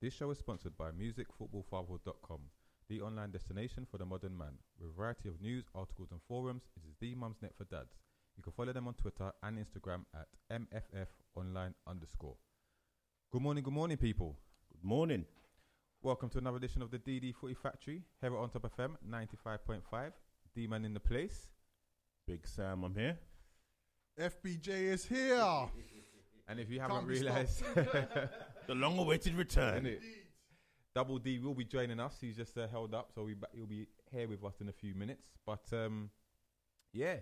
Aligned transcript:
This 0.00 0.14
show 0.14 0.30
is 0.30 0.38
sponsored 0.38 0.78
by 0.78 0.90
MusicFootballFatherhood.com, 0.92 2.38
the 2.88 3.00
online 3.00 3.32
destination 3.32 3.84
for 3.90 3.98
the 3.98 4.06
modern 4.06 4.38
man. 4.38 4.52
With 4.78 4.90
a 4.90 4.92
variety 4.92 5.28
of 5.28 5.40
news, 5.40 5.64
articles, 5.74 6.12
and 6.12 6.20
forums, 6.28 6.62
it 6.76 6.88
is 6.88 6.94
the 7.00 7.16
Mumsnet 7.16 7.56
for 7.56 7.64
dads. 7.64 7.98
You 8.36 8.44
can 8.44 8.52
follow 8.52 8.72
them 8.72 8.86
on 8.86 8.94
Twitter 8.94 9.32
and 9.42 9.58
Instagram 9.58 10.04
at 10.14 10.28
MFFOnline 10.52 11.74
underscore. 11.88 12.36
Good 13.32 13.42
morning, 13.42 13.64
good 13.64 13.72
morning, 13.72 13.96
people. 13.96 14.36
Good 14.70 14.84
morning. 14.84 15.24
Welcome 16.00 16.28
to 16.28 16.38
another 16.38 16.58
edition 16.58 16.80
of 16.80 16.92
the 16.92 17.00
DD 17.00 17.34
Footy 17.34 17.54
Factory 17.54 18.04
here 18.20 18.32
at 18.32 18.38
On 18.38 18.50
Top 18.50 18.70
FM 18.78 18.94
95.5. 19.04 20.12
D 20.54 20.68
Man 20.68 20.84
in 20.84 20.94
the 20.94 21.00
place. 21.00 21.48
Big 22.28 22.46
Sam, 22.46 22.84
I'm 22.84 22.94
here. 22.94 23.18
FBJ 24.16 24.68
is 24.68 25.04
here. 25.04 25.40
And 26.50 26.58
if 26.58 26.70
you 26.70 26.80
haven't 26.80 27.04
realised, 27.04 27.62
The 28.68 28.74
long 28.74 28.98
awaited 28.98 29.34
return. 29.34 29.84
Innit? 29.84 30.00
Double 30.94 31.18
D 31.18 31.38
will 31.38 31.54
be 31.54 31.64
joining 31.64 31.98
us. 32.00 32.18
He's 32.20 32.36
just 32.36 32.56
uh, 32.58 32.66
held 32.68 32.94
up, 32.94 33.10
so 33.14 33.24
we 33.24 33.34
ba- 33.34 33.48
he'll 33.54 33.66
be 33.66 33.86
here 34.12 34.28
with 34.28 34.44
us 34.44 34.60
in 34.60 34.68
a 34.68 34.72
few 34.72 34.94
minutes. 34.94 35.26
But 35.46 35.64
um, 35.72 36.10
yeah, 36.92 37.16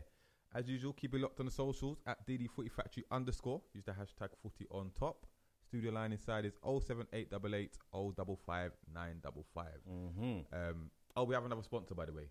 as 0.54 0.68
usual, 0.68 0.92
keep 0.92 1.14
it 1.14 1.20
locked 1.20 1.40
on 1.40 1.46
the 1.46 1.52
socials 1.52 1.98
at 2.06 2.26
DD 2.26 2.48
Footy 2.50 2.68
Factory 2.68 3.04
underscore. 3.10 3.60
Use 3.74 3.84
the 3.84 3.92
hashtag 3.92 4.28
Footy 4.42 4.66
on 4.70 4.90
top. 4.98 5.26
Studio 5.68 5.92
line 5.92 6.12
inside 6.12 6.44
is 6.44 6.54
07888 6.64 7.76
055 7.92 8.72
955. 8.94 9.66
Mm-hmm. 9.90 10.54
Um, 10.56 10.90
oh, 11.16 11.24
we 11.24 11.34
have 11.34 11.44
another 11.44 11.62
sponsor, 11.62 11.94
by 11.94 12.06
the 12.06 12.12
way. 12.12 12.28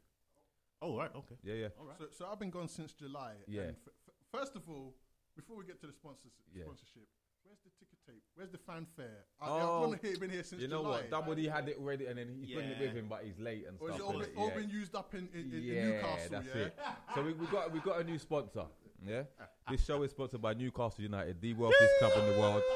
Oh, 0.81 0.97
right, 0.97 1.11
okay. 1.15 1.35
Yeah, 1.43 1.53
yeah. 1.55 1.67
All 1.79 1.85
right. 1.87 1.95
So, 1.97 2.05
so 2.17 2.27
I've 2.31 2.39
been 2.39 2.49
gone 2.49 2.67
since 2.67 2.93
July. 2.93 3.33
Yeah. 3.47 3.63
And 3.63 3.75
f- 3.85 3.93
f- 4.07 4.13
first 4.39 4.55
of 4.55 4.67
all, 4.69 4.93
before 5.35 5.57
we 5.57 5.65
get 5.65 5.79
to 5.81 5.87
the 5.87 5.93
sponsors, 5.93 6.31
Yeah. 6.53 6.63
sponsorship, 6.63 7.07
where's 7.45 7.59
the 7.63 7.69
ticker 7.79 7.97
tape? 8.05 8.23
Where's 8.35 8.51
the 8.51 8.57
fanfare? 8.57 9.25
I, 9.41 9.47
Oh, 9.49 9.91
I've 9.93 10.01
been 10.01 10.09
here, 10.11 10.19
been 10.19 10.29
here 10.29 10.43
since 10.43 10.61
You 10.61 10.67
know 10.67 10.81
July. 10.81 10.91
what? 11.01 11.09
Double 11.11 11.35
D 11.35 11.45
had 11.45 11.69
it 11.69 11.77
ready, 11.79 12.05
and 12.07 12.17
then 12.17 12.27
he's 12.39 12.53
bringing 12.53 12.71
it 12.71 12.77
Yeah. 12.79 12.87
with 12.87 12.95
him, 12.97 13.07
but 13.09 13.23
he's 13.23 13.39
late 13.39 13.65
and 13.67 13.77
Or 13.79 13.89
is 13.89 13.95
stuff. 13.95 14.09
it 14.09 14.13
all, 14.13 14.19
been, 14.19 14.29
all 14.37 14.47
Yeah. 14.49 14.55
been 14.55 14.69
used 14.69 14.95
up 14.95 15.13
in, 15.13 15.29
in, 15.33 15.51
in, 15.53 15.61
yeah, 15.63 15.85
Newcastle? 15.85 16.29
that's 16.31 16.47
yeah. 16.47 16.61
it. 16.63 16.79
So 17.13 17.21
we, 17.23 17.33
we 17.33 17.45
got 17.47 17.71
we 17.71 17.79
got 17.79 17.99
a 18.01 18.03
new 18.03 18.17
sponsor. 18.19 18.65
Yeah, 19.05 19.23
this 19.69 19.85
show 19.85 20.01
is 20.03 20.11
sponsored 20.11 20.41
by 20.41 20.53
Newcastle 20.53 21.03
United, 21.03 21.39
the 21.41 21.53
wealthiest 21.53 21.93
club 21.99 22.11
in 22.17 22.33
the 22.33 22.39
world. 22.39 22.63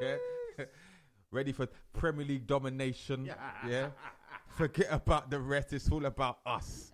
Yeah, 0.00 0.16
ready 1.32 1.50
for 1.50 1.66
Premier 1.92 2.24
League 2.24 2.46
domination. 2.46 3.28
Yeah, 3.66 3.90
forget 4.46 4.86
about 4.92 5.28
the 5.28 5.40
rest. 5.40 5.72
It's 5.72 5.90
all 5.90 6.04
about 6.06 6.38
us. 6.46 6.92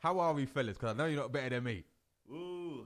How 0.00 0.18
are 0.18 0.32
we, 0.34 0.46
fellas? 0.46 0.76
Because 0.76 0.94
I 0.94 0.98
know 0.98 1.06
you're 1.06 1.20
not 1.20 1.30
better 1.32 1.50
than 1.50 1.62
me. 1.62 1.84
Ooh. 2.28 2.84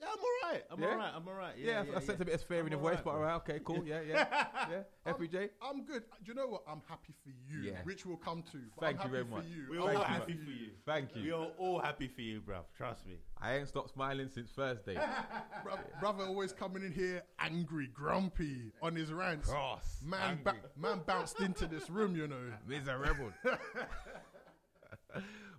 Yeah, 0.00 0.06
I'm 0.12 0.18
all 0.18 0.47
right. 0.58 0.64
I'm 0.70 0.82
Yeah? 0.82 0.88
all 0.90 0.96
right. 0.96 1.12
I'm 1.14 1.28
all 1.28 1.34
right. 1.34 1.54
Yeah, 1.58 1.84
Yeah, 1.84 1.96
I 1.96 2.00
sense 2.00 2.20
a 2.20 2.24
bit 2.24 2.34
of 2.34 2.42
fear 2.42 2.60
in 2.60 2.66
I'm 2.66 2.72
your 2.72 2.80
voice, 2.80 2.98
but 3.04 3.10
all 3.10 3.16
bro. 3.18 3.26
right, 3.26 3.34
okay, 3.36 3.60
cool. 3.64 3.84
Yeah, 3.84 4.00
yeah, 4.00 4.26
yeah. 5.06 5.12
FBJ. 5.12 5.50
I'm 5.62 5.84
good. 5.84 6.02
Uh, 6.12 6.16
do 6.24 6.28
you 6.32 6.34
know 6.34 6.46
what? 6.48 6.62
I'm 6.68 6.82
happy 6.88 7.14
for 7.22 7.30
you, 7.30 7.70
Yeah. 7.70 7.78
which 7.84 8.04
we'll 8.06 8.16
come 8.16 8.42
to. 8.52 8.58
but 8.76 8.84
Thank 8.86 9.00
I'm 9.00 9.06
you 9.06 9.12
very 9.12 9.24
much. 9.24 9.44
You. 9.46 9.66
We're 9.70 9.80
all 9.80 9.86
Thank 9.88 10.04
happy 10.04 10.34
for 10.34 10.50
you. 10.50 10.70
Thank 10.86 11.16
you. 11.16 11.22
We 11.22 11.32
are 11.32 11.48
all 11.58 11.78
happy 11.80 12.08
for 12.08 12.20
you, 12.22 12.40
bruv. 12.40 12.64
Trust 12.76 13.06
me. 13.06 13.14
I 13.40 13.56
ain't 13.56 13.68
stopped 13.68 13.90
smiling 13.90 14.28
since 14.28 14.50
Thursday. 14.50 14.94
Bro- 15.64 15.78
brother 16.00 16.24
always 16.24 16.52
coming 16.52 16.82
in 16.82 16.92
here 16.92 17.22
angry, 17.38 17.88
grumpy 17.94 18.72
on 18.82 18.94
his 18.96 19.12
rants. 19.12 19.48
Cross, 19.50 20.00
Man, 20.04 20.20
angry. 20.22 20.44
ba- 20.44 20.80
man 20.80 21.00
bounced 21.06 21.40
into 21.40 21.66
this 21.66 21.88
room, 21.90 22.16
you 22.16 22.26
know. 22.26 22.52
Miserable. 22.66 23.32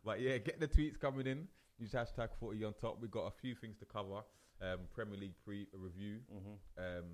but 0.06 0.20
yeah, 0.22 0.38
get 0.38 0.60
the 0.60 0.68
tweets 0.68 1.00
coming 1.00 1.28
in. 1.28 1.48
Use 1.80 1.92
hashtag 1.94 2.30
Footy 2.40 2.64
on 2.66 2.74
top. 2.74 2.98
We've 3.00 3.10
got 3.12 3.28
a 3.28 3.32
few 3.42 3.56
things 3.56 3.78
to 3.80 3.86
cover. 3.86 4.22
Um, 4.62 4.80
Premier 4.94 5.18
League 5.20 5.36
pre 5.44 5.68
review. 5.74 6.20
Um, 6.78 7.06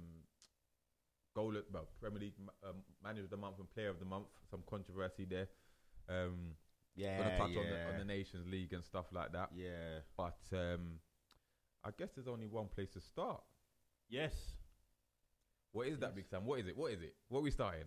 goal 1.36 1.56
at, 1.58 1.64
well, 1.72 1.88
Premier 2.02 2.20
League 2.22 2.34
um, 2.68 2.78
Manager 3.04 3.26
of 3.26 3.30
the 3.30 3.38
Month 3.38 3.60
and 3.60 3.70
Player 3.72 3.90
of 3.90 4.00
the 4.00 4.06
Month. 4.06 4.28
Some 4.50 4.64
controversy 4.70 5.26
there. 5.26 5.48
Um, 6.10 6.56
Yeah, 6.96 7.18
gonna 7.18 7.38
touch 7.38 7.50
yeah. 7.52 7.60
on, 7.60 7.70
the, 7.70 7.88
on 7.94 7.98
the 8.00 8.06
Nations 8.06 8.48
League 8.48 8.74
and 8.74 8.84
stuff 8.84 9.06
like 9.12 9.32
that. 9.34 9.50
yeah. 9.56 10.00
But 10.18 10.38
um, 10.54 11.00
I 11.84 11.90
guess 11.98 12.10
there's 12.16 12.28
only 12.28 12.48
one 12.48 12.68
place 12.74 12.90
to 12.92 13.02
start. 13.02 13.42
Yes. 14.10 14.34
What 15.72 15.88
is 15.88 16.00
that, 16.00 16.16
Big 16.16 16.26
Sam? 16.28 16.46
What 16.46 16.60
is 16.60 16.68
it? 16.68 16.78
What 16.78 16.94
is 16.94 17.02
it? 17.02 17.16
What 17.28 17.40
are 17.40 17.44
we 17.44 17.52
starting? 17.52 17.84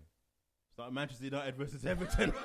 Starting 0.74 0.94
Manchester 0.94 1.24
United 1.24 1.56
versus 1.56 1.84
Everton. 1.86 2.32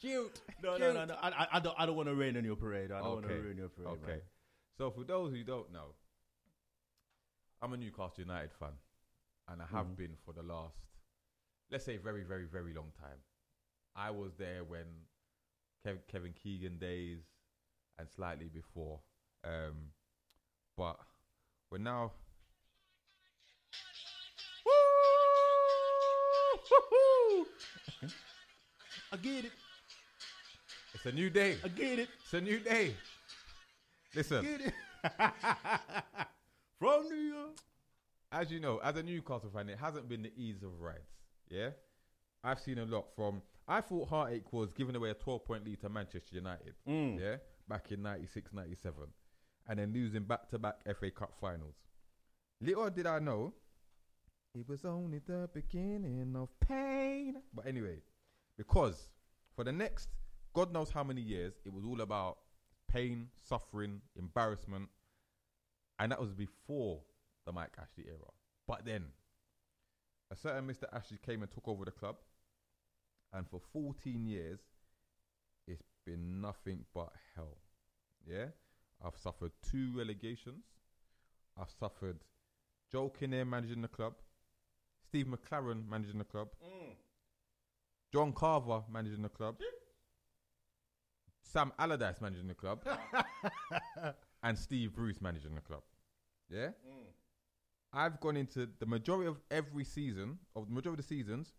Cute. 0.00 0.40
no, 0.62 0.76
no, 0.76 0.92
no, 0.92 1.04
no. 1.06 1.14
I, 1.20 1.28
I, 1.28 1.46
I 1.54 1.60
don't. 1.60 1.74
I 1.78 1.86
don't 1.86 1.96
want 1.96 2.08
to 2.08 2.14
rain 2.14 2.36
on 2.36 2.44
your 2.44 2.56
parade. 2.56 2.92
I 2.92 3.00
don't 3.00 3.14
want 3.14 3.26
to 3.26 3.32
Okay. 3.32 3.40
ruin 3.42 3.58
your 3.58 3.68
parade. 3.68 3.88
Okay. 4.02 4.06
man. 4.06 4.20
So 4.76 4.90
for 4.90 5.02
those 5.04 5.32
who 5.32 5.42
don't 5.42 5.72
know, 5.72 5.94
I'm 7.60 7.72
a 7.72 7.76
Newcastle 7.76 8.14
United 8.18 8.52
fan, 8.60 8.72
and 9.48 9.60
I 9.60 9.66
have 9.66 9.86
Mhm. 9.86 9.96
been 9.96 10.16
for 10.24 10.32
the 10.32 10.42
last, 10.42 10.76
let's 11.70 11.84
say, 11.84 11.96
very, 11.96 12.22
very, 12.22 12.46
very 12.46 12.72
long 12.72 12.92
time. 13.00 13.18
I 13.96 14.10
was 14.12 14.36
there 14.36 14.62
when 14.62 14.86
Kev- 15.84 16.06
Kevin 16.06 16.32
Keegan 16.32 16.78
days 16.78 17.24
and 17.98 18.08
slightly 18.08 18.48
before, 18.48 19.00
um, 19.42 19.92
but 20.76 21.00
we're 21.70 21.78
now. 21.78 22.12
I 29.12 29.16
get 29.16 29.44
it. 29.46 29.52
It's 30.98 31.06
a 31.06 31.12
new 31.12 31.30
day. 31.30 31.56
I 31.64 31.68
get 31.68 32.00
it. 32.00 32.08
It's 32.24 32.34
a 32.34 32.40
new 32.40 32.58
day. 32.58 32.92
Listen, 34.16 34.44
Get 34.44 34.60
it. 34.62 34.74
From 36.80 37.04
New 37.08 37.14
York. 37.14 37.50
as 38.32 38.50
you 38.50 38.58
know, 38.58 38.78
as 38.82 38.96
a 38.96 39.02
Newcastle 39.04 39.48
fan, 39.54 39.68
it 39.68 39.78
hasn't 39.78 40.08
been 40.08 40.22
the 40.22 40.32
ease 40.36 40.64
of 40.64 40.80
rides. 40.80 40.98
Yeah, 41.48 41.70
I've 42.42 42.58
seen 42.58 42.78
a 42.78 42.84
lot 42.84 43.06
from. 43.14 43.42
I 43.68 43.80
thought 43.80 44.08
heartache 44.08 44.52
was 44.52 44.72
giving 44.72 44.96
away 44.96 45.10
a 45.10 45.14
12 45.14 45.44
point 45.44 45.64
lead 45.64 45.80
to 45.82 45.88
Manchester 45.88 46.34
United. 46.34 46.74
Mm. 46.88 47.20
Yeah, 47.20 47.36
back 47.68 47.92
in 47.92 48.02
96, 48.02 48.52
97, 48.52 48.94
and 49.68 49.78
then 49.78 49.92
losing 49.92 50.24
back 50.24 50.48
to 50.50 50.58
back 50.58 50.80
FA 50.98 51.12
Cup 51.12 51.32
finals. 51.40 51.76
Little 52.60 52.90
did 52.90 53.06
I 53.06 53.20
know, 53.20 53.54
it 54.52 54.68
was 54.68 54.84
only 54.84 55.20
the 55.24 55.48
beginning 55.54 56.34
of 56.34 56.48
pain. 56.58 57.36
But 57.54 57.68
anyway, 57.68 57.98
because 58.56 59.10
for 59.54 59.62
the 59.62 59.72
next 59.72 60.08
God 60.58 60.72
knows 60.72 60.90
how 60.90 61.04
many 61.04 61.20
years, 61.20 61.52
it 61.64 61.72
was 61.72 61.84
all 61.84 62.00
about 62.00 62.38
pain, 62.92 63.28
suffering, 63.48 64.00
embarrassment, 64.16 64.88
and 66.00 66.10
that 66.10 66.20
was 66.20 66.32
before 66.32 66.98
the 67.46 67.52
Mike 67.52 67.76
Ashley 67.80 68.06
era. 68.08 68.32
But 68.66 68.84
then, 68.84 69.04
a 70.32 70.34
certain 70.34 70.66
Mr. 70.66 70.92
Ashley 70.92 71.20
came 71.24 71.42
and 71.42 71.52
took 71.52 71.68
over 71.68 71.84
the 71.84 71.92
club, 71.92 72.16
and 73.32 73.48
for 73.48 73.60
14 73.72 74.26
years, 74.26 74.58
it's 75.68 75.84
been 76.04 76.40
nothing 76.40 76.84
but 76.92 77.12
hell. 77.36 77.58
Yeah, 78.26 78.46
I've 79.00 79.16
suffered 79.16 79.52
two 79.70 79.92
relegations. 79.96 80.64
I've 81.56 81.70
suffered 81.78 82.18
Joe 82.90 83.10
Kinnear 83.10 83.44
managing 83.44 83.82
the 83.82 83.86
club, 83.86 84.14
Steve 85.06 85.26
McClaren 85.26 85.88
managing 85.88 86.18
the 86.18 86.24
club, 86.24 86.48
Mm. 86.60 86.96
John 88.12 88.32
Carver 88.32 88.82
managing 88.90 89.22
the 89.22 89.28
club, 89.28 89.54
Sam 91.50 91.72
Allardyce 91.78 92.20
managing 92.20 92.46
the 92.48 92.54
club, 92.54 92.84
and 94.42 94.58
Steve 94.58 94.94
Bruce 94.94 95.20
managing 95.20 95.54
the 95.54 95.60
club. 95.62 95.82
Yeah, 96.50 96.68
Mm. 96.86 97.06
I've 97.92 98.20
gone 98.20 98.36
into 98.36 98.68
the 98.78 98.84
majority 98.86 99.28
of 99.28 99.38
every 99.50 99.84
season, 99.84 100.38
of 100.54 100.66
the 100.68 100.74
majority 100.74 101.00
of 101.00 101.08
the 101.08 101.14
seasons, 101.14 101.52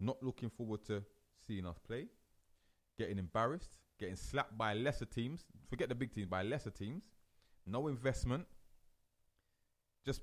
not 0.00 0.22
looking 0.22 0.48
forward 0.48 0.82
to 0.86 1.02
seeing 1.46 1.66
us 1.66 1.78
play, 1.78 2.06
getting 2.98 3.18
embarrassed, 3.18 3.76
getting 4.00 4.16
slapped 4.16 4.56
by 4.56 4.72
lesser 4.72 5.04
teams. 5.04 5.44
Forget 5.68 5.90
the 5.90 5.94
big 5.94 6.12
teams, 6.14 6.28
by 6.28 6.42
lesser 6.42 6.70
teams. 6.70 7.02
No 7.66 7.88
investment, 7.88 8.46
just 10.06 10.22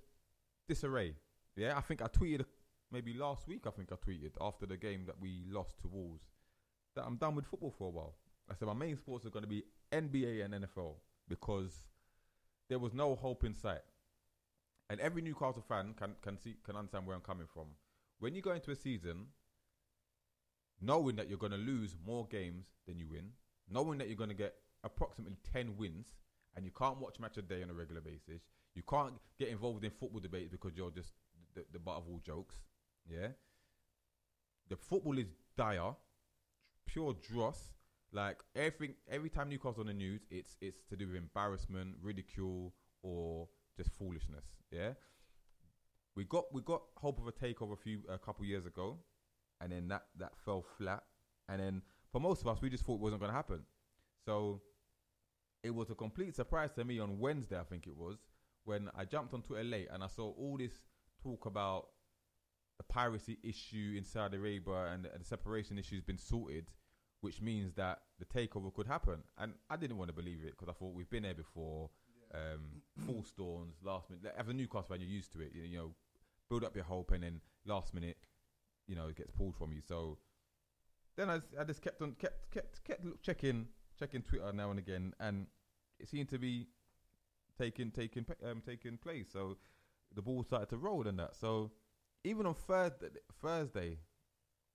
disarray. 0.68 1.14
Yeah, 1.56 1.78
I 1.78 1.82
think 1.82 2.02
I 2.02 2.08
tweeted 2.08 2.46
maybe 2.92 3.14
last 3.14 3.48
week. 3.48 3.68
I 3.68 3.72
think 3.72 3.92
I 3.92 3.96
tweeted 3.96 4.32
after 4.42 4.66
the 4.66 4.78
game 4.78 5.04
that 5.06 5.20
we 5.20 5.44
lost 5.48 5.78
to 5.82 5.88
Wolves 5.88 6.24
that 6.96 7.04
I'm 7.06 7.18
done 7.18 7.36
with 7.36 7.46
football 7.46 7.74
for 7.78 7.88
a 7.88 7.92
while. 7.92 8.16
I 8.52 8.54
said 8.54 8.68
my 8.68 8.74
main 8.74 8.98
sports 8.98 9.26
are 9.26 9.30
going 9.30 9.44
to 9.44 9.50
be 9.50 9.64
NBA 9.94 10.44
and 10.44 10.54
NFL 10.54 10.96
because 11.30 11.84
there 12.70 12.80
was 12.80 12.94
no 12.94 13.16
hope 13.16 13.46
in 13.46 13.56
sight. 13.56 13.82
And 14.90 15.00
every 15.00 15.22
Newcastle 15.22 15.64
fan 15.68 15.94
can 15.98 16.16
can 16.22 16.38
see 16.38 16.56
can 16.66 16.76
understand 16.76 17.08
where 17.08 17.16
I'm 17.16 17.22
coming 17.22 17.48
from. 17.54 17.68
When 18.20 18.36
you 18.36 18.42
go 18.42 18.52
into 18.52 18.72
a 18.72 18.76
season 18.76 19.28
knowing 20.82 21.16
that 21.16 21.30
you're 21.30 21.38
going 21.38 21.52
to 21.52 21.58
lose 21.58 21.96
more 22.06 22.26
games 22.28 22.66
than 22.88 22.98
you 22.98 23.08
win, 23.08 23.30
knowing 23.70 24.00
that 24.00 24.08
you're 24.08 24.18
going 24.18 24.30
to 24.30 24.36
get 24.36 24.56
approximately 24.84 25.38
10 25.54 25.78
wins 25.78 26.08
and 26.56 26.66
you 26.66 26.72
can't 26.72 26.98
watch 26.98 27.20
match 27.20 27.38
a 27.38 27.42
day 27.42 27.62
on 27.62 27.70
a 27.70 27.74
regular 27.74 28.02
basis, 28.02 28.42
you 28.74 28.82
can't 28.90 29.14
get 29.40 29.50
involved 29.50 29.86
in 29.86 29.92
football 29.92 30.20
debates 30.20 30.50
because 30.50 30.72
you're 30.76 30.92
just 30.92 31.14
the, 31.54 31.64
the 31.72 31.80
butt 31.80 31.98
of 31.98 32.08
all 32.10 32.20
jokes. 32.26 32.56
Yeah. 33.08 33.28
The 34.70 34.76
football 34.76 35.18
is 35.20 35.28
dire, 35.56 35.94
pure 36.88 37.16
dross. 37.32 37.70
Like 38.14 38.38
everything, 38.56 38.96
every 39.10 39.30
time 39.30 39.50
Newcastle's 39.50 39.80
on 39.80 39.88
the 39.88 39.94
news, 39.94 40.22
it's 40.30 40.58
it's 40.62 40.84
to 40.90 40.96
do 40.96 41.08
with 41.08 41.16
embarrassment, 41.16 41.96
ridicule, 42.02 42.74
or 43.04 43.48
just 43.78 43.92
foolishness. 43.98 44.46
Yeah. 44.72 44.94
we 46.16 46.26
got 46.26 46.54
we 46.54 46.62
got 46.62 46.82
hope 46.98 47.20
of 47.20 47.28
a 47.28 47.32
takeover 47.32 47.74
a 47.74 47.78
few 47.78 48.02
a 48.10 48.18
couple 48.18 48.46
years 48.46 48.66
ago, 48.66 48.98
and 49.62 49.72
then 49.72 49.88
that 49.88 50.04
that 50.20 50.34
fell 50.44 50.66
flat. 50.78 51.04
And 51.48 51.62
then 51.62 51.82
for 52.12 52.20
most 52.20 52.42
of 52.42 52.48
us, 52.48 52.62
we 52.62 52.70
just 52.70 52.86
thought 52.86 52.96
it 52.96 53.02
wasn't 53.02 53.22
going 53.22 53.32
to 53.32 53.36
happen. 53.36 53.62
So 54.26 54.62
it 55.64 55.72
was 55.74 55.90
a 55.90 55.96
complete 55.96 56.36
surprise 56.36 56.72
to 56.74 56.84
me 56.84 57.00
on 57.00 57.20
Wednesday, 57.20 57.58
I 57.60 57.64
think 57.64 57.88
it 57.88 57.96
was, 57.96 58.18
when 58.66 58.90
I 58.96 59.06
jumped 59.06 59.34
on 59.34 59.42
Twitter 59.42 59.64
late 59.64 59.88
and 59.92 60.04
I 60.04 60.08
saw 60.08 60.32
all 60.32 60.58
this 60.58 60.74
talk 61.22 61.46
about 61.46 61.88
the 62.78 62.84
piracy 62.84 63.38
issue 63.44 63.96
in 63.98 64.04
Saudi 64.04 64.38
Arabia 64.38 64.86
and, 64.94 65.06
and 65.06 65.22
the 65.22 65.26
separation 65.26 65.78
issue 65.78 65.96
has 65.96 66.04
been 66.04 66.18
sorted, 66.18 66.68
which 67.22 67.42
means 67.42 67.74
that 67.76 68.02
the 68.20 68.26
takeover 68.26 68.74
could 68.74 68.88
happen. 68.88 69.24
And 69.38 69.54
I 69.70 69.78
didn't 69.78 69.98
want 69.98 70.10
to 70.10 70.14
believe 70.14 70.40
it 70.44 70.52
because 70.52 70.70
I 70.70 70.74
thought 70.74 70.94
we've 70.94 71.10
been 71.10 71.24
there 71.24 71.34
before. 71.34 71.90
Um, 72.34 72.82
full 73.06 73.24
storms, 73.24 73.76
last 73.84 74.10
minute. 74.10 74.34
As 74.38 74.48
a 74.48 74.54
Newcastle 74.54 74.88
fan, 74.90 75.02
you're 75.02 75.10
used 75.10 75.34
to 75.34 75.42
it. 75.42 75.52
You, 75.54 75.64
you 75.64 75.78
know, 75.78 75.92
build 76.50 76.64
up 76.64 76.76
your 76.76 76.86
hope 76.86 77.12
and 77.12 77.24
then 77.24 77.42
last 77.66 77.94
minute, 77.94 78.18
you 78.88 78.96
know, 78.96 79.08
it 79.08 79.16
gets 79.16 79.32
pulled 79.32 79.56
from 79.56 79.72
you. 79.74 79.82
So 79.82 80.18
then 81.16 81.30
I, 81.30 81.40
I 81.60 81.64
just 81.64 81.82
kept 81.82 82.02
on 82.02 82.14
kept 82.14 82.52
kept 82.52 82.84
kept 82.84 83.04
checking 83.22 83.68
checking 84.00 84.22
Twitter 84.22 84.52
now 84.54 84.70
and 84.70 84.80
again, 84.80 85.14
and 85.20 85.48
it 86.00 86.10
seemed 86.10 86.30
to 86.30 86.40
be 86.40 86.68
taking 87.58 87.92
taking 87.92 88.26
um, 88.50 88.62
taking 88.66 88.98
place. 88.98 89.28
So 89.32 89.58
the 90.16 90.22
ball 90.22 90.44
started 90.44 90.70
to 90.70 90.78
roll 90.78 91.08
and 91.08 91.20
that. 91.20 91.36
So 91.36 91.72
even 92.24 92.46
on 92.46 92.56
Thursday, 92.56 93.08
Thursday 93.42 93.98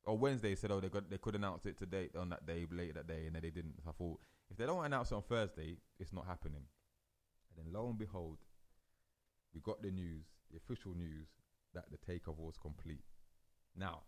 or 0.06 0.16
Wednesday, 0.16 0.54
said 0.54 0.70
oh 0.70 0.80
they 0.80 0.88
got 0.88 1.10
they 1.10 1.18
could 1.18 1.34
announce 1.34 1.66
it 1.66 1.76
today 1.76 2.08
on 2.18 2.30
that 2.30 2.46
day 2.46 2.66
late 2.70 2.94
that 2.94 3.06
day, 3.06 3.24
and 3.26 3.34
then 3.34 3.42
they 3.42 3.50
didn't. 3.50 3.74
So 3.84 3.90
I 3.90 3.92
thought 3.92 4.20
if 4.50 4.56
they 4.56 4.66
don't 4.66 4.84
announce 4.84 5.10
it 5.10 5.14
on 5.14 5.22
Thursday, 5.22 5.76
it's 5.98 6.12
not 6.12 6.26
happening. 6.26 6.62
And 7.50 7.66
then 7.66 7.72
lo 7.72 7.88
and 7.88 7.98
behold, 7.98 8.38
we 9.54 9.60
got 9.60 9.82
the 9.82 9.90
news, 9.90 10.24
the 10.50 10.58
official 10.58 10.94
news 10.94 11.28
that 11.74 11.84
the 11.90 11.98
takeover 11.98 12.38
was 12.38 12.56
complete. 12.56 13.02
Now, 13.76 14.00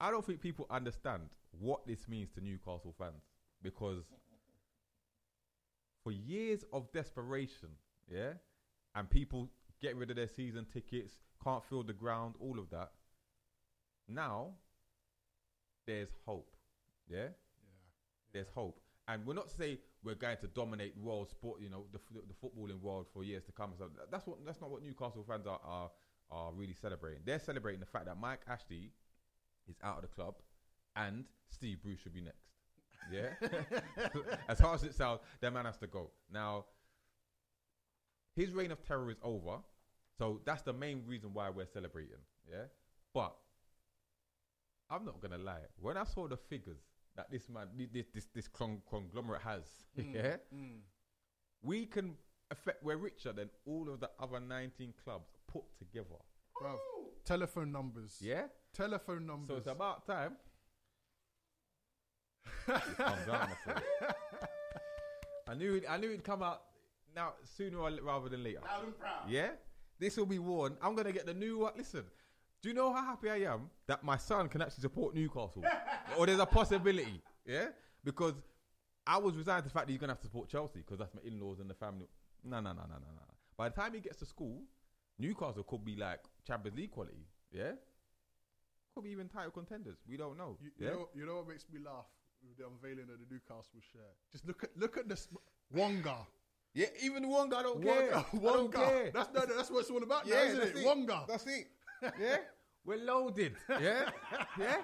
I 0.00 0.10
don't 0.10 0.24
think 0.24 0.40
people 0.40 0.66
understand 0.70 1.22
what 1.52 1.86
this 1.86 2.08
means 2.08 2.30
to 2.34 2.40
Newcastle 2.40 2.94
fans 2.98 3.22
because 3.62 4.04
for 6.02 6.10
years 6.12 6.64
of 6.72 6.90
desperation, 6.92 7.68
yeah, 8.10 8.32
and 8.94 9.08
people 9.08 9.48
get 9.80 9.96
rid 9.96 10.10
of 10.10 10.16
their 10.16 10.28
season 10.28 10.66
tickets, 10.72 11.14
can't 11.42 11.64
fill 11.64 11.82
the 11.82 11.92
ground, 11.92 12.34
all 12.40 12.58
of 12.58 12.70
that. 12.70 12.90
Now, 14.08 14.54
there's 15.86 16.10
hope, 16.26 16.54
yeah. 17.08 17.28
There's 18.32 18.48
hope, 18.54 18.80
and 19.08 19.26
we're 19.26 19.34
not 19.34 19.48
to 19.48 19.54
say 19.54 19.78
we're 20.02 20.14
going 20.14 20.38
to 20.38 20.46
dominate 20.48 20.96
world 20.96 21.28
sport, 21.28 21.60
you 21.60 21.68
know, 21.68 21.84
the, 21.92 21.98
f- 21.98 22.22
the 22.26 22.34
footballing 22.46 22.80
world 22.80 23.06
for 23.12 23.24
years 23.24 23.44
to 23.44 23.52
come. 23.52 23.72
So 23.78 23.90
that's 24.10 24.26
what 24.26 24.38
that's 24.46 24.60
not 24.60 24.70
what 24.70 24.82
Newcastle 24.82 25.24
fans 25.28 25.46
are 25.46 25.60
are, 25.64 25.90
are 26.30 26.52
really 26.52 26.72
celebrating. 26.72 27.20
They're 27.24 27.38
celebrating 27.38 27.80
the 27.80 27.86
fact 27.86 28.06
that 28.06 28.18
Mike 28.18 28.40
Ashley 28.48 28.90
is 29.68 29.76
out 29.84 29.96
of 29.96 30.02
the 30.02 30.08
club, 30.08 30.36
and 30.96 31.24
Steve 31.50 31.82
Bruce 31.82 32.00
should 32.00 32.14
be 32.14 32.22
next. 32.22 32.48
Yeah, 33.12 33.30
as 34.48 34.58
hard 34.60 34.76
as 34.76 34.84
it 34.84 34.94
sounds, 34.94 35.20
that 35.40 35.52
man 35.52 35.66
has 35.66 35.76
to 35.78 35.86
go 35.86 36.10
now. 36.32 36.64
His 38.34 38.52
reign 38.52 38.70
of 38.70 38.82
terror 38.86 39.10
is 39.10 39.18
over, 39.22 39.58
so 40.18 40.40
that's 40.46 40.62
the 40.62 40.72
main 40.72 41.02
reason 41.06 41.34
why 41.34 41.50
we're 41.50 41.66
celebrating. 41.66 42.16
Yeah, 42.50 42.64
but 43.12 43.36
I'm 44.92 45.04
not 45.06 45.20
gonna 45.20 45.38
lie. 45.38 45.62
When 45.80 45.96
I 45.96 46.04
saw 46.04 46.28
the 46.28 46.36
figures 46.36 46.80
that 47.16 47.30
this 47.30 47.48
man, 47.48 47.68
this 47.92 48.06
this, 48.14 48.26
this 48.34 48.48
con- 48.48 48.82
conglomerate 48.88 49.42
has, 49.42 49.62
mm, 49.98 50.14
yeah, 50.14 50.36
mm. 50.54 50.80
we 51.62 51.86
can 51.86 52.14
affect. 52.50 52.82
We're 52.84 52.98
richer 52.98 53.32
than 53.32 53.48
all 53.66 53.88
of 53.90 54.00
the 54.00 54.10
other 54.20 54.38
19 54.38 54.92
clubs 55.02 55.30
put 55.48 55.62
together. 55.78 56.20
Bruv, 56.60 56.76
telephone 57.24 57.72
numbers. 57.72 58.18
Yeah, 58.20 58.44
Telephone 58.74 59.26
numbers. 59.26 59.48
so 59.48 59.56
it's 59.56 59.66
about 59.66 60.06
time. 60.06 60.36
it 62.68 62.96
comes 62.96 63.28
out, 63.28 63.48
my 63.48 63.54
friend. 63.64 63.84
I 65.48 65.54
knew 65.54 65.74
it, 65.74 65.84
I 65.88 65.96
knew 65.96 66.08
it'd 66.08 66.24
come 66.24 66.42
out 66.42 66.62
now 67.16 67.32
sooner 67.56 67.78
rather 68.02 68.28
than 68.28 68.44
later. 68.44 68.60
Loud 68.64 68.84
and 68.84 68.98
proud. 68.98 69.28
Yeah, 69.28 69.50
this 69.98 70.16
will 70.16 70.26
be 70.26 70.38
worn. 70.38 70.76
I'm 70.82 70.94
gonna 70.94 71.12
get 71.12 71.24
the 71.26 71.34
new 71.34 71.58
one. 71.58 71.72
Listen, 71.76 72.04
do 72.62 72.68
you 72.68 72.74
know 72.74 72.92
how 72.92 73.02
happy 73.04 73.28
I 73.28 73.52
am 73.52 73.70
that 73.88 74.04
my 74.04 74.16
son 74.16 74.48
can 74.48 74.62
actually 74.62 74.82
support 74.82 75.14
Newcastle, 75.14 75.64
or 76.18 76.26
there's 76.26 76.38
a 76.38 76.46
possibility? 76.46 77.20
Yeah, 77.44 77.66
because 78.04 78.34
I 79.06 79.18
was 79.18 79.34
resigned 79.34 79.64
to 79.64 79.68
the 79.68 79.74
fact 79.74 79.86
that 79.86 79.92
he's 79.92 80.00
gonna 80.00 80.12
have 80.12 80.20
to 80.20 80.26
support 80.26 80.48
Chelsea 80.48 80.78
because 80.78 80.98
that's 80.98 81.12
my 81.14 81.20
in-laws 81.24 81.58
and 81.58 81.68
the 81.68 81.74
family. 81.74 82.06
No, 82.44 82.60
no, 82.60 82.70
no, 82.70 82.82
no, 82.82 82.94
no, 82.94 83.12
no. 83.14 83.22
By 83.56 83.68
the 83.68 83.74
time 83.74 83.94
he 83.94 84.00
gets 84.00 84.18
to 84.18 84.26
school, 84.26 84.62
Newcastle 85.18 85.64
could 85.64 85.84
be 85.84 85.96
like 85.96 86.20
Champions 86.46 86.78
League 86.78 86.92
quality. 86.92 87.26
Yeah, 87.50 87.72
could 88.94 89.04
be 89.04 89.10
even 89.10 89.28
title 89.28 89.50
contenders. 89.50 89.98
We 90.08 90.16
don't 90.16 90.38
know. 90.38 90.56
You, 90.60 90.70
you 90.78 90.86
yeah, 90.86 90.92
know, 90.92 91.08
you 91.14 91.26
know 91.26 91.36
what 91.36 91.48
makes 91.48 91.64
me 91.72 91.80
laugh 91.84 92.06
with 92.46 92.58
the 92.58 92.66
unveiling 92.66 93.10
of 93.12 93.18
the 93.18 93.26
Newcastle 93.28 93.80
shirt? 93.92 94.14
Just 94.30 94.46
look 94.46 94.62
at 94.62 94.70
look 94.76 94.96
at 94.96 95.08
this 95.08 95.28
Wonga. 95.72 96.16
yeah. 96.74 96.86
Even 97.02 97.28
Wonga, 97.28 97.56
I 97.56 97.62
don't 97.62 97.82
care. 97.82 98.24
Wonga. 98.34 98.48
I 98.48 98.52
don't 98.52 98.72
care. 98.72 99.10
That's 99.12 99.32
no, 99.34 99.40
no, 99.40 99.56
that's 99.56 99.70
what 99.70 99.80
it's 99.80 99.90
all 99.90 100.02
about 100.02 100.28
now, 100.28 100.36
isn't 100.36 100.62
it? 100.62 100.76
it. 100.76 100.86
Wonga. 100.86 101.24
That's 101.26 101.46
it. 101.46 101.66
Yeah, 102.02 102.36
we're 102.84 103.04
loaded. 103.04 103.54
Yeah, 103.68 104.10
yeah. 104.58 104.76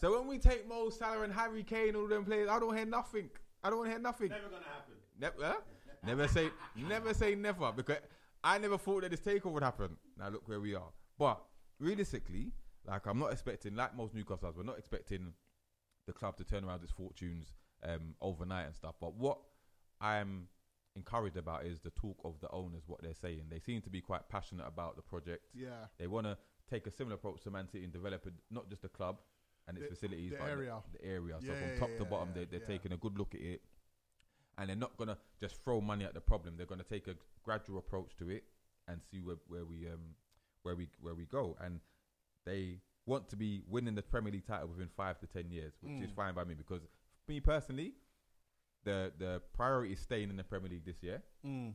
So 0.00 0.18
when 0.18 0.28
we 0.28 0.38
take 0.38 0.68
Mo 0.68 0.90
Salah 0.90 1.22
and 1.22 1.32
Harry 1.32 1.62
Kane, 1.62 1.94
all 1.94 2.08
them 2.08 2.24
players, 2.24 2.48
I 2.48 2.58
don't 2.58 2.76
hear 2.76 2.86
nothing. 2.86 3.30
I 3.62 3.70
don't 3.70 3.86
hear 3.86 3.98
nothing. 3.98 4.30
Never 4.30 4.48
gonna 4.48 4.64
happen. 4.64 4.94
Never, 5.18 5.36
huh? 5.44 5.60
never 6.04 6.28
say, 6.28 6.50
never 6.76 7.14
say 7.14 7.34
never 7.34 7.72
because 7.72 7.98
I 8.42 8.58
never 8.58 8.78
thought 8.78 9.02
that 9.02 9.10
this 9.10 9.20
takeover 9.20 9.52
would 9.52 9.62
happen. 9.62 9.96
Now 10.18 10.30
look 10.30 10.48
where 10.48 10.60
we 10.60 10.74
are. 10.74 10.90
But 11.18 11.40
realistically, 11.78 12.52
like 12.86 13.06
I'm 13.06 13.18
not 13.18 13.32
expecting, 13.32 13.76
like 13.76 13.94
most 13.96 14.14
Newcastle 14.14 14.38
fans, 14.38 14.56
we're 14.56 14.64
not 14.64 14.78
expecting 14.78 15.32
the 16.06 16.12
club 16.12 16.36
to 16.38 16.44
turn 16.44 16.64
around 16.64 16.82
its 16.82 16.92
fortunes 16.92 17.52
um, 17.84 18.14
overnight 18.20 18.66
and 18.66 18.74
stuff. 18.74 18.94
But 19.00 19.14
what 19.14 19.38
I'm 20.00 20.48
encouraged 20.96 21.36
about 21.36 21.64
is 21.64 21.80
the 21.80 21.90
talk 21.90 22.18
of 22.24 22.34
the 22.40 22.50
owners, 22.50 22.82
what 22.86 23.02
they're 23.02 23.14
saying. 23.14 23.42
They 23.50 23.60
seem 23.60 23.80
to 23.82 23.90
be 23.90 24.00
quite 24.00 24.28
passionate 24.28 24.66
about 24.66 24.96
the 24.96 25.02
project. 25.02 25.44
Yeah. 25.54 25.86
They 25.98 26.06
want 26.06 26.26
to 26.26 26.36
take 26.70 26.86
a 26.86 26.90
similar 26.90 27.16
approach 27.16 27.42
to 27.42 27.50
Man 27.50 27.68
City 27.68 27.84
and 27.84 27.92
develop 27.92 28.26
it, 28.26 28.32
not 28.50 28.68
just 28.70 28.82
the 28.82 28.88
club 28.88 29.18
and 29.68 29.76
its 29.78 29.88
The- 29.88 29.94
facilities, 29.94 30.30
the 30.32 30.38
but 30.38 30.48
area. 30.48 30.82
The, 30.92 30.98
the 30.98 31.04
area. 31.04 31.36
so 31.40 31.46
Yeah, 31.52 31.58
from 31.60 31.68
yeah, 31.70 31.78
top 31.78 31.90
to 31.98 32.04
bottom, 32.04 32.28
yeah, 32.28 32.34
they, 32.40 32.44
they're 32.46 32.60
yeah. 32.60 32.66
taking 32.66 32.92
a 32.92 32.96
good 32.96 33.18
look 33.18 33.34
at 33.34 33.40
it, 33.40 33.62
and 34.58 34.68
they're 34.68 34.76
not 34.76 34.96
gonna 34.96 35.18
just 35.40 35.62
throw 35.62 35.80
money 35.80 36.04
at 36.04 36.14
the 36.14 36.20
problem. 36.20 36.56
They're 36.56 36.66
gonna 36.66 36.82
take 36.84 37.06
a 37.08 37.16
gradual 37.42 37.78
approach 37.78 38.16
to 38.18 38.30
it 38.30 38.44
and 38.88 39.00
see 39.10 39.20
where, 39.20 39.36
where 39.48 39.64
we 39.64 39.86
um 39.88 40.14
where 40.62 40.74
we 40.76 40.88
where 41.00 41.14
we 41.14 41.24
go. 41.26 41.56
And 41.60 41.80
they 42.44 42.80
want 43.06 43.28
to 43.30 43.36
be 43.36 43.62
winning 43.68 43.94
the 43.94 44.02
Premier 44.02 44.32
League 44.32 44.46
title 44.46 44.68
within 44.68 44.88
five 44.96 45.18
to 45.20 45.26
ten 45.26 45.50
years, 45.50 45.72
which 45.80 46.02
is 46.02 46.10
Mm. 46.10 46.14
fine 46.16 46.34
by 46.34 46.44
me 46.44 46.54
because 46.54 46.82
me 47.28 47.40
personally, 47.40 47.94
the 48.84 49.12
the 49.18 49.40
priority 49.52 49.92
is 49.92 50.00
staying 50.00 50.30
in 50.30 50.36
the 50.36 50.44
Premier 50.44 50.70
League 50.70 50.84
this 50.84 51.02
year 51.02 51.22
Mm. 51.44 51.74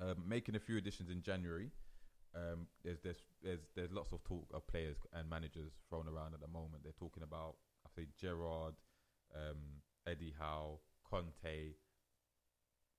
um, 0.00 0.24
making 0.26 0.54
a 0.56 0.60
few 0.60 0.76
additions 0.76 1.10
in 1.10 1.22
January. 1.22 1.70
Um, 2.34 2.66
there's 2.84 2.98
there's 3.02 3.22
there's 3.42 3.60
there's 3.76 3.92
lots 3.92 4.12
of 4.12 4.22
talk 4.24 4.46
of 4.52 4.66
players 4.66 4.96
and 5.12 5.28
managers 5.30 5.72
thrown 5.88 6.08
around 6.08 6.34
at 6.34 6.40
the 6.40 6.48
moment. 6.48 6.82
They're 6.82 6.92
talking 6.98 7.22
about 7.22 7.56
I 7.86 7.90
say 7.94 8.08
Gerrard, 8.20 8.74
um, 9.34 9.82
Eddie 10.06 10.34
Howe, 10.38 10.80
Conte, 11.08 11.74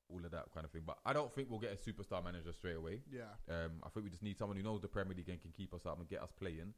all 0.10 0.24
of 0.24 0.32
that 0.32 0.52
kind 0.54 0.66
of 0.66 0.72
thing. 0.72 0.84
But 0.86 0.98
I 1.06 1.14
don't 1.14 1.34
think 1.34 1.50
we'll 1.50 1.60
get 1.60 1.74
a 1.74 1.76
superstar 1.76 2.24
manager 2.24 2.54
straight 2.54 2.78
away. 2.78 3.02
Yeah. 3.12 3.34
Um, 3.50 3.82
I 3.84 3.90
think 3.90 4.06
we 4.06 4.10
just 4.10 4.24
need 4.24 4.38
someone 4.38 4.58
who 4.58 4.64
knows 4.64 4.82
the 4.82 4.88
Premier 4.88 5.16
League 5.16 5.30
and 5.30 5.42
can 5.42 5.52
keep 5.52 5.74
us 5.74 5.86
up 5.86 6.00
and 6.00 6.08
get 6.08 6.22
us 6.22 6.32
playing. 6.40 6.74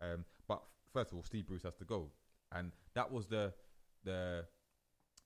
Um, 0.00 0.24
but 0.48 0.62
first 0.92 1.12
of 1.12 1.16
all, 1.16 1.22
Steve 1.22 1.46
Bruce 1.46 1.62
has 1.62 1.76
to 1.76 1.84
go, 1.84 2.10
and 2.50 2.72
that 2.94 3.10
was 3.10 3.26
the 3.26 3.52
the 4.04 4.44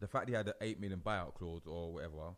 the 0.00 0.06
fact 0.06 0.28
he 0.28 0.34
had 0.34 0.48
an 0.48 0.54
eight 0.60 0.80
million 0.80 1.00
buyout 1.04 1.34
clause 1.34 1.62
or 1.66 1.94
whatever. 1.94 2.34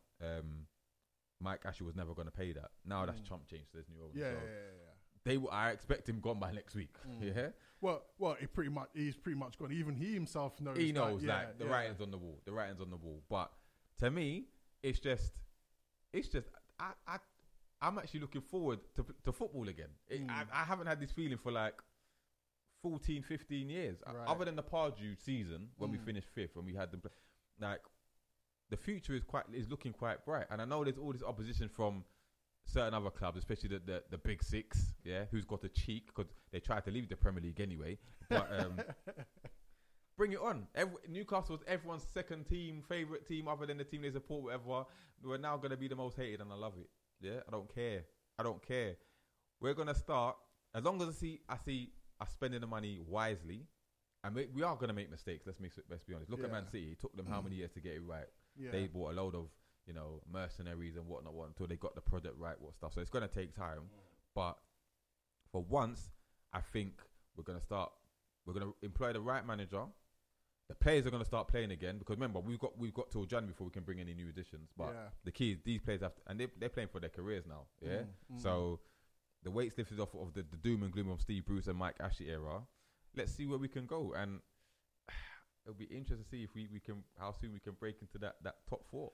Mike 1.41 1.61
Ashley 1.65 1.87
was 1.87 1.95
never 1.97 2.15
going 2.15 2.27
to 2.27 2.33
pay 2.33 2.53
that. 2.53 2.71
Now 2.85 3.07
that's 3.07 3.21
Mm. 3.21 3.29
chump 3.29 3.47
change. 3.49 3.65
So 3.71 3.79
there's 3.79 3.89
new 3.89 4.03
owners. 4.03 4.17
Yeah, 4.17 4.31
yeah, 4.33 4.39
so 4.39 4.45
yeah, 4.45 4.53
yeah. 4.85 4.93
They, 5.25 5.35
w- 5.35 5.51
I 5.53 5.71
expect 5.71 6.09
him 6.09 6.21
gone 6.21 6.39
by 6.39 6.53
next 6.53 6.75
week. 6.75 6.95
Mm. 7.07 7.35
Yeah, 7.37 7.49
Well, 7.81 8.03
well, 8.19 8.37
he 8.41 8.47
pretty 8.47 8.71
much 8.71 8.89
he's 8.95 9.17
pretty 9.17 9.39
much 9.39 9.59
gone. 9.59 9.73
Even 9.73 9.95
he 9.95 10.15
himself 10.15 10.61
knows. 10.61 10.77
he 10.77 10.91
that, 10.93 10.99
knows 10.99 11.23
yeah, 11.23 11.37
like 11.37 11.59
the 11.59 11.65
yeah. 11.67 11.71
writing's 11.71 12.01
on 12.01 12.11
the 12.11 12.19
wall. 12.19 12.41
The 12.45 12.53
writing's 12.53 12.81
on 12.81 12.91
the 12.91 12.97
wall. 12.97 13.23
But 13.29 13.53
to 13.99 14.11
me, 14.11 14.47
it's 14.83 14.99
just, 15.01 15.33
it's 16.13 16.29
just, 16.29 16.49
I, 16.81 16.93
I, 17.07 17.19
I'm 17.83 17.99
actually 17.99 18.21
looking 18.21 18.41
forward 18.41 18.81
to 18.97 19.05
to 19.25 19.33
football 19.33 19.69
again. 19.69 19.91
It, 20.09 20.27
Mm. 20.27 20.31
I, 20.31 20.45
I 20.53 20.65
haven't 20.65 20.87
had 20.87 20.99
this 21.01 21.11
feeling 21.13 21.39
for 21.39 21.53
like 21.53 21.75
14, 22.83 23.23
15 23.23 23.69
years, 23.69 23.99
Right. 24.07 24.27
other 24.29 24.45
than 24.45 24.57
the 24.57 24.63
Pardew 24.63 25.17
season 25.21 25.69
when 25.77 25.91
we 25.91 25.99
Mm. 25.99 26.05
finished 26.05 26.29
fifth 26.35 26.57
and 26.57 26.65
we 26.65 26.75
had 26.75 26.91
them. 26.93 27.03
Like, 27.61 27.81
the 28.71 28.77
future 28.77 29.15
is 29.15 29.23
quite 29.23 29.45
is 29.53 29.69
looking 29.69 29.93
quite 29.93 30.25
bright, 30.25 30.47
and 30.51 30.61
I 30.61 30.65
know 30.65 30.85
there's 30.85 30.99
all 30.99 31.13
this 31.13 31.23
opposition 31.23 31.69
from 31.69 32.05
certain 32.65 32.95
other 32.95 33.11
clubs, 33.11 33.39
especially 33.39 33.71
the 33.71 33.81
the, 33.85 34.03
the 34.11 34.19
big 34.19 34.43
six, 34.43 34.93
yeah, 35.05 35.25
who's 35.31 35.45
got 35.45 35.65
a 35.65 35.69
cheek 35.69 36.07
because 36.07 36.31
they 36.53 36.61
tried 36.61 36.85
to 36.85 36.91
leave 36.91 37.09
the 37.09 37.17
Premier 37.17 37.43
League 37.43 37.61
anyway. 37.61 37.99
But 38.29 38.49
um, 38.59 38.79
bring 40.17 40.33
it 40.33 40.41
on. 40.41 40.67
Every, 40.75 40.97
Newcastle 41.09 41.57
was 41.57 41.65
everyone's 41.67 42.05
second 42.13 42.45
team, 42.47 42.83
favorite 42.89 43.27
team, 43.27 43.49
other 43.49 43.67
than 43.67 43.79
the 43.79 43.85
team 43.85 44.03
they 44.03 44.11
support. 44.11 44.45
Whatever, 44.45 44.85
we're 45.23 45.39
now 45.39 45.57
going 45.57 45.71
to 45.71 45.77
be 45.77 45.89
the 45.89 45.97
most 45.97 46.17
hated, 46.17 46.41
and 46.41 46.53
I 46.53 46.57
love 46.57 46.75
it. 46.79 46.89
Yeah, 47.21 47.41
I 47.49 47.51
don't 47.51 47.73
care. 47.75 48.03
I 48.39 48.43
don't 48.45 48.65
care. 48.67 48.95
we're 49.61 49.75
gonna 49.75 49.95
start 49.95 50.37
as 50.75 50.85
long 50.85 51.03
as 51.03 51.09
I 51.09 51.13
see 51.13 51.41
I 51.49 51.57
see 51.65 51.91
us 52.21 52.31
spending 52.33 52.61
the 52.61 52.67
money 52.67 53.01
wisely, 53.05 53.67
and 54.23 54.35
we, 54.35 54.47
we 54.55 54.63
are 54.63 54.77
gonna 54.77 54.93
make 54.93 55.11
mistakes. 55.11 55.45
Let's 55.47 55.59
make 55.61 55.73
let's 55.91 56.05
be 56.05 56.15
honest. 56.15 56.31
Look 56.31 56.45
at 56.45 56.53
Man 56.53 56.67
City. 56.67 56.91
It 56.93 57.01
took 57.01 57.17
them 57.17 57.27
how 57.27 57.41
many 57.41 57.57
years 57.57 57.73
to 57.73 57.81
get 57.81 57.95
it 57.95 58.03
right? 58.07 58.27
Yeah. 58.59 58.71
They 58.73 58.87
bought 58.87 59.13
a 59.13 59.15
load 59.15 59.35
of 59.35 59.47
you 59.87 59.95
know 59.95 60.21
mercenaries 60.31 60.97
and 60.97 61.07
whatnot 61.07 61.35
what, 61.35 61.49
until 61.49 61.67
they 61.67 61.77
got 61.77 61.95
the 61.95 62.01
product 62.01 62.39
right. 62.39 62.61
What 62.61 62.75
stuff? 62.75 62.93
So 62.95 63.01
it's 63.01 63.11
gonna 63.11 63.29
take 63.29 63.55
time, 63.55 63.83
but 64.35 64.57
for 65.53 65.63
once, 65.63 66.11
I 66.53 66.61
think 66.61 67.01
we're 67.37 67.45
gonna 67.45 67.63
start. 67.63 67.91
We're 68.47 68.55
gonna 68.55 68.73
employ 68.83 69.13
the 69.13 69.21
right 69.21 69.47
manager. 69.47 69.85
The 70.69 70.75
players 70.75 71.07
are 71.07 71.11
gonna 71.11 71.25
start 71.25 71.49
playing 71.49 71.71
again 71.71 71.97
because 71.99 72.17
remember 72.17 72.41
we've 72.41 72.59
got 72.59 72.77
we've 72.79 72.93
got 72.93 73.11
till 73.11 73.25
January 73.25 73.53
before 73.53 73.67
we 73.67 73.71
can 73.71 73.85
bring 73.85 74.01
any 74.01 74.13
new 74.15 74.29
additions. 74.29 74.69
But 74.77 74.93
Yeah. 74.93 75.09
the 75.25 75.33
key 75.33 75.53
is 75.53 75.59
these 75.65 75.81
players 75.81 76.03
have 76.03 76.15
to, 76.17 76.21
and 76.27 76.39
they 76.39 76.49
they're 76.59 76.69
playing 76.69 76.89
for 76.89 77.01
their 77.01 77.11
careers 77.11 77.45
now. 77.47 77.67
Yeah. 77.81 77.91
Mm, 77.91 78.07
mm. 78.35 78.43
So 78.43 78.81
the 79.45 79.51
weights 79.51 79.79
lifted 79.79 80.01
off 80.01 80.15
of 80.15 80.35
the, 80.35 80.43
the 80.43 80.57
doom 80.59 80.83
and 80.83 80.93
gloom 80.93 81.11
of 81.11 81.21
Steve 81.23 81.47
Bruce 81.47 81.69
and 81.69 81.79
Mike 81.79 81.97
Ashley 82.01 82.29
era. 82.29 82.63
Let's 83.17 83.33
see 83.33 83.47
where 83.47 83.59
we 83.59 83.69
can 83.69 83.87
go, 83.87 84.13
and 84.15 84.41
it'll 85.69 85.79
be 85.79 85.85
interesting 85.85 86.25
to 86.25 86.29
see 86.31 86.43
if 86.43 86.55
we, 86.55 86.67
we 86.73 86.81
can 86.81 87.05
how 87.19 87.31
soon 87.33 87.53
we 87.53 87.61
can 87.61 87.75
break 87.79 87.97
into 88.01 88.17
that, 88.19 88.37
that 88.43 88.55
top 88.69 88.87
four. 88.91 89.13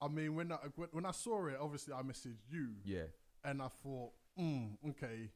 I 0.00 0.08
mean, 0.08 0.34
when 0.34 0.50
I 0.50 0.56
when, 0.92 1.04
I 1.06 1.10
saw 1.12 1.46
it, 1.46 1.56
obviously 1.60 1.94
I 1.94 2.02
messaged 2.02 2.50
you, 2.50 2.68
Yeah, 2.84 3.04
and 3.44 3.60
I 3.62 3.68
thought, 3.82 4.12
mm, 4.38 4.70
okay, 4.90 5.30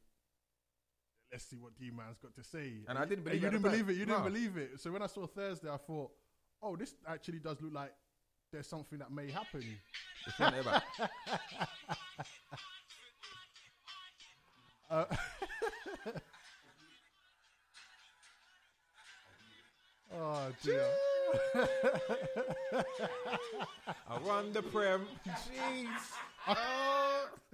let's 1.30 1.44
see 1.44 1.56
what 1.56 1.78
D 1.78 1.90
Man's 1.94 2.18
got 2.18 2.34
to 2.34 2.42
say. 2.42 2.72
And 2.88 2.98
I 2.98 3.04
didn't 3.04 3.24
believe 3.24 3.42
you 3.42 3.50
didn't 3.50 3.62
believe 3.62 3.88
it. 3.90 3.96
You 3.96 4.06
didn't 4.06 4.24
believe 4.24 4.56
it. 4.56 4.80
So 4.80 4.90
when 4.90 5.02
I 5.02 5.06
saw 5.06 5.26
Thursday, 5.26 5.68
I 5.70 5.76
thought, 5.76 6.10
oh, 6.62 6.76
this 6.76 6.94
actually 7.06 7.38
does 7.38 7.60
look 7.60 7.74
like 7.74 7.92
there's 8.52 8.66
something 8.66 8.98
that 8.98 9.12
may 9.12 9.30
happen. 9.30 9.62
It's 10.26 10.40
not 10.40 10.58
about- 10.58 10.82
Uh, 14.90 15.04
oh 20.14 20.48
dear. 20.62 20.86
I 24.08 24.18
run 24.24 24.52
the 24.52 24.62
prem. 24.62 25.06
Jeez. 25.26 25.86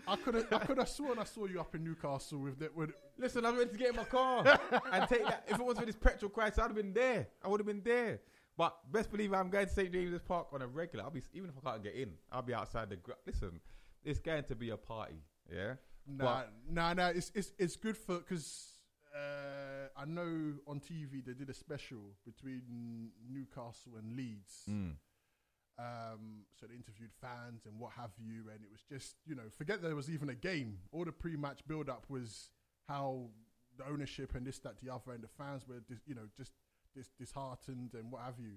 I 0.07 0.17
could 0.23 0.35
have 0.35 0.53
I 0.53 0.59
could 0.59 0.79
have 0.79 0.89
sworn 0.89 1.19
I 1.19 1.25
saw 1.25 1.47
you 1.47 1.61
up 1.61 1.75
in 1.75 1.85
Newcastle 1.85 2.39
with 2.39 2.59
that. 2.61 2.75
With 2.75 2.93
Listen, 3.19 3.45
I 3.45 3.51
was 3.51 3.59
ready 3.59 3.71
to 3.73 3.79
get 3.79 3.91
in 3.91 3.97
my 3.97 4.05
car 4.05 4.45
and 4.93 5.09
take 5.09 5.25
that. 5.25 5.45
If 5.49 5.59
it 5.59 5.65
was 5.65 5.79
for 5.79 5.87
this 5.87 5.97
petrol 5.97 6.31
crisis, 6.31 6.59
I'd 6.59 6.65
have 6.65 6.75
been 6.75 6.93
there. 6.93 7.29
I 7.43 7.49
would 7.49 7.61
have 7.61 7.67
been 7.67 7.83
there. 7.85 8.21
But 8.57 8.77
best 8.93 9.11
believe 9.11 9.33
I'm 9.33 9.51
going 9.51 9.67
to 9.67 9.73
St 9.73 9.93
James's 9.93 10.23
Park 10.23 10.49
on 10.53 10.63
a 10.63 10.67
regular. 10.67 11.05
I'll 11.05 11.11
be 11.11 11.23
even 11.33 11.51
if 11.51 11.57
I 11.67 11.71
can't 11.73 11.83
get 11.83 11.95
in, 11.95 12.11
I'll 12.31 12.43
be 12.43 12.55
outside 12.55 12.91
the. 12.91 12.97
Gra- 12.97 13.17
Listen, 13.27 13.61
it's 14.05 14.21
going 14.21 14.45
to 14.45 14.55
be 14.55 14.71
a 14.71 14.77
party. 14.77 15.17
Yeah. 15.53 15.75
Nah, 16.07 16.43
nah, 16.71 16.93
nah. 16.95 17.09
It's 17.09 17.33
it's 17.35 17.53
it's 17.59 17.77
good 17.77 17.97
for 17.97 18.19
because 18.19 18.74
uh, 19.15 19.89
I 19.97 20.05
know 20.05 20.55
on 20.67 20.81
TV 20.81 21.25
they 21.25 21.35
did 21.35 21.49
a 21.49 21.55
special 21.55 22.15
between 22.25 23.11
Newcastle 23.31 23.93
and 23.99 24.17
Leeds. 24.17 24.63
Mm. 24.69 24.95
Um, 25.77 26.45
so 26.59 26.67
they 26.67 26.75
interviewed 26.75 27.11
fans 27.21 27.63
and 27.67 27.79
what 27.81 27.93
have 27.93 28.13
you, 28.19 28.51
and 28.53 28.63
it 28.63 28.71
was 28.71 28.83
just 28.89 29.17
you 29.27 29.35
know 29.35 29.49
forget 29.57 29.83
there 29.83 29.97
was 29.97 30.11
even 30.11 30.29
a 30.29 30.35
game. 30.35 30.79
All 30.93 31.05
the 31.05 31.13
pre-match 31.13 31.61
build-up 31.67 32.07
was 32.09 32.51
how 32.89 33.27
the 33.77 33.85
ownership 33.89 34.35
and 34.37 34.47
this, 34.47 34.59
that, 34.61 34.81
the 34.81 34.93
other, 34.93 35.13
and 35.13 35.23
the 35.23 35.29
fans 35.29 35.67
were 35.67 35.81
dis, 35.89 35.99
you 36.07 36.15
know 36.15 36.29
just 36.37 36.53
dis, 36.95 37.09
disheartened 37.19 37.95
and 37.95 38.11
what 38.11 38.23
have 38.23 38.39
you. 38.39 38.53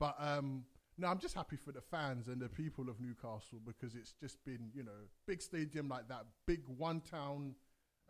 But 0.00 0.16
um, 0.18 0.64
no, 0.98 1.08
I'm 1.08 1.18
just 1.18 1.34
happy 1.34 1.56
for 1.56 1.72
the 1.72 1.80
fans 1.80 2.26
and 2.26 2.40
the 2.40 2.48
people 2.48 2.88
of 2.88 3.00
Newcastle 3.00 3.60
because 3.64 3.94
it's 3.94 4.12
just 4.20 4.44
been 4.44 4.70
you 4.74 4.82
know 4.82 5.06
big 5.26 5.42
stadium 5.42 5.88
like 5.88 6.08
that, 6.08 6.26
big 6.46 6.62
one 6.66 7.00
town 7.00 7.54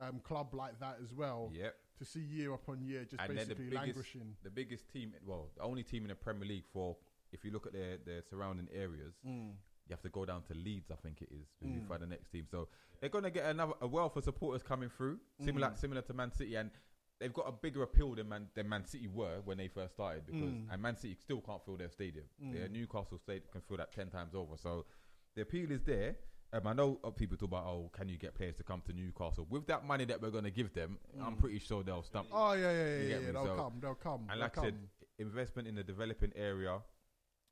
um, 0.01 0.21
club 0.21 0.55
like 0.55 0.79
that 0.81 0.99
as 1.03 1.13
well. 1.13 1.51
Yep. 1.55 1.75
To 1.99 2.05
see 2.05 2.21
year 2.21 2.53
upon 2.55 2.83
year 2.83 3.05
just 3.05 3.21
And 3.23 3.37
they're 3.37 3.45
the 3.45 3.55
basically 3.55 3.65
biggest- 3.67 3.77
languishing. 3.87 4.37
The 4.43 4.51
biggest 4.51 4.89
team, 4.91 5.13
well, 5.27 5.51
the 5.57 5.63
only 5.63 5.83
team 5.83 6.03
in 6.05 6.09
the 6.09 6.15
Premier 6.15 6.49
League 6.49 6.65
for, 6.73 6.97
if 7.33 7.45
you 7.45 7.51
look 7.51 7.67
at 7.67 7.73
their, 7.73 7.99
their 7.99 8.23
surrounding 8.23 8.69
areas, 8.73 9.15
Mm. 9.27 9.49
you 9.87 9.91
have 9.91 10.01
to 10.03 10.09
go 10.09 10.25
down 10.25 10.43
to 10.45 10.55
Leeds, 10.55 10.91
I 10.91 10.97
think 10.97 11.21
it 11.21 11.29
is, 11.31 11.47
if 11.61 11.69
you 11.75 11.81
Mm. 11.83 11.89
find 11.89 12.03
the 12.03 12.07
next 12.07 12.31
team. 12.31 12.47
So 12.51 12.69
they're 13.01 13.11
going 13.11 13.25
to 13.25 13.31
get 13.31 13.45
another 13.47 13.75
a 13.81 13.87
wealth 13.87 14.17
of 14.17 14.25
supporters 14.25 14.63
coming 14.63 14.89
through, 14.89 15.21
similar 15.45 15.69
Mm. 15.71 15.77
similar 15.79 16.03
to 16.03 16.15
Man 16.15 16.33
City, 16.33 16.55
and 16.55 16.71
they've 17.19 17.35
got 17.35 17.47
a 17.47 17.53
bigger 17.53 17.83
appeal 17.83 18.15
than 18.15 18.29
Man 18.29 18.49
than 18.55 18.67
Man 18.69 18.85
City 18.87 19.07
were 19.09 19.43
when 19.45 19.59
they 19.59 19.69
first 19.69 19.93
started. 19.93 20.25
Because 20.25 20.51
Mm. 20.55 20.73
and 20.73 20.81
Man 20.83 20.97
City 20.97 21.15
still 21.15 21.43
can't 21.43 21.63
fill 21.65 21.77
their 21.77 21.91
stadium. 21.91 22.25
Mm. 22.43 22.55
Yeah, 22.55 22.67
Newcastle 22.69 23.19
Stadium 23.19 23.51
can 23.53 23.61
fill 23.61 23.77
that 23.77 23.93
ten 23.93 24.09
times 24.09 24.35
over. 24.35 24.57
So 24.57 24.87
the 25.35 25.43
appeal 25.43 25.71
is 25.71 25.83
there. 25.85 26.17
Um, 26.53 26.67
I 26.67 26.73
know 26.73 26.99
uh, 27.05 27.11
people 27.11 27.37
talk 27.37 27.49
about, 27.51 27.65
oh, 27.67 27.91
can 27.93 28.09
you 28.09 28.17
get 28.17 28.35
players 28.35 28.57
to 28.57 28.65
come 28.65 28.83
to 28.87 28.93
Newcastle 28.93 29.47
with 29.51 29.67
that 29.69 29.87
money 29.87 30.05
that 30.07 30.21
we're 30.21 30.31
going 30.31 30.45
to 30.45 30.51
give 30.51 30.73
them? 30.75 30.99
I'm 31.23 31.37
Mm. 31.37 31.39
pretty 31.39 31.61
sure 31.61 31.83
they'll 31.85 32.03
stump. 32.03 32.29
Oh 32.33 32.53
yeah, 32.55 32.73
yeah, 32.73 32.73
yeah, 32.73 32.97
yeah. 33.03 33.19
yeah. 33.21 33.33
They'll 33.33 33.47
So- 33.47 33.57
come. 33.57 33.73
They'll 33.81 33.95
come. 33.95 34.27
And 34.31 34.41
like 34.41 34.59
I 34.59 34.63
said, 34.63 34.75
investment 35.19 35.69
in 35.69 35.75
the 35.77 35.85
developing 35.85 36.33
area. 36.35 36.81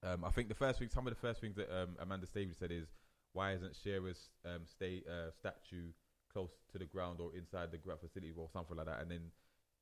Um, 0.02 0.24
I 0.24 0.30
think 0.30 0.48
the 0.48 0.54
first 0.54 0.78
thing, 0.78 0.88
some 0.88 1.06
of 1.06 1.12
the 1.14 1.20
first 1.20 1.40
things 1.40 1.54
that 1.56 1.70
um, 1.70 1.96
Amanda 2.00 2.26
Staveley 2.26 2.54
said 2.58 2.72
is, 2.72 2.88
why 3.34 3.52
isn't 3.52 3.76
Shearer's 3.76 4.30
um, 4.44 4.62
stay, 4.66 5.02
uh, 5.08 5.30
statue 5.32 5.92
close 6.32 6.50
to 6.72 6.78
the 6.78 6.86
ground 6.86 7.20
or 7.20 7.34
inside 7.36 7.70
the 7.70 7.78
ground 7.78 8.00
facility 8.00 8.32
or 8.36 8.48
something 8.52 8.76
like 8.76 8.86
that? 8.86 9.00
And 9.00 9.10
then 9.10 9.30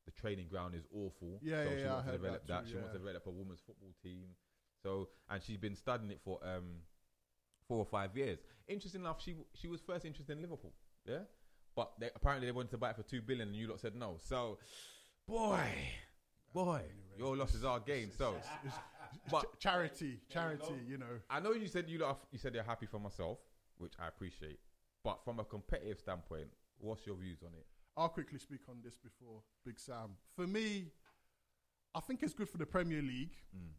the 0.05 0.11
training 0.13 0.49
ground 0.49 0.75
is 0.75 0.85
awful. 0.95 1.39
Yeah, 1.43 1.65
so 1.65 1.71
yeah, 1.71 1.77
she 1.77 1.83
yeah, 1.83 1.97
I 1.99 2.03
to 2.03 2.13
develop 2.13 2.47
that 2.47 2.49
that. 2.49 2.65
too, 2.65 2.71
She 2.71 2.77
wants 2.77 2.93
to 2.93 2.99
develop 2.99 3.27
a 3.27 3.31
women's 3.31 3.61
football 3.61 3.95
team. 4.03 4.25
So, 4.83 5.09
and 5.31 5.43
she's 5.43 5.57
been 5.59 5.75
studying 5.75 6.11
it 6.11 6.21
for 6.25 6.39
um, 6.45 6.83
four 7.69 7.79
or 7.79 7.87
five 7.87 8.17
years. 8.17 8.39
Interesting 8.69 9.01
enough, 9.03 9.23
she 9.23 9.35
she 9.55 9.69
was 9.69 9.81
first 9.81 10.05
interested 10.05 10.33
in 10.37 10.43
Liverpool. 10.43 10.73
Yeah, 11.05 11.21
but 11.75 11.93
they, 11.99 12.11
apparently 12.15 12.47
they 12.49 12.53
wanted 12.53 12.71
to 12.73 12.79
buy 12.79 12.91
it 12.91 12.97
for 12.97 13.03
two 13.03 13.23
billion, 13.23 13.49
and 13.49 13.57
you 13.57 13.69
lot 13.69 13.81
said 13.81 13.95
no. 13.95 14.17
So, 14.23 14.59
boy, 15.27 15.61
boy, 16.53 16.83
your 17.19 17.37
loss 17.37 17.55
is 17.55 17.65
our 17.65 17.81
gain. 17.81 18.11
So, 18.17 18.35
but 19.31 19.43
Ch- 19.59 19.61
charity, 19.63 20.21
charity. 20.29 20.75
You 20.87 20.99
know. 20.99 21.21
I 21.31 21.41
know 21.41 21.53
you 21.53 21.69
said 21.69 21.89
you 21.89 21.99
lot, 21.99 22.21
you 22.33 22.39
said 22.39 22.55
you're 22.55 22.65
happy 22.65 22.87
for 22.87 22.99
myself, 22.99 23.39
which 23.79 23.93
I 24.01 24.09
appreciate. 24.09 24.59
But 25.05 25.23
from 25.25 25.39
a 25.39 25.45
competitive 25.45 26.01
standpoint, 26.01 26.49
what's 26.79 27.07
your 27.07 27.17
views 27.17 27.39
on 27.45 27.51
it? 27.55 27.67
I'll 27.97 28.09
quickly 28.09 28.39
speak 28.39 28.61
on 28.69 28.79
this 28.85 28.97
before 28.97 29.41
Big 29.65 29.79
Sam. 29.79 30.11
For 30.35 30.47
me, 30.47 30.87
I 31.95 32.01
think 32.01 32.23
it's 32.23 32.35
good 32.35 32.49
for 32.49 32.59
the 32.59 32.67
Premier 32.67 33.01
League 33.01 33.37
Mm. 33.57 33.71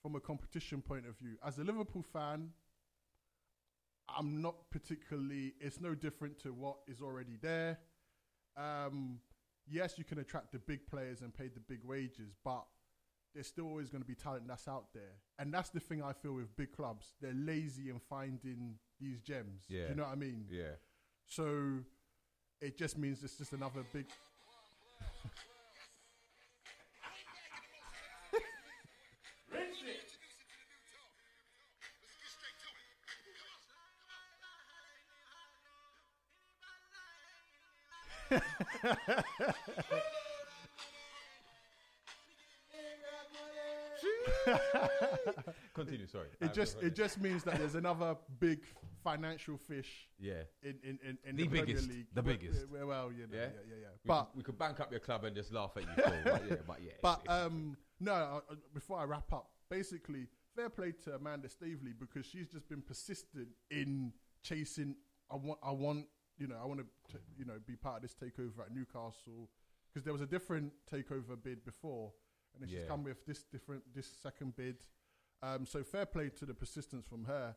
from 0.00 0.14
a 0.14 0.20
competition 0.20 0.80
point 0.80 1.06
of 1.06 1.18
view. 1.18 1.36
As 1.44 1.58
a 1.58 1.64
Liverpool 1.64 2.02
fan, 2.02 2.50
I'm 4.08 4.42
not 4.42 4.70
particularly. 4.70 5.54
It's 5.60 5.80
no 5.80 5.94
different 5.94 6.38
to 6.40 6.52
what 6.52 6.76
is 6.86 7.00
already 7.00 7.36
there. 7.40 7.78
Um, 8.56 9.20
yes, 9.68 9.94
you 9.98 10.04
can 10.04 10.18
attract 10.18 10.52
the 10.52 10.58
big 10.58 10.86
players 10.86 11.22
and 11.22 11.34
pay 11.34 11.48
the 11.48 11.60
big 11.60 11.80
wages, 11.84 12.34
but 12.44 12.64
there's 13.34 13.46
still 13.48 13.66
always 13.66 13.88
going 13.88 14.02
to 14.02 14.06
be 14.06 14.14
talent 14.14 14.46
that's 14.46 14.68
out 14.68 14.92
there, 14.94 15.18
and 15.38 15.52
that's 15.52 15.70
the 15.70 15.80
thing 15.80 16.02
I 16.02 16.12
feel 16.12 16.34
with 16.34 16.54
big 16.56 16.72
clubs. 16.72 17.14
They're 17.20 17.32
lazy 17.34 17.90
in 17.90 17.98
finding 17.98 18.74
these 19.00 19.20
gems. 19.20 19.64
Do 19.86 19.90
you 19.90 19.94
know 19.96 20.04
what 20.04 20.12
I 20.12 20.16
mean? 20.16 20.44
Yeah. 20.50 20.76
So 21.26 21.80
it 22.60 22.78
just 22.78 22.96
means 22.96 23.22
it's 23.24 23.36
just 23.36 23.52
another 23.52 23.82
big. 23.92 24.06
Sorry. 46.14 46.28
It 46.40 46.50
I- 46.50 46.52
just 46.52 46.80
it 46.80 46.94
just 46.94 47.20
means 47.20 47.42
that 47.42 47.58
there's 47.58 47.74
another 47.74 48.16
big 48.38 48.60
financial 49.02 49.56
fish 49.58 50.08
yeah. 50.18 50.44
in 50.62 50.78
in 50.84 50.98
in, 51.08 51.18
in 51.24 51.34
The 51.36 51.48
Premier 51.48 51.66
biggest, 51.66 51.88
League. 51.88 52.06
the 52.14 52.22
Well- 52.22 52.34
biggest. 52.36 52.68
Well, 52.70 52.86
well, 52.86 53.12
you 53.12 53.26
know, 53.26 53.34
Yeah? 53.36 53.40
yeah, 53.46 53.60
yeah, 53.68 53.76
yeah. 53.82 53.88
We 54.04 54.08
But 54.08 54.22
could, 54.26 54.36
we 54.36 54.42
could 54.44 54.58
bank 54.58 54.78
up 54.78 54.90
your 54.92 55.00
club 55.00 55.24
and 55.24 55.34
just 55.34 55.52
laugh 55.52 55.72
at 55.76 55.82
you. 55.82 56.02
Paul, 56.04 56.14
but 56.24 56.42
yeah, 56.48 56.56
but 56.68 56.82
yeah. 56.82 56.92
but 57.02 57.20
it's- 57.24 57.46
um 57.46 57.76
no. 57.98 58.12
uh, 58.12 58.40
uh, 58.48 58.54
Before 58.72 58.98
I 59.00 59.04
wrap 59.04 59.32
up, 59.32 59.50
basically, 59.68 60.28
fair 60.54 60.68
play 60.70 60.92
to 61.04 61.16
Amanda 61.16 61.48
Staveley 61.48 61.92
because 61.98 62.24
she's 62.26 62.46
just 62.48 62.68
been 62.68 62.80
persistent 62.82 63.48
in 63.72 64.12
chasing. 64.44 64.94
I 65.32 65.36
want, 65.36 65.58
I 65.64 65.72
want, 65.72 66.06
you 66.38 66.46
know, 66.46 66.58
I 66.62 66.66
want 66.66 66.78
to, 67.10 67.18
you 67.36 67.44
know, 67.44 67.54
be 67.66 67.74
part 67.74 67.96
of 67.96 68.02
this 68.02 68.14
takeover 68.14 68.60
at 68.66 68.72
Newcastle 68.72 69.50
because 69.88 70.04
there 70.04 70.12
was 70.12 70.22
a 70.22 70.26
different 70.26 70.72
takeover 70.88 71.34
bid 71.42 71.64
before, 71.64 72.12
and 72.52 72.62
then 72.62 72.68
she's 72.68 72.78
Yeah. 72.82 72.86
come 72.86 73.02
with 73.02 73.24
this 73.26 73.42
different, 73.44 73.82
this 73.92 74.06
second 74.06 74.54
bid. 74.54 74.76
Um, 75.42 75.66
so 75.66 75.82
fair 75.82 76.06
play 76.06 76.30
to 76.30 76.46
the 76.46 76.54
persistence 76.54 77.04
from 77.06 77.24
her. 77.24 77.54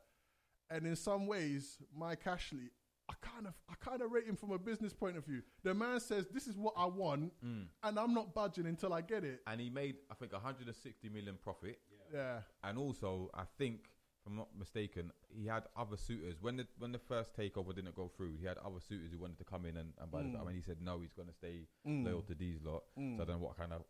And 0.70 0.86
in 0.86 0.96
some 0.96 1.28
ways, 1.28 1.78
Mike 1.96 2.28
Ashley, 2.28 2.70
I 3.10 3.14
kind 3.22 3.48
of, 3.48 3.54
I 3.70 3.76
kind 3.80 4.02
of 4.02 4.12
rate 4.12 4.26
him 4.26 4.36
from 4.36 4.52
a 4.52 4.60
business 4.60 4.92
point 4.94 5.16
of 5.16 5.26
view. 5.26 5.42
The 5.64 5.74
man 5.74 6.02
says, 6.02 6.28
"This 6.28 6.46
is 6.48 6.58
what 6.58 6.74
I 6.76 6.86
want, 6.86 7.32
Mm. 7.42 7.68
and 7.84 7.98
I'm 7.98 8.14
not 8.14 8.34
budging 8.36 8.66
until 8.66 8.94
I 8.94 9.00
get 9.02 9.24
it." 9.24 9.42
and 9.48 9.62
he 9.62 9.70
made 9.70 9.96
I 10.12 10.16
think 10.16 10.34
160 10.34 11.08
million 11.10 11.38
profit. 11.42 11.80
Yeah, 12.14 12.42
And 12.64 12.78
also, 12.78 13.30
I 13.34 13.44
think 13.58 13.90
if 14.22 14.28
I'm 14.28 14.36
not 14.36 14.50
mistaken, 14.58 15.12
he 15.30 15.46
had 15.46 15.68
other 15.78 15.96
suitors 15.96 16.42
when 16.42 16.58
the 16.58 16.68
when 16.80 16.92
the 16.92 17.00
first 17.00 17.34
takeover 17.34 17.74
didn't 17.74 17.96
go 17.96 18.10
through. 18.10 18.36
He 18.36 18.46
had 18.46 18.58
other 18.58 18.82
suitors 18.82 19.12
who 19.14 19.20
wanted 19.20 19.38
to 19.38 19.46
come 19.46 19.66
in 19.66 19.78
and, 19.78 19.94
and 20.02 20.12
buy 20.12 20.24
the 20.24 20.28
Mm. 20.28 20.34
club, 20.36 20.48
and 20.48 20.56
he 20.58 20.62
said 20.62 20.82
no, 20.82 21.00
he's 21.00 21.14
going 21.14 21.30
to 21.30 21.34
stay 21.34 21.66
Mm. 21.86 22.04
loyal 22.04 22.24
to 22.24 22.36
these 22.36 22.62
lot. 22.62 22.84
Mm. 22.98 23.16
So 23.16 23.24
I 23.24 23.26
don't 23.26 23.40
know 23.40 23.46
what 23.48 23.56
kind 23.56 23.72
of 23.72 23.86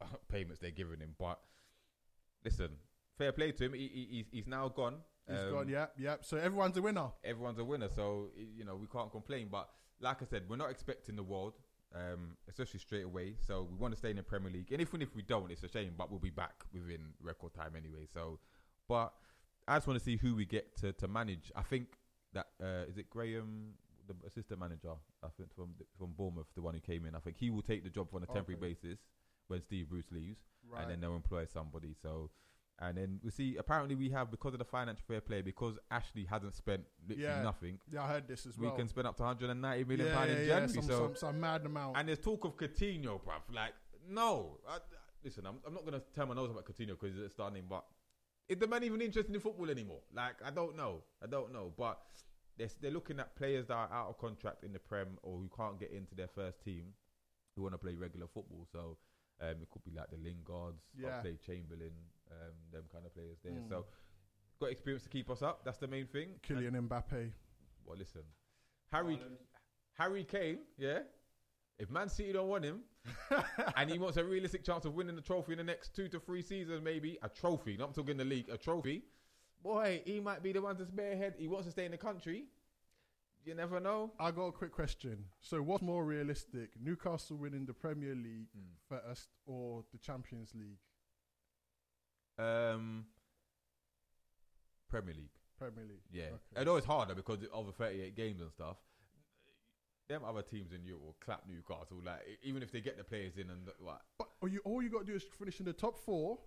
payments 0.28 0.60
they're 0.60 0.70
giving 0.70 1.00
him, 1.00 1.14
but 1.18 1.38
listen, 2.42 2.70
fair 3.18 3.32
play 3.32 3.52
to 3.52 3.64
him. 3.64 3.72
He, 3.74 3.88
he, 3.88 4.08
he's, 4.16 4.26
he's 4.32 4.46
now 4.46 4.68
gone. 4.68 4.96
He's 5.28 5.38
Um, 5.38 5.50
gone. 5.50 5.68
Yep, 5.68 5.94
yep. 5.98 6.24
So 6.24 6.36
everyone's 6.36 6.76
a 6.76 6.82
winner. 6.82 7.08
everyone's 7.24 7.58
a 7.58 7.64
winner, 7.64 7.88
so 7.88 8.30
you 8.36 8.64
know 8.64 8.76
we 8.76 8.86
can't 8.86 9.10
complain. 9.10 9.48
But 9.50 9.68
like 10.00 10.20
I 10.22 10.24
said, 10.24 10.44
we're 10.48 10.56
not 10.56 10.70
expecting 10.70 11.16
the 11.16 11.22
world, 11.22 11.54
um, 11.94 12.36
especially 12.48 12.80
straight 12.80 13.04
away. 13.04 13.36
So 13.46 13.68
we 13.70 13.76
want 13.76 13.92
to 13.92 13.98
stay 13.98 14.10
in 14.10 14.16
the 14.16 14.22
Premier 14.22 14.50
League, 14.50 14.72
and 14.72 14.80
even 14.80 15.00
if 15.02 15.14
we 15.14 15.22
don't, 15.22 15.50
it's 15.50 15.62
a 15.62 15.68
shame. 15.68 15.94
But 15.96 16.10
we'll 16.10 16.18
be 16.18 16.30
back 16.30 16.64
within 16.72 17.14
record 17.20 17.54
time 17.54 17.74
anyway. 17.76 18.06
So, 18.12 18.40
but 18.88 19.12
I 19.68 19.76
just 19.76 19.86
want 19.86 19.98
to 19.98 20.04
see 20.04 20.16
who 20.16 20.34
we 20.34 20.44
get 20.44 20.76
to, 20.78 20.92
to 20.94 21.06
manage. 21.08 21.52
I 21.54 21.62
think 21.62 21.86
that 22.32 22.48
uh, 22.60 22.88
is 22.88 22.96
it 22.98 23.08
Graham, 23.10 23.74
the 24.08 24.14
assistant 24.26 24.58
manager. 24.58 24.94
I 25.22 25.28
think 25.36 25.54
from 25.54 25.74
from 25.96 26.12
Bournemouth, 26.16 26.48
the 26.56 26.62
one 26.62 26.74
who 26.74 26.80
came 26.80 27.06
in. 27.06 27.14
I 27.14 27.20
think 27.20 27.36
he 27.36 27.50
will 27.50 27.62
take 27.62 27.84
the 27.84 27.90
job 27.90 28.08
on 28.12 28.24
a 28.24 28.26
temporary 28.26 28.58
Okay. 28.58 28.74
basis 28.74 28.98
when 29.46 29.60
Steve 29.62 29.88
Bruce 29.88 30.10
leaves 30.10 30.40
Right. 30.68 30.82
and 30.82 30.90
then 30.90 31.00
they'll 31.00 31.14
employ 31.14 31.44
somebody. 31.44 31.94
So, 32.00 32.30
and 32.80 32.96
then 32.96 33.20
we 33.22 33.30
see. 33.30 33.56
Apparently, 33.56 33.94
we 33.94 34.10
have 34.10 34.30
because 34.30 34.52
of 34.54 34.58
the 34.58 34.64
financial 34.64 35.04
fair 35.06 35.20
play, 35.20 35.42
because 35.42 35.76
Ashley 35.90 36.24
hasn't 36.24 36.54
spent 36.54 36.82
literally 37.08 37.22
Yeah. 37.28 37.42
nothing. 37.42 37.78
yeah, 37.90 38.02
I 38.04 38.08
heard 38.08 38.28
this 38.28 38.46
as 38.46 38.56
well. 38.58 38.62
We 38.62 38.66
well. 38.68 38.76
can 38.78 38.88
spend 38.88 39.06
up 39.06 39.16
to 39.16 39.22
190 39.22 39.84
million 39.84 40.06
yeah, 40.06 40.14
pound 40.14 40.30
yeah, 40.30 40.36
in 40.36 40.40
yeah, 40.42 40.46
January. 40.48 40.72
some, 40.74 40.82
so, 40.82 40.98
some, 41.06 41.16
some 41.16 41.40
mad 41.40 41.64
amount. 41.66 41.96
and 41.96 42.08
there's 42.08 42.18
talk 42.18 42.44
of 42.44 42.56
Coutinho, 42.56 43.20
bruv. 43.20 43.42
Like, 43.52 43.72
no. 44.08 44.58
I, 44.68 44.78
listen, 45.24 45.46
I'm, 45.46 45.56
I'm 45.66 45.74
not 45.74 45.84
gonna 45.84 46.02
turn 46.14 46.28
my 46.28 46.34
nose 46.34 46.50
about 46.50 46.64
Coutinho 46.64 46.98
because 47.00 47.16
it's 47.18 47.34
starting, 47.34 47.64
but 47.68 47.84
is 48.48 48.58
the 48.58 48.66
man 48.66 48.82
even 48.84 49.00
interested 49.00 49.34
in 49.34 49.40
football 49.40 49.70
anymore? 49.70 50.00
Like, 50.14 50.36
I 50.44 50.50
don't 50.50 50.76
know. 50.76 51.02
I 51.22 51.26
don't 51.26 51.52
know, 51.52 51.72
but. 51.76 51.98
They're, 52.58 52.68
they're 52.82 52.90
looking 52.90 53.18
at 53.18 53.34
players 53.34 53.68
that 53.68 53.74
are 53.74 53.88
out 53.90 54.08
of 54.10 54.18
contract 54.18 54.62
in 54.62 54.74
the 54.74 54.78
Prem 54.78 55.16
or 55.22 55.38
who 55.38 55.48
can't 55.56 55.80
get 55.80 55.90
into 55.90 56.14
their 56.14 56.28
first 56.28 56.62
team 56.62 56.92
who 57.56 57.62
want 57.62 57.72
to 57.72 57.78
play 57.78 57.94
regular 57.94 58.26
football. 58.26 58.66
So 58.70 58.98
um, 59.42 59.56
it 59.60 59.68
could 59.70 59.84
be 59.84 59.90
like 59.92 60.08
the 60.10 60.16
Lingards, 60.16 60.80
Yeah. 60.96 61.20
play 61.20 61.36
Chamberlain, 61.44 61.92
um, 62.30 62.54
them 62.72 62.84
kind 62.92 63.04
of 63.04 63.12
players 63.14 63.38
there. 63.44 63.52
Mm. 63.52 63.68
So 63.68 63.84
got 64.60 64.70
experience 64.70 65.02
to 65.04 65.08
keep 65.10 65.28
us 65.30 65.42
up. 65.42 65.64
That's 65.64 65.78
the 65.78 65.88
main 65.88 66.06
thing. 66.06 66.38
And- 66.48 66.58
Kylian 66.58 66.88
Mbappe. 66.88 67.30
well, 67.84 67.98
listen, 67.98 68.22
Harry 68.92 69.18
Harry 69.94 70.24
Kane, 70.24 70.58
yeah. 70.78 71.00
If 71.78 71.90
Man 71.90 72.08
City 72.08 72.32
don't 72.32 72.48
want 72.48 72.64
him, 72.64 72.80
and 73.76 73.90
he 73.90 73.98
wants 73.98 74.16
a 74.16 74.24
realistic 74.24 74.62
chance 74.62 74.84
of 74.84 74.94
winning 74.94 75.16
the 75.16 75.22
trophy 75.22 75.52
in 75.52 75.58
the 75.58 75.64
next 75.64 75.96
two 75.96 76.08
to 76.08 76.20
three 76.20 76.42
seasons, 76.42 76.80
maybe 76.82 77.18
a 77.22 77.28
trophy. 77.28 77.76
Not 77.76 77.94
talking 77.94 78.16
the 78.16 78.24
league, 78.24 78.48
a 78.50 78.56
trophy. 78.56 79.02
Boy, 79.62 80.02
he 80.04 80.20
might 80.20 80.42
be 80.42 80.52
the 80.52 80.60
one 80.62 80.76
to 80.76 80.86
spearhead. 80.86 81.34
He 81.38 81.48
wants 81.48 81.66
to 81.66 81.72
stay 81.72 81.84
in 81.84 81.90
the 81.92 81.96
country. 81.98 82.44
You 83.44 83.54
never 83.54 83.80
know. 83.80 84.12
I 84.20 84.30
got 84.30 84.46
a 84.46 84.52
quick 84.52 84.70
question. 84.72 85.24
So, 85.40 85.60
what's 85.62 85.82
more 85.82 86.04
realistic, 86.04 86.70
Newcastle 86.80 87.36
winning 87.36 87.66
the 87.66 87.74
Premier 87.74 88.14
League 88.14 88.46
first 88.88 89.28
or 89.46 89.82
the 89.92 89.98
Champions 89.98 90.52
League? 90.54 90.78
Um, 92.38 93.06
Premier 94.88 95.14
League. 95.14 95.30
Premier 95.58 95.84
League. 95.84 96.02
Yeah, 96.12 96.24
Okay. 96.26 96.60
I 96.60 96.64
know 96.64 96.76
it's 96.76 96.86
harder 96.86 97.14
because 97.14 97.38
of 97.52 97.66
the 97.66 97.72
38 97.72 98.14
games 98.16 98.40
and 98.40 98.50
stuff. 98.52 98.76
Them 100.08 100.22
other 100.24 100.42
teams 100.42 100.72
in 100.72 100.84
Europe 100.84 101.02
will 101.02 101.16
clap 101.24 101.42
Newcastle, 101.48 101.98
like 102.04 102.20
e- 102.28 102.36
even 102.48 102.62
if 102.62 102.70
they 102.72 102.80
get 102.80 102.96
the 102.98 103.04
players 103.04 103.36
in 103.36 103.50
and 103.50 103.68
what. 103.78 104.02
But 104.18 104.28
all 104.42 104.48
you 104.48 104.60
all 104.64 104.82
you 104.82 104.88
got 104.90 105.00
to 105.00 105.04
do 105.06 105.14
is 105.14 105.22
finish 105.38 105.58
in 105.60 105.66
the 105.66 105.72
top 105.72 105.98
four, 105.98 106.38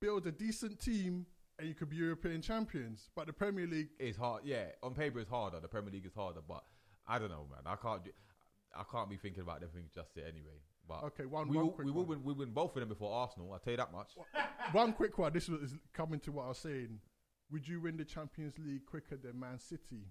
build 0.00 0.26
a 0.26 0.32
decent 0.32 0.78
team, 0.78 1.26
and 1.60 1.68
you 1.68 1.74
could 1.74 1.88
be 1.90 1.96
European 1.96 2.42
champions. 2.42 3.08
But 3.14 3.26
the 3.26 3.32
Premier 3.32 3.66
League, 3.66 3.88
is 3.98 4.16
hard, 4.16 4.42
yeah. 4.44 4.64
On 4.82 4.94
paper, 4.94 5.20
it's 5.20 5.30
harder. 5.30 5.60
The 5.60 5.68
Premier 5.68 5.92
League 5.92 6.06
is 6.06 6.14
harder, 6.14 6.40
but 6.46 6.64
I 7.06 7.18
don't 7.18 7.30
know, 7.30 7.46
man. 7.50 7.60
I 7.66 7.76
can't, 7.76 8.04
do- 8.04 8.10
I 8.74 8.82
can't 8.90 9.08
be 9.10 9.16
thinking 9.16 9.42
about 9.42 9.56
everything 9.62 9.88
just 9.94 10.10
yet 10.16 10.26
anyway. 10.26 10.58
But 10.88 11.04
okay, 11.04 11.24
one 11.26 11.48
we 11.48 11.56
one 11.56 11.66
will, 11.66 11.72
quick 11.72 11.84
we 11.86 11.92
will 11.92 12.04
win, 12.04 12.24
we 12.24 12.32
win 12.32 12.50
both 12.50 12.74
of 12.74 12.80
them 12.80 12.88
before 12.88 13.12
Arsenal. 13.14 13.52
I'll 13.52 13.58
tell 13.60 13.72
you 13.72 13.76
that 13.76 13.92
much. 13.92 14.10
one 14.72 14.92
quick 14.92 15.16
one. 15.18 15.32
This 15.32 15.48
is 15.48 15.74
coming 15.92 16.18
to 16.20 16.32
what 16.32 16.46
I 16.46 16.48
was 16.48 16.58
saying. 16.58 16.98
Would 17.52 17.68
you 17.68 17.80
win 17.80 17.96
the 17.96 18.04
Champions 18.04 18.54
League 18.58 18.86
quicker 18.86 19.16
than 19.16 19.38
Man 19.38 19.58
City? 19.58 20.06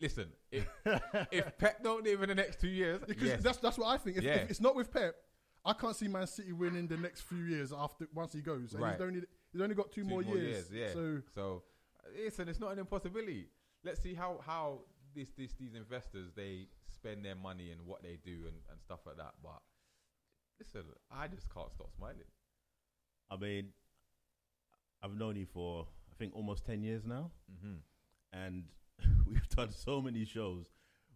Listen, 0.00 0.26
if, 0.50 0.66
if 1.30 1.56
Pep 1.58 1.82
don't 1.82 2.04
leave 2.04 2.20
in 2.22 2.28
the 2.28 2.34
next 2.34 2.60
two 2.60 2.68
years, 2.68 3.00
Because 3.06 3.22
yes. 3.22 3.42
that's 3.42 3.58
that's 3.58 3.78
what 3.78 3.86
I 3.88 3.96
think. 3.96 4.16
If, 4.18 4.24
Yeah. 4.24 4.32
if 4.34 4.50
it's 4.50 4.60
not 4.60 4.74
with 4.74 4.92
Pep, 4.92 5.14
I 5.64 5.72
can't 5.72 5.94
see 5.96 6.08
Man 6.08 6.26
City 6.26 6.52
winning 6.52 6.88
the 6.88 6.96
next 6.96 7.22
few 7.22 7.38
years 7.38 7.72
after 7.72 8.06
once 8.12 8.32
he 8.32 8.40
goes. 8.40 8.74
And 8.74 8.82
Right. 8.82 8.92
he's 8.92 9.00
only 9.00 9.22
he's 9.54 9.62
only 9.62 9.74
got 9.74 9.90
two, 9.90 10.02
Two 10.02 10.08
more, 10.08 10.20
more 10.22 10.36
years. 10.36 10.70
years, 10.70 10.72
yeah. 10.72 10.92
So 10.92 11.22
So, 11.34 11.62
listen, 12.22 12.48
it's 12.50 12.60
not 12.60 12.72
an 12.72 12.80
impossibility. 12.80 13.48
Let's 13.82 14.00
see 14.02 14.12
how 14.14 14.40
how 14.44 14.80
this 15.14 15.30
this 15.38 15.54
these 15.54 15.74
investors 15.74 16.32
they 16.36 16.66
spend 16.92 17.24
their 17.24 17.36
money 17.36 17.70
and 17.70 17.80
what 17.86 18.02
they 18.02 18.18
do 18.22 18.32
and, 18.48 18.56
and 18.70 18.80
stuff 18.82 19.00
like 19.06 19.16
that. 19.16 19.34
But 19.42 19.62
listen, 20.58 20.82
I 21.10 21.28
just 21.28 21.48
can't 21.54 21.72
stop 21.72 21.90
smiling. 21.96 22.28
I 23.30 23.36
mean, 23.36 23.68
I've 25.02 25.14
known 25.14 25.36
you 25.36 25.46
for 25.46 25.86
I 26.10 26.14
think 26.18 26.34
almost 26.34 26.64
ten 26.64 26.82
years 26.82 27.04
now, 27.06 27.30
Mm-hmm. 27.52 27.76
and 28.44 28.64
we've 29.26 29.48
done 29.50 29.70
so 29.72 30.00
many 30.00 30.24
shows 30.24 30.66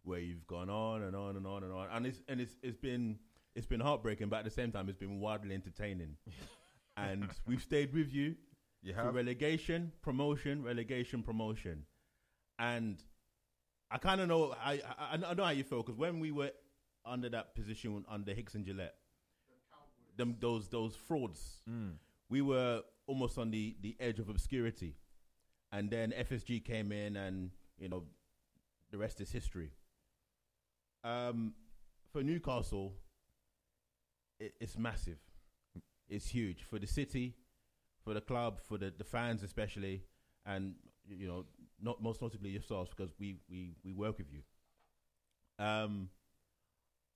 where 0.05 0.20
you've 0.20 0.46
gone 0.46 0.70
on 0.70 1.03
and 1.03 1.14
on 1.14 1.37
and 1.37 1.46
on 1.46 1.64
and 1.64 1.72
on, 1.72 1.88
and 1.92 2.07
it's 2.07 2.22
and 2.29 2.40
it's 2.40 2.57
it's 2.62 2.77
been 2.77 3.18
it's 3.55 3.66
been 3.66 3.81
heartbreaking, 3.81 4.29
but 4.29 4.37
at 4.38 4.44
the 4.44 4.51
same 4.51 4.70
time, 4.70 4.88
it's 4.88 4.98
been 4.98 5.18
wildly 5.20 5.55
entertaining. 5.55 6.16
and 7.05 7.29
we've 7.47 7.63
stayed 7.63 7.93
with 7.95 8.13
you 8.13 8.35
You 8.83 8.93
for 8.95 9.03
have 9.03 9.15
relegation, 9.15 9.93
promotion, 10.03 10.63
relegation, 10.63 11.23
promotion, 11.23 11.85
and 12.59 13.03
I 13.91 13.99
kind 13.99 14.21
of 14.21 14.29
know 14.29 14.55
I, 14.59 14.81
I 14.99 15.19
I 15.31 15.35
know 15.35 15.45
how 15.45 15.51
you 15.51 15.65
feel 15.65 15.83
because 15.83 15.99
when 15.99 16.21
we 16.21 16.31
were 16.33 16.51
under 17.05 17.29
that 17.31 17.55
position 17.55 18.05
under 18.09 18.33
Hicks 18.35 18.55
and 18.55 18.65
Gillett, 18.67 18.95
them 20.17 20.37
those 20.41 20.69
those 20.69 20.95
frauds, 20.97 21.63
Mm. 21.69 21.95
we 22.29 22.43
were 22.43 22.83
almost 23.07 23.39
on 23.39 23.51
the 23.51 23.77
the 23.81 23.97
edge 24.01 24.19
of 24.19 24.29
obscurity, 24.29 24.97
and 25.73 25.91
then 25.91 26.13
FSG 26.13 26.65
came 26.65 26.93
in, 26.93 27.17
and 27.17 27.51
you 27.79 27.89
know, 27.89 28.03
the 28.91 28.99
rest 28.99 29.21
is 29.21 29.31
history. 29.31 29.71
Um, 31.05 31.55
for 32.13 32.23
Newcastle, 32.23 32.95
it, 34.41 34.55
it's 34.61 34.77
massive. 34.77 35.19
It's 36.09 36.29
huge 36.29 36.62
for 36.62 36.79
the 36.79 36.87
city, 36.87 37.37
for 38.03 38.14
the 38.14 38.21
club, 38.21 38.61
for 38.66 38.79
the, 38.79 38.92
the 38.97 39.05
fans 39.05 39.42
especially, 39.42 40.03
and 40.47 40.75
you 41.09 41.27
know, 41.27 41.44
not 41.81 42.03
most 42.03 42.23
notably 42.23 42.51
yourselves 42.51 42.90
because 42.97 43.12
we 43.18 43.37
we 43.51 43.75
we 43.85 43.92
work 43.92 44.18
with 44.18 44.29
you. 44.33 44.42
Um, 45.64 46.09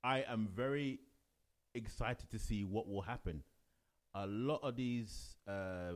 I 0.05 0.25
am 0.29 0.49
very 0.55 1.01
excited 1.75 2.31
to 2.31 2.39
see 2.39 2.65
what 2.65 2.89
will 2.89 3.03
happen. 3.03 3.43
A 4.15 4.27
lot 4.27 4.61
of 4.63 4.77
these 4.77 5.37
uh, 5.49 5.95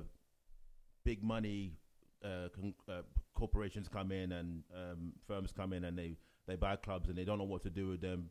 big 1.05 1.23
money 1.23 1.75
uh, 2.25 2.49
con- 2.55 2.75
uh, 2.89 3.03
corporations 3.35 3.89
come 3.89 4.11
in 4.11 4.33
and 4.33 4.63
um, 4.75 5.13
firms 5.27 5.53
come 5.53 5.73
in 5.73 5.85
and 5.85 5.99
they, 5.99 6.17
they 6.47 6.57
buy 6.57 6.77
clubs 6.77 7.09
and 7.09 7.19
they 7.19 7.25
don't 7.25 7.39
know 7.39 7.45
what 7.45 7.63
to 7.63 7.71
do 7.71 7.89
with 7.89 8.01
them, 8.01 8.31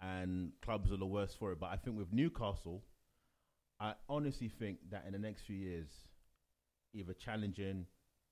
and 0.00 0.52
clubs 0.60 0.92
are 0.92 0.96
the 0.96 1.06
worst 1.06 1.38
for 1.38 1.52
it. 1.52 1.60
But 1.60 1.70
I 1.72 1.76
think 1.76 1.96
with 1.96 2.12
Newcastle, 2.12 2.82
I 3.82 3.94
honestly 4.08 4.48
think 4.48 4.78
that 4.90 5.04
in 5.06 5.12
the 5.12 5.18
next 5.18 5.42
few 5.42 5.56
years, 5.56 5.88
either 6.94 7.12
challenging 7.14 7.86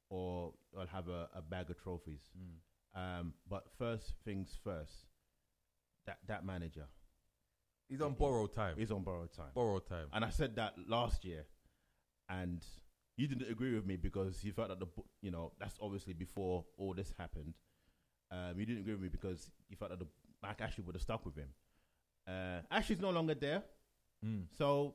or 0.09 0.53
I'll 0.79 0.87
have 0.87 1.09
a, 1.09 1.29
a 1.35 1.43
bag 1.43 1.71
of 1.71 1.83
trophies. 1.83 2.21
Mm. 2.39 3.21
Um, 3.21 3.35
but 3.49 3.65
first 3.79 4.15
things 4.25 4.57
first, 4.63 4.93
that 6.07 6.19
that 6.29 6.45
manager 6.45 6.87
He's 7.89 8.01
on 8.01 8.13
borrowed 8.15 8.55
time. 8.55 8.77
He's 8.79 8.93
on 8.93 9.03
borrowed 9.03 9.33
time. 9.33 9.51
borrowed 9.53 9.85
time. 9.87 10.07
And 10.13 10.25
I 10.25 10.31
said 10.31 10.55
that 10.57 10.75
last 10.87 11.25
year, 11.25 11.45
and 12.29 12.65
you 13.17 13.27
didn't 13.27 13.51
agree 13.51 13.75
with 13.75 13.85
me 13.85 13.97
because 13.97 14.45
you 14.45 14.53
felt 14.53 14.69
that 14.69 14.79
the 14.79 14.87
you 15.23 15.33
know 15.33 15.51
that's 15.59 15.75
obviously 15.83 16.13
before 16.13 16.65
all 16.79 16.95
this 16.95 17.13
happened. 17.19 17.55
Um, 18.31 18.55
you 18.61 18.65
didn't 18.67 18.83
agree 18.83 18.93
with 18.95 19.03
me 19.03 19.09
because 19.09 19.51
you 19.69 19.77
felt 19.77 19.91
that 19.91 19.99
the 19.99 20.07
Mike 20.41 20.61
Ashley 20.61 20.85
would 20.85 20.95
have 20.95 21.03
stuck 21.03 21.25
with 21.27 21.35
him. 21.35 21.49
Uh, 22.29 22.61
Ashley's 22.71 23.01
no 23.01 23.11
longer 23.11 23.35
there, 23.35 23.65
Mm. 24.25 24.45
so 24.57 24.95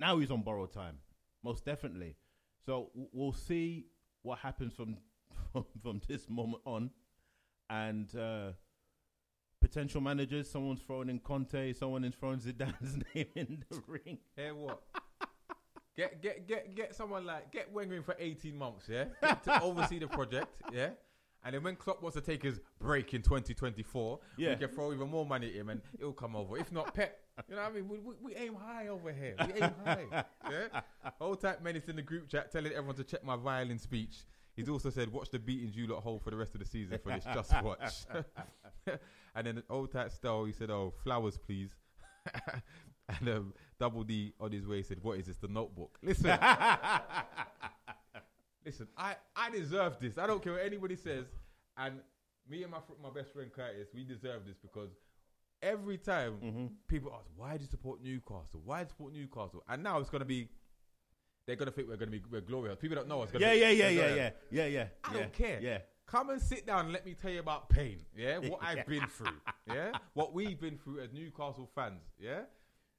now 0.00 0.18
he's 0.18 0.30
on 0.30 0.42
borrowed 0.42 0.72
time, 0.72 0.96
most 1.44 1.64
definitely. 1.64 2.16
So 2.64 2.88
w- 2.94 3.08
we'll 3.12 3.32
see 3.32 3.86
what 4.22 4.38
happens 4.40 4.72
from 4.74 4.96
from, 5.52 5.64
from 5.82 6.00
this 6.08 6.28
moment 6.28 6.62
on, 6.64 6.90
and 7.68 8.14
uh, 8.16 8.52
potential 9.60 10.00
managers. 10.00 10.50
Someone's 10.50 10.80
throwing 10.80 11.08
in 11.10 11.18
Conte, 11.20 11.72
someone 11.74 12.04
is 12.04 12.14
throwing 12.14 12.38
Zidane's 12.40 12.96
name 13.14 13.26
in 13.36 13.64
the 13.70 13.82
ring. 13.86 14.18
Hear 14.36 14.54
what? 14.54 14.82
get 15.96 16.22
get 16.22 16.46
get 16.48 16.74
get 16.74 16.94
someone 16.94 17.26
like 17.26 17.52
get 17.52 17.72
Wenger 17.72 17.96
in 17.96 18.02
for 18.02 18.16
eighteen 18.18 18.56
months, 18.56 18.86
yeah, 18.88 19.04
Get 19.22 19.44
to 19.44 19.62
oversee 19.62 19.98
the 19.98 20.06
project, 20.08 20.48
yeah, 20.72 20.90
And 21.44 21.54
then 21.54 21.62
when 21.62 21.76
Klopp 21.76 22.02
wants 22.02 22.16
to 22.16 22.20
take 22.22 22.42
his 22.42 22.60
break 22.78 23.12
in 23.14 23.22
2024, 23.22 24.18
Yeah. 24.36 24.50
we 24.50 24.56
can 24.56 24.68
throw 24.68 24.92
even 24.92 25.08
more 25.08 25.24
money 25.26 25.48
at 25.48 25.54
him 25.54 25.70
and 25.70 25.80
he'll 25.98 26.12
come 26.12 26.36
over. 26.36 26.56
If 26.58 26.70
not 26.72 26.94
Pep, 26.94 27.18
you 27.48 27.56
know 27.56 27.62
what 27.62 27.70
I 27.70 27.74
mean? 27.74 27.88
We, 27.88 27.98
we, 27.98 28.14
we 28.22 28.34
aim 28.36 28.54
high 28.54 28.88
over 28.88 29.12
here. 29.12 29.34
We 29.38 29.62
aim 29.62 29.74
high. 29.84 30.24
Yeah? 30.50 30.80
Old 31.20 31.40
type 31.40 31.62
menace 31.62 31.88
in 31.88 31.96
the 31.96 32.02
group 32.02 32.28
chat 32.28 32.50
telling 32.50 32.72
everyone 32.72 32.96
to 32.96 33.04
check 33.04 33.22
my 33.24 33.36
violin 33.36 33.78
speech. 33.78 34.24
He's 34.56 34.68
also 34.68 34.90
said, 34.90 35.12
watch 35.12 35.30
the 35.30 35.38
beatings 35.38 35.76
you 35.76 35.86
lot 35.86 36.02
hold 36.02 36.22
for 36.22 36.30
the 36.30 36.36
rest 36.36 36.54
of 36.54 36.60
the 36.60 36.66
season 36.66 36.98
for 37.02 37.12
this 37.12 37.24
just 37.32 37.52
watch. 37.62 38.04
and 39.34 39.46
then 39.46 39.62
old 39.70 39.92
type 39.92 40.10
style, 40.10 40.44
he 40.44 40.52
said, 40.52 40.70
oh, 40.70 40.92
flowers 41.04 41.38
please. 41.38 41.70
and 43.08 43.28
um, 43.28 43.54
Double 43.78 44.02
D 44.02 44.32
on 44.40 44.50
his 44.50 44.66
way 44.66 44.82
said, 44.82 44.98
what 45.02 45.18
is 45.18 45.26
this, 45.26 45.36
the 45.36 45.48
notebook? 45.48 45.98
Listen. 46.02 46.36
Listen, 48.64 48.88
I, 48.96 49.14
I 49.34 49.50
deserve 49.50 49.98
this. 50.00 50.18
I 50.18 50.26
don't 50.26 50.42
care 50.42 50.54
what 50.54 50.62
anybody 50.62 50.96
says. 50.96 51.26
And 51.76 52.00
me 52.48 52.62
and 52.62 52.70
my 52.70 52.78
fr- 52.78 53.00
my 53.02 53.10
best 53.10 53.32
friend 53.32 53.50
Curtis, 53.52 53.88
we 53.94 54.04
deserve 54.04 54.44
this 54.46 54.56
because 54.60 54.90
every 55.62 55.98
time 55.98 56.38
Mm-hmm. 56.42 56.66
people 56.88 57.12
ask, 57.14 57.26
why 57.36 57.56
do 57.56 57.62
you 57.64 57.68
support 57.70 58.02
Newcastle? 58.02 58.60
Why 58.64 58.78
do 58.78 58.82
you 58.84 58.88
support 58.88 59.12
Newcastle? 59.12 59.62
And 59.68 59.82
now 59.82 59.98
it's 59.98 60.10
going 60.10 60.20
to 60.20 60.26
be, 60.26 60.48
they're 61.46 61.56
going 61.56 61.66
to 61.66 61.72
think 61.72 61.88
we're 61.88 61.96
going 61.96 62.10
to 62.10 62.18
be 62.18 62.22
we're 62.30 62.40
glorious. 62.40 62.76
People 62.80 62.96
don't 62.96 63.08
know 63.08 63.22
us. 63.22 63.30
Yeah, 63.38 63.52
yeah, 63.52 63.70
yeah, 63.70 63.88
yeah, 63.88 64.14
yeah, 64.14 64.30
yeah, 64.50 64.66
yeah. 64.66 64.86
I 65.04 65.12
yeah, 65.14 65.20
don't 65.20 65.32
care. 65.32 65.58
Yeah. 65.60 65.78
Come 66.06 66.30
and 66.30 66.42
sit 66.42 66.66
down 66.66 66.86
and 66.86 66.92
let 66.92 67.06
me 67.06 67.14
tell 67.14 67.30
you 67.30 67.38
about 67.40 67.68
pain. 67.68 67.98
Yeah, 68.16 68.38
what 68.38 68.60
I've 68.62 68.84
been 68.86 69.06
through. 69.06 69.28
Yeah, 69.72 69.92
what 70.14 70.34
we've 70.34 70.60
been 70.60 70.76
through 70.76 71.00
as 71.02 71.12
Newcastle 71.12 71.70
fans. 71.72 72.02
Yeah, 72.18 72.40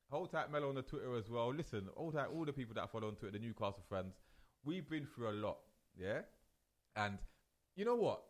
hold 0.09 0.31
tight, 0.31 0.49
Melo 0.49 0.69
on 0.69 0.75
the 0.75 0.81
Twitter 0.81 1.13
as 1.17 1.29
well. 1.29 1.53
Listen, 1.53 1.89
hold 1.97 2.13
tight, 2.13 2.27
all 2.33 2.45
the 2.45 2.53
people 2.53 2.73
that 2.75 2.89
follow 2.89 3.09
on 3.09 3.15
Twitter, 3.15 3.37
the 3.37 3.45
Newcastle 3.45 3.83
fans. 3.89 4.13
We've 4.63 4.89
been 4.89 5.05
through 5.13 5.29
a 5.29 5.33
lot. 5.33 5.57
Yeah, 5.99 6.19
and 6.95 7.17
you 7.75 7.83
know 7.83 7.95
what? 7.95 8.21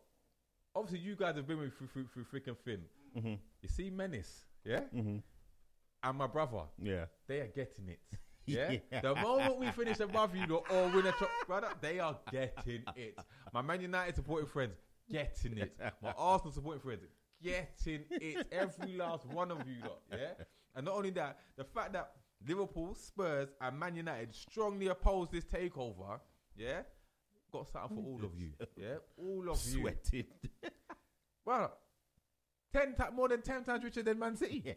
Obviously, 0.74 0.98
you 0.98 1.14
guys 1.14 1.36
have 1.36 1.46
been 1.46 1.58
with 1.58 1.74
through 1.78 1.86
through, 1.92 2.06
through 2.12 2.24
freaking 2.40 2.56
Finn. 2.64 2.82
Mm-hmm. 3.16 3.34
You 3.62 3.68
see, 3.68 3.90
Menace. 3.90 4.44
Yeah, 4.64 4.80
Mm-hmm. 4.94 5.16
and 6.04 6.18
my 6.18 6.26
brother. 6.28 6.62
Yeah. 6.80 7.06
They 7.26 7.40
are 7.40 7.48
getting 7.48 7.88
it. 7.88 8.00
Yeah? 8.44 8.74
Yeah. 8.90 9.00
The 9.02 9.14
moment 9.14 9.60
we 9.60 9.70
finish 9.70 10.00
above 10.00 10.34
you 10.34 10.44
lot 10.46 10.64
or 10.68 10.88
win 10.88 11.06
a 11.06 11.12
top 11.12 11.30
brother, 11.46 11.68
they 11.80 12.00
are 12.00 12.18
getting 12.32 12.82
it. 12.96 13.16
My 13.54 13.62
Man 13.62 13.80
United 13.80 14.16
supporting 14.16 14.48
friends, 14.48 14.74
getting 15.08 15.58
it. 15.58 15.76
My 16.02 16.10
Arsenal 16.18 16.52
supporting 16.52 16.80
friends, 16.82 17.02
getting 17.40 18.04
it. 18.10 18.44
Every 18.50 18.96
last 18.96 19.26
one 19.26 19.52
of 19.52 19.58
you 19.68 19.76
lot. 19.82 20.00
Yeah? 20.10 20.32
And 20.74 20.86
not 20.86 20.96
only 20.96 21.10
that, 21.10 21.38
the 21.56 21.62
fact 21.62 21.92
that 21.92 22.10
Liverpool, 22.44 22.96
Spurs, 22.96 23.50
and 23.60 23.78
Man 23.78 23.94
United 23.94 24.34
strongly 24.34 24.88
oppose 24.88 25.28
this 25.30 25.44
takeover, 25.44 26.18
yeah? 26.56 26.82
Got 27.52 27.68
something 27.68 27.96
for 27.96 28.02
all 28.02 28.24
of 28.24 28.34
you. 28.36 28.50
Yeah? 28.76 28.94
All 29.16 29.50
of 29.50 29.64
you. 29.68 29.80
Sweated. 29.82 30.26
Well, 31.44 31.76
ten 32.72 32.94
ti- 32.94 33.14
more 33.14 33.28
than 33.28 33.42
ten 33.42 33.64
times 33.64 33.84
richer 33.84 34.02
than 34.02 34.18
Man 34.18 34.36
City. 34.36 34.62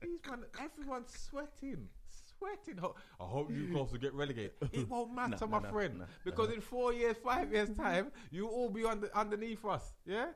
These 0.00 0.18
man, 0.28 0.40
everyone's 0.60 1.12
sweating, 1.16 1.88
sweating. 2.08 2.78
Ho- 2.78 2.96
I 3.20 3.24
hope 3.24 3.50
Newcastle 3.50 3.98
get 4.00 4.14
relegated. 4.14 4.52
It 4.72 4.88
won't 4.88 5.14
matter, 5.14 5.36
No, 5.40 5.46
my 5.46 5.60
no, 5.60 5.70
friend, 5.70 5.98
no, 6.00 6.04
because 6.24 6.50
in 6.52 6.60
four 6.60 6.92
years, 6.92 7.16
five 7.22 7.52
years 7.52 7.70
time, 7.70 8.10
you'll 8.30 8.48
all 8.48 8.68
be 8.68 8.84
under, 8.84 9.08
underneath 9.14 9.64
us. 9.64 9.92
Yeah. 10.04 10.26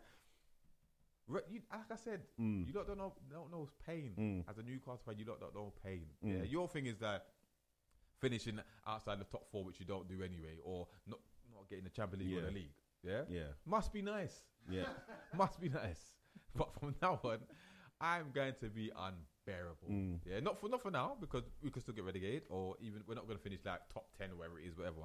Re- 1.27 1.41
you, 1.51 1.63
like 1.73 1.91
I 1.91 1.97
said, 1.97 2.21
Mm. 2.41 2.67
you 2.69 2.73
lot 2.73 2.87
don't 2.87 2.99
know 2.99 3.13
don't 3.29 3.51
know 3.51 3.69
pain. 3.85 4.13
Mm. 4.17 4.45
As 4.49 4.59
a 4.59 4.63
Newcastle 4.63 5.01
fan, 5.05 5.17
you 5.19 5.25
lot 5.25 5.41
don't 5.41 5.55
know 5.55 5.73
pain. 5.85 6.07
Mm. 6.25 6.39
Yeah. 6.39 6.45
Your 6.45 6.69
thing 6.69 6.87
is 6.87 6.99
that 6.99 7.27
finishing 8.21 8.61
outside 8.87 9.19
the 9.19 9.25
top 9.25 9.51
four, 9.51 9.65
which 9.65 9.81
you 9.81 9.87
don't 9.87 10.09
do 10.09 10.23
anyway, 10.23 10.59
or 10.65 10.87
not 11.09 11.19
not 11.53 11.69
getting 11.69 11.83
the 11.85 11.91
Champions 11.91 12.25
League 12.25 12.37
or 12.37 12.41
Yeah. 12.43 12.47
the 12.47 12.53
league. 12.53 12.73
Yeah. 13.03 13.23
Yeah. 13.29 13.49
Must 13.65 13.93
be 13.93 14.03
nice. 14.03 14.45
Yeah. 14.71 14.85
Must 15.37 15.61
be 15.61 15.69
nice. 15.69 16.13
But 16.59 16.75
from 16.79 16.95
now 17.03 17.21
on, 17.25 17.39
I'm 18.01 18.31
going 18.33 18.55
to 18.61 18.69
be 18.69 18.91
unbearable. 18.91 19.91
Mm. 19.91 20.19
Yeah, 20.25 20.41
not 20.41 20.61
for 20.61 20.69
not 20.69 20.83
for 20.83 20.91
now 20.91 21.17
because 21.21 21.43
we 21.63 21.71
could 21.71 21.83
still 21.83 21.95
get 21.95 22.05
relegated, 22.05 22.43
or 22.49 22.77
even 22.81 23.03
we're 23.07 23.15
not 23.15 23.27
going 23.27 23.39
to 23.39 23.43
finish 23.43 23.61
like 23.65 23.81
top 23.93 24.07
ten 24.19 24.37
whatever 24.37 24.59
it 24.59 24.67
is, 24.67 24.77
whatever. 24.77 24.97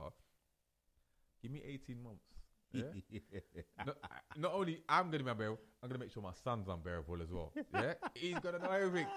Give 1.41 1.51
me 1.51 1.61
18 1.65 2.03
months. 2.03 2.23
Yeah. 2.71 2.83
not, 3.85 3.97
not 4.37 4.53
only 4.53 4.81
I'm 4.87 5.09
going 5.09 5.19
to 5.19 5.25
be 5.25 5.31
unbearable, 5.31 5.59
I'm 5.81 5.89
going 5.89 5.99
to 5.99 6.05
make 6.05 6.13
sure 6.13 6.23
my 6.23 6.33
son's 6.43 6.67
unbearable 6.67 7.21
as 7.21 7.31
well. 7.31 7.51
Yeah, 7.73 7.93
he's 8.15 8.39
going 8.39 8.55
to 8.55 8.61
know 8.61 8.71
everything, 8.71 9.07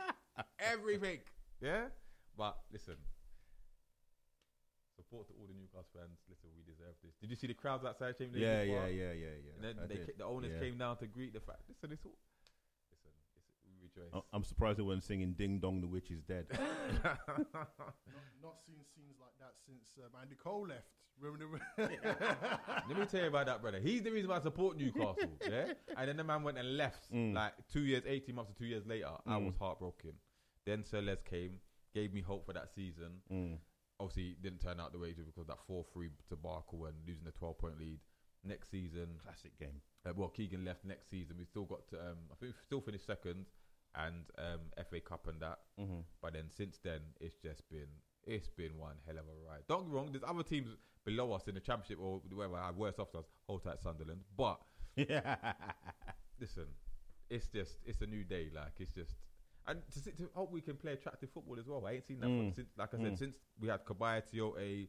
everything. 0.58 1.18
Yeah, 1.60 1.84
but 2.36 2.56
listen. 2.72 2.96
Support 4.96 5.26
to 5.28 5.34
all 5.34 5.46
the 5.46 5.54
Newcastle 5.54 5.90
fans. 5.92 6.18
Listen, 6.30 6.50
we 6.56 6.62
deserve 6.62 6.94
this. 7.02 7.14
Did 7.20 7.30
you 7.30 7.36
see 7.36 7.46
the 7.48 7.54
crowds 7.54 7.84
outside 7.84 8.16
Chamberlain? 8.16 8.42
yeah, 8.42 8.62
yeah, 8.62 8.86
yeah, 8.86 9.12
yeah, 9.12 9.34
yeah. 9.42 9.54
And 9.58 9.62
then 9.64 9.74
they, 9.88 9.96
ca- 10.06 10.12
the 10.18 10.24
owners 10.24 10.52
Yeah. 10.54 10.60
came 10.60 10.78
down 10.78 10.96
to 10.98 11.06
greet 11.06 11.32
the 11.34 11.40
fact. 11.40 11.62
Listen, 11.68 11.90
it's 11.92 12.04
all. 12.06 12.14
Listen, 12.94 13.10
it's, 13.34 13.50
we 13.66 13.74
rejoice. 13.82 14.12
I- 14.14 14.36
I'm 14.36 14.44
surprised 14.44 14.78
they 14.78 14.82
weren't 14.86 15.02
singing 15.02 15.32
"Ding 15.34 15.58
Dong, 15.58 15.80
the 15.80 15.88
Witch 15.88 16.10
is 16.12 16.22
Dead." 16.22 16.46
not, 17.02 17.18
not 18.40 18.56
seen 18.66 18.78
scenes 18.94 19.18
like 19.18 19.34
that 19.40 19.54
since 19.66 19.98
um, 19.98 20.10
Andy 20.22 20.36
Cole 20.36 20.68
left. 20.68 20.86
Remember 21.20 21.60
Let 21.78 22.98
me 22.98 23.06
tell 23.06 23.20
you 23.22 23.28
about 23.28 23.46
that, 23.46 23.62
brother. 23.62 23.78
He's 23.80 24.02
the 24.02 24.10
reason 24.10 24.30
why 24.30 24.36
I 24.36 24.40
support 24.40 24.76
Newcastle. 24.76 25.30
yeah, 25.48 25.72
and 25.96 26.08
then 26.08 26.16
the 26.16 26.24
man 26.24 26.42
went 26.42 26.58
and 26.58 26.76
left. 26.76 27.12
Mm. 27.12 27.34
Like 27.34 27.52
two 27.72 27.82
years, 27.82 28.02
eighteen 28.06 28.34
months, 28.34 28.50
or 28.50 28.54
two 28.54 28.66
years 28.66 28.84
later, 28.86 29.08
I 29.26 29.34
Mm. 29.38 29.46
was 29.46 29.54
heartbroken. 29.58 30.12
Then 30.66 30.84
Sir 30.84 31.02
Les 31.02 31.16
came, 31.24 31.60
gave 31.94 32.12
me 32.12 32.20
hope 32.20 32.46
for 32.46 32.52
that 32.52 32.68
season. 32.74 33.20
Mm. 33.32 33.58
Obviously, 34.00 34.30
it 34.30 34.42
didn't 34.42 34.60
turn 34.60 34.80
out 34.80 34.92
the 34.92 34.98
way 34.98 35.08
it 35.08 35.16
did 35.16 35.26
because 35.26 35.42
of 35.42 35.46
that 35.48 35.60
four-three 35.66 36.08
debacle 36.28 36.86
and 36.86 36.94
losing 37.06 37.24
the 37.24 37.32
twelve-point 37.32 37.78
lead. 37.78 38.00
Next 38.46 38.70
season, 38.70 39.08
Classic 39.22 39.58
game. 39.58 39.80
Uh, 40.06 40.12
well, 40.14 40.28
Keegan 40.28 40.64
left 40.64 40.84
next 40.84 41.08
season. 41.08 41.36
We 41.38 41.46
still 41.46 41.64
got 41.64 41.88
to, 41.88 41.96
um, 41.96 42.18
I 42.30 42.34
think 42.38 42.52
we 42.52 42.64
still 42.66 42.82
finished 42.82 43.06
second 43.06 43.46
and 43.94 44.24
um, 44.38 44.60
FA 44.90 45.00
Cup 45.00 45.26
and 45.28 45.40
that. 45.40 45.60
Mm-hmm. 45.80 46.00
But 46.20 46.34
then 46.34 46.44
since 46.54 46.78
then, 46.82 47.00
it's 47.20 47.36
just 47.36 47.68
been 47.70 47.88
it's 48.26 48.48
been 48.48 48.76
one 48.78 48.96
hell 49.06 49.16
of 49.16 49.24
a 49.24 49.48
ride. 49.50 49.62
Don't 49.68 49.84
get 49.84 49.88
me 49.88 49.94
wrong. 49.94 50.08
There's 50.12 50.24
other 50.26 50.42
teams 50.42 50.70
below 51.04 51.32
us 51.32 51.42
in 51.46 51.54
the 51.54 51.60
championship 51.60 51.98
or 52.00 52.20
wherever 52.32 52.56
are 52.56 52.72
worse 52.72 52.98
off 52.98 53.12
than 53.12 53.20
us. 53.20 53.26
Hold 53.46 53.64
tight, 53.64 53.80
Sunderland. 53.82 54.20
But 54.36 54.58
yeah, 54.96 55.36
listen, 56.40 56.66
it's 57.30 57.46
just 57.46 57.76
it's 57.86 58.00
a 58.00 58.06
new 58.06 58.24
day. 58.24 58.50
Like 58.54 58.72
it's 58.78 58.92
just. 58.92 59.14
And 59.66 59.80
to, 59.92 60.02
to 60.12 60.28
hope 60.34 60.50
we 60.52 60.60
can 60.60 60.76
play 60.76 60.92
attractive 60.92 61.30
football 61.30 61.58
as 61.58 61.66
well. 61.66 61.84
I 61.86 61.92
ain't 61.92 62.06
seen 62.06 62.20
that 62.20 62.26
Mm. 62.28 62.54
since, 62.54 62.68
like 62.76 62.92
I 62.94 62.98
said, 62.98 63.12
Mm. 63.14 63.18
since 63.18 63.36
we 63.58 63.68
had 63.68 63.84
Cabaye 63.84 64.22
Tiote, 64.30 64.88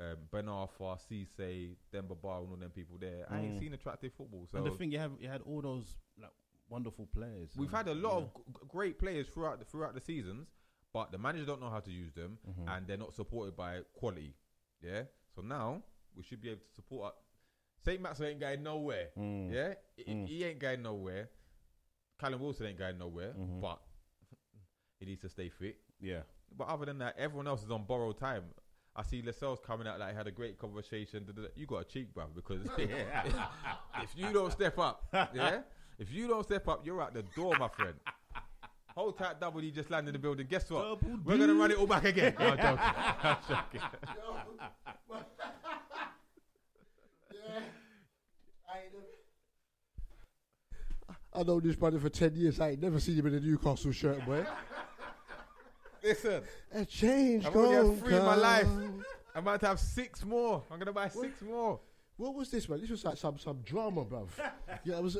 um, 0.00 0.16
Ben 0.32 0.46
Arfa, 0.46 0.98
Cisse, 0.98 1.76
Demba 1.92 2.14
Ba, 2.16 2.28
and 2.40 2.50
all 2.50 2.56
them 2.56 2.70
people 2.70 2.98
there. 2.98 3.26
I 3.30 3.40
ain't 3.40 3.54
Mm. 3.54 3.58
seen 3.60 3.74
attractive 3.74 4.12
football. 4.14 4.46
So 4.50 4.58
and 4.58 4.66
the 4.66 4.72
thing 4.72 4.90
you 4.90 4.98
have, 4.98 5.12
you 5.20 5.28
had 5.28 5.42
all 5.42 5.62
those 5.62 5.96
like 6.18 6.32
wonderful 6.68 7.06
players. 7.06 7.56
We've 7.56 7.70
had 7.70 7.86
a 7.88 7.94
lot 7.94 8.18
you 8.18 8.24
of 8.24 8.34
g- 8.46 8.52
great 8.68 8.98
players 8.98 9.28
throughout 9.28 9.60
the, 9.60 9.64
throughout 9.64 9.94
the 9.94 10.00
seasons, 10.00 10.48
but 10.92 11.12
the 11.12 11.18
managers 11.18 11.46
don't 11.46 11.60
know 11.60 11.70
how 11.70 11.80
to 11.80 11.92
use 11.92 12.12
them, 12.12 12.38
Mhm. 12.48 12.68
and 12.76 12.86
they're 12.88 12.96
not 12.96 13.14
supported 13.14 13.56
by 13.56 13.82
quality. 13.94 14.34
Yeah. 14.80 15.04
So 15.36 15.42
now 15.42 15.82
we 16.16 16.22
should 16.24 16.40
be 16.40 16.50
able 16.50 16.62
to 16.62 16.72
support. 16.74 17.04
Our, 17.04 17.14
Saint-Maximin 17.84 18.30
ain't 18.32 18.40
going 18.40 18.62
nowhere. 18.64 19.10
Mm. 19.16 19.52
Yeah. 19.52 19.74
He- 19.96 20.04
Mm. 20.12 20.26
He 20.26 20.44
ain't 20.44 20.58
going 20.58 20.82
nowhere. 20.82 21.30
Callum 22.18 22.40
Wilson 22.40 22.66
ain't 22.66 22.78
going 22.78 22.98
nowhere, 22.98 23.34
Mhm. 23.34 23.60
but 23.60 23.80
he 24.98 25.06
needs 25.06 25.20
to 25.22 25.28
stay 25.28 25.48
fit. 25.48 25.76
Yeah. 26.00 26.20
But 26.56 26.68
other 26.68 26.86
than 26.86 26.98
that, 26.98 27.16
everyone 27.18 27.46
else 27.46 27.62
is 27.62 27.70
on 27.70 27.84
borrowed 27.84 28.18
time. 28.18 28.44
I 28.94 29.02
see 29.02 29.22
Lascelles 29.22 29.58
coming 29.64 29.86
out 29.86 30.00
like 30.00 30.10
he 30.10 30.16
had 30.16 30.26
a 30.26 30.30
great 30.30 30.58
conversation. 30.58 31.26
You 31.54 31.66
got 31.66 31.82
a 31.82 31.84
cheek, 31.84 32.14
bruv, 32.14 32.34
because 32.34 32.66
if 32.78 34.16
you 34.16 34.32
don't 34.32 34.50
step 34.50 34.78
up, 34.78 35.06
yeah, 35.34 35.60
if 35.98 36.10
you 36.10 36.28
don't 36.28 36.44
step 36.44 36.66
up, 36.68 36.86
you're 36.86 37.02
out 37.02 37.12
the 37.12 37.22
door, 37.34 37.54
my 37.58 37.68
friend. 37.68 37.94
Hold 38.96 39.18
tight, 39.18 39.38
double 39.38 39.60
D 39.60 39.70
just 39.70 39.90
landed 39.90 40.08
in 40.08 40.12
the 40.14 40.18
building. 40.18 40.46
Guess 40.48 40.70
what? 40.70 40.82
Double 40.82 41.18
We're 41.22 41.36
gonna 41.36 41.52
run 41.52 41.70
it 41.70 41.76
all 41.76 41.86
back 41.86 42.04
again. 42.04 42.34
No, 42.40 42.46
I'm 42.46 42.56
joking. 42.56 42.78
I'm 43.22 43.36
joking. 43.46 43.80
I 51.34 51.42
know 51.42 51.60
this 51.60 51.76
brother 51.76 51.98
for 51.98 52.08
10 52.08 52.34
years. 52.34 52.58
I 52.60 52.70
ain't 52.70 52.80
never 52.80 52.98
seen 52.98 53.16
him 53.16 53.26
in 53.26 53.34
a 53.34 53.40
Newcastle 53.40 53.92
shirt, 53.92 54.24
boy. 54.24 54.46
Listen, 56.06 56.42
A 56.72 56.84
change 56.84 57.44
I'm 57.46 57.52
gonna 57.52 57.96
three 57.96 58.16
in 58.16 58.22
my 58.24 58.36
life. 58.36 58.66
I'm 59.34 59.42
about 59.42 59.60
to 59.60 59.66
have 59.66 59.80
six 59.80 60.24
more. 60.24 60.62
I'm 60.70 60.78
gonna 60.78 60.92
buy 60.92 61.08
six 61.08 61.42
more. 61.42 61.80
What 62.16 62.34
was 62.34 62.50
this, 62.50 62.68
man? 62.68 62.80
This 62.80 62.90
was 62.90 63.04
like 63.04 63.16
some 63.16 63.38
some 63.38 63.60
drama, 63.64 64.04
bruv. 64.04 64.28
yeah, 64.84 64.98
it 64.98 65.02
was. 65.02 65.18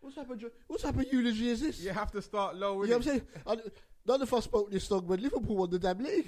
What 0.00 0.14
type 0.14 0.28
of 0.30 0.38
dra- 0.38 0.50
what 0.66 0.80
type 0.80 0.96
of 0.96 1.12
eulogy 1.12 1.48
is 1.50 1.60
this? 1.60 1.80
You 1.80 1.90
have 1.90 2.10
to 2.12 2.22
start 2.22 2.56
low. 2.56 2.82
You 2.82 2.90
know 2.90 2.98
what 2.98 3.06
I'm 3.06 3.12
saying? 3.12 3.22
I, 3.46 3.56
none 4.06 4.22
of 4.22 4.34
us 4.34 4.44
spoke 4.44 4.70
this 4.70 4.84
song 4.84 5.06
when 5.06 5.20
Liverpool 5.20 5.56
won 5.56 5.70
the 5.70 5.78
damn 5.78 5.98
league. 5.98 6.26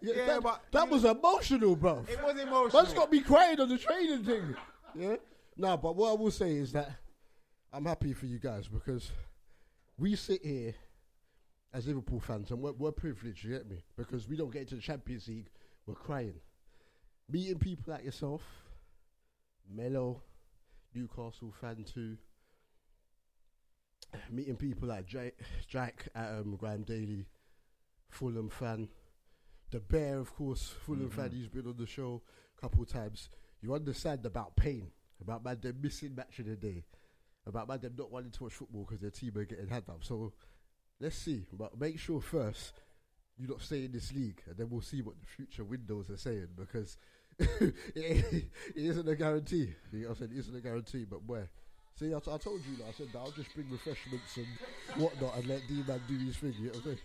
Yeah, 0.00 0.12
Yeah, 0.16 0.26
that, 0.26 0.42
but 0.42 0.62
that 0.72 0.88
was 0.88 1.04
emotional, 1.04 1.76
bro. 1.76 2.04
It 2.08 2.22
was 2.22 2.38
emotional. 2.40 2.82
Man's 2.82 2.94
got 2.94 3.12
me 3.12 3.20
crying 3.20 3.60
on 3.60 3.68
the 3.68 3.78
training 3.78 4.24
thing. 4.24 4.54
Yeah. 4.94 5.16
No, 5.56 5.76
but 5.76 5.94
what 5.96 6.10
I 6.10 6.14
will 6.14 6.30
say 6.30 6.52
is 6.56 6.72
that 6.72 6.90
I'm 7.72 7.84
happy 7.84 8.12
for 8.12 8.26
you 8.26 8.38
guys 8.38 8.66
because 8.68 9.10
we 9.98 10.14
sit 10.16 10.42
here 10.44 10.74
as 11.76 11.86
Liverpool 11.86 12.20
fans 12.20 12.50
and 12.50 12.62
we're, 12.62 12.72
we're 12.72 12.90
privileged, 12.90 13.44
you 13.44 13.50
get 13.50 13.68
me? 13.68 13.84
Because 13.98 14.26
we 14.26 14.36
don't 14.36 14.50
get 14.50 14.62
into 14.62 14.76
the 14.76 14.80
Champions 14.80 15.28
League, 15.28 15.50
we're 15.86 15.94
crying. 15.94 16.40
Meeting 17.30 17.58
people 17.58 17.92
like 17.92 18.04
yourself, 18.04 18.40
Melo, 19.70 20.22
Newcastle 20.94 21.52
fan 21.60 21.84
too. 21.84 22.16
Meeting 24.30 24.56
people 24.56 24.88
like 24.88 25.06
Jack, 25.06 25.34
Jack 25.68 26.08
Adam, 26.14 26.56
Graham 26.56 26.82
Daly, 26.82 27.26
Fulham 28.08 28.48
fan. 28.48 28.88
The 29.70 29.80
Bear, 29.80 30.18
of 30.18 30.34
course, 30.34 30.72
Fulham 30.86 31.10
fan. 31.10 31.26
Mm-hmm. 31.26 31.36
He's 31.36 31.48
been 31.48 31.66
on 31.66 31.76
the 31.76 31.86
show 31.86 32.22
a 32.56 32.60
couple 32.60 32.84
of 32.84 32.88
times. 32.88 33.28
You 33.60 33.74
understand 33.74 34.24
about 34.24 34.56
pain, 34.56 34.92
about 35.20 35.44
man 35.44 35.58
them 35.60 35.76
missing 35.82 36.14
match 36.14 36.38
of 36.38 36.46
the 36.46 36.56
day, 36.56 36.84
about 37.44 37.68
man 37.68 37.80
them 37.80 37.96
not 37.98 38.10
wanting 38.10 38.30
to 38.30 38.44
watch 38.44 38.54
football 38.54 38.84
because 38.84 39.02
their 39.02 39.10
team 39.10 39.32
are 39.36 39.44
getting 39.44 39.68
had 39.68 39.82
up. 39.90 40.02
So 40.02 40.32
let's 41.00 41.16
see. 41.16 41.46
But 41.52 41.78
make 41.78 41.98
sure 41.98 42.20
first 42.20 42.72
you 43.38 43.48
not 43.48 43.60
stay 43.62 43.84
in 43.84 43.92
this 43.92 44.12
league, 44.12 44.40
and 44.48 44.56
then 44.56 44.68
we'll 44.70 44.80
see 44.80 45.02
what 45.02 45.20
the 45.20 45.26
future 45.26 45.64
windows 45.64 46.10
are 46.10 46.16
saying 46.16 46.48
because 46.56 46.96
it, 47.38 47.74
it 47.94 48.44
isn't 48.74 49.08
a 49.08 49.16
guarantee. 49.16 49.74
You 49.92 50.02
know 50.02 50.08
what 50.08 50.20
I'm 50.20 50.28
saying? 50.28 50.30
It 50.36 50.40
isn't 50.40 50.56
a 50.56 50.60
guarantee, 50.60 51.04
but 51.08 51.24
where? 51.26 51.50
See, 51.98 52.14
I, 52.14 52.18
t- 52.18 52.30
I 52.30 52.36
told 52.36 52.60
you, 52.66 52.82
like, 52.82 52.94
I 52.94 52.98
said 52.98 53.08
that 53.12 53.18
I'll 53.18 53.30
just 53.30 53.54
bring 53.54 53.70
refreshments 53.70 54.36
and 54.36 54.46
whatnot 55.02 55.36
and 55.36 55.46
let 55.46 55.60
D 55.68 55.82
Man 55.86 56.00
do 56.08 56.16
his 56.18 56.36
thing. 56.36 56.54
You 56.58 56.66
know 56.66 56.70
what 56.70 56.76
I'm 56.78 56.82
saying? 56.84 56.98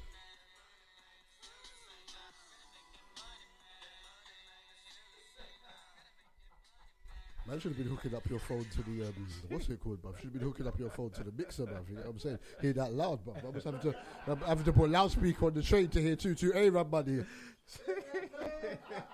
Man 7.52 7.60
should 7.60 7.72
have 7.72 7.78
been 7.80 7.90
hooking 7.90 8.16
up 8.16 8.30
your 8.30 8.40
phone 8.40 8.64
to 8.64 8.82
the 8.84 9.08
um, 9.08 9.28
what's 9.50 9.68
it 9.68 9.82
called, 9.82 10.02
bruv? 10.02 10.16
Should 10.16 10.24
have 10.24 10.34
been 10.34 10.42
hooking 10.42 10.68
up 10.68 10.80
your 10.80 10.90
phone 10.90 11.10
to 11.10 11.22
the 11.22 11.34
mixer, 11.38 11.64
bruv. 11.64 11.90
You 11.90 11.96
know 11.96 12.04
what 12.04 12.12
I'm 12.12 12.20
saying? 12.20 12.40
Hear 12.62 12.72
that 12.72 12.94
loud, 12.94 13.26
bruv. 13.26 13.46
I 13.46 13.50
was 13.50 13.66
having 13.66 13.82
to 13.82 13.96
I'm 14.26 14.38
having 14.38 14.64
to 14.64 14.72
put 14.72 14.90
loudspeaker 14.90 15.48
on 15.48 15.54
the 15.54 15.62
train 15.62 15.90
to 15.90 16.02
hear 16.02 16.16
two 16.16 16.34
two 16.34 16.54
A 16.56 16.70
rap 16.70 16.90
money. 16.90 17.26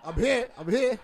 I'm 0.06 0.14
here. 0.14 0.50
I'm 0.56 0.70
here. 0.70 1.00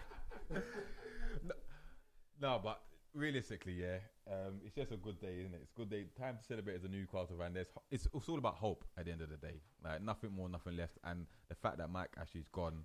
No, 2.39 2.61
but 2.63 2.81
realistically, 3.15 3.81
yeah, 3.81 3.97
um, 4.31 4.59
it's 4.63 4.75
just 4.75 4.91
a 4.91 4.97
good 4.97 5.19
day, 5.19 5.39
isn't 5.39 5.55
it? 5.55 5.61
It's 5.63 5.71
a 5.71 5.79
good 5.79 5.89
day. 5.89 6.05
Time 6.19 6.37
to 6.37 6.43
celebrate 6.43 6.75
as 6.75 6.83
a 6.83 6.87
Newcastle 6.87 7.37
fan. 7.39 7.55
There's, 7.55 7.69
ho- 7.73 7.81
it's, 7.89 8.07
it's 8.13 8.29
all 8.29 8.37
about 8.37 8.57
hope 8.57 8.83
at 8.95 9.05
the 9.05 9.11
end 9.11 9.21
of 9.21 9.29
the 9.29 9.37
day. 9.37 9.61
Like 9.83 10.03
nothing 10.03 10.33
more, 10.33 10.49
nothing 10.49 10.77
less. 10.77 10.99
And 11.03 11.25
the 11.49 11.55
fact 11.55 11.79
that 11.79 11.89
Mike 11.89 12.11
Ashley's 12.21 12.47
gone, 12.51 12.83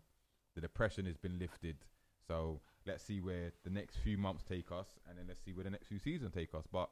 the 0.55 0.63
depression 0.63 1.05
has 1.05 1.19
been 1.19 1.39
lifted. 1.39 1.77
So 2.27 2.61
let's 2.88 3.05
see 3.05 3.20
where 3.20 3.53
the 3.64 3.70
next 3.70 3.96
few 3.96 4.18
months 4.18 4.42
take 4.48 4.72
us, 4.72 4.88
and 5.09 5.16
then 5.18 5.27
let's 5.29 5.40
see 5.44 5.53
where 5.53 5.64
the 5.64 5.70
next 5.70 5.87
few 5.87 5.98
seasons 5.98 6.33
take 6.35 6.55
us. 6.55 6.64
But 6.72 6.88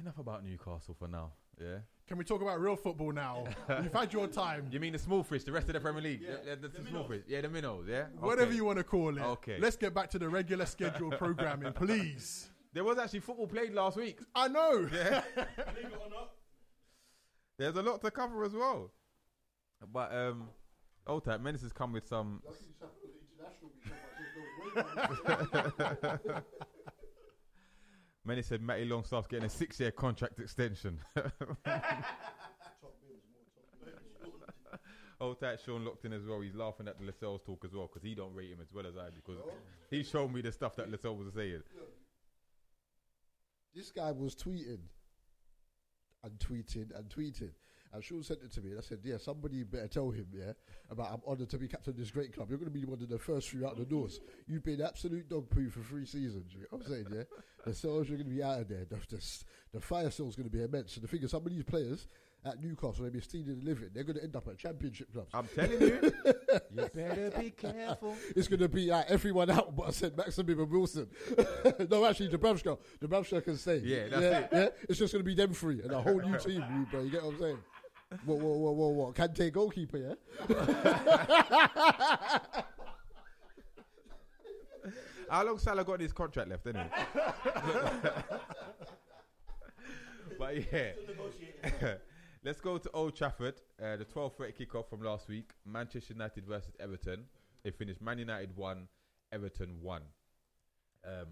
enough 0.00 0.18
about 0.18 0.44
Newcastle 0.44 0.96
for 0.98 1.06
now. 1.06 1.32
Yeah. 1.60 1.78
Can 2.08 2.16
we 2.16 2.24
talk 2.24 2.40
about 2.42 2.58
real 2.60 2.74
football 2.74 3.12
now? 3.12 3.44
You've 3.68 3.92
had 3.92 4.12
your 4.12 4.26
time. 4.26 4.66
You 4.72 4.80
mean 4.80 4.94
the 4.94 4.98
small 4.98 5.22
fish, 5.22 5.44
the 5.44 5.52
rest 5.52 5.68
of 5.68 5.74
the 5.74 5.80
Premier 5.80 6.02
League? 6.02 6.22
Yeah, 6.22 6.54
the, 6.60 6.68
the 6.68 6.88
small 6.88 7.04
fish. 7.04 7.22
Yeah, 7.28 7.42
the 7.42 7.48
minnows. 7.50 7.86
Yeah. 7.88 8.06
Whatever 8.18 8.48
Okay. 8.48 8.56
you 8.56 8.64
want 8.64 8.78
to 8.78 8.84
call 8.84 9.16
it. 9.16 9.20
Okay. 9.22 9.58
Let's 9.60 9.76
get 9.76 9.94
back 9.94 10.10
to 10.10 10.18
the 10.18 10.28
regular 10.28 10.66
schedule 10.66 11.10
programming, 11.12 11.72
please. 11.72 12.48
There 12.72 12.84
was 12.84 12.98
actually 12.98 13.18
football 13.18 13.48
played 13.48 13.74
last 13.74 13.96
week. 13.96 14.20
I 14.32 14.46
know. 14.46 14.88
Yeah. 14.92 15.22
Believe 15.34 15.86
it 15.92 16.00
or 16.00 16.08
not. 16.08 16.30
There's 17.58 17.74
a 17.74 17.82
lot 17.82 18.00
to 18.02 18.12
cover 18.12 18.44
as 18.44 18.52
well. 18.52 18.92
But 19.92 20.14
um, 20.14 20.48
old 21.04 21.24
type 21.24 21.40
Menace 21.40 21.62
has 21.62 21.72
come 21.72 21.92
with 21.92 22.06
some. 22.06 22.42
Menace 28.24 28.46
said 28.46 28.62
Matty 28.62 28.84
Longstaff's 28.84 29.26
getting 29.26 29.46
a 29.46 29.50
six-year 29.50 29.90
contract 29.90 30.38
extension. 30.38 30.98
Old 35.20 35.38
tight 35.38 35.60
Sean 35.64 35.84
locked 35.84 36.04
in 36.06 36.14
as 36.14 36.24
well. 36.24 36.40
He's 36.40 36.54
laughing 36.54 36.88
at 36.88 36.98
the 36.98 37.04
Lascelles 37.04 37.42
talk 37.44 37.62
as 37.64 37.74
well 37.74 37.86
because 37.92 38.02
he 38.02 38.14
don't 38.14 38.34
rate 38.34 38.50
him 38.50 38.60
as 38.62 38.72
well 38.72 38.86
as 38.86 38.96
I 38.96 39.10
because 39.14 39.38
he 39.90 40.02
showed 40.02 40.32
me 40.32 40.40
the 40.40 40.50
stuff 40.50 40.76
that 40.76 40.90
Lascelles 40.90 41.22
was 41.22 41.34
saying. 41.34 41.62
This 43.74 43.90
guy 43.90 44.12
was 44.12 44.34
tweeting 44.34 44.80
and 46.24 46.38
tweeting 46.38 46.96
and 46.96 47.08
tweeting. 47.08 47.50
And 47.92 48.04
Sean 48.04 48.22
sent 48.22 48.40
it 48.42 48.52
to 48.52 48.60
me 48.60 48.70
and 48.70 48.78
I 48.78 48.82
said, 48.82 48.98
Yeah, 49.02 49.16
somebody 49.18 49.64
better 49.64 49.88
tell 49.88 50.10
him, 50.10 50.26
yeah, 50.32 50.52
about 50.90 51.12
I'm 51.12 51.20
honoured 51.26 51.50
to 51.50 51.58
be 51.58 51.66
captain 51.66 51.92
of 51.92 51.98
this 51.98 52.10
great 52.10 52.32
club. 52.32 52.48
You're 52.48 52.58
going 52.58 52.72
to 52.72 52.78
be 52.78 52.84
one 52.84 53.02
of 53.02 53.08
the 53.08 53.18
first 53.18 53.48
few 53.48 53.66
out 53.66 53.76
the 53.76 53.84
doors. 53.84 54.20
You've 54.46 54.64
been 54.64 54.80
absolute 54.80 55.28
dog 55.28 55.50
poo 55.50 55.68
for 55.70 55.80
three 55.80 56.06
seasons. 56.06 56.52
You 56.54 56.60
know 56.60 56.66
what 56.70 56.82
I'm 56.82 56.88
saying, 56.88 57.06
yeah? 57.12 57.22
The 57.64 57.74
cells 57.74 58.08
are 58.08 58.14
going 58.14 58.24
to 58.24 58.30
be 58.30 58.42
out 58.42 58.60
of 58.60 58.68
there. 58.68 58.84
The, 58.88 58.96
the, 59.08 59.44
the 59.72 59.80
fire 59.80 60.10
cell's 60.10 60.36
going 60.36 60.48
to 60.48 60.56
be 60.56 60.62
immense. 60.62 60.96
And 60.96 61.04
the 61.04 61.08
thing 61.08 61.22
is, 61.22 61.32
some 61.32 61.44
of 61.44 61.52
these 61.52 61.64
players 61.64 62.06
at 62.44 62.62
Newcastle, 62.62 63.04
they've 63.04 63.12
been 63.12 63.22
stealing 63.22 63.58
the 63.58 63.64
living. 63.64 63.90
They're 63.92 64.04
going 64.04 64.16
to 64.16 64.22
end 64.22 64.34
up 64.34 64.48
at 64.48 64.56
championship 64.56 65.12
clubs. 65.12 65.30
I'm 65.34 65.46
telling 65.54 65.80
you, 65.80 66.12
you 66.24 66.90
better 66.94 67.32
be 67.38 67.50
careful. 67.50 68.16
It's 68.34 68.48
going 68.48 68.60
to 68.60 68.68
be 68.68 68.90
uh, 68.90 69.02
everyone 69.08 69.50
out, 69.50 69.76
but 69.76 69.88
I 69.88 69.90
said 69.90 70.16
Maximin 70.16 70.58
and 70.58 70.70
Wilson. 70.70 71.08
no, 71.90 72.06
actually, 72.06 72.28
Dubravka. 72.28 72.78
Dubravka 73.02 73.44
can 73.44 73.56
stay. 73.56 73.78
Yeah, 73.84 74.08
that's 74.08 74.22
yeah, 74.22 74.38
it. 74.38 74.48
Yeah, 74.52 74.68
it's 74.88 74.98
just 74.98 75.12
going 75.12 75.24
to 75.24 75.28
be 75.28 75.34
them 75.34 75.52
three 75.52 75.82
and 75.82 75.92
a 75.92 76.00
whole 76.00 76.20
new 76.20 76.38
team, 76.38 76.64
you, 76.74 76.86
bro. 76.90 77.02
You 77.02 77.10
get 77.10 77.22
what 77.22 77.34
I'm 77.34 77.40
saying? 77.40 77.58
Whoa, 78.24 78.34
whoa, 78.34 78.56
whoa, 78.56 78.72
whoa, 78.72 78.88
whoa. 78.88 79.12
Kante 79.12 79.52
goalkeeper, 79.52 79.98
yeah? 79.98 80.14
How 85.30 85.44
long 85.44 85.58
Salah 85.58 85.84
got 85.84 86.00
his 86.00 86.12
contract 86.12 86.50
left, 86.50 86.66
anyway? 86.66 86.90
but 90.38 90.72
yeah, 90.72 90.90
let's 92.44 92.60
go 92.60 92.78
to 92.78 92.90
Old 92.90 93.14
Trafford. 93.14 93.54
Uh, 93.80 93.96
the 93.96 94.04
12th 94.04 94.40
rate 94.40 94.58
kickoff 94.58 94.90
from 94.90 95.02
last 95.02 95.28
week. 95.28 95.52
Manchester 95.64 96.14
United 96.14 96.44
versus 96.46 96.74
Everton. 96.80 97.26
It 97.62 97.78
finished 97.78 98.02
Man 98.02 98.18
United 98.18 98.56
one, 98.56 98.88
Everton 99.30 99.76
one. 99.80 100.02
Um, 101.06 101.28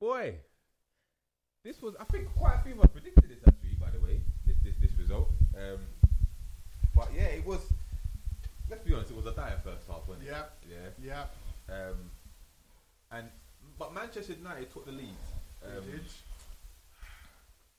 boy, 0.00 0.40
this 1.62 1.80
was 1.80 1.94
I 2.00 2.04
think 2.04 2.26
quite 2.34 2.56
a 2.56 2.62
few 2.64 2.72
of 2.72 2.80
us 2.80 2.90
predicted 2.92 3.30
this 3.30 3.38
actually. 3.46 3.76
By 3.78 3.90
the 3.90 4.00
way, 4.00 4.20
this 4.44 4.56
this, 4.64 4.74
this 4.80 4.98
result. 4.98 5.30
Um, 5.56 5.78
but 6.94 7.08
yeah, 7.14 7.24
it 7.24 7.46
was. 7.46 7.60
Let's 8.68 8.82
be 8.82 8.94
honest, 8.94 9.10
it 9.10 9.16
was 9.16 9.26
a 9.26 9.32
dire 9.32 9.58
first 9.62 9.86
half, 9.88 10.06
wasn't 10.08 10.26
it? 10.26 10.30
Yeah. 10.30 10.42
Yeah. 11.00 11.24
Yeah. 11.68 11.74
Um, 11.74 12.10
and 13.12 13.28
but 13.78 13.94
Manchester 13.94 14.34
United 14.34 14.72
took 14.72 14.86
the 14.86 14.92
lead. 14.92 15.14
Um, 15.64 15.84
They 15.86 15.92
did. 15.92 16.00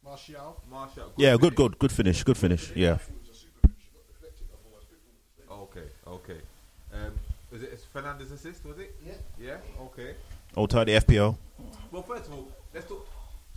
Martial. 0.04 0.62
Marshall. 0.70 1.12
Yeah, 1.18 1.34
good, 1.34 1.42
finish. 1.42 1.56
good, 1.56 1.80
good 1.80 1.92
finish, 1.92 2.24
good 2.24 2.38
finish. 2.38 2.72
Yeah. 2.76 2.98
Okay, 5.50 5.84
okay. 6.08 6.38
Um, 6.94 7.14
was 7.52 7.64
it 7.64 7.80
Fernandes 7.94 8.32
assist? 8.32 8.66
Was 8.66 8.78
it? 8.80 8.96
Yeah. 9.06 9.14
Yeah. 9.40 9.58
Okay. 9.82 10.16
Old 10.56 10.70
tidy 10.70 10.94
FPO. 10.94 11.36
Well, 11.92 12.04
first 12.04 12.28
of 12.28 12.34
all, 12.34 12.48
let's 12.74 12.88
talk. 12.88 13.08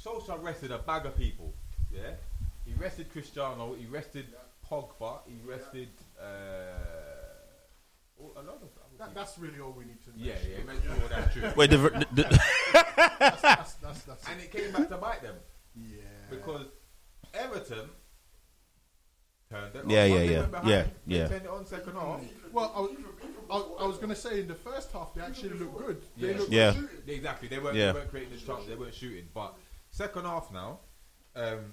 Solskjaer 0.03 0.43
rested 0.43 0.71
a 0.73 0.79
bag 0.79 1.07
of 1.07 1.17
people. 1.17 1.53
Yeah. 1.93 2.13
He 2.65 2.73
rested 2.75 3.11
Cristiano. 3.13 3.75
He 3.79 3.87
rested 3.87 4.27
Pogba. 4.69 5.21
He 5.27 5.41
rested 5.45 5.89
uh, 6.21 6.25
oh, 8.21 8.33
a 8.37 8.43
lot 8.43 8.57
of. 8.63 8.69
other 8.79 8.97
That, 8.99 9.15
that's 9.15 9.39
really 9.39 9.61
all 9.61 9.73
we 9.73 9.85
need 9.85 10.03
to 10.05 10.11
know. 10.11 10.17
yeah, 10.19 10.35
yeah. 10.49 10.65
Make 10.67 10.83
sure 10.85 11.09
that's 11.09 11.33
true. 11.35 11.53
Wait, 11.57 11.71
the, 11.71 11.79
the, 11.79 12.07
the 12.13 12.41
That's, 13.19 13.43
that's, 13.43 13.73
that's, 13.75 14.03
that's 14.03 14.29
and 14.29 14.41
it 14.41 14.51
came 14.53 14.73
back 14.73 14.89
to 14.89 14.97
bite 14.97 15.23
them. 15.23 15.37
yeah. 15.77 15.97
because 16.31 16.67
Everton 17.35 17.89
turned 19.51 19.75
it 19.77 19.85
Yeah, 19.89 20.03
on. 20.05 20.11
yeah, 20.11 20.15
Once 20.15 20.27
they 20.27 20.33
yeah, 20.33 20.39
went 20.41 20.51
behind, 20.53 20.69
yeah, 20.69 20.83
they 21.07 21.17
yeah. 21.17 21.29
Turned 21.29 21.45
it 21.45 21.51
on 21.51 21.67
second 21.67 21.95
half. 21.95 22.21
Well, 22.53 22.73
I 22.77 22.81
was, 22.81 22.91
I, 23.51 23.83
I 23.85 23.87
was 23.87 23.97
going 23.97 24.09
to 24.11 24.17
say 24.17 24.41
in 24.41 24.49
the 24.49 24.55
first 24.55 24.93
half 24.93 25.13
they 25.15 25.23
actually 25.23 25.51
looked 25.59 25.79
good. 25.79 26.03
They 26.17 26.31
Yeah. 26.33 26.39
looked 26.39 26.53
Yeah. 26.53 26.75
good. 26.75 27.09
Exactly. 27.09 27.49
They 27.49 27.59
weren't, 27.59 27.77
Yeah. 27.77 27.93
they 27.93 27.99
weren't 27.99 28.11
creating 28.11 28.35
the 28.35 28.41
chance. 28.45 28.67
They 28.67 28.75
weren't 28.77 28.95
shooting. 28.95 29.29
But 29.35 29.55
second 29.91 30.25
half 30.25 30.51
now, 30.53 30.81
um, 31.37 31.73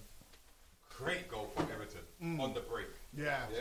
great 0.98 1.28
goal 1.30 1.52
from 1.56 1.68
Everton 1.72 2.40
on 2.40 2.54
the 2.54 2.62
break. 2.62 2.88
Yeah. 3.16 3.40
Yeah. 3.54 3.60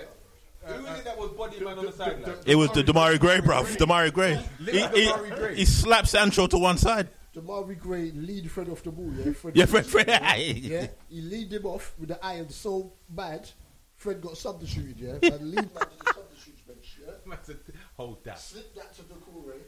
Uh, 0.66 0.72
Who 0.72 0.86
uh, 0.86 0.90
was 0.90 0.98
it 1.00 1.04
that 1.04 1.18
was 1.18 1.30
body 1.32 1.60
man 1.60 1.78
on 1.78 1.84
the- 1.84 1.90
the 1.90 1.96
sideline? 1.96 2.22
the- 2.22 2.50
it 2.50 2.54
was 2.54 2.70
the 2.72 2.82
Demarai 2.82 3.20
Gray, 3.20 3.38
bruv. 3.40 3.76
Demarai 3.76 4.12
Gray. 4.12 4.40
He, 4.64 4.80
he, 5.04 5.12
Gray. 5.30 5.54
he 5.56 5.64
slapped 5.64 6.08
Sancho 6.08 6.46
to 6.46 6.58
one 6.58 6.78
side. 6.78 7.08
Demarai 7.34 7.78
Gray 7.78 8.10
lead 8.12 8.50
Fred 8.50 8.68
off 8.70 8.82
the 8.82 8.90
ball, 8.90 9.12
yeah? 9.12 9.32
Fred 9.32 9.56
Yeah, 9.56 9.66
Fred, 9.66 9.86
Fred. 9.86 10.08
Yeah, 10.56 10.86
he 11.10 11.20
leaned 11.20 11.52
him 11.52 11.66
off 11.66 11.94
with 11.98 12.08
the 12.08 12.24
iron 12.24 12.48
so 12.48 12.92
bad, 13.08 13.48
Fred 13.96 14.20
got 14.20 14.38
substituted, 14.38 14.98
yeah? 14.98 15.30
And 15.30 15.50
lead 15.50 15.74
man 15.74 15.84
to 15.84 15.98
the 15.98 16.12
substitutes 16.14 16.62
bench, 16.66 16.98
yeah? 17.04 17.12
Man 17.26 17.38
said, 17.42 17.58
Hold 17.96 18.24
that. 18.24 18.38
Slip 18.38 18.74
that 18.74 18.94
to 18.94 19.02
Doucouré. 19.02 19.58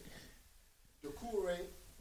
Decore, 1.03 1.57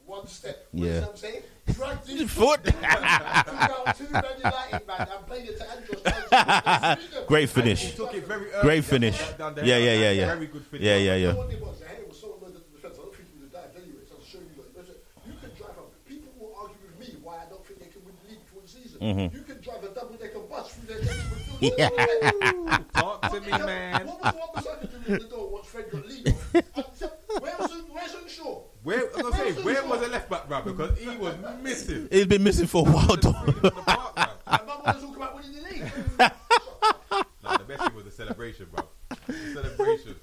one 0.07 0.25
step. 0.27 0.65
Yeah. 0.73 1.01
What 1.01 1.09
I'm 1.11 1.17
saying? 1.17 1.41
Drag 1.73 2.03
this 2.03 2.31
Foot. 2.37 2.63
Took 2.63 2.83
out 2.83 3.97
two 3.97 4.09
Man 4.09 4.23
United, 4.37 4.87
man, 4.87 5.07
and 5.11 5.27
played 5.27 5.49
it 5.49 5.57
to 5.59 5.65
Andros. 5.69 7.25
Great 7.27 7.49
finish. 7.49 7.93
Took 7.95 8.13
it 8.13 8.25
very 8.25 8.51
early. 8.51 8.61
Great 8.61 8.83
finish. 8.85 9.21
Down 9.37 9.53
the 9.55 9.65
Yeah, 9.65 9.77
yeah, 9.77 9.93
yeah, 9.93 10.11
yeah. 10.11 10.25
Very 10.33 10.47
good 10.47 10.65
finish. 10.65 10.85
Yeah, 10.85 10.97
yeah, 10.97 11.15
yeah. 11.15 11.33
What 11.33 11.51
it 11.51 11.61
was, 11.61 11.79
the 11.79 11.85
head 11.87 12.07
was 12.07 12.19
so 12.19 12.37
annoyed 12.39 12.55
at 12.55 12.63
the 12.63 12.75
defense. 12.75 12.95
I 12.97 13.01
don't 13.03 13.13
think 13.15 13.27
he 13.29 13.39
would 13.41 13.51
have 13.53 13.63
died 13.73 13.81
anyway. 13.83 14.03
So 14.07 14.15
I'll 14.17 14.23
show 14.25 14.39
you. 14.39 14.63
Like, 14.77 14.87
you 15.27 15.33
can 15.41 15.51
drive 15.57 15.75
a. 15.75 16.09
People 16.09 16.31
will 16.39 16.55
argue 16.55 16.77
with 16.87 16.97
me 16.99 17.15
why 17.21 17.35
I 17.43 17.49
don't 17.49 17.65
think 17.67 17.79
they 17.79 17.87
can 17.91 18.01
win 18.05 18.15
the 18.23 18.29
league 18.31 18.43
before 18.47 18.61
the 18.63 18.67
season. 18.71 18.99
Mm-hmm. 19.03 19.35
You 19.35 19.43
can 19.43 19.59
drive 19.61 19.83
a 19.83 19.89
double 19.93 20.15
decker 20.15 20.39
bus 20.39 20.71
through 20.71 20.87
their 20.87 21.03
next. 21.03 21.27
Talk 22.93 23.21
to 23.31 23.41
me, 23.41 23.51
man. 23.51 24.07
What 24.07 24.23
was 24.23 24.33
what 24.35 24.55
was 24.55 24.67
I 24.67 24.85
doing 24.85 25.03
in 25.07 25.13
the 25.19 25.27
door 25.27 25.49
once 25.51 25.67
Fred 25.67 25.91
got 25.91 26.05
lead 26.07 26.27
off? 26.27 26.27
I 26.27 26.31
said, 26.31 26.36
Where 28.87 29.05
was 29.05 29.17
it? 29.17 29.23
Where's 29.23 29.25
Unshaw? 29.25 29.33
Where, 29.33 29.33
I 29.33 29.33
was 29.33 29.35
gonna 29.35 29.53
say, 29.55 29.63
where 29.63 29.85
was 29.85 29.99
the 30.01 30.07
left 30.07 30.29
back, 30.29 30.47
bruv? 30.49 30.63
because 30.65 30.97
he 30.97 31.17
was 31.17 31.35
missing. 31.61 32.07
He's 32.11 32.25
been 32.27 32.43
missing 32.43 32.67
for 32.67 32.87
a 32.87 32.91
while. 32.91 33.17
Though. 33.17 33.31
The 33.61 33.71
park, 33.71 34.15
man. 34.15 34.27
I 34.47 34.57
talk 34.93 35.15
about 35.15 35.35
winning 35.35 35.53
the 35.53 35.61
league. 35.69 35.91
Nah, 37.43 37.57
the 37.57 37.63
best 37.65 37.83
thing 37.83 37.95
was 37.95 38.05
the 38.05 38.11
celebration, 38.11 38.67
bro. 38.73 38.85
The 39.27 39.33
celebration. 39.53 40.15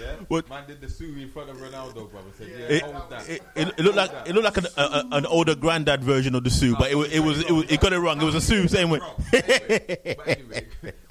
Yeah. 0.00 0.14
What- 0.28 0.48
Man 0.48 0.66
did 0.66 0.80
the 0.80 0.88
sue 0.88 1.14
in 1.18 1.28
front 1.30 1.50
of 1.50 1.56
Ronaldo, 1.58 2.10
brother. 2.10 2.28
Said, 2.38 2.48
yeah, 2.48 2.76
It, 2.76 2.82
hold 2.82 3.10
that. 3.10 3.28
it, 3.28 3.42
it, 3.54 3.68
it 3.76 3.80
looked 3.80 3.96
like 3.96 4.10
it 4.26 4.34
looked 4.34 4.44
like 4.44 4.56
an, 4.56 4.66
a, 4.76 4.82
a- 4.82 5.08
an 5.18 5.26
older 5.26 5.54
granddad 5.54 6.02
version 6.02 6.34
of 6.34 6.44
the 6.44 6.50
Sue, 6.50 6.74
but 6.78 6.90
it, 6.90 6.94
wa- 6.94 7.02
it 7.10 7.20
was 7.20 7.40
it 7.42 7.50
was 7.52 7.64
it 7.70 7.78
got 7.80 7.92
it 7.92 7.98
wrong. 7.98 8.20
It 8.20 8.24
was 8.24 8.34
a 8.34 8.40
Sue 8.40 8.68
same 8.68 8.88
way. 8.88 9.00
Anyway, 9.34 10.06
anyway, 10.26 10.66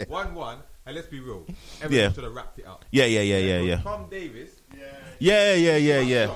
one 0.08 0.34
one, 0.34 0.58
and 0.88 0.96
let's 0.96 1.08
be 1.08 1.20
real. 1.20 1.46
Everyone 1.82 2.06
Yeah. 2.06 2.12
should 2.12 2.24
have 2.24 2.34
wrapped 2.34 2.58
it 2.58 2.66
up. 2.66 2.84
Yeah, 2.90 3.06
yeah, 3.06 3.22
yeah, 3.22 3.38
yeah, 3.38 3.60
yeah, 3.60 3.82
Tom 3.82 4.08
Davies, 4.10 4.50
yeah, 4.76 4.86
yeah, 5.20 5.54
yeah, 5.54 5.76
yeah, 5.78 6.00
yeah, 6.00 6.36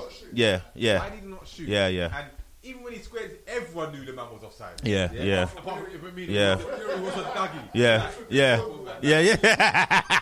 yeah, 0.74 1.02
I 1.02 1.10
did 1.10 1.24
not 1.24 1.46
shoot. 1.48 1.68
Yeah, 1.68 1.88
yeah. 1.88 2.16
And 2.18 2.28
even 2.62 2.82
when 2.82 2.92
he 2.92 2.98
squared, 3.00 3.38
everyone 3.46 3.92
knew 3.92 4.04
the 4.04 4.12
man 4.12 4.26
was 4.32 4.42
offside. 4.44 4.74
Yeah, 4.84 5.10
yeah. 5.12 5.42
Apart 5.44 5.50
from- 5.64 5.68
apart 5.86 6.00
from 6.00 6.14
me, 6.14 6.24
Yeah. 6.26 6.58
It 6.58 7.00
was, 7.00 7.14
a 7.16 7.22
doggy. 7.34 7.58
yeah, 7.74 8.10
yeah, 8.28 8.60
yeah, 9.02 9.20
yeah, 9.20 9.36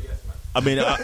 I 0.55 0.61
mean, 0.61 0.79
I, 0.79 0.83
I, 0.83 0.99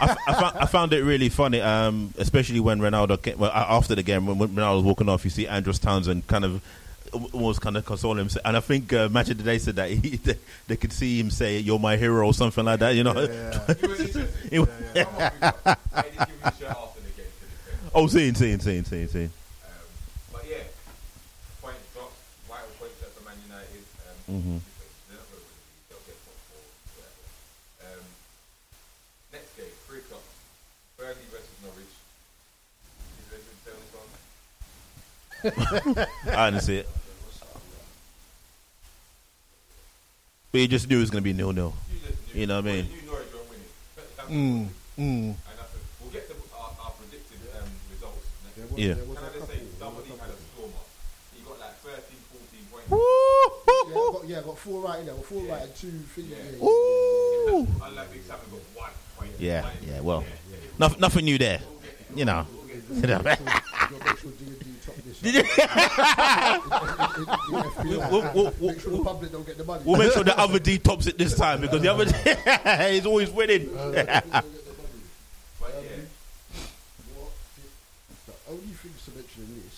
I, 0.00 0.16
I, 0.26 0.34
found, 0.34 0.56
I 0.58 0.66
found 0.66 0.92
it 0.92 1.02
really 1.02 1.28
funny, 1.28 1.60
um, 1.60 2.14
especially 2.18 2.60
when 2.60 2.78
Ronaldo 2.80 3.20
came, 3.20 3.38
well, 3.38 3.50
after 3.50 3.94
the 3.94 4.02
game 4.02 4.26
when, 4.26 4.38
when 4.38 4.50
Ronaldo 4.50 4.76
was 4.76 4.84
walking 4.84 5.08
off. 5.08 5.24
You 5.24 5.30
see 5.30 5.46
Andros 5.48 5.78
Townsend 5.78 6.26
kind 6.28 6.44
of 6.44 6.62
almost 7.32 7.60
kind 7.60 7.76
of 7.76 7.84
console 7.84 8.18
him, 8.18 8.28
and 8.44 8.56
I 8.56 8.60
think 8.60 8.92
uh, 8.92 9.08
Match 9.08 9.30
of 9.30 9.38
the 9.38 9.44
Day 9.44 9.58
said 9.58 9.76
that 9.76 9.90
he, 9.90 10.16
they, 10.24 10.36
they 10.68 10.76
could 10.76 10.92
see 10.92 11.18
him 11.18 11.30
say 11.30 11.58
"You're 11.58 11.78
my 11.78 11.96
hero" 11.96 12.26
or 12.26 12.34
something 12.34 12.64
like 12.64 12.80
that. 12.80 12.94
You 12.94 13.04
know? 13.04 13.12
Oh, 17.94 18.06
seeing, 18.06 18.34
seeing, 18.34 18.58
seeing, 18.58 18.84
seeing, 18.84 19.06
seeing. 19.08 19.30
But 20.32 20.44
yeah, 20.48 20.56
point 21.60 21.76
drops, 21.92 22.14
vital 22.48 22.68
points 22.78 22.98
there 23.00 23.10
for 23.10 23.22
Man 23.24 23.36
United. 23.46 23.84
Um, 24.08 24.32
Mhm. 24.32 24.60
They're 25.08 25.18
not 25.18 25.26
going 25.28 25.40
to 36.54 36.66
but 40.52 40.60
you 40.60 40.68
just 40.68 40.88
knew 40.88 40.98
it 40.98 41.00
was 41.00 41.10
going 41.10 41.22
to 41.22 41.24
be 41.24 41.32
nil 41.32 41.52
nil. 41.52 41.74
You. 42.34 42.40
You 42.40 42.46
know 42.46 42.56
what 42.56 42.68
I 42.68 42.72
mean? 42.72 42.84
You 42.86 43.00
knew 43.02 43.06
Norwich 43.10 43.32
were 43.32 43.38
winning. 43.48 43.72
But 43.96 44.16
that's 44.16 44.28
Mm, 44.28 44.68
mm. 44.68 44.68
And 44.98 45.36
that's 45.58 45.74
a, 45.74 45.78
we'll 46.00 46.12
get 46.12 46.28
to 46.28 46.34
our, 46.56 46.70
our 46.84 46.90
predicted 46.96 47.40
um, 47.60 47.68
results 47.92 48.24
next 48.44 48.56
There 48.76 48.78
Yeah. 48.88 48.94
there 48.94 49.04
Can 49.04 49.16
I 49.16 49.28
a 49.28 49.32
just 49.38 49.48
say, 49.52 49.58
somebody 49.78 50.08
had 50.10 50.28
a 50.28 50.38
stormer. 50.52 50.84
He 51.36 51.40
got 51.44 51.60
like 51.60 51.76
13, 51.80 52.00
14 52.32 52.68
points. 52.72 52.88
Yeah, 52.88 53.92
I 53.92 54.12
got, 54.12 54.28
yeah, 54.28 54.38
I 54.38 54.42
got 54.42 54.58
four 54.58 54.80
right 54.82 55.00
in 55.00 55.06
there. 55.06 55.14
Got 55.14 55.24
four 55.24 55.42
right 55.44 55.62
and 55.62 55.74
two 55.74 55.90
things. 55.90 56.28
Yeah. 56.30 56.36
Yeah. 56.36 56.64
Ooh. 56.68 57.66
Unlike 57.82 58.12
Big 58.12 58.22
Sam, 58.22 58.38
he 58.44 58.50
got 58.56 58.64
one 58.76 58.90
point. 59.16 59.32
Yeah, 59.38 59.62
One 59.62 59.72
in- 59.82 59.88
yeah. 59.88 60.00
Well, 60.00 60.24
nothing, 60.78 61.00
nothing 61.00 61.24
new 61.24 61.38
there. 61.38 61.60
You 62.14 62.24
know. 62.24 62.46
You 62.90 63.02
gotta 63.02 63.24
make 63.24 63.38
sure 64.18 64.30
D&D 64.32 64.66
top 64.84 64.94
this. 65.04 65.20
Did 65.20 65.34
you- 65.34 65.42
We'll- 68.10 68.30
we'll- 68.34 68.52
Make 68.72 68.80
sure 68.80 68.92
the 68.96 69.02
public 69.04 69.30
don't 69.32 69.46
get 69.46 69.56
the 69.58 69.64
money. 69.64 69.82
We'll 69.84 69.98
make 69.98 70.12
sure 70.12 70.24
the 70.24 70.38
other 70.38 70.58
D 70.58 70.78
tops 70.78 71.06
it 71.06 71.18
this 71.18 71.34
time 71.36 71.60
because 71.60 71.82
the 71.82 71.88
other 71.88 72.04
D 72.06 72.12
is 72.96 73.06
always 73.06 73.30
winning. 73.30 73.68
But 73.76 74.34
What 75.58 75.72
did- 77.56 77.64
The 78.26 78.32
only 78.50 78.74
thing 78.80 78.92
to 79.04 79.10
mention 79.16 79.42
in 79.42 79.54
this, 79.62 79.76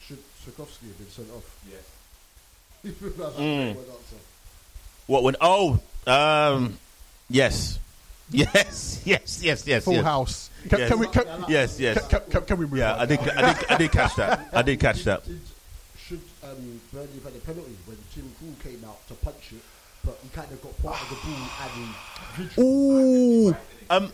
should 0.00 0.22
Sikorsky 0.44 0.86
have 0.88 0.98
been 0.98 1.10
sent 1.10 1.30
off? 1.30 1.44
yes. 1.70 1.84
Mm. 3.38 3.76
What 5.06 5.22
when? 5.24 5.36
Oh, 5.40 5.80
um, 6.06 6.78
yes, 7.28 7.78
yes, 8.30 9.02
yes, 9.04 9.40
yes, 9.42 9.66
yes, 9.66 9.84
Full 9.84 9.94
yes, 9.94 10.04
house. 10.04 10.50
Can, 10.68 10.78
Yes. 10.80 10.88
can 10.90 10.98
we? 10.98 11.06
Can, 11.08 11.44
yes, 11.48 11.80
yes. 11.80 12.06
can, 12.08 12.20
can, 12.30 12.42
can 12.44 12.58
we 12.58 12.66
move 12.66 12.78
Yeah, 12.78 12.94
on? 12.94 13.00
I 13.00 13.06
did, 13.06 13.20
I 13.20 13.52
did, 13.54 13.70
I 13.70 13.76
did 13.78 13.92
catch 13.92 14.16
that. 14.16 14.48
I 14.52 14.62
did 14.62 14.80
catch 14.80 15.04
that. 15.04 15.24
Did, 15.24 15.40
should 15.96 16.20
um, 16.42 16.80
Burnley 16.92 17.08
have 17.14 17.24
had 17.24 17.34
a 17.36 17.38
penalty 17.40 17.76
when 17.86 17.96
Tim 18.14 18.30
Krul 18.40 18.62
came 18.62 18.82
out 18.88 19.06
to 19.08 19.14
punch 19.14 19.52
it, 19.52 19.62
but 20.04 20.18
he 20.22 20.28
kind 20.30 20.50
of 20.50 20.60
got 20.62 20.82
part 20.82 21.00
of 21.02 21.08
the 21.10 21.16
ball 21.16 21.48
and 21.62 22.54
he 22.54 22.62
Ooh, 22.62 23.56
um, 23.90 24.12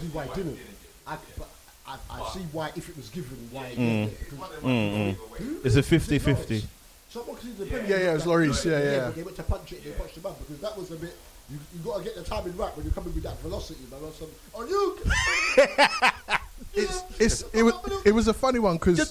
see 0.00 0.06
why 0.08 0.24
he 0.26 0.34
didn't. 0.34 0.58
I, 1.06 1.16
I, 1.88 1.96
I 2.10 2.30
see 2.32 2.40
why 2.52 2.70
if 2.74 2.88
it 2.88 2.96
was 2.96 3.08
given 3.10 3.36
why 3.52 3.66
it 3.68 3.78
Mm. 3.78 4.38
wasn't, 4.38 4.62
mm, 4.62 5.14
mm. 5.14 5.14
Who? 5.14 5.60
it's 5.64 5.76
a 5.76 5.82
50-50. 5.82 6.64
Someone 7.10 7.36
can 7.36 7.56
see 7.56 7.64
the 7.64 7.70
Yeah, 7.70 7.86
yeah, 7.86 8.10
it 8.10 8.14
was 8.14 8.24
Lloris, 8.24 8.64
yeah, 8.64 8.78
yeah. 8.78 9.10
They 9.10 9.22
went 9.22 9.36
to 9.36 9.42
punch 9.44 9.72
it, 9.72 9.84
they 9.84 9.90
punched 9.92 10.16
him 10.16 10.26
up 10.26 10.38
because 10.40 10.60
that 10.60 10.76
was 10.76 10.90
a 10.90 10.96
bit. 10.96 11.14
You, 11.50 11.58
you 11.74 11.80
got 11.84 11.98
to 11.98 12.04
get 12.04 12.16
the 12.16 12.22
timing 12.22 12.56
right 12.56 12.74
when 12.76 12.84
you're 12.84 12.94
coming 12.94 13.14
with 13.14 13.22
that 13.22 13.38
velocity, 13.40 13.80
man. 13.90 14.00
Or 14.02 14.12
some, 14.12 14.28
on 14.54 14.68
you. 14.68 14.98
It's, 16.78 17.02
it's, 17.18 17.44
it 17.54 17.62
was 17.62 17.74
it 18.04 18.12
was 18.12 18.28
a 18.28 18.34
funny 18.34 18.58
one 18.58 18.76
because 18.76 19.10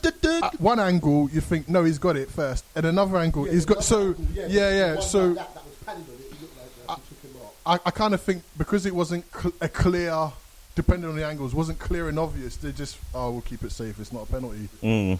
one 0.60 0.80
angle 0.80 1.28
you 1.32 1.42
think 1.42 1.68
no 1.68 1.84
he's 1.84 1.98
got 1.98 2.16
it 2.16 2.30
first 2.30 2.64
and 2.76 2.86
another 2.86 3.18
angle 3.18 3.48
Yeah, 3.48 3.54
he's 3.54 3.66
got 3.66 3.84
so 3.84 4.10
angle, 4.10 4.26
yeah 4.36 4.44
but 4.44 4.52
yeah 4.52 5.00
so 5.00 5.26
like 5.30 5.36
that, 5.36 5.54
that 5.56 5.66
was 5.66 5.76
padding 5.84 6.04
on 6.04 6.10
it, 6.14 6.26
it 6.32 6.42
looked 6.42 6.58
like 6.58 6.90
uh, 6.90 6.96
he 6.96 7.16
took 7.16 7.32
him 7.32 7.42
out. 7.44 7.82
I, 7.84 7.88
I 7.88 7.92
kind 7.92 8.14
of 8.14 8.22
think 8.22 8.44
because 8.56 8.86
it 8.86 8.94
wasn't 8.94 9.26
cl- 9.36 9.54
a 9.62 9.68
clear 9.68 10.32
depending 10.76 11.10
on 11.10 11.16
the 11.16 11.26
angles 11.26 11.56
wasn't 11.56 11.80
clear 11.80 12.08
and 12.08 12.20
obvious 12.20 12.56
they 12.58 12.72
just 12.72 12.98
oh 13.16 13.32
we'll 13.32 13.42
keep 13.42 13.64
it 13.64 13.72
safe 13.72 14.00
it's 14.00 14.14
not 14.14 14.24
a 14.24 14.32
penalty 14.32 14.70
Mm. 14.84 15.14
Okay. 15.14 15.20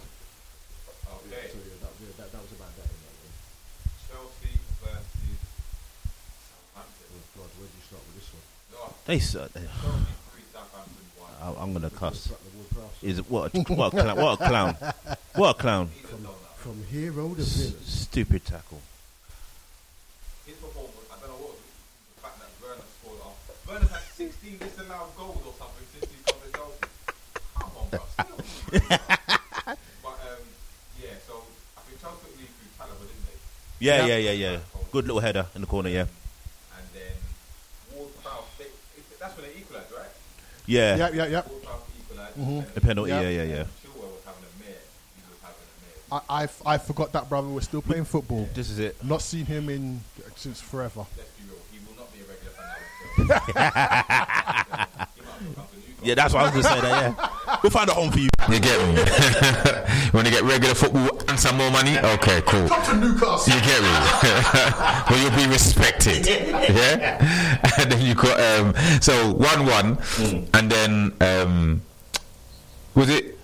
So 1.50 1.58
yeah, 1.58 1.74
that, 1.82 1.90
yeah, 1.98 2.12
that, 2.18 2.30
that 2.32 2.42
was 2.42 2.52
about 2.52 2.70
that. 2.78 2.86
in 2.86 2.98
that 3.02 3.16
one. 3.18 3.34
Chelsea 4.06 4.54
versus 4.82 5.38
Southampton. 6.46 7.10
Oh 7.10 7.42
God, 7.42 7.50
where 7.58 7.66
do 7.66 7.74
you 7.74 7.84
start 7.90 8.02
with 8.06 8.22
this 8.22 8.30
one? 8.30 8.46
No, 8.70 8.94
They 9.06 9.18
said, 9.20 9.50
Chelsea 9.52 9.68
three, 10.32 10.42
Southampton 10.52 10.94
one. 11.18 11.30
I- 11.58 11.62
I'm 11.62 11.72
gonna 11.72 11.90
cuss. 11.90 12.26
Track 12.26 12.40
the 12.42 12.56
World 12.58 12.70
Class. 12.74 13.02
Is 13.02 13.18
what? 13.28 13.54
A, 13.54 13.74
what 13.74 13.94
a 13.94 14.00
clown! 14.02 14.16
What 14.16 14.40
a 14.40 14.48
clown! 14.48 14.76
What 15.34 15.50
a 15.50 15.54
clown! 15.60 15.90
He's 15.94 16.04
a 16.10 16.14
donut. 16.14 16.34
From 16.56 16.82
hero 16.90 17.34
to 17.34 17.42
S- 17.42 17.74
stupid 17.84 18.44
tackle. 18.44 18.80
His 20.44 20.56
performance, 20.56 20.96
I 21.12 21.20
don't 21.20 21.28
know 21.30 21.46
what 21.46 21.56
the 21.56 22.20
fact 22.22 22.38
that 22.40 22.50
Werner 22.60 22.82
scored 22.98 23.20
off. 23.22 23.38
Werner's 23.68 23.90
had 23.90 24.02
16 24.02 24.58
disallowed 24.58 25.14
goals 25.16 25.42
or 25.46 25.54
something 25.58 25.86
since 25.94 26.10
he's 26.10 26.24
come 26.26 26.40
to 26.42 26.50
Chelsea. 26.50 26.86
Come 27.54 27.70
on, 27.78 27.86
bro. 27.90 28.02
but 30.02 30.16
um, 30.26 30.42
yeah, 30.98 31.14
so 31.26 31.46
I 31.78 31.80
think 31.86 32.00
Chelsea 32.02 32.26
lead 32.38 32.50
through 32.50 32.70
Chalobah, 32.74 33.06
didn't 33.06 33.26
they? 33.30 33.38
Yeah, 33.86 34.06
Yeah. 34.06 34.16
yeah, 34.18 34.30
yeah, 34.32 34.50
yeah. 34.58 34.58
Good 34.90 35.06
little 35.06 35.20
header 35.20 35.46
in 35.54 35.60
the 35.60 35.66
corner. 35.68 35.90
Yeah. 35.90 36.06
And 36.74 36.86
then 36.94 37.14
Ward 37.94 38.10
Prowse, 38.24 38.50
they, 38.58 38.64
it, 38.64 39.04
that's 39.20 39.36
when 39.36 39.46
they 39.46 39.58
equalised, 39.60 39.92
right? 40.68 40.74
Yeah, 40.74 40.96
Yeah, 40.96 41.10
yeah, 41.12 41.42
yeah. 42.38 42.62
a 42.76 42.80
penalty. 42.80 43.10
Yeah. 43.10 43.20
Yeah, 43.22 43.42
yeah, 43.42 43.54
yeah. 43.54 43.64
I, 46.12 46.20
I, 46.28 46.42
f- 46.44 46.62
I 46.64 46.78
forgot 46.78 47.10
that 47.12 47.28
brother 47.28 47.48
was 47.48 47.64
still 47.64 47.82
playing 47.82 48.04
football. 48.04 48.48
This 48.54 48.70
is 48.70 48.78
it. 48.78 48.96
Not 49.04 49.22
seen 49.22 49.44
him 49.44 49.68
in 49.68 50.00
since 50.36 50.60
forever. 50.60 51.04
Let's 51.16 51.30
be 51.30 51.42
real, 51.48 51.58
he 51.72 51.80
will 51.84 51.96
not 51.96 52.12
be 52.12 52.20
a 52.20 52.26
regular 52.30 52.52
fanatic. 53.18 55.08
Yeah, 56.02 56.14
that's 56.14 56.32
what 56.34 56.42
I 56.44 56.54
was 56.54 56.62
gonna 56.62 56.74
say. 56.76 56.80
That 56.82 57.16
yeah, 57.18 57.58
we'll 57.64 57.70
find 57.70 57.90
a 57.90 57.94
home 57.94 58.12
for 58.12 58.18
you. 58.20 58.28
You 58.48 58.60
get 58.60 58.78
me? 58.86 58.94
you 60.04 60.10
want 60.12 60.26
to 60.26 60.32
get 60.32 60.42
regular 60.44 60.74
football 60.74 61.15
some 61.36 61.56
more 61.56 61.70
money? 61.70 61.98
Okay, 61.98 62.42
cool. 62.46 62.68
Come 62.68 63.00
to 63.00 63.06
Newcastle. 63.08 63.54
You 63.54 63.60
get 63.60 63.82
me? 63.82 63.88
well, 65.10 65.18
you'll 65.22 65.36
be 65.46 65.50
respected. 65.52 66.26
Yeah? 66.66 67.18
and 67.78 67.92
then 67.92 68.04
you 68.04 68.14
got, 68.14 68.40
um, 68.40 68.74
so 69.00 69.32
1 69.32 69.66
1, 69.66 69.98
and 70.54 70.70
then, 70.70 71.12
um, 71.20 71.82
was 72.94 73.08
it 73.08 73.38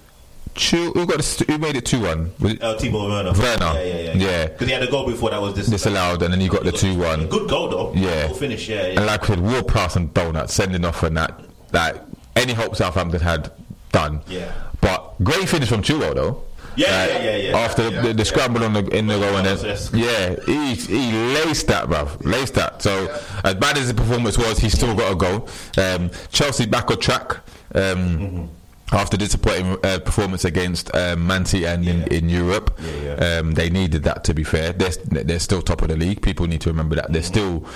two? 0.54 0.90
Who, 0.92 1.06
got 1.06 1.22
who 1.24 1.58
made 1.58 1.76
it 1.76 1.84
2 1.86 2.00
1? 2.00 2.32
Was 2.40 2.52
it 2.52 2.62
Uh, 2.62 2.74
Timo 2.76 3.08
Werner. 3.08 3.32
Werner. 3.32 3.78
Yeah, 3.78 3.82
yeah, 3.84 3.96
yeah. 3.96 4.12
Yeah. 4.14 4.46
Because 4.46 4.66
he 4.66 4.72
had 4.72 4.82
a 4.82 4.90
goal 4.90 5.06
before 5.06 5.30
that 5.30 5.40
was 5.40 5.54
this. 5.54 5.66
disallowed, 5.68 6.22
and 6.22 6.32
then 6.32 6.40
you 6.40 6.48
got 6.48 6.64
the 6.64 6.72
2 6.72 6.96
1. 6.98 7.28
Good 7.28 7.48
goal 7.48 7.68
though. 7.68 7.92
Yeah. 7.94 8.28
Good 8.28 8.36
finish. 8.36 8.68
Yeah, 8.68 8.86
yeah. 8.88 8.96
And 8.98 9.06
like 9.06 9.28
with 9.28 9.38
Will 9.40 9.62
Prowse 9.62 9.96
and 9.96 10.12
Donut 10.12 10.48
sending 10.50 10.84
off 10.84 11.02
and 11.02 11.16
that, 11.16 11.40
like 11.72 11.96
any 12.36 12.52
hope 12.54 12.74
Southampton 12.76 13.20
had 13.20 13.52
done. 13.92 14.22
Yeah. 14.26 14.52
But 14.80 15.14
great 15.22 15.48
finish 15.48 15.68
from 15.68 15.82
Chilwell 15.82 16.14
though. 16.14 16.44
Yeah, 16.76 16.86
Like, 17.06 17.08
yeah, 17.10 17.22
yeah, 17.22 17.36
yeah. 17.36 17.56
After 17.58 17.90
the, 17.90 18.00
the, 18.08 18.14
the 18.14 18.24
scramble 18.24 18.64
on 18.64 18.72
the 18.72 18.84
in 18.96 19.06
the 19.06 19.18
goal 19.18 19.36
and 19.36 19.46
then 19.46 19.78
yeah, 19.94 20.34
he 20.46 20.74
he 20.74 21.12
laced 21.34 21.66
that, 21.68 21.88
bruv, 21.88 22.24
laced 22.24 22.54
that. 22.54 22.82
So 22.82 23.08
as 23.44 23.54
bad 23.56 23.76
as 23.78 23.88
the 23.88 23.94
performance 23.94 24.38
was, 24.38 24.58
he 24.58 24.68
still 24.70 24.94
got 24.94 25.12
a 25.12 25.14
goal. 25.16 25.48
Um, 25.78 26.10
Chelsea 26.30 26.66
back 26.66 26.90
on 26.90 26.98
track. 26.98 27.36
Um, 27.74 27.82
Mm-hmm. 28.18 28.46
After 28.94 29.16
disappointing 29.16 29.78
uh, 29.82 30.00
performance 30.00 30.44
against 30.44 30.94
um, 30.94 31.26
Man 31.26 31.46
City 31.46 31.64
and 31.64 31.88
in, 31.88 32.02
in 32.12 32.28
Europe, 32.28 32.78
Yeah, 33.02 33.38
Um, 33.38 33.52
they 33.52 33.70
needed 33.70 34.02
that. 34.02 34.22
To 34.24 34.34
be 34.34 34.44
fair, 34.44 34.74
they're 34.74 34.90
they're 35.24 35.38
still 35.40 35.62
top 35.62 35.80
of 35.80 35.88
the 35.88 35.96
league. 35.96 36.20
People 36.20 36.46
need 36.46 36.60
to 36.60 36.68
remember 36.68 36.96
that 36.96 37.10
they're 37.10 37.22
Mm-hmm. 37.22 37.62
still 37.62 37.66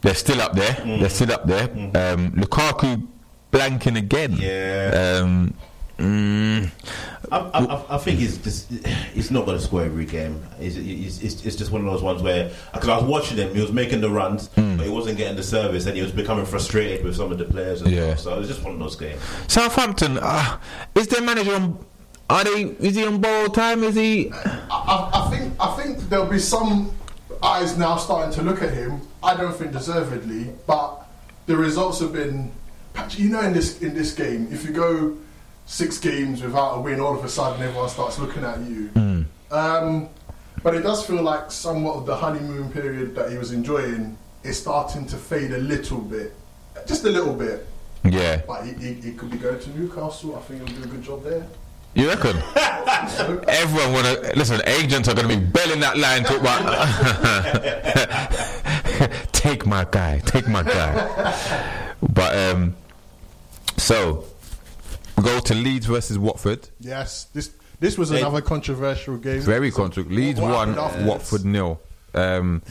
they're 0.00 0.16
still 0.16 0.40
up 0.40 0.54
there. 0.54 0.74
They're 0.84 1.10
still 1.10 1.30
up 1.30 1.46
there. 1.46 1.70
Um, 1.94 2.32
Lukaku 2.32 3.06
blanking 3.52 3.96
again. 3.96 4.32
Yeah. 4.32 5.22
Mm, 5.98 6.70
I, 7.30 7.36
I, 7.38 7.64
I- 7.64 7.94
I 7.94 7.98
think 7.98 8.18
he's 8.18 8.38
just 8.38 8.70
he's 9.14 9.30
not 9.30 9.44
going 9.46 9.58
to 9.58 9.62
score 9.64 9.82
every 9.84 10.06
game. 10.06 10.42
It's, 10.58 10.76
it's, 10.76 11.22
it's, 11.22 11.44
it's 11.46 11.56
just 11.56 11.70
one 11.70 11.84
of 11.86 11.92
those 11.92 12.02
ones 12.02 12.22
where 12.22 12.50
because 12.72 12.88
I 12.88 12.96
was 12.96 13.04
watching 13.04 13.36
him, 13.36 13.54
he 13.54 13.60
was 13.60 13.72
making 13.72 14.00
the 14.00 14.10
runs, 14.10 14.48
Hmm. 14.48 14.76
but 14.78 14.84
he 14.86 14.90
wasn't 14.92 15.18
getting 15.18 15.36
the 15.36 15.42
service, 15.42 15.86
and 15.86 15.94
he 15.96 16.02
was 16.02 16.10
becoming 16.12 16.46
frustrated 16.46 17.04
with 17.04 17.16
some 17.16 17.30
of 17.30 17.38
the 17.38 17.44
players. 17.44 17.82
And 17.82 17.90
Yeah. 17.92 18.14
stuff. 18.14 18.20
So 18.20 18.34
it 18.34 18.38
was 18.40 18.48
just 18.48 18.62
one 18.62 18.72
of 18.74 18.78
those 18.80 18.96
games. 18.96 19.20
Southampton. 19.48 20.18
Uh, 20.18 20.58
is 20.94 21.08
their 21.08 21.22
manager 21.22 21.54
on? 21.54 21.78
Are 22.30 22.44
they? 22.44 22.62
Is 22.62 22.94
he 22.96 23.04
on 23.06 23.20
borrowed 23.20 23.54
time? 23.54 23.84
Is 23.84 23.94
he? 23.94 24.32
I, 24.32 24.60
I, 24.70 25.10
I 25.26 25.30
think 25.30 25.52
I 25.60 25.76
think 25.76 26.08
there'll 26.08 26.26
be 26.26 26.38
some 26.38 26.90
eyes 27.42 27.76
now 27.76 27.96
starting 27.96 28.32
to 28.34 28.42
look 28.42 28.62
at 28.62 28.72
him. 28.72 29.00
I 29.22 29.36
don't 29.36 29.54
think 29.54 29.72
deservedly, 29.72 30.52
but 30.66 31.06
the 31.46 31.56
results 31.56 32.00
have 32.00 32.12
been. 32.14 32.50
You 33.10 33.28
know, 33.30 33.40
in 33.40 33.52
this 33.52 33.80
in 33.82 33.94
this 33.94 34.12
game, 34.14 34.48
if 34.50 34.64
you 34.64 34.70
go 34.72 35.16
six 35.66 35.98
games 35.98 36.42
without 36.42 36.74
a 36.74 36.80
win, 36.80 37.00
all 37.00 37.16
of 37.16 37.24
a 37.24 37.28
sudden 37.28 37.62
everyone 37.62 37.88
starts 37.88 38.18
looking 38.18 38.44
at 38.44 38.60
you. 38.60 38.90
Um, 39.50 40.08
but 40.62 40.74
it 40.74 40.82
does 40.82 41.04
feel 41.06 41.22
like 41.22 41.50
somewhat 41.50 41.96
of 41.96 42.06
the 42.06 42.16
honeymoon 42.16 42.70
period 42.72 43.14
that 43.16 43.30
he 43.30 43.38
was 43.38 43.52
enjoying 43.52 44.16
is 44.42 44.58
starting 44.58 45.06
to 45.06 45.16
fade 45.16 45.52
a 45.52 45.58
little 45.58 45.98
bit, 45.98 46.34
just 46.86 47.04
a 47.04 47.10
little 47.10 47.34
bit. 47.34 47.66
Yeah. 48.04 48.42
But 48.46 48.64
he, 48.64 48.72
he, 48.74 48.94
he 48.94 49.12
could 49.12 49.30
be 49.30 49.38
going 49.38 49.60
to 49.60 49.70
Newcastle. 49.78 50.36
I 50.36 50.40
think 50.40 50.68
he'll 50.68 50.78
do 50.78 50.84
a 50.84 50.86
good 50.86 51.02
job 51.02 51.22
there. 51.22 51.46
You 51.94 52.08
reckon? 52.08 52.36
Everyone 53.48 53.92
wanna 53.92 54.32
listen. 54.34 54.60
Agents 54.66 55.08
are 55.08 55.14
gonna 55.14 55.28
be 55.28 55.36
belling 55.36 55.80
that 55.80 55.98
line 55.98 56.24
to 56.24 56.36
about. 56.40 56.62
take 59.32 59.66
my 59.66 59.86
guy. 59.90 60.20
Take 60.20 60.48
my 60.48 60.62
guy. 60.62 61.94
But 62.00 62.34
um, 62.34 62.74
so 63.76 64.24
we 65.16 65.22
go 65.22 65.40
to 65.40 65.54
Leeds 65.54 65.86
versus 65.86 66.18
Watford. 66.18 66.68
Yes, 66.80 67.24
this 67.32 67.50
this 67.80 67.98
was 67.98 68.10
They- 68.10 68.20
another 68.20 68.40
controversial 68.40 69.16
game. 69.16 69.40
Very 69.40 69.70
controversial. 69.70 70.16
Leeds 70.16 70.40
what 70.40 70.50
one, 70.52 70.68
happened 70.74 70.78
afterwards? 70.78 71.08
Watford 71.08 71.44
nil. 71.44 71.80
Um, 72.14 72.62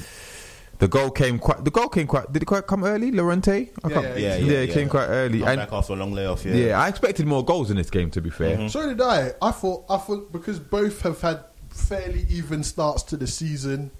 the 0.79 0.87
goal 0.87 1.11
came 1.11 1.37
quite. 1.37 1.63
The 1.63 1.71
goal 1.71 1.89
came 1.89 2.07
quite. 2.07 2.31
Did 2.31 2.41
it 2.43 2.45
quite 2.45 2.65
come 2.65 2.83
early, 2.83 3.11
Llorente? 3.11 3.51
I 3.83 3.87
Yeah, 3.87 3.93
can't- 3.93 4.05
Yeah, 4.05 4.13
yeah, 4.15 4.35
yeah, 4.35 4.35
yeah, 4.37 4.57
it 4.59 4.69
yeah. 4.69 4.73
came 4.73 4.89
quite 4.89 5.07
early. 5.07 5.39
Come 5.39 5.47
And 5.49 5.57
back 5.59 5.73
after 5.73 5.93
a 5.93 5.95
long 5.95 6.13
layoff. 6.13 6.45
Yeah. 6.45 6.53
yeah, 6.55 6.79
I 6.79 6.87
expected 6.87 7.27
more 7.27 7.43
goals 7.45 7.69
in 7.69 7.77
this 7.77 7.89
game. 7.89 8.09
To 8.11 8.21
be 8.21 8.29
fair, 8.29 8.67
So 8.69 8.87
did 8.87 9.01
I. 9.01 9.33
I 9.41 9.51
thought 9.51 9.85
I 9.89 9.97
thought 9.97 10.31
because 10.31 10.59
both 10.59 11.01
have 11.01 11.21
had 11.21 11.41
fairly 11.69 12.25
even 12.29 12.63
starts 12.63 13.03
to 13.03 13.17
the 13.17 13.27
season. 13.27 13.91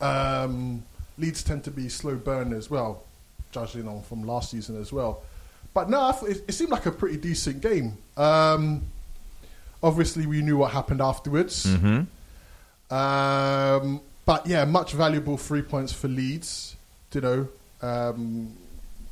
Um, 0.00 0.82
Leeds 1.18 1.42
tend 1.42 1.64
to 1.64 1.70
be 1.70 1.88
slow 1.88 2.16
burners, 2.16 2.68
well, 2.70 3.04
judging 3.50 3.88
on 3.88 4.02
from 4.02 4.24
last 4.26 4.50
season 4.50 4.78
as 4.80 4.92
well. 4.92 5.22
But 5.76 5.90
no, 5.90 6.00
I 6.06 6.12
thought 6.12 6.30
it, 6.30 6.42
it 6.48 6.52
seemed 6.52 6.70
like 6.70 6.86
a 6.86 6.90
pretty 6.90 7.18
decent 7.18 7.60
game. 7.60 7.98
Um, 8.16 8.84
obviously, 9.82 10.24
we 10.24 10.40
knew 10.40 10.56
what 10.56 10.72
happened 10.72 11.02
afterwards. 11.02 11.66
Mm-hmm. 11.66 12.94
Um, 12.94 14.00
but 14.24 14.46
yeah, 14.46 14.64
much 14.64 14.92
valuable 14.94 15.36
three 15.36 15.60
points 15.60 15.92
for 15.92 16.08
Leeds. 16.08 16.76
You 17.12 17.20
know, 17.20 17.48
um, 17.82 18.54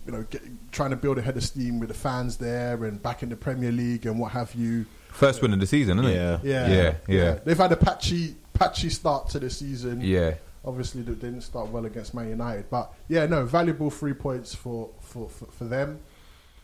you 0.07 0.13
know, 0.13 0.23
get, 0.31 0.41
trying 0.73 0.89
to 0.89 0.97
build 0.97 1.19
a 1.19 1.23
head 1.23 1.37
of 1.37 1.45
steam 1.45 1.81
with 1.81 1.91
the 1.91 1.95
fans 1.95 2.39
there 2.39 2.83
and 2.85 3.03
back 3.03 3.23
in 3.23 3.29
the 3.29 3.37
Premier 3.37 3.71
League 3.71 4.07
and 4.07 4.19
what 4.19 4.33
have 4.33 4.55
you. 4.55 4.87
first 5.11 5.43
win 5.43 5.53
of 5.53 5.61
the 5.61 5.67
season, 5.67 5.99
isn't 5.99 6.13
Yeah. 6.13 6.35
it? 6.37 6.45
Yeah, 6.45 6.69
Yeah, 6.69 6.95
yeah. 7.09 7.39
They've 7.45 7.59
had 7.59 7.73
a 7.73 7.77
patchy, 7.77 8.37
patchy 8.55 8.89
start 8.89 9.29
to 9.31 9.39
the 9.39 9.51
season. 9.51 10.01
Yeah. 10.01 10.37
Obviously, 10.65 11.03
they 11.03 11.13
didn't 11.13 11.43
start 11.43 11.69
well 11.69 11.85
against 11.85 12.15
Man 12.15 12.31
United, 12.31 12.71
but 12.71 12.91
yeah, 13.09 13.27
no, 13.27 13.45
valuable 13.45 13.91
three 13.91 14.15
points 14.15 14.55
for 14.55 14.89
for 15.03 15.29
for, 15.29 15.45
for 15.45 15.65
them. 15.65 16.01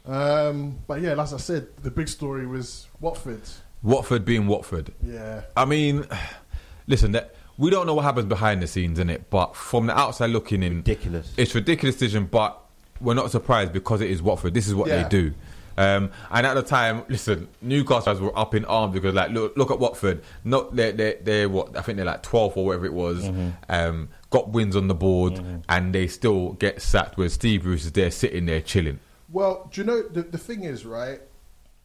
Um, 0.06 0.78
but 0.86 1.00
yeah, 1.00 1.20
as 1.20 1.32
I 1.34 1.36
said, 1.38 1.68
the 1.82 1.90
big 1.90 2.08
story 2.08 2.46
was 2.46 2.86
Watford. 3.00 3.42
Watford 3.82 4.24
being 4.24 4.46
Watford. 4.46 4.92
Yeah, 5.02 5.42
I 5.56 5.64
mean, 5.64 6.06
listen, 6.86 7.12
that 7.12 7.34
we 7.58 7.70
don't 7.70 7.86
know 7.86 7.94
what 7.94 8.04
happens 8.04 8.26
behind 8.26 8.62
the 8.62 8.66
scenes 8.66 8.98
in 8.98 9.10
it, 9.10 9.28
but 9.30 9.54
from 9.54 9.86
the 9.86 9.98
outside 9.98 10.30
looking 10.30 10.62
in, 10.62 10.76
Ridiculous. 10.76 11.32
it's 11.36 11.54
ridiculous 11.54 11.96
decision. 11.96 12.24
But 12.26 12.58
we're 13.00 13.14
not 13.14 13.30
surprised 13.30 13.72
because 13.72 14.00
it 14.00 14.10
is 14.10 14.22
Watford. 14.22 14.54
This 14.54 14.66
is 14.68 14.74
what 14.74 14.88
Yeah. 14.88 15.02
they 15.02 15.08
do. 15.08 15.34
Um, 15.78 16.10
and 16.30 16.46
at 16.46 16.54
the 16.54 16.62
time, 16.62 17.04
listen, 17.08 17.48
Newcastle 17.62 18.14
were 18.20 18.38
up 18.38 18.54
in 18.54 18.66
arms 18.66 18.92
because, 18.92 19.14
like, 19.14 19.30
look, 19.30 19.56
look 19.56 19.70
at 19.70 19.78
Watford. 19.78 20.20
Not 20.44 20.76
they're, 20.76 20.92
they're, 20.92 21.16
they're 21.22 21.48
what 21.48 21.74
I 21.74 21.80
think 21.80 21.96
they're 21.96 22.04
like 22.04 22.22
12th 22.22 22.56
or 22.58 22.66
whatever 22.66 22.84
it 22.84 22.92
was. 22.92 23.30
Um, 23.68 24.08
got 24.28 24.50
wins 24.50 24.76
on 24.76 24.88
the 24.88 24.94
board, 24.94 25.40
and 25.70 25.94
they 25.94 26.06
still 26.08 26.50
get 26.54 26.82
sacked. 26.82 27.16
Where 27.16 27.28
Steve 27.30 27.62
Bruce 27.62 27.86
is 27.86 27.92
there 27.92 28.10
sitting 28.10 28.44
there 28.46 28.60
chilling. 28.60 28.98
Well, 29.32 29.68
do 29.72 29.80
you 29.80 29.86
know 29.86 30.02
the 30.02 30.22
the 30.22 30.38
thing 30.38 30.64
is 30.64 30.84
right? 30.84 31.20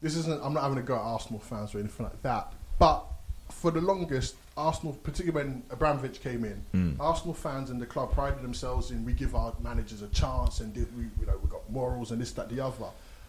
This 0.02 0.16
isn't. 0.18 0.44
I'm 0.44 0.54
not 0.54 0.64
having 0.64 0.78
to 0.78 0.84
go 0.84 0.96
at 0.96 1.02
Arsenal 1.02 1.40
fans 1.40 1.74
or 1.74 1.80
anything 1.80 2.06
like 2.06 2.22
that. 2.24 2.54
But 2.78 3.06
for 3.50 3.72
the 3.72 3.82
longest, 3.82 4.36
Arsenal, 4.58 4.94
particularly 5.04 5.46
when 5.50 5.64
Abramovich 5.70 6.22
came 6.22 6.44
in, 6.44 6.64
hmm. 6.72 7.02
Arsenal 7.02 7.34
fans 7.34 7.70
and 7.70 7.82
the 7.82 7.86
club 7.86 8.12
prided 8.14 8.42
themselves 8.42 8.92
in 8.92 9.06
we 9.06 9.14
give 9.14 9.36
our 9.36 9.54
managers 9.62 10.02
a 10.02 10.08
chance 10.10 10.60
and 10.60 10.74
did 10.74 10.96
we 10.98 11.04
you 11.20 11.26
know 11.26 11.38
we 11.42 11.50
got 11.50 11.68
morals 11.70 12.12
and 12.12 12.22
this 12.22 12.32
that 12.34 12.50
the 12.50 12.60
other. 12.64 12.88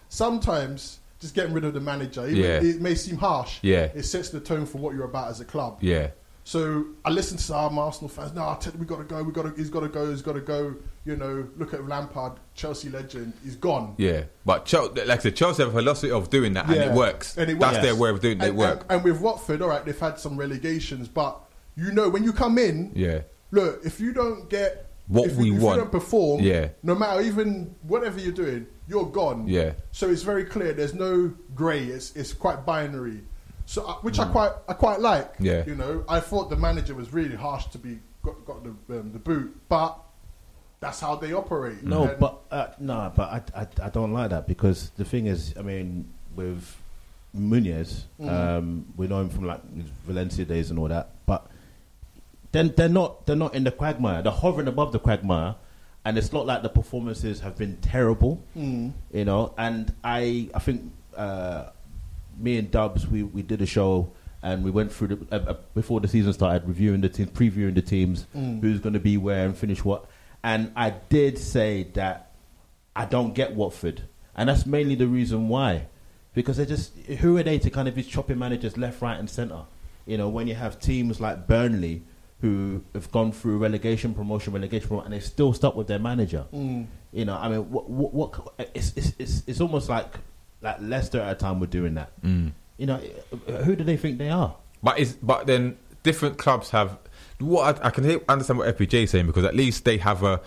Sometimes 0.08 1.00
just 1.20 1.34
getting 1.34 1.52
rid 1.52 1.64
of 1.64 1.74
the 1.74 1.80
manager, 1.80 2.26
even 2.28 2.42
Yeah. 2.42 2.62
it 2.62 2.80
may 2.80 2.94
seem 2.94 3.16
harsh. 3.16 3.58
Yeah. 3.62 3.88
it 3.94 4.04
sets 4.04 4.30
the 4.30 4.40
tone 4.40 4.66
for 4.66 4.78
what 4.78 4.94
you're 4.94 5.04
about 5.04 5.30
as 5.30 5.40
a 5.40 5.44
club. 5.44 5.78
Yeah, 5.80 6.08
So 6.44 6.84
I 7.04 7.10
listen 7.10 7.38
to 7.38 7.42
some 7.42 7.78
Arsenal 7.78 8.08
fans. 8.08 8.34
No, 8.34 8.58
you, 8.64 8.72
we 8.78 8.86
got 8.86 8.98
to 8.98 9.04
go. 9.04 9.22
We 9.22 9.32
got 9.32 9.42
to. 9.42 9.52
He's 9.56 9.70
got 9.70 9.80
to 9.80 9.88
go. 9.88 10.10
He's 10.10 10.22
got 10.22 10.34
to 10.34 10.40
go. 10.40 10.76
You 11.06 11.16
know, 11.16 11.46
look 11.56 11.72
at 11.72 11.86
Lampard, 11.86 12.32
Chelsea 12.54 12.88
legend. 12.90 13.32
He's 13.44 13.54
gone. 13.56 13.94
yeah. 13.96 14.24
But 14.44 14.66
Chel- 14.66 14.92
like 14.92 15.08
I 15.08 15.18
said, 15.18 15.36
Chelsea 15.36 15.62
have 15.62 15.72
a 15.74 15.78
philosophy 15.78 16.10
of 16.10 16.28
doing 16.30 16.52
that, 16.54 16.66
and 16.66 16.74
Yeah. 16.74 16.90
it 16.90 16.94
works. 16.94 17.36
And 17.38 17.48
it 17.50 17.58
That's 17.60 17.76
works. 17.76 17.86
their 17.86 17.94
way 17.94 18.10
of 18.10 18.20
doing 18.20 18.40
it. 18.40 18.48
And, 18.48 18.56
work. 18.58 18.80
And, 18.82 18.90
and 18.90 19.04
with 19.04 19.20
Watford, 19.20 19.62
all 19.62 19.68
right, 19.68 19.84
they've 19.84 19.98
had 19.98 20.18
some 20.18 20.36
relegations, 20.36 21.06
but 21.06 21.40
you 21.76 21.92
know 21.92 22.08
when 22.08 22.24
you 22.24 22.32
come 22.32 22.58
in, 22.58 22.90
yeah. 22.94 23.20
look, 23.52 23.80
if 23.84 24.00
you 24.00 24.12
don't 24.12 24.50
get 24.50 24.90
What 25.06 25.30
if 25.30 25.36
you, 25.36 25.38
we 25.52 25.56
if 25.56 25.62
want. 25.62 25.76
you 25.76 25.82
don't 25.82 25.92
perform, 25.92 26.40
Yeah. 26.42 26.68
no 26.82 26.96
matter 26.96 27.20
even 27.20 27.76
whatever 27.86 28.18
you're 28.18 28.32
doing, 28.32 28.66
you're 28.88 29.06
gone. 29.06 29.46
Yeah. 29.46 29.72
So 29.92 30.10
it's 30.10 30.22
very 30.22 30.44
clear. 30.44 30.72
There's 30.72 30.94
no 30.94 31.32
grey. 31.54 31.84
It's 31.84 32.16
it's 32.16 32.32
quite 32.32 32.66
binary. 32.66 33.20
So 33.66 33.84
uh, 33.84 33.94
which 34.02 34.18
I 34.18 34.24
Mm. 34.24 34.32
quite 34.32 34.52
I 34.68 34.72
quite 34.72 35.00
like. 35.00 35.34
Yeah. 35.38 35.62
You 35.66 35.76
know, 35.76 36.04
I 36.08 36.18
thought 36.18 36.50
the 36.50 36.56
manager 36.56 36.94
was 36.96 37.12
really 37.12 37.36
harsh 37.36 37.66
to 37.66 37.78
be 37.78 38.00
got 38.24 38.44
got 38.44 38.64
the 38.64 38.70
um, 38.98 39.12
the 39.12 39.18
boot, 39.20 39.54
but 39.68 39.98
that's 40.80 41.00
how 41.00 41.16
they 41.16 41.32
operate. 41.32 41.82
No, 41.82 42.04
And- 42.08 42.18
but 42.20 42.38
uh, 42.50 42.66
no, 42.78 43.12
but 43.14 43.28
I, 43.54 43.60
I 43.62 43.66
I 43.86 43.88
don't 43.90 44.12
like 44.12 44.30
that 44.30 44.46
because 44.46 44.90
the 44.96 45.04
thing 45.04 45.26
is, 45.26 45.54
I 45.58 45.62
mean, 45.62 46.08
with 46.34 46.76
Muñoz, 47.36 48.02
Mm. 48.20 48.28
um, 48.30 48.86
we 48.96 49.06
know 49.06 49.20
him 49.20 49.28
from 49.30 49.44
like 49.46 49.62
Valencia 50.06 50.44
days 50.44 50.70
and 50.70 50.78
all 50.78 50.88
that, 50.88 51.10
but 51.26 51.46
then 52.52 52.72
they're 52.76 52.88
not 52.88 53.26
they're 53.26 53.36
not 53.36 53.54
in 53.54 53.64
the 53.64 53.70
quagmire. 53.72 54.22
They're 54.22 54.32
hovering 54.32 54.68
above 54.68 54.92
the 54.92 54.98
quagmire, 54.98 55.54
and 56.04 56.16
it's 56.18 56.32
not 56.32 56.46
like 56.46 56.62
the 56.62 56.68
performances 56.68 57.40
have 57.40 57.56
been 57.56 57.76
terrible, 57.78 58.42
Mm. 58.56 58.92
you 59.12 59.24
know. 59.24 59.52
And 59.58 59.92
I, 60.04 60.48
I 60.54 60.58
think 60.60 60.92
uh, 61.16 61.70
me 62.38 62.58
and 62.58 62.70
Dubs, 62.70 63.06
we, 63.06 63.22
we 63.22 63.42
did 63.42 63.62
a 63.62 63.66
show 63.66 64.10
and 64.42 64.62
we 64.62 64.70
went 64.70 64.92
through 64.92 65.08
the 65.08 65.18
uh, 65.32 65.50
uh, 65.52 65.56
before 65.74 66.00
the 66.00 66.08
season 66.08 66.32
started, 66.32 66.66
reviewing 66.68 67.00
the 67.00 67.08
teams, 67.08 67.30
previewing 67.30 67.74
the 67.74 67.82
teams, 67.82 68.26
Mm. 68.36 68.60
who's 68.60 68.80
going 68.80 68.92
to 68.92 69.00
be 69.00 69.16
where 69.16 69.44
and 69.46 69.56
finish 69.56 69.84
what. 69.84 70.04
And 70.46 70.70
I 70.76 70.90
did 70.90 71.38
say 71.38 71.88
that 71.94 72.30
I 72.94 73.04
don't 73.04 73.34
get 73.34 73.56
Watford, 73.56 74.04
and 74.36 74.48
that's 74.48 74.64
mainly 74.64 74.94
the 74.94 75.08
reason 75.08 75.48
why, 75.48 75.88
because 76.34 76.56
they're 76.56 76.66
just 76.66 76.96
who 77.18 77.36
are 77.36 77.42
they 77.42 77.58
to 77.58 77.68
kind 77.68 77.88
of 77.88 77.96
be 77.96 78.04
chopping 78.04 78.38
managers 78.38 78.76
left, 78.78 79.02
right, 79.02 79.18
and 79.18 79.28
centre. 79.28 79.64
You 80.06 80.16
know, 80.16 80.28
when 80.28 80.46
you 80.46 80.54
have 80.54 80.78
teams 80.78 81.20
like 81.20 81.48
Burnley 81.48 82.04
who 82.42 82.84
have 82.94 83.10
gone 83.10 83.32
through 83.32 83.58
relegation, 83.58 84.14
promotion, 84.14 84.52
relegation, 84.52 84.96
and 85.00 85.12
they 85.12 85.18
still 85.18 85.52
stuck 85.52 85.74
with 85.74 85.88
their 85.88 85.98
manager. 85.98 86.44
Mm. 86.54 86.86
You 87.12 87.24
know, 87.24 87.36
I 87.36 87.48
mean, 87.48 87.68
what, 87.68 87.90
what, 87.90 88.14
what 88.14 88.70
it's, 88.72 88.92
it's, 88.94 89.14
it's, 89.18 89.42
it's 89.48 89.60
almost 89.60 89.88
like 89.88 90.14
like 90.62 90.76
Leicester 90.80 91.20
at 91.20 91.32
a 91.32 91.34
time 91.34 91.58
were 91.58 91.66
doing 91.66 91.94
that. 91.94 92.12
Mm. 92.22 92.52
You 92.76 92.86
know, 92.86 93.00
who 93.64 93.74
do 93.74 93.82
they 93.82 93.96
think 93.96 94.18
they 94.18 94.30
are? 94.30 94.54
But 94.80 95.00
is 95.00 95.14
but 95.14 95.48
then 95.48 95.76
different 96.04 96.38
clubs 96.38 96.70
have 96.70 96.98
what 97.38 97.82
I, 97.82 97.88
I 97.88 97.90
can 97.90 98.20
understand 98.28 98.58
what 98.58 98.76
FBJ 98.76 99.04
is 99.04 99.10
saying 99.10 99.26
because 99.26 99.44
at 99.44 99.54
least 99.54 99.84
they 99.84 99.98
have 99.98 100.22
a 100.22 100.40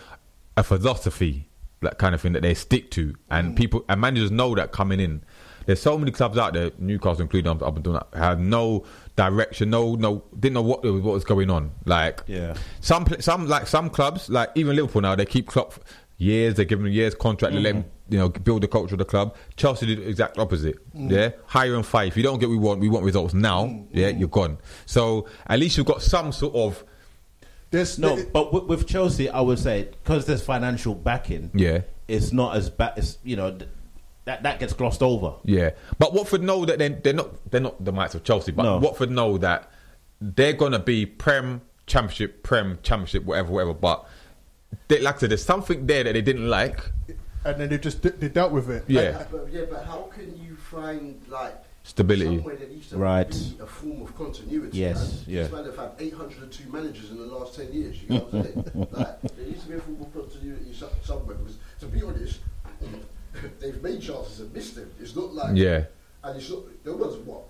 a 0.58 0.64
philosophy 0.64 1.50
that 1.82 1.98
kind 1.98 2.14
of 2.14 2.22
thing 2.22 2.34
that 2.34 2.42
they 2.42 2.54
stick 2.54 2.92
to, 2.92 3.16
and 3.30 3.54
mm. 3.54 3.56
people 3.56 3.86
and 3.88 4.02
managers 4.02 4.32
know 4.32 4.54
that 4.56 4.72
coming 4.72 5.00
in. 5.00 5.24
There's 5.66 5.82
so 5.82 5.98
many 6.00 6.12
clubs 6.12 6.38
out 6.38 6.54
there, 6.54 6.72
Newcastle 6.80 7.22
included, 7.22 7.48
up 7.48 7.62
and 7.62 7.84
doing 7.84 8.00
that, 8.00 8.18
had 8.18 8.40
no 8.40 8.86
direction, 9.16 9.70
no 9.70 9.96
no 9.96 10.24
didn't 10.38 10.56
know 10.56 10.62
what 10.62 10.84
what 10.84 11.14
was 11.14 11.24
going 11.24 11.50
on. 11.50 11.72
Like 11.86 12.24
Yeah. 12.28 12.56
some 12.82 13.06
some 13.20 13.48
like 13.48 13.68
some 13.68 13.90
clubs, 13.90 14.30
like 14.30 14.50
even 14.56 14.76
Liverpool 14.76 15.02
now, 15.02 15.16
they 15.16 15.26
keep 15.26 15.48
Klopp 15.48 15.76
years. 16.20 16.54
They 16.54 16.66
give 16.66 16.80
him 16.80 16.86
years 16.88 17.16
contract. 17.16 17.56
They 17.56 17.60
let 17.62 17.74
him, 17.76 17.86
you 18.10 18.20
know, 18.20 18.30
build 18.30 18.62
the 18.62 18.68
culture 18.68 18.94
of 18.94 19.00
the 19.00 19.06
club. 19.06 19.36
Chelsea 19.56 19.88
did 19.88 19.98
the 20.00 20.08
exact 20.08 20.38
opposite. 20.38 20.78
Mm. 20.96 21.10
Yeah, 21.12 21.30
hire 21.48 21.74
and 21.74 21.84
fight. 21.86 22.10
If 22.10 22.18
you 22.18 22.22
don't 22.24 22.38
get 22.38 22.48
what 22.50 22.52
we 22.52 22.58
want, 22.60 22.80
we 22.82 22.90
want 22.90 23.04
results 23.06 23.34
now. 23.34 23.66
Mm. 23.66 23.88
Yeah, 23.92 24.10
you're 24.10 24.28
gone. 24.30 24.60
So 24.86 25.26
at 25.48 25.58
least 25.60 25.78
you've 25.78 25.88
got 25.88 26.04
some 26.04 26.32
sort 26.32 26.54
of 26.54 26.84
There's 27.72 27.98
No, 27.98 28.16
th- 28.16 28.30
but 28.32 28.54
with, 28.54 28.66
with 28.66 28.88
Chelsea, 28.88 29.30
I 29.30 29.42
would 29.42 29.58
say 29.60 29.86
because 30.04 30.26
there's 30.28 30.42
financial 30.44 30.94
backing, 30.94 31.50
yeah, 31.54 31.82
it's 32.08 32.32
not 32.32 32.56
as 32.56 32.70
bad. 32.70 32.94
as 32.98 33.18
you 33.24 33.36
know 33.36 33.52
th- 33.58 33.70
that 34.26 34.44
that 34.44 34.60
gets 34.60 34.74
glossed 34.74 35.02
over. 35.02 35.34
yeah. 35.44 35.72
But 35.98 36.14
Watford 36.14 36.44
know 36.44 36.64
that 36.66 36.78
they're, 36.78 36.90
they're 36.90 37.14
not 37.14 37.50
they're 37.50 37.62
not 37.62 37.84
the 37.84 37.92
mites 37.92 38.14
of 38.14 38.24
Chelsea. 38.24 38.52
But 38.52 38.64
No. 38.64 38.78
Watford 38.78 39.10
know 39.12 39.38
that 39.40 39.72
they're 40.22 40.54
gonna 40.54 40.80
be 40.80 41.06
Prem 41.06 41.62
Championship, 41.88 42.44
Prem 42.44 42.78
Championship, 42.84 43.24
whatever, 43.24 43.52
whatever. 43.52 43.74
But 43.74 44.06
they, 44.88 45.00
like 45.02 45.16
I 45.16 45.20
said, 45.20 45.30
there's 45.32 45.44
something 45.44 45.86
there 45.86 46.04
that 46.04 46.14
they 46.14 46.22
didn't 46.22 46.50
like. 46.50 46.80
and 47.46 47.60
then 47.60 47.70
they 47.70 47.78
just 47.78 48.02
d- 48.02 48.10
they 48.10 48.30
dealt 48.30 48.52
with 48.52 48.70
it. 48.70 48.84
Yeah, 48.88 49.26
But, 49.32 49.48
yeah, 49.52 49.62
but 49.70 49.86
how 49.86 50.10
can 50.14 50.38
you 50.44 50.56
find 50.56 51.22
like 51.30 51.56
stability. 51.84 52.38
somewhere 52.38 52.56
there 52.58 52.68
needs 52.68 52.90
to 52.90 52.98
Right. 52.98 53.30
be 53.30 53.58
a 53.62 53.66
form 53.66 54.02
of 54.02 54.16
continuity? 54.16 54.78
Yes, 54.78 54.98
man. 55.00 55.36
yeah. 55.36 55.44
These 55.44 55.52
men 55.54 55.66
have 55.66 55.78
had 55.78 55.92
802 56.00 56.72
managers 56.72 57.12
in 57.12 57.18
the 57.18 57.26
last 57.26 57.56
10 57.56 57.72
years. 57.74 57.96
You 58.04 58.10
know 58.10 58.20
what 58.20 58.34
I'm 58.34 58.44
saying? 58.44 58.88
like, 58.92 59.22
there 59.22 59.46
needs 59.46 59.64
to 59.64 59.70
be 59.70 59.76
a 59.76 59.80
form 59.80 60.02
of 60.02 60.14
continuity 60.14 60.74
so- 60.74 60.92
somewhere 61.04 61.36
because, 61.38 61.58
to 61.80 61.86
be 61.88 62.04
honest, 62.04 62.40
they've 63.60 63.82
made 63.82 64.02
chances 64.02 64.40
and 64.42 64.54
missed 64.54 64.76
them. 64.76 64.92
It's 65.00 65.16
not 65.16 65.34
like 65.34 65.56
Yeah, 65.56 65.86
and 66.24 66.38
it's 66.38 66.50
not 66.50 66.60
there 66.84 66.94
was 66.96 67.16
what. 67.18 67.44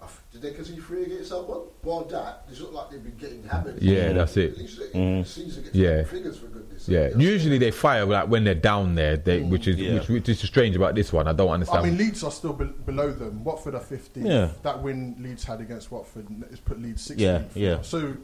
I 0.00 0.04
f- 0.04 0.22
Did 0.30 0.42
they 0.42 0.52
concede 0.52 0.80
three 0.82 1.04
against 1.04 1.30
someone? 1.30 1.62
Well, 1.82 2.04
that 2.04 2.44
it's 2.48 2.60
not 2.60 2.72
like 2.72 2.90
they've 2.90 3.02
been 3.02 3.16
getting 3.16 3.42
hammered. 3.42 3.82
yeah, 3.82 4.12
that's 4.12 4.36
it. 4.36 4.52
At 4.52 4.58
least 4.58 4.80
Mm. 4.94 5.26
season 5.26 5.62
gets 5.64 5.74
Yeah. 5.74 6.04
figures 6.04 6.38
for 6.38 6.46
goodness. 6.46 6.88
Yeah, 6.88 7.08
usually 7.16 7.58
they 7.58 7.72
fire 7.72 8.06
like 8.06 8.28
when 8.28 8.44
they're 8.44 8.54
down 8.54 8.94
there, 8.94 9.16
they, 9.16 9.40
which 9.40 9.66
is 9.66 9.76
Yeah. 9.76 9.94
which, 9.94 10.08
which 10.08 10.28
is 10.28 10.38
strange 10.40 10.76
about 10.76 10.94
this 10.94 11.12
one. 11.12 11.26
I 11.26 11.32
don't 11.32 11.48
understand. 11.50 11.80
I 11.80 11.88
mean, 11.88 11.98
Leeds 11.98 12.22
are 12.22 12.30
still 12.30 12.52
be- 12.52 12.66
below 12.86 13.10
them. 13.10 13.42
Watford 13.42 13.74
are 13.74 13.80
15. 13.80 14.24
Yeah. 14.26 14.50
That 14.62 14.80
win 14.82 15.16
Leeds 15.18 15.42
had 15.42 15.60
against 15.60 15.90
Watford 15.90 16.26
has 16.50 16.60
put 16.60 16.80
Leeds 16.80 17.02
16. 17.02 17.26
Yeah, 17.26 17.42
yeah. 17.54 17.82
So 17.82 18.14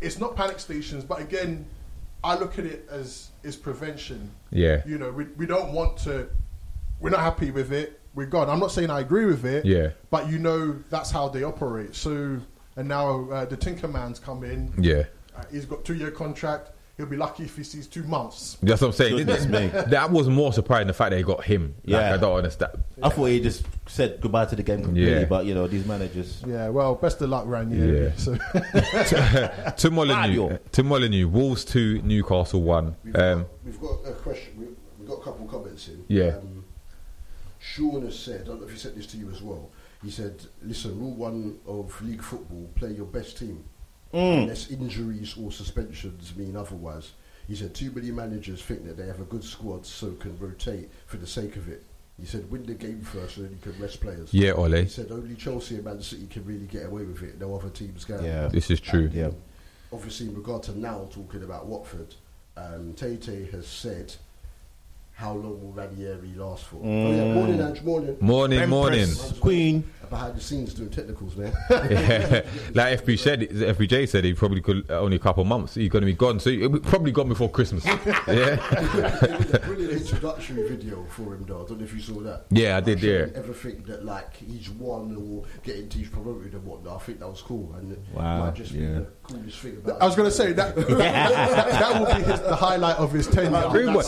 it's 0.00 0.20
not 0.20 0.36
panic 0.36 0.60
stations, 0.60 1.02
but 1.04 1.20
again, 1.20 1.66
I 2.22 2.38
look 2.38 2.56
at 2.60 2.66
it 2.66 2.86
as 2.88 3.30
is 3.42 3.56
prevention. 3.56 4.30
yeah, 4.50 4.82
You 4.86 4.98
know, 4.98 5.10
we, 5.10 5.24
we 5.36 5.46
don't 5.46 5.72
want 5.72 5.96
to. 5.98 6.28
We're 7.00 7.10
not 7.10 7.20
happy 7.20 7.50
with 7.50 7.72
it. 7.72 8.00
We're 8.16 8.26
gone. 8.26 8.50
I'm 8.50 8.58
not 8.58 8.72
saying 8.72 8.90
I 8.90 9.00
agree 9.00 9.26
with 9.26 9.44
it. 9.44 9.64
yeah, 9.64 9.90
But 10.10 10.28
you 10.28 10.38
know 10.40 10.76
that's 10.90 11.10
how 11.12 11.28
they 11.28 11.44
operate. 11.44 11.94
So 11.94 12.40
and 12.76 12.88
now 12.88 13.30
uh, 13.30 13.44
the 13.44 13.56
Tinkerman's 13.56 14.18
come 14.18 14.42
in. 14.42 14.72
yeah. 14.78 15.04
Uh, 15.36 15.42
he's 15.52 15.66
got 15.66 15.84
two 15.84 15.94
year 15.94 16.10
contract. 16.10 16.70
He'll 16.96 17.04
be 17.04 17.16
lucky 17.18 17.42
if 17.44 17.54
he 17.54 17.62
sees 17.62 17.86
two 17.86 18.04
months. 18.04 18.56
That's 18.62 18.80
what 18.80 18.86
I'm 18.88 18.92
saying. 18.94 19.16
Goodness 19.18 19.40
isn't 19.40 19.50
me. 19.52 19.66
That 19.90 20.10
was 20.10 20.30
more 20.30 20.50
surprising 20.54 20.86
the 20.86 20.94
fact 20.94 21.10
they 21.10 21.22
got 21.22 21.44
him. 21.44 21.74
Like, 21.84 22.00
Yeah. 22.00 22.14
I 22.14 22.16
don't 22.16 22.38
understand. 22.38 22.72
I 23.02 23.10
thought 23.10 23.26
he 23.26 23.38
just 23.40 23.66
said 23.86 24.18
goodbye 24.22 24.46
to 24.46 24.56
the 24.56 24.62
game 24.62 24.82
completely, 24.82 25.12
Yeah. 25.12 25.24
but 25.26 25.44
you 25.44 25.52
know 25.54 25.66
these 25.68 25.84
managers. 25.84 26.42
Yeah. 26.46 26.70
Well, 26.70 26.94
best 26.94 27.20
of 27.20 27.28
luck, 27.28 27.44
Ranieri. 27.46 28.04
Yeah. 28.04 28.12
So 28.16 28.34
to 29.76 29.90
Molineux, 29.90 30.14
Mario. 30.16 30.58
to 30.72 30.82
Molineux, 30.82 31.28
Wolves 31.28 31.66
two, 31.66 32.00
Newcastle 32.02 32.62
one. 32.62 32.96
We've, 33.04 33.14
Um, 33.16 33.42
got, 33.42 33.48
we've 33.66 33.80
got 33.80 33.90
a 34.08 34.12
question. 34.12 34.52
We, 34.58 34.66
we've 34.98 35.08
got 35.08 35.18
a 35.20 35.22
couple 35.22 35.44
of 35.44 35.50
comments 35.50 35.88
in. 35.88 36.02
Yeah. 36.08 36.36
Um, 36.38 36.55
Sean 37.66 38.02
has 38.02 38.18
said, 38.18 38.42
I 38.42 38.44
don't 38.44 38.60
know 38.60 38.66
if 38.66 38.72
he 38.72 38.78
said 38.78 38.94
this 38.94 39.06
to 39.08 39.16
you 39.16 39.28
as 39.30 39.42
well. 39.42 39.70
He 40.02 40.10
said, 40.10 40.40
listen, 40.62 40.98
rule 40.98 41.14
one 41.14 41.58
of 41.66 42.00
league 42.00 42.22
football, 42.22 42.70
play 42.76 42.92
your 42.92 43.06
best 43.06 43.38
team. 43.38 43.64
Mm. 44.14 44.42
Unless 44.42 44.70
injuries 44.70 45.36
or 45.36 45.50
suspensions 45.50 46.34
mean 46.36 46.56
otherwise. 46.56 47.12
He 47.48 47.56
said, 47.56 47.74
too 47.74 47.90
many 47.90 48.12
managers 48.12 48.62
think 48.62 48.84
that 48.86 48.96
they 48.96 49.06
have 49.06 49.20
a 49.20 49.24
good 49.24 49.42
squad 49.42 49.84
so 49.84 50.12
can 50.12 50.38
rotate 50.38 50.90
for 51.06 51.16
the 51.16 51.26
sake 51.26 51.56
of 51.56 51.68
it. 51.68 51.84
He 52.18 52.24
said, 52.24 52.48
win 52.50 52.64
the 52.64 52.74
game 52.74 53.02
first 53.02 53.36
and 53.36 53.46
then 53.46 53.52
you 53.52 53.72
can 53.72 53.82
rest 53.82 54.00
players. 54.00 54.32
yeah, 54.32 54.52
Ole, 54.52 54.82
He 54.82 54.88
said, 54.88 55.10
only 55.10 55.34
Chelsea 55.34 55.74
and 55.74 55.84
Man 55.84 56.00
City 56.00 56.28
can 56.28 56.44
really 56.44 56.66
get 56.66 56.86
away 56.86 57.02
with 57.02 57.22
it. 57.22 57.38
No 57.40 57.54
other 57.56 57.68
teams 57.68 58.04
can. 58.04 58.24
Yeah. 58.24 58.46
this 58.46 58.70
is 58.70 58.80
true. 58.80 59.06
And, 59.06 59.14
Yeah. 59.14 59.30
Obviously, 59.92 60.26
in 60.26 60.34
regard 60.34 60.62
to 60.64 60.78
now 60.78 61.08
talking 61.12 61.42
about 61.42 61.66
Watford, 61.66 62.14
um, 62.56 62.94
Tate 62.94 63.50
has 63.50 63.66
said, 63.66 64.14
"How 65.16 65.32
long 65.32 65.60
will 65.62 65.72
Ranieri 65.72 66.34
last 66.36 66.64
for?" 66.64 66.76
Oh, 66.76 66.86
yeah, 66.86 67.24
Mm. 67.24 67.34
morning, 67.34 67.60
Ange, 67.60 67.82
morning. 67.82 68.16
Morning, 68.20 68.58
Empress 68.60 68.70
morning. 68.70 69.40
Queen. 69.40 69.84
Behind 70.08 70.36
the 70.36 70.40
scenes 70.40 70.72
doing 70.72 70.90
technicals, 70.90 71.34
man. 71.36 71.52
yeah. 71.68 72.42
Like 72.74 73.00
FB 73.04 73.18
said, 73.18 73.40
FBJ 73.40 74.08
said 74.08 74.22
he 74.22 74.34
probably 74.34 74.60
could 74.60 74.88
uh, 74.88 75.00
only 75.00 75.16
a 75.16 75.18
couple 75.18 75.40
of 75.42 75.48
months. 75.48 75.74
He's 75.74 75.88
going 75.88 76.02
to 76.02 76.06
be 76.06 76.12
gone, 76.14 76.38
so 76.38 76.48
he'll 76.50 76.68
be 76.68 76.78
probably 76.78 77.10
gone 77.10 77.28
before 77.28 77.48
Christmas. 77.50 77.84
yeah, 77.86 78.54
They 79.50 79.58
brilliant 79.58 79.92
introductory 79.94 80.68
video 80.68 81.04
for 81.08 81.34
him, 81.34 81.44
though. 81.48 81.64
I 81.64 81.68
don't 81.68 81.78
know 81.78 81.84
if 81.84 81.92
you 81.94 82.00
saw 82.00 82.20
that. 82.20 82.44
yeah, 82.50 82.76
I 82.76 82.80
did. 82.80 83.00
Showing 83.00 83.30
Yeah, 83.30 83.36
Everything 83.38 83.82
that 83.88 84.04
like 84.04 84.36
he's 84.36 84.70
won 84.70 85.16
or 85.16 85.44
getting 85.64 85.88
teams 85.88 86.08
promoted 86.08 86.52
and 86.54 86.64
whatnot. 86.64 86.96
I 86.96 86.98
think 87.04 87.18
that 87.18 87.28
was 87.28 87.42
cool, 87.42 87.74
and 87.76 87.92
it 87.92 87.98
Wow, 88.14 88.44
might 88.44 88.54
just 88.54 88.72
be 88.74 88.78
yeah. 88.80 88.92
the 89.00 89.06
coolest 89.28 89.58
thing 89.58 89.76
about. 89.76 90.00
I 90.02 90.06
was 90.06 90.16
going 90.16 90.28
to 90.28 90.34
say 90.34 90.52
that 90.52 90.74
that, 90.74 90.86
that 90.88 92.00
will 92.00 92.06
be 92.06 92.22
his, 92.22 92.40
the 92.40 92.56
highlight 92.56 92.96
of 92.96 93.12
his 93.12 93.26
tenure. 93.26 93.68
Pretty 93.70 93.90
much. 93.90 94.06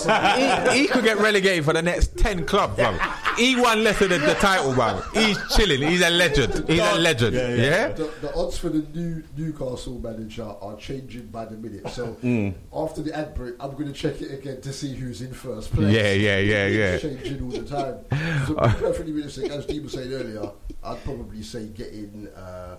he, 0.72 0.80
he 0.82 0.86
could 0.88 1.04
get 1.04 1.18
relegated 1.18 1.64
for 1.64 1.72
the 1.72 1.82
next 1.82 2.16
10 2.18 2.46
clubs, 2.46 2.76
bro. 2.76 2.96
He 3.36 3.56
won 3.56 3.84
less 3.84 3.98
than 3.98 4.08
the, 4.10 4.18
the 4.18 4.34
title, 4.34 4.74
bro. 4.74 5.00
He's 5.14 5.38
chilling. 5.56 5.82
He's 5.82 6.02
a 6.02 6.10
legend. 6.10 6.68
He's 6.68 6.80
a 6.80 6.94
legend. 6.98 7.34
Yeah? 7.34 7.88
The, 7.88 8.10
the 8.20 8.34
odds 8.34 8.58
for 8.58 8.68
the 8.68 8.86
new 8.98 9.22
Newcastle 9.36 9.98
manager 9.98 10.44
are 10.60 10.76
changing 10.76 11.26
by 11.26 11.44
the 11.44 11.56
minute. 11.56 11.88
So 11.90 12.16
Mm. 12.18 12.54
after 12.74 13.02
the 13.02 13.14
ad 13.16 13.34
break, 13.34 13.54
I'm 13.60 13.72
going 13.72 13.86
to 13.86 13.92
check 13.92 14.20
it 14.20 14.32
again 14.32 14.60
to 14.62 14.72
see 14.72 14.94
who's 14.94 15.20
in 15.22 15.32
first 15.32 15.72
place. 15.72 15.92
Yeah, 15.94 16.12
yeah, 16.12 16.38
yeah, 16.38 16.66
yeah. 16.66 16.84
It's 16.92 17.02
changing 17.02 17.42
all 17.42 17.50
the 17.50 17.62
time. 17.62 17.98
So 18.46 18.54
to 18.54 18.60
be 18.68 18.74
perfectly 18.74 19.12
realistic, 19.12 19.50
as 19.52 19.66
Dean 19.66 19.84
was 19.84 19.92
saying 19.92 20.12
earlier, 20.12 20.50
I'd 20.82 21.02
probably 21.04 21.42
say 21.42 21.66
getting 21.66 22.28
uh, 22.36 22.76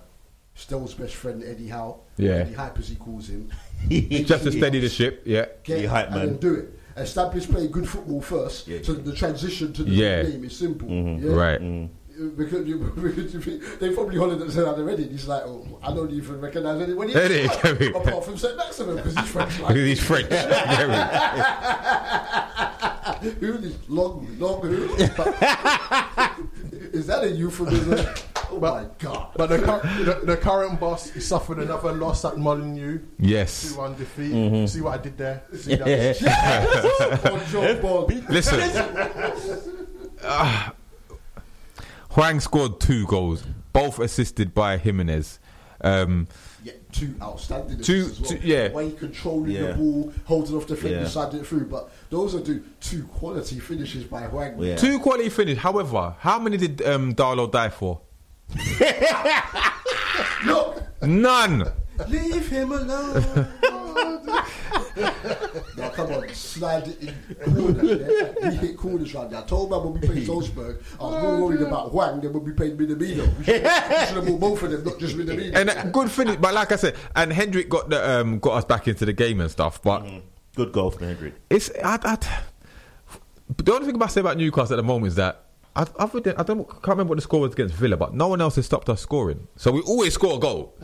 Stell's 0.59 0.93
best 0.93 1.15
friend 1.15 1.41
Eddie 1.43 1.69
Howe, 1.69 2.01
Yeah. 2.17 2.31
Eddie 2.31 2.53
Hype 2.53 2.77
as 2.79 2.89
he 2.89 2.95
calls 2.95 3.29
him, 3.29 3.49
Just 3.89 4.43
to 4.43 4.51
steady 4.51 4.79
the 4.81 4.89
ship. 4.89 5.21
Yeah. 5.25 5.45
get 5.63 5.77
Eddie 5.77 5.87
Hype, 5.87 6.07
and 6.07 6.15
man. 6.15 6.25
then 6.27 6.37
do 6.37 6.53
it. 6.55 6.73
Establish 6.97 7.47
play 7.47 7.67
good 7.69 7.87
football 7.87 8.21
first, 8.21 8.67
Yeah. 8.67 8.79
so 8.83 8.91
the 8.93 9.13
transition 9.15 9.71
to 9.73 9.83
the 9.85 9.91
Yeah. 9.91 10.23
game 10.23 10.43
is 10.43 10.57
simple. 10.57 10.89
Mhm. 10.89 11.23
Yeah? 11.23 11.31
Right. 11.31 11.61
Mm. 11.61 11.89
Because, 12.35 12.67
you, 12.67 12.79
because 13.01 13.33
you, 13.33 13.59
they 13.79 13.93
probably 13.93 14.17
hollered 14.17 14.41
and 14.41 14.51
said 14.51 14.65
that 14.65 14.75
already. 14.75 15.07
He's 15.07 15.25
like, 15.29 15.43
oh, 15.45 15.79
I 15.81 15.93
don't 15.93 16.11
even 16.11 16.41
recognize 16.41 16.81
anyone 16.81 17.07
here. 17.07 17.19
Eddie, 17.19 17.47
can 17.47 17.77
we- 17.79 17.93
apart 17.93 18.25
from 18.25 18.37
St. 18.37 18.57
Maximin 18.57 18.97
because 18.97 19.15
he's 19.15 19.29
French. 19.29 19.51
Because 19.59 19.69
Like. 19.69 19.75
he's 19.77 19.99
French. 20.03 20.27
Very. 20.29 20.93
who 23.39 23.53
is 23.65 23.75
long, 23.87 24.27
long 24.37 24.61
who? 24.61 24.87
Is 26.93 27.07
that 27.07 27.23
a 27.23 27.29
euphemism? 27.29 28.05
Oh 28.51 28.59
my 28.59 28.83
god! 28.97 29.33
But 29.35 29.47
the, 29.47 29.57
the, 29.57 30.21
the 30.25 30.35
current 30.37 30.79
boss 30.79 31.11
he 31.11 31.19
suffered 31.19 31.59
another 31.59 31.91
loss 31.91 32.25
at 32.25 32.35
Molineux, 32.39 32.99
Yes. 33.19 33.73
2 33.73 33.77
1 33.77 33.95
defeat. 33.95 34.31
Mm-hmm. 34.31 34.65
See 34.65 34.81
what 34.81 34.99
I 34.99 35.03
did 35.03 35.17
there? 35.19 35.43
See 35.55 35.75
that? 35.75 37.31
On 37.31 37.45
John 37.45 38.25
Listen. 38.27 38.59
Ah. 40.23 40.73
Hwang 42.09 42.39
scored 42.39 42.79
two 42.79 43.05
goals, 43.05 43.43
both 43.71 43.99
assisted 43.99 44.53
by 44.55 44.77
Jimenez. 44.77 45.39
Um, 45.81 46.27
Yeah, 46.91 46.99
two 46.99 47.15
outstanding. 47.21 47.81
Two- 47.81 48.09
as 48.11 48.19
well. 48.19 48.31
two- 48.31 48.39
yeah. 48.47 48.67
The 48.69 48.73
way 48.75 48.85
he 48.89 48.95
controlling 48.95 49.51
Yeah. 49.51 49.67
the 49.67 49.73
ball, 49.75 50.13
holding 50.25 50.55
off 50.55 50.67
defenders, 50.67 51.13
Yeah. 51.15 51.23
side 51.25 51.33
it 51.35 51.45
through. 51.45 51.65
But 51.65 51.89
those 52.09 52.35
are 52.35 52.41
two, 52.41 52.63
two 52.81 53.03
quality 53.03 53.59
finishes 53.59 54.03
by 54.05 54.21
Hwang. 54.23 54.55
Yeah. 54.61 54.75
Two 54.75 54.99
quality 54.99 55.29
finish. 55.29 55.57
However, 55.57 56.15
how 56.19 56.39
many 56.39 56.57
did 56.57 56.81
um, 56.81 57.13
Darlow 57.15 57.51
die 57.51 57.69
for? 57.69 58.01
Look, 60.45 60.81
None. 61.01 61.71
leave 62.07 62.47
him 62.49 62.71
alone. 62.71 63.47
now 64.97 65.89
come 65.89 66.11
on, 66.11 66.29
slide 66.29 66.87
it 66.87 67.01
in 67.01 67.53
corner. 67.53 67.83
Yeah? 67.83 68.49
We 68.49 68.55
hit 68.55 68.77
corners 68.77 69.13
right 69.13 69.29
there. 69.29 69.39
I 69.39 69.43
told 69.45 69.69
man 69.71 69.83
when 69.83 69.93
we 69.99 70.07
played 70.07 70.25
Salzburg, 70.27 70.81
I 70.99 71.03
was 71.03 71.23
more 71.23 71.47
worried 71.47 71.61
about 71.61 71.89
Hwang 71.91 72.21
than 72.21 72.33
when 72.33 72.43
we 72.43 72.51
played 72.51 72.77
Minamino. 72.77 73.37
We 73.37 73.43
should, 73.45 73.63
we 73.63 73.69
should 74.05 74.15
have 74.15 74.25
bought 74.27 74.39
both 74.39 74.63
of 74.63 74.71
them, 74.71 74.83
not 74.83 74.99
just 74.99 75.15
Minamino. 75.17 75.55
And 75.55 75.69
uh, 75.69 75.83
good 75.85 76.11
finish, 76.11 76.37
but 76.37 76.53
like 76.53 76.71
I 76.71 76.75
said, 76.75 76.95
and 77.15 77.31
Hendrick 77.31 77.69
got 77.69 77.89
the 77.89 78.19
um, 78.19 78.39
got 78.39 78.53
us 78.57 78.65
back 78.65 78.87
into 78.87 79.05
the 79.05 79.13
game 79.13 79.39
and 79.41 79.49
stuff. 79.51 79.81
But 79.81 80.05
Good 80.55 80.71
goal 80.71 80.91
from 80.91 81.07
Hendrick. 81.07 81.35
it's 81.49 81.69
I, 81.83 81.99
I, 82.03 82.17
but 83.55 83.65
the 83.65 83.73
only 83.73 83.85
thing 83.91 84.01
I 84.01 84.07
say 84.07 84.21
about 84.21 84.37
Newcastle 84.37 84.73
at 84.73 84.77
the 84.77 84.83
moment 84.83 85.07
is 85.07 85.15
that 85.15 85.45
I, 85.75 85.85
other 85.97 86.19
than, 86.19 86.35
I 86.37 86.43
don't 86.43 86.67
can't 86.67 86.87
remember 86.87 87.11
what 87.11 87.15
the 87.17 87.21
score 87.21 87.41
was 87.41 87.53
against 87.53 87.75
Villa, 87.75 87.95
but 87.97 88.13
no 88.13 88.27
one 88.27 88.41
else 88.41 88.55
has 88.57 88.65
stopped 88.65 88.89
us 88.89 89.01
scoring. 89.01 89.47
So 89.55 89.71
we 89.71 89.81
always 89.81 90.13
score 90.13 90.35
a 90.35 90.39
goal, 90.39 90.75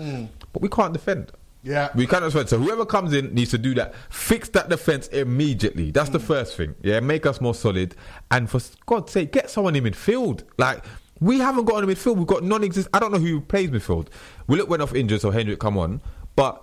but 0.54 0.62
we 0.62 0.70
can't 0.70 0.94
defend. 0.94 1.32
Yeah. 1.66 1.90
We 1.96 2.06
can't 2.06 2.24
defend. 2.24 2.48
So 2.48 2.60
whoever 2.60 2.86
comes 2.86 3.12
in 3.14 3.34
needs 3.34 3.50
to 3.52 3.58
do 3.58 3.74
that. 3.74 3.96
Fix 4.10 4.50
that 4.50 4.70
defense 4.70 5.08
immediately. 5.08 5.90
That's 5.90 6.12
the 6.12 6.20
mm. 6.20 6.24
first 6.24 6.56
thing. 6.56 6.76
Yeah, 6.84 7.00
make 7.00 7.26
us 7.26 7.42
more 7.42 7.56
solid, 7.56 7.96
and 8.30 8.50
for 8.50 8.62
God's 8.86 9.12
sake, 9.12 9.32
get 9.32 9.50
someone 9.50 9.76
in 9.76 9.84
midfield. 9.84 10.44
Like 10.58 10.86
we 11.20 11.40
haven't 11.40 11.66
got 11.66 11.84
in 11.84 11.90
midfield. 11.90 12.18
We've 12.18 12.28
got 12.28 12.44
non-exist. 12.44 12.88
I 12.94 13.00
don't 13.00 13.12
know 13.12 13.18
who 13.20 13.42
plays 13.42 13.72
midfield. 13.72 14.08
Willock 14.48 14.70
went 14.70 14.84
off 14.84 14.94
injured, 14.94 15.22
so 15.22 15.32
Hendrick 15.32 15.60
come 15.60 15.78
on, 15.78 16.02
but. 16.36 16.62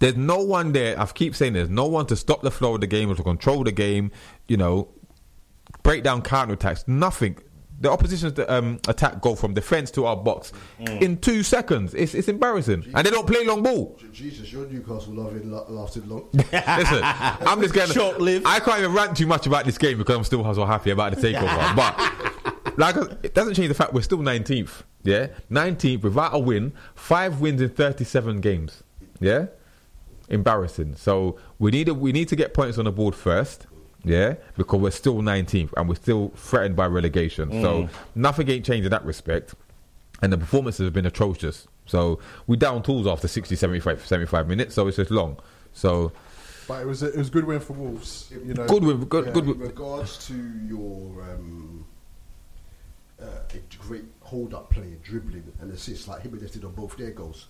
There's 0.00 0.16
no 0.16 0.38
one 0.38 0.70
there. 0.70 1.00
I 1.00 1.06
keep 1.06 1.34
saying 1.34 1.54
there's 1.54 1.70
no 1.70 1.86
one 1.86 2.06
to 2.06 2.14
stop 2.14 2.42
the 2.42 2.52
flow 2.52 2.76
of 2.76 2.82
the 2.82 2.86
game 2.86 3.10
or 3.10 3.16
to 3.16 3.22
control 3.24 3.64
the 3.64 3.72
game. 3.72 4.12
You 4.46 4.56
know, 4.56 4.90
break 5.82 6.04
down 6.04 6.22
counter 6.22 6.54
attacks. 6.54 6.86
Nothing. 6.86 7.36
The 7.80 7.90
opposition's 7.90 8.38
um, 8.48 8.80
attack 8.88 9.20
go 9.20 9.36
from 9.36 9.54
defense 9.54 9.92
to 9.92 10.06
our 10.06 10.16
box 10.16 10.52
in 10.78 11.16
two 11.18 11.44
seconds. 11.44 11.94
It's, 11.94 12.12
it's 12.12 12.26
embarrassing, 12.26 12.84
and 12.92 13.06
they 13.06 13.10
don't 13.10 13.26
play 13.26 13.44
long 13.44 13.62
ball. 13.62 13.98
Jesus, 14.12 14.52
your 14.52 14.66
Newcastle 14.66 15.14
loving 15.14 15.50
lasted 15.50 16.08
long. 16.08 16.28
Listen, 16.32 17.00
I'm 17.02 17.60
just 17.60 17.74
going. 17.74 17.90
Short-lived. 17.90 18.46
I 18.46 18.58
can't 18.58 18.80
even 18.80 18.92
rant 18.92 19.16
too 19.16 19.28
much 19.28 19.46
about 19.46 19.64
this 19.64 19.78
game 19.78 19.98
because 19.98 20.16
I'm 20.16 20.24
still 20.24 20.42
so 20.54 20.64
happy 20.64 20.90
about 20.90 21.14
the 21.14 21.20
takeover. 21.20 21.76
but 21.76 22.76
like, 22.78 22.96
it 23.22 23.34
doesn't 23.34 23.54
change 23.54 23.68
the 23.68 23.74
fact 23.74 23.92
we're 23.92 24.02
still 24.02 24.18
19th. 24.18 24.82
Yeah, 25.04 25.28
19th 25.50 26.02
without 26.02 26.34
a 26.34 26.38
win, 26.38 26.72
five 26.94 27.40
wins 27.40 27.60
in 27.60 27.70
37 27.70 28.40
games. 28.40 28.82
Yeah, 29.20 29.46
embarrassing. 30.28 30.96
So 30.96 31.38
we 31.58 31.70
need 31.70 31.86
to, 31.86 31.94
we 31.94 32.12
need 32.12 32.28
to 32.28 32.36
get 32.36 32.54
points 32.54 32.78
on 32.78 32.84
the 32.84 32.92
board 32.92 33.14
first. 33.14 33.66
Yeah, 34.08 34.34
because 34.56 34.80
we're 34.80 34.90
still 34.90 35.16
19th 35.16 35.72
and 35.76 35.88
we're 35.88 35.96
still 35.96 36.32
threatened 36.36 36.76
by 36.76 36.86
relegation. 36.86 37.50
So 37.62 37.88
nothing 38.14 38.48
ain't 38.48 38.64
changed 38.64 38.86
in 38.86 38.90
that 38.90 39.04
respect. 39.04 39.54
And 40.22 40.32
the 40.32 40.38
performances 40.38 40.84
have 40.84 40.92
been 40.92 41.06
atrocious. 41.06 41.68
So 41.86 42.18
we 42.46 42.56
down 42.56 42.82
tools 42.82 43.06
after 43.06 43.28
60, 43.28 43.54
75, 43.54 44.06
75 44.06 44.48
minutes. 44.48 44.74
So 44.74 44.86
it's 44.88 44.96
just 44.96 45.10
long. 45.10 45.38
So 45.72 46.12
But 46.66 46.82
it 46.82 46.86
was 46.86 47.02
a, 47.02 47.12
it 47.12 47.18
was 47.18 47.28
a 47.28 47.30
good 47.30 47.44
win 47.44 47.60
for 47.60 47.74
Wolves. 47.74 48.32
You 48.32 48.54
know, 48.54 48.66
good 48.66 48.84
win. 48.84 49.04
good 49.04 49.26
Yeah. 49.26 49.32
good 49.32 49.44
In 49.44 49.58
with, 49.58 49.68
regards 49.68 50.26
to 50.26 50.34
your 50.66 51.22
um, 51.22 51.86
uh, 53.20 53.24
great 53.78 54.04
hold 54.20 54.54
up 54.54 54.70
play, 54.70 54.96
dribbling, 55.02 55.52
and 55.60 55.72
assists 55.72 56.08
like 56.08 56.22
Jimenez 56.22 56.52
did 56.52 56.64
on 56.64 56.72
both 56.72 56.96
their 56.96 57.10
goals. 57.10 57.46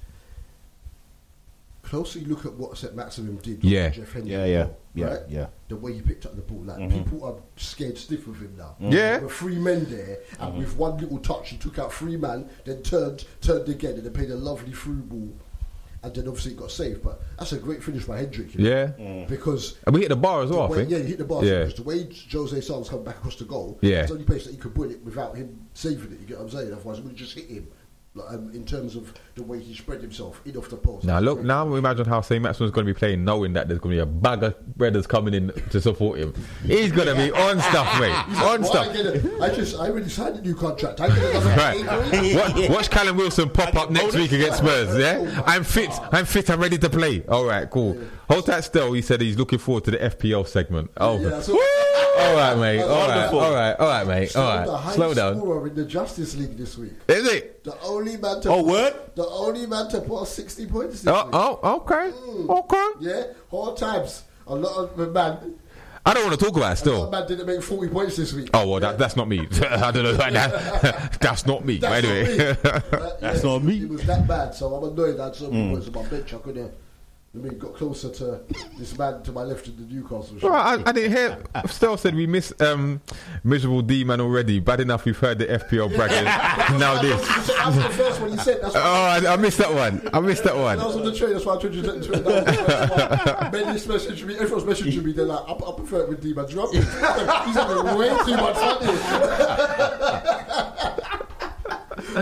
Closely 1.89 2.23
look 2.27 2.45
at 2.45 2.53
what 2.53 2.77
St. 2.77 2.95
Maximin 2.95 3.37
did. 3.39 3.65
Yeah. 3.65 3.87
with 3.87 3.95
Jeff 3.95 4.13
Hendrick 4.13 4.31
Yeah, 4.33 4.45
yeah, 4.45 4.59
well, 4.65 4.77
yeah, 4.95 5.07
right? 5.07 5.21
yeah. 5.31 5.47
The 5.69 5.77
way 5.77 5.95
he 5.95 6.03
picked 6.03 6.27
up 6.27 6.37
the 6.37 6.43
ball, 6.43 6.63
like 6.65 6.77
mm-hmm. 6.77 7.03
people 7.03 7.25
are 7.25 7.37
scared 7.57 7.97
stiff 7.97 8.27
of 8.27 8.39
him 8.39 8.55
now. 8.59 8.77
Mm-hmm. 8.79 8.93
Yeah. 8.93 9.19
with 9.21 9.33
three 9.33 9.57
men 9.59 9.87
there, 9.89 10.19
and 10.39 10.51
mm-hmm. 10.51 10.59
with 10.59 10.77
one 10.77 10.99
little 10.99 11.19
touch, 11.19 11.49
he 11.49 11.57
took 11.57 11.79
out 11.79 11.91
three 11.91 12.19
man, 12.19 12.47
then 12.67 12.83
turned, 12.83 13.25
turned 13.41 13.71
again, 13.71 13.95
and 13.95 14.03
then 14.03 14.13
played 14.13 14.31
a 14.31 14.37
lovely 14.37 14.73
through 14.73 14.97
ball, 14.97 15.33
and 16.03 16.15
then 16.15 16.29
obviously 16.29 16.53
it 16.53 16.59
got 16.59 16.71
saved. 16.71 17.03
But 17.03 17.23
that's 17.39 17.53
a 17.53 17.59
great 17.59 17.83
finish 17.83 18.05
by 18.05 18.19
Hendrick. 18.19 18.55
you 18.55 18.65
know, 18.65 18.71
yeah. 18.71 18.87
Mm. 18.99 19.27
because 19.27 19.79
And 19.87 19.95
we 19.95 20.03
hit 20.03 20.11
the 20.11 20.17
bar 20.17 20.43
as 20.43 20.51
the 20.51 20.57
well. 20.57 20.67
I 20.67 20.71
way- 20.71 20.79
think. 20.81 20.91
Yeah, 20.91 20.99
you 20.99 21.05
hit 21.05 21.19
the 21.19 21.25
bar. 21.25 21.43
Yeah. 21.43 21.61
Because 21.61 21.75
the 21.77 21.83
way 21.85 22.09
Jose 22.31 22.61
Santos 22.61 22.91
come 22.91 23.03
back 23.03 23.17
across 23.17 23.37
the 23.37 23.47
goal, 23.47 23.79
Yeah. 23.81 24.01
it's 24.01 24.09
the 24.09 24.13
only 24.15 24.27
place 24.27 24.45
that 24.45 24.51
he 24.51 24.59
could 24.59 24.75
put 24.75 24.91
it 24.91 25.03
without 25.05 25.37
him 25.39 25.59
saving 25.73 26.13
it. 26.13 26.21
You 26.21 26.27
get 26.27 26.37
what 26.37 26.45
I'm 26.45 26.51
saying? 26.51 26.73
Otherwise, 26.75 26.99
it 26.99 27.05
would 27.05 27.17
just 27.17 27.33
hit 27.33 27.47
him. 27.49 27.67
Um, 28.29 28.51
in 28.53 28.65
terms 28.65 28.97
of 28.97 29.15
the 29.37 29.45
way 29.45 29.61
he 29.61 29.75
spread 29.77 30.01
himself 30.01 30.41
in 30.45 30.57
off 30.57 30.69
the 30.71 30.77
post. 30.77 31.05
Now 31.05 31.21
look, 31.21 31.41
now 31.41 31.73
imagine 31.75 32.05
how 32.07 32.21
St. 32.21 32.43
Maximin's 32.43 32.73
going 32.73 32.85
to 32.85 32.93
be 32.93 32.99
playing, 32.99 33.25
knowing 33.25 33.53
that 33.53 33.69
there's 33.69 33.79
going 33.79 33.97
to 33.97 34.05
be 34.05 34.11
a 34.11 34.13
bag 34.13 34.43
of 34.43 34.77
brothers 34.77 35.07
coming 35.07 35.35
in 35.35 35.53
to 35.71 35.81
support 35.81 36.19
him. 36.19 36.35
He's 36.65 36.91
going 36.91 37.07
to 37.07 37.15
be 37.15 37.31
on 37.31 37.61
stuff, 37.71 38.01
mate, 38.01 38.11
on 38.43 38.63
"Why 38.63 38.69
stuff. 38.69 38.89
I. 39.41 39.45
I 39.45 39.55
just, 39.55 39.77
I 39.79 39.91
already 39.91 40.09
signed 40.09 40.35
a 40.37 40.41
new 40.41 40.57
contract. 40.57 41.01
I 41.01 41.07
Right. 41.57 42.69
watch 42.71 42.91
Callum 42.91 43.19
Wilson 43.19 43.51
pop 43.51 43.77
up 43.77 43.91
next 43.91 44.17
week 44.17 44.33
against 44.33 44.59
Spurs. 44.59 44.99
Yeah, 44.99 45.43
I'm 45.47 45.63
fit. 45.63 45.91
I'm 46.11 46.25
fit. 46.25 46.51
I'm 46.51 46.61
ready 46.61 46.79
to 46.79 46.91
play. 46.91 47.25
All 47.29 47.45
right, 47.45 47.71
cool. 47.71 47.97
Hold 48.29 48.47
that 48.47 48.65
still. 48.65 48.93
He 48.93 49.03
said 49.03 49.21
he's 49.21 49.39
looking 49.39 49.59
forward 49.59 49.85
to 49.85 49.91
the 49.93 49.99
FPL 49.99 50.47
segment. 50.47 50.91
Oh, 50.97 51.19
Yeah, 51.19 51.29
that's 51.31 51.49
Woo! 51.49 51.55
all 52.19 52.35
right, 52.35 52.57
mate. 52.59 52.83
All 52.83 52.89
right, 52.89 53.09
Wonderful. 53.09 53.39
all 53.41 53.55
right, 53.55 53.73
all 53.79 53.89
right, 53.89 54.07
mate. 54.07 54.31
So 54.31 54.43
All 54.43 54.67
the 54.67 54.77
highest 54.77 54.97
Slow 54.97 55.15
down. 55.15 55.37
scorer 55.39 55.67
in 55.69 55.75
the 55.75 55.85
Justice 55.85 56.37
League 56.37 56.57
this 56.59 56.77
week. 56.77 56.93
Is 57.09 57.27
it? 57.27 57.65
The 57.65 57.81
only 57.83 58.17
man 58.17 58.41
to 58.43 58.51
Oh, 58.51 58.63
word? 58.65 58.95
The 59.15 59.27
only 59.27 59.67
man 59.67 59.89
to 59.91 60.01
put 60.03 60.27
60 60.27 60.67
points 60.67 61.03
this 61.03 61.07
Oh, 61.13 61.25
week. 61.25 61.35
oh, 61.35 61.77
okay, 61.77 62.13
okay. 62.53 62.87
Yeah, 63.01 63.23
all 63.51 63.75
times. 63.75 64.25
A 64.47 64.55
lot 64.55 64.77
of 64.77 64.97
the 64.97 65.07
man, 65.09 65.55
I 66.07 66.15
don't 66.15 66.27
want 66.27 66.39
to 66.39 66.45
talk 66.45 66.57
about 66.57 66.73
it 66.73 66.77
still. 66.77 67.05
of 67.05 67.11
man 67.11 67.27
didn't 67.29 67.47
make 67.47 67.63
40 67.63 67.93
points 67.93 68.17
this 68.17 68.33
week. 68.33 68.49
Oh 68.55 68.67
well, 68.69 68.81
that, 68.81 68.97
that's 68.99 69.15
not 69.17 69.29
me. 69.29 69.41
I 69.63 69.91
don't 69.91 70.03
know. 70.05 70.13
That, 70.17 71.19
that's 71.21 71.47
not 71.47 71.65
me. 71.67 71.77
That's 71.79 72.05
anyway, 72.05 72.37
not 72.63 72.65
me. 72.65 72.99
Uh, 72.99 73.11
That's 73.21 73.43
not 73.45 73.63
me. 73.63 73.83
It 73.83 73.89
was 73.91 74.05
that 74.07 74.27
bad, 74.27 74.55
so 74.55 74.75
I'm 74.75 74.85
annoyed. 74.93 75.21
I 75.21 75.25
had 75.27 75.37
so 75.37 75.51
many 75.51 75.71
points 75.71 75.87
on 75.89 75.93
my 76.03 76.09
bench. 76.09 76.33
I 76.35 76.39
could 76.39 76.73
I 77.39 77.41
mean, 77.41 77.57
got 77.59 77.75
closer 77.77 78.11
to 78.11 78.41
this 78.79 78.99
man 78.99 79.23
to 79.23 79.31
my 79.31 79.45
left 79.45 79.69
in 79.69 79.77
the 79.77 79.95
Newcastle. 79.95 80.39
Well. 80.43 80.55
I, 80.55 80.83
I 80.85 80.91
didn't 80.91 81.13
hear. 81.13 81.39
Still 81.69 81.97
said 81.97 82.17
we 82.17 82.27
miss 82.27 82.53
um, 82.61 83.01
miserable 83.45 83.81
D 83.83 84.03
man 84.03 84.21
already. 84.21 84.59
Bad 84.59 84.81
enough 84.81 85.05
we've 85.05 85.17
heard 85.17 85.39
the 85.39 85.47
FPL 85.47 85.95
bragging. 85.95 86.25
now 86.81 87.01
this. 87.01 87.19
That 87.59 87.67
was 87.67 87.77
the 87.77 87.91
first 87.91 88.21
one 88.21 88.31
he 88.33 88.39
said. 88.39 88.61
That's 88.63 88.75
Oh, 88.77 88.81
I, 88.81 89.33
I 89.33 89.37
missed 89.37 89.59
that 89.59 89.73
one. 89.73 90.09
I 90.13 90.21
missed 90.21 90.43
that 90.45 90.57
one. 90.57 90.79
That 90.79 90.87
was 90.87 90.97
on 90.97 91.05
the 91.05 91.15
train, 91.15 91.33
that's 91.33 91.45
why 91.45 91.55
I 91.55 91.61
told 91.61 91.75
you 91.75 91.83
to 91.83 92.01
to- 92.01 92.11
that 92.11 92.25
was 92.25 92.45
the 92.45 92.53
first 92.53 92.91
one. 93.37 93.53
Many 93.53 93.79
messaged 93.79 94.25
me, 94.25 94.39
everyone's 94.39 94.65
messaging 94.65 95.05
me, 95.05 95.13
they're 95.13 95.25
like, 95.25 95.45
I, 95.47 95.53
I 95.53 95.73
prefer 95.77 96.03
it 96.03 96.09
with. 96.09 96.23
Do 96.23 96.29
you? 96.29 96.35
He's 96.35 96.85
having 97.55 97.97
way 97.97 98.09
too 98.25 98.37
much 98.37 98.57
fun 98.57 98.83
here. 98.83 98.99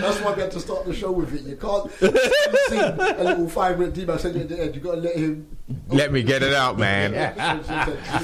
That's 0.01 0.21
why 0.21 0.35
we 0.35 0.43
had 0.43 0.46
to 0.57 0.63
start 0.63 0.85
the 0.87 0.95
show 0.95 1.13
with 1.13 1.35
it. 1.35 1.43
You 1.43 1.57
can't 1.57 1.91
see 2.69 2.79
a 2.79 3.23
little 3.23 3.49
five 3.49 3.79
minute 3.79 3.95
D-Man 3.95 4.19
send 4.19 4.35
you 4.37 4.41
at 4.43 4.49
the 4.49 4.61
end. 4.63 4.75
you 4.75 4.81
got 4.81 4.95
to 4.97 5.01
let 5.01 5.17
him. 5.17 5.47
Let 5.89 6.13
me 6.13 6.23
get 6.23 6.43
it 6.43 6.55
out, 6.55 6.79
man. 6.79 7.13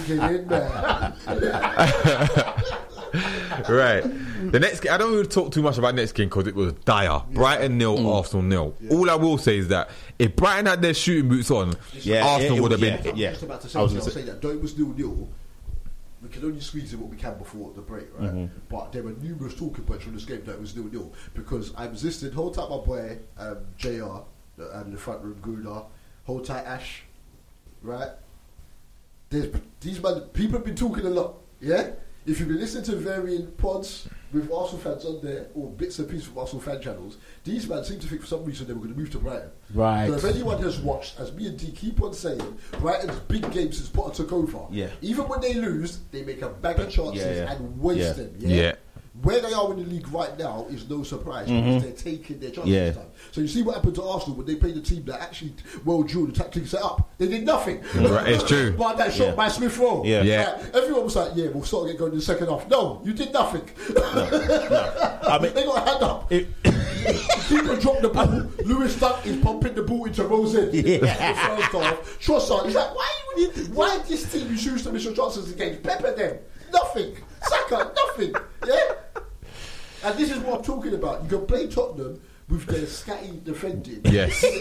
Drink 0.07 0.23
it 0.23 0.41
in 0.41 0.49
there. 0.49 1.15
right. 3.69 4.03
The 4.53 4.59
next 4.61 4.81
game, 4.81 4.93
I 4.93 4.97
don't 4.99 5.13
want 5.15 5.31
to 5.31 5.31
talk 5.31 5.53
too 5.53 5.63
much 5.63 5.79
about 5.79 5.95
next 5.95 6.13
game 6.13 6.29
because 6.29 6.47
it 6.47 6.55
was 6.55 6.73
dire. 6.85 7.23
Brighton 7.33 7.79
nil, 7.79 7.99
mm. 7.99 8.15
Arsenal 8.15 8.43
nil. 8.43 8.75
All 8.91 9.09
I 9.11 9.15
will 9.15 9.39
say 9.39 9.59
is 9.59 9.69
that 9.69 9.91
if 10.19 10.37
Brighton 10.37 10.67
had 10.67 10.83
their 10.83 10.95
shooting 10.95 11.29
boots 11.29 11.51
on, 11.51 11.75
Yeah, 11.95 12.27
Arsenal 12.27 12.55
it- 12.55 12.59
it 12.59 12.63
would 12.63 12.71
have 12.73 12.81
was- 12.81 12.91
been. 12.91 13.05
yeah, 13.05 13.13
yeah. 13.15 13.31
Just 13.33 13.43
about 13.45 13.61
to 13.63 13.69
say, 13.69 13.79
I 13.79 13.83
was 13.83 13.95
I'll 13.95 14.01
say 14.03 14.23
that. 14.23 14.41
Though 14.43 14.51
it 14.51 14.61
was 14.63 14.77
nil 14.79 14.95
nil, 14.97 15.29
we 16.23 16.29
can 16.29 16.45
only 16.45 16.61
squeeze 16.61 16.93
in 16.93 17.01
what 17.01 17.11
we 17.11 17.17
can 17.17 17.37
before 17.37 17.73
the 17.73 17.81
break, 17.81 18.07
right? 18.17 18.31
Mm-hmm. 18.31 18.47
But 18.69 18.93
there 18.93 19.03
were 19.03 19.13
numerous 19.13 19.55
talking 19.55 19.85
points 19.85 20.05
from 20.05 20.15
this 20.15 20.25
game 20.25 20.45
that 20.45 20.61
was 20.61 20.77
nil 20.77 20.85
nil 20.85 21.13
because 21.35 21.75
I 21.75 21.87
resisted. 21.87 22.33
Hold 22.33 22.55
tight, 22.55 22.71
my 22.71 22.77
boy, 22.77 23.19
um, 23.39 23.59
Jr. 23.77 24.23
The, 24.57 24.79
um, 24.79 24.93
the 24.93 24.99
front 24.99 25.23
room 25.23 25.37
Gooner. 25.43 25.85
Hold 26.25 26.45
tight, 26.45 26.65
Ash. 26.65 27.03
Right? 27.83 28.11
There's 29.31 29.53
these 29.81 30.01
man. 30.01 30.21
People 30.33 30.59
have 30.59 30.65
been 30.65 30.77
talking 30.77 31.05
a 31.07 31.11
lot. 31.11 31.35
Yeah. 31.61 31.91
If 32.25 32.39
you've 32.39 32.49
been 32.49 32.61
listening 32.61 32.85
to 32.85 32.97
varying 32.97 33.49
pods 33.53 34.09
with 34.33 34.51
Arsenal 34.51 34.79
fans 34.81 35.05
on 35.05 35.21
there 35.23 35.47
or 35.55 35.69
bits 35.71 35.99
and 35.99 36.09
pieces 36.09 36.27
from 36.27 36.39
Arsenal 36.39 36.63
fan 36.63 36.81
channels, 36.81 37.19
these 37.45 37.69
men 37.69 37.85
seem 37.85 37.99
to 38.01 38.07
think 38.07 38.21
for 38.23 38.27
some 38.27 38.45
reason 38.45 38.67
they 38.67 38.73
were 38.73 38.81
going 38.81 38.93
to 38.95 38.99
move 38.99 39.11
to 39.11 39.19
Brighton. 39.19 39.51
Right. 39.75 40.09
So 40.09 40.15
if 40.15 40.25
anyone 40.25 40.63
has 40.63 40.79
watched, 40.79 41.21
as 41.21 41.33
me 41.33 41.47
and 41.47 41.59
D 41.59 41.71
keep 41.73 42.03
on 42.03 42.15
saying, 42.15 42.59
Brighton's 42.81 43.19
big 43.21 43.43
game 43.53 43.73
since 43.73 43.89
Potter 43.89 44.15
took 44.25 44.33
over. 44.33 44.61
Yeah. 44.71 44.89
Even 45.03 45.29
when 45.29 45.41
they 45.41 45.55
lose, 45.55 45.99
they 46.11 46.23
make 46.25 46.43
a 46.43 46.49
bag 46.49 46.79
of 46.81 46.91
chances 46.91 47.23
Yeah, 47.25 47.45
yeah. 47.45 47.53
and 47.53 47.81
waste 47.81 47.99
Yeah. 48.01 48.13
them. 48.13 48.35
Yeah. 48.39 48.75
Yeah? 49.15 49.23
Where 49.23 49.41
they 49.41 49.53
are 49.53 49.71
in 49.73 49.79
the 49.79 49.85
league 49.89 50.09
right 50.09 50.37
now 50.39 50.67
is 50.71 50.89
no 50.89 51.03
surprise 51.03 51.47
because 51.47 51.63
mm-hmm. 51.63 51.79
they're 51.81 51.93
taking 51.93 52.41
their 52.41 52.51
chances 52.51 52.73
Yeah. 52.73 52.93
time. 52.93 53.07
So 53.31 53.41
you 53.41 53.49
see 53.49 53.63
what 53.63 53.75
happened 53.77 53.95
to 53.97 54.03
Arsenal 54.03 54.37
when 54.37 54.47
they 54.47 54.57
played 54.57 54.77
a 54.77 54.81
team 54.81 55.05
that 55.07 55.21
actually 55.21 55.55
well 55.85 56.03
drew 56.03 56.27
the 56.27 56.33
tactics 56.33 56.71
set 56.71 56.83
up. 56.83 57.13
They 57.19 57.29
did 57.29 57.45
nothing. 57.45 57.83
Right, 57.95 58.29
it's 58.29 58.45
true. 58.49 58.73
But 58.77 58.97
that 58.99 59.13
shot 59.13 59.29
Yeah. 59.29 59.35
by 59.35 59.49
Smith 59.49 59.77
Rowe. 59.79 60.03
Yeah. 60.05 60.23
Yeah. 60.23 60.59
Like, 60.63 60.75
everyone 60.75 61.05
was 61.05 61.17
like, 61.17 61.33
yeah, 61.35 61.49
we'll 61.49 61.65
sort 61.65 61.87
of 61.87 61.93
get 61.93 61.99
going 61.99 62.13
in 62.13 62.19
the 62.19 62.25
second 62.25 62.49
half. 62.49 62.69
No, 62.69 63.01
you 63.05 63.13
did 63.13 63.33
nothing. 63.33 63.69
I 63.97 65.39
mean, 65.41 65.53
they 65.55 65.65
got 65.65 65.87
a 65.87 65.91
hand 65.91 66.03
up. 66.03 66.33
it, 66.33 66.49
Keeper 67.49 67.77
dropped 67.77 68.03
the 68.03 68.09
ball. 68.09 68.49
Lewis 68.65 68.99
Dunk 68.99 69.27
is 69.27 69.37
pumping 69.43 69.75
the 69.75 69.83
ball 69.83 70.05
into 70.07 70.25
Rose 70.25 70.55
End. 70.55 70.73
Yeah. 70.73 70.99
The 70.99 71.07
first 71.07 71.73
half. 71.73 72.19
Trossard, 72.21 72.67
he's 72.67 72.75
like, 72.75 72.95
why 72.95 73.13
would 73.35 73.57
you, 73.57 73.65
why 73.75 73.99
this 74.09 74.31
team 74.33 74.51
you 74.51 74.57
choose 74.57 74.85
to 74.85 74.91
Mr. 74.91 75.15
Johnson's 75.15 75.51
against? 75.51 75.83
Pepper 75.83 76.13
them. 76.15 76.39
Nothing. 76.73 77.17
Saka, 77.43 77.93
nothing. 77.95 78.35
Yeah? 78.67 78.95
And 80.05 80.19
this 80.19 80.31
is 80.31 80.39
what 80.39 80.59
I'm 80.59 80.65
talking 80.65 80.95
about. 80.95 81.23
You 81.25 81.29
can 81.39 81.47
play 81.47 81.67
Tottenham 81.69 82.21
with 82.49 82.67
their 82.67 82.83
scatty 82.83 83.43
defending. 83.45 84.01
Yes. 84.05 84.45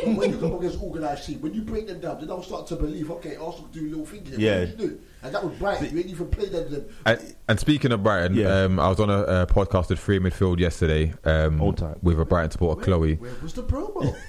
But 0.00 0.14
when 0.16 0.30
you 0.30 0.38
come 0.38 0.52
up 0.54 0.60
against 0.60 0.80
organised 0.80 1.26
team, 1.26 1.40
when 1.40 1.52
you 1.52 1.62
break 1.62 1.88
them 1.88 1.98
down, 1.98 2.20
then 2.20 2.30
I'll 2.30 2.40
start 2.44 2.68
to 2.68 2.76
believe, 2.76 3.10
okay, 3.10 3.34
Arsenal 3.34 3.66
do 3.72 3.80
little 3.88 4.06
things. 4.06 4.30
Yeah. 4.38 4.60
What 4.60 4.66
did 4.78 4.80
you 4.80 4.88
do? 4.90 5.00
And 5.24 5.34
that 5.34 5.42
was 5.44 5.52
Brighton. 5.58 5.90
You 5.92 5.98
ain't 5.98 6.06
even 6.10 6.28
played 6.28 6.52
them. 6.52 6.70
them. 6.70 6.84
And, 7.04 7.34
and 7.48 7.58
speaking 7.58 7.90
of 7.90 8.04
Brighton, 8.04 8.36
Yeah. 8.36 8.62
um, 8.62 8.78
I 8.78 8.88
was 8.88 9.00
on 9.00 9.10
a, 9.10 9.18
uh 9.22 9.46
podcast 9.46 9.88
with 9.88 9.98
Free 9.98 10.20
Midfield 10.20 10.60
yesterday 10.60 11.12
um, 11.24 11.60
Old 11.60 11.78
time. 11.78 11.98
with 12.00 12.20
a 12.20 12.24
Brighton 12.24 12.52
supporter, 12.52 12.80
Chloe. 12.80 13.16
Where 13.16 13.32
was 13.42 13.54
the 13.54 13.64
promo? 13.64 14.14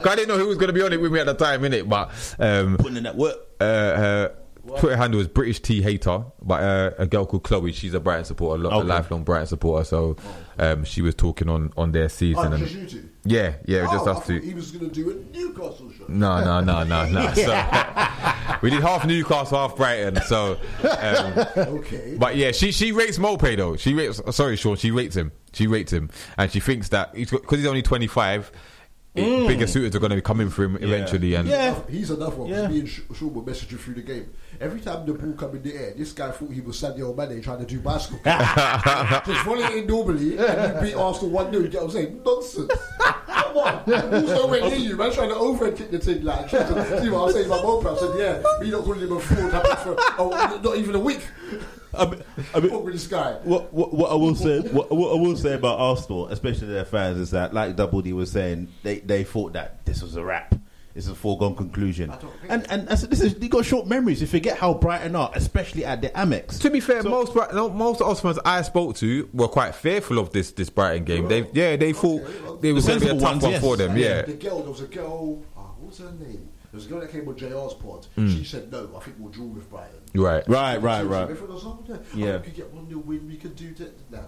'Cause 0.00 0.06
I 0.06 0.16
didn't 0.16 0.28
know 0.28 0.38
who 0.38 0.48
was 0.48 0.56
going 0.56 0.66
to 0.68 0.72
be 0.72 0.82
on 0.82 0.92
it 0.92 1.00
with 1.00 1.12
me 1.12 1.20
at 1.20 1.26
the 1.26 1.34
time, 1.34 1.62
innit? 1.62 1.88
But 1.88 2.10
um, 2.40 2.76
Putting 2.78 2.96
in 2.96 3.04
that 3.04 3.16
work. 3.16 3.36
uh, 3.60 3.64
her 3.64 4.36
Twitter 4.78 4.96
handle 4.96 5.20
is 5.20 5.28
British 5.28 5.60
Tea 5.60 5.82
Hater, 5.82 6.24
but 6.42 6.62
uh, 6.62 6.90
a 6.98 7.06
girl 7.06 7.26
called 7.26 7.42
Chloe, 7.42 7.72
she's 7.72 7.94
a 7.94 8.00
Brighton 8.00 8.24
supporter, 8.24 8.62
a, 8.64 8.66
Okay. 8.68 8.86
lifelong 8.86 9.24
Brighton 9.24 9.46
supporter. 9.46 9.84
So 9.84 10.16
um, 10.58 10.84
she 10.84 11.02
was 11.02 11.14
talking 11.14 11.48
on, 11.48 11.72
on 11.76 11.92
their 11.92 12.04
oh, 12.04 12.08
season. 12.08 12.52
and 12.52 12.66
just 12.66 12.96
yeah, 13.24 13.54
yeah, 13.66 13.82
just 13.82 14.06
oh, 14.06 14.12
I 14.12 14.12
us 14.12 14.26
two. 14.26 14.38
he 14.38 14.54
was 14.54 14.70
going 14.70 14.88
to 14.88 14.94
do 14.94 15.10
a 15.10 15.36
Newcastle 15.36 15.90
show. 15.96 16.04
No, 16.08 16.42
no, 16.42 16.60
no, 16.60 16.84
no, 16.84 17.06
no. 17.10 17.32
So, 17.34 17.42
we 18.62 18.70
did 18.70 18.82
half 18.82 19.06
Newcastle, 19.06 19.58
half 19.58 19.76
Brighton. 19.76 20.22
So, 20.22 20.58
um, 20.82 21.46
Okay. 21.56 22.16
but 22.18 22.36
yeah, 22.36 22.52
she 22.52 22.72
she 22.72 22.92
rates 22.92 23.18
Maupay 23.18 23.56
though. 23.56 23.76
She 23.76 23.94
rates. 23.94 24.20
Sorry, 24.34 24.56
Sean. 24.56 24.76
She 24.76 24.90
rates 24.90 25.16
him. 25.16 25.32
She 25.52 25.66
rates 25.66 25.92
him, 25.92 26.10
and 26.38 26.50
she 26.50 26.60
thinks 26.60 26.88
that 26.90 27.12
because 27.12 27.58
he's 27.58 27.66
only 27.66 27.82
twenty 27.82 28.06
five, 28.06 28.50
bigger 29.46 29.66
mm. 29.66 29.68
suitors 29.68 29.94
are 29.94 29.98
going 29.98 30.10
to 30.10 30.16
be 30.16 30.22
coming 30.22 30.50
for 30.50 30.64
him 30.64 30.76
eventually. 30.76 31.34
And 31.34 31.48
Yeah. 31.48 31.80
He's 31.88 32.10
another 32.10 32.36
one. 32.36 32.48
Yeah. 32.48 32.62
Yeah. 32.62 32.68
Me 32.68 32.80
and 32.80 32.88
Sh- 32.88 33.00
Sean 33.14 33.30
messaging 33.44 33.78
through 33.78 33.94
the 33.94 34.02
game. 34.02 34.30
Every 34.60 34.80
time 34.80 35.06
the 35.06 35.14
ball 35.14 35.32
come 35.32 35.56
in 35.56 35.62
the 35.62 35.74
air, 35.74 35.94
this 35.96 36.12
guy 36.12 36.30
thought 36.30 36.50
he 36.50 36.60
was 36.60 36.80
Sadio 36.80 37.16
Mane 37.16 37.40
trying 37.42 37.60
to 37.60 37.66
do 37.66 37.80
basketball. 37.80 38.32
Just 39.26 39.44
volley 39.44 39.62
it 39.62 39.76
in 39.78 39.86
normally, 39.86 40.36
and 40.38 40.74
you 40.74 40.80
beat 40.80 40.94
Arsenal 40.94 41.30
1 41.30 41.50
0. 41.50 41.62
You 41.62 41.68
get 41.68 41.80
what 41.82 41.86
I'm 41.86 41.90
saying? 41.92 42.22
Nonsense. 42.24 42.72
Come 43.00 43.56
on. 43.56 43.82
The 43.86 43.98
ball's 44.10 44.30
nowhere 44.30 44.60
near 44.60 44.76
you, 44.76 44.96
man. 44.96 45.12
Trying 45.12 45.30
to 45.30 45.36
overhead 45.36 45.76
kick 45.76 45.90
the 45.90 45.98
thing. 45.98 46.22
Like, 46.24 46.48
trying 46.50 46.74
to- 46.74 47.02
see 47.02 47.10
what 47.10 47.28
I'm 47.28 47.32
saying 47.32 47.46
about 47.46 47.64
Maupay? 47.64 47.96
I 47.96 47.98
said, 47.98 48.18
yeah, 48.18 48.60
me 48.60 48.70
not 48.70 48.84
calling 48.84 49.00
him 49.00 49.12
a 49.12 49.20
fraud 49.20 49.52
happened 49.52 49.78
for 49.78 49.96
oh, 50.18 50.60
not 50.62 50.76
even 50.76 50.94
a 50.94 51.00
week. 51.00 51.22
I 51.94 52.06
mean, 52.06 52.22
I 52.54 52.60
mean, 52.60 52.72
What 52.72 52.84
with 52.84 52.94
this 52.94 53.06
guy? 53.06 53.32
what, 53.42 53.72
what, 53.72 53.92
what 53.92 54.10
I 54.10 54.14
will 54.14 54.34
say, 54.34 54.60
what, 54.60 54.90
what 54.90 55.16
I 55.16 55.20
will 55.20 55.36
say 55.36 55.54
about 55.54 55.78
Arsenal, 55.78 56.28
especially 56.28 56.68
their 56.68 56.84
fans, 56.84 57.18
is 57.18 57.30
that, 57.32 57.52
like 57.52 57.76
Double 57.76 58.00
D 58.02 58.12
was 58.12 58.30
saying, 58.30 58.68
they, 58.82 59.00
they 59.00 59.24
thought 59.24 59.54
that 59.54 59.84
this 59.84 60.02
was 60.02 60.16
a 60.16 60.24
wrap. 60.24 60.54
It's 60.92 61.06
a 61.06 61.14
foregone 61.14 61.54
conclusion. 61.54 62.12
And 62.48 62.68
and 62.68 62.88
I 62.88 62.96
said, 62.96 63.10
this 63.10 63.20
is 63.20 63.40
you 63.40 63.48
got 63.48 63.64
short 63.64 63.86
memories. 63.86 64.20
You 64.20 64.26
forget 64.26 64.58
how 64.58 64.74
Brighton 64.74 65.14
are, 65.14 65.30
especially 65.34 65.84
at 65.84 66.02
the 66.02 66.08
Amex. 66.08 66.60
To 66.62 66.70
be 66.70 66.80
fair, 66.80 67.04
most 67.04 67.32
Bright- 67.32 67.54
no, 67.54 67.70
most 67.70 68.02
Arsenal 68.02 68.34
fans 68.34 68.42
I 68.44 68.62
spoke 68.62 68.96
to 68.96 69.28
were 69.32 69.46
quite 69.46 69.76
fearful 69.76 70.18
of 70.18 70.32
this 70.32 70.50
this 70.50 70.68
Brighton 70.68 71.04
game. 71.04 71.28
They 71.28 71.48
yeah 71.52 71.76
they 71.76 71.92
thought 71.92 72.22
it 72.62 72.72
was 72.72 72.88
going 72.88 72.98
to 72.98 73.04
be 73.06 73.10
a 73.10 73.14
tough 73.14 73.22
ones, 73.22 73.42
one 73.44 73.52
yes. 73.52 73.62
for 73.62 73.76
them. 73.76 73.96
Yeah, 73.96 74.22
The 74.22 74.32
girl, 74.34 74.62
there 74.62 74.70
was 74.70 74.80
a 74.80 74.86
girl, 74.88 75.40
oh, 75.56 75.60
what 75.78 75.90
was 75.90 75.98
her 75.98 76.10
name? 76.10 76.48
There 76.72 76.78
was 76.78 76.86
a 76.86 76.88
girl 76.88 77.00
that 77.00 77.12
came 77.12 77.28
on 77.28 77.36
JR's 77.36 77.74
pod. 77.74 78.06
Mm. 78.16 78.36
She 78.36 78.44
said, 78.44 78.70
no, 78.70 78.90
I 78.96 79.00
think 79.00 79.16
we'll 79.18 79.32
draw 79.32 79.46
with 79.46 79.70
Brighton. 79.70 79.99
Right. 80.14 80.46
Right, 80.48 80.76
right, 80.80 81.02
right. 81.02 81.06
like, 81.22 81.30
everyone 81.30 81.54
was 81.54 81.64
like, 81.64 81.76
oh, 81.90 81.98
Yeah. 82.14 82.26
yeah. 82.26 82.36
we 82.38 82.42
could 82.44 82.54
get 82.56 82.72
one 82.72 82.88
nil 82.88 82.98
win, 83.00 83.26
we 83.28 83.36
could 83.36 83.56
do 83.56 83.72
that. 83.74 83.92
Nah, 84.10 84.18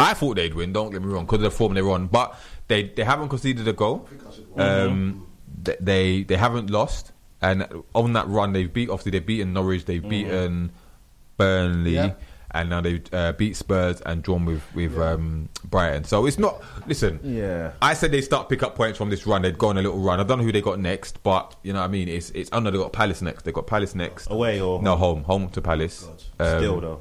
I 0.00 0.14
thought 0.14 0.36
they'd 0.36 0.54
win. 0.54 0.72
Don't 0.72 0.90
get 0.90 1.02
me 1.02 1.08
wrong, 1.08 1.24
because 1.24 1.36
of 1.38 1.42
the 1.44 1.50
form 1.50 1.74
they're 1.74 1.88
on, 1.90 2.08
but 2.08 2.34
they 2.68 2.84
they 2.88 3.04
haven't 3.04 3.28
conceded 3.28 3.66
a 3.68 3.72
goal. 3.72 4.06
I 4.06 4.10
think 4.10 4.22
I 4.58 4.62
Um, 4.82 5.26
th- 5.64 5.78
they 5.80 6.24
they 6.24 6.36
haven't 6.36 6.68
lost, 6.70 7.12
and 7.40 7.66
on 7.94 8.12
that 8.14 8.26
run 8.28 8.52
they've 8.52 8.72
beat. 8.72 8.90
Obviously, 8.90 9.12
they've 9.12 9.26
beaten 9.26 9.52
Norwich, 9.52 9.84
they've 9.84 10.06
beaten 10.08 10.72
Burnley, 11.36 11.94
Yeah. 11.94 12.14
And 12.54 12.70
now 12.70 12.80
they've 12.80 13.02
uh, 13.12 13.32
beat 13.32 13.56
Spurs 13.56 14.00
and 14.02 14.22
drawn 14.22 14.44
with 14.44 14.62
with 14.74 14.96
um, 14.98 15.48
Brighton. 15.64 16.04
So 16.04 16.24
it's 16.24 16.38
not. 16.38 16.62
Listen, 16.86 17.20
Yeah. 17.22 17.72
I 17.82 17.94
said 17.94 18.12
they 18.12 18.20
start 18.22 18.48
pick 18.48 18.62
up 18.62 18.76
points 18.76 18.96
from 18.96 19.10
this 19.10 19.26
run. 19.26 19.42
They'd 19.42 19.58
go 19.58 19.68
on 19.68 19.76
a 19.78 19.82
little 19.82 19.98
run. 19.98 20.20
I 20.20 20.22
don't 20.22 20.38
know 20.38 20.44
who 20.44 20.52
they 20.52 20.62
got 20.62 20.78
next, 20.78 21.22
but 21.22 21.56
you 21.62 21.72
know 21.72 21.80
what 21.80 21.86
I 21.86 21.88
mean. 21.88 22.08
It's 22.08 22.30
it's. 22.30 22.48
Oh 22.52 22.60
no, 22.60 22.70
they 22.70 22.78
got 22.78 22.92
Palace 22.92 23.20
next. 23.22 23.42
They 23.42 23.52
got 23.52 23.66
Palace 23.66 23.94
next. 23.94 24.30
Away 24.30 24.60
or 24.60 24.80
No, 24.80 24.96
home, 24.96 25.24
home 25.24 25.50
to 25.50 25.60
Palace. 25.60 26.06
Um, 26.38 26.58
still 26.58 26.80
though. 26.80 27.00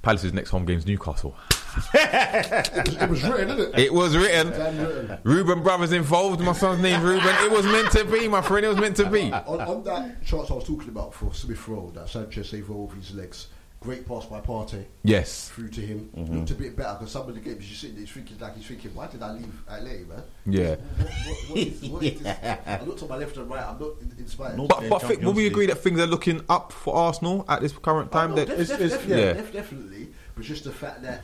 Palace's 0.00 0.32
next 0.32 0.50
home 0.50 0.64
game's 0.64 0.86
Newcastle. 0.86 1.36
it 1.94 3.10
was 3.10 3.22
written, 3.24 3.50
isn't 3.50 3.74
it? 3.74 3.78
It 3.78 3.92
was 3.92 4.16
written. 4.16 4.50
Damn 4.50 4.78
written. 4.78 5.18
Reuben 5.24 5.62
brothers 5.62 5.92
involved. 5.92 6.40
My 6.40 6.52
son's 6.52 6.80
name 6.80 7.02
Ruben. 7.02 7.28
It 7.44 7.50
was 7.50 7.64
meant 7.66 7.90
to 7.92 8.04
be, 8.04 8.28
my 8.28 8.40
friend. 8.40 8.64
It 8.64 8.68
was 8.68 8.78
meant 8.78 8.96
to 8.96 9.10
be. 9.10 9.32
on, 9.32 9.60
on 9.60 9.82
that 9.84 10.24
chance 10.24 10.50
I 10.50 10.54
was 10.54 10.64
talking 10.64 10.88
about 10.88 11.14
for 11.14 11.32
Smith 11.34 11.66
Rowe, 11.68 11.90
that 11.94 12.08
Sanchez 12.08 12.48
saved 12.48 12.70
all 12.70 12.86
of 12.86 12.92
his 12.96 13.14
legs. 13.14 13.48
Great 13.80 14.06
pass 14.08 14.26
by 14.26 14.40
Partey 14.40 14.84
Yes. 15.04 15.50
through 15.50 15.68
to 15.68 15.80
him. 15.80 16.10
Mm-hmm. 16.16 16.38
Looked 16.38 16.50
a 16.50 16.54
bit 16.54 16.76
better 16.76 16.94
because 16.98 17.12
some 17.12 17.28
of 17.28 17.34
the 17.34 17.40
games 17.40 17.68
you 17.70 17.76
see, 17.76 17.94
he's 17.94 18.10
thinking 18.10 18.36
like 18.38 18.56
he's 18.56 18.66
thinking, 18.66 18.92
why 18.92 19.06
did 19.06 19.22
I 19.22 19.32
leave 19.32 19.62
LA, 19.70 19.78
man? 20.08 20.22
Yeah. 20.46 20.74
What, 20.74 21.08
what, 21.08 21.38
what 21.50 21.58
is, 21.58 21.88
what 21.88 22.02
is 22.02 22.20
this? 22.20 22.36
I 22.66 22.82
looked 22.84 23.02
on 23.04 23.08
my 23.08 23.16
left 23.18 23.36
and 23.36 23.48
right. 23.48 23.64
I'm 23.64 23.78
not 23.78 23.92
inspired. 24.18 24.56
No, 24.56 24.66
But, 24.66 24.88
but 24.88 24.98
think, 25.02 25.22
will 25.22 25.32
we 25.32 25.46
agree 25.46 25.66
that 25.66 25.76
things 25.78 26.00
are 26.00 26.06
looking 26.06 26.42
up 26.48 26.72
for 26.72 26.96
Arsenal 26.96 27.44
at 27.48 27.60
this 27.60 27.72
current 27.72 28.10
time? 28.10 28.32
Oh, 28.32 28.36
no, 28.36 28.44
def- 28.46 28.58
it's- 28.58 28.68
def- 28.68 28.80
it's- 28.80 29.00
def- 29.00 29.08
yeah. 29.08 29.32
def- 29.34 29.52
definitely. 29.52 30.08
But 30.34 30.44
just 30.44 30.64
the 30.64 30.72
fact 30.72 31.02
that 31.02 31.22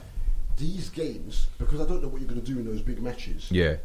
these 0.57 0.91
games, 0.91 1.49
because 1.59 1.81
I 1.81 1.87
don't 1.87 2.03
know 2.03 2.09
what 2.09 2.21
you're 2.21 2.31
going 2.31 2.41
to 2.41 2.47
do 2.47 2.61
in 2.61 2.65
those 2.65 2.83
big 2.83 3.03
matches. 3.03 3.49
yeah, 3.51 3.77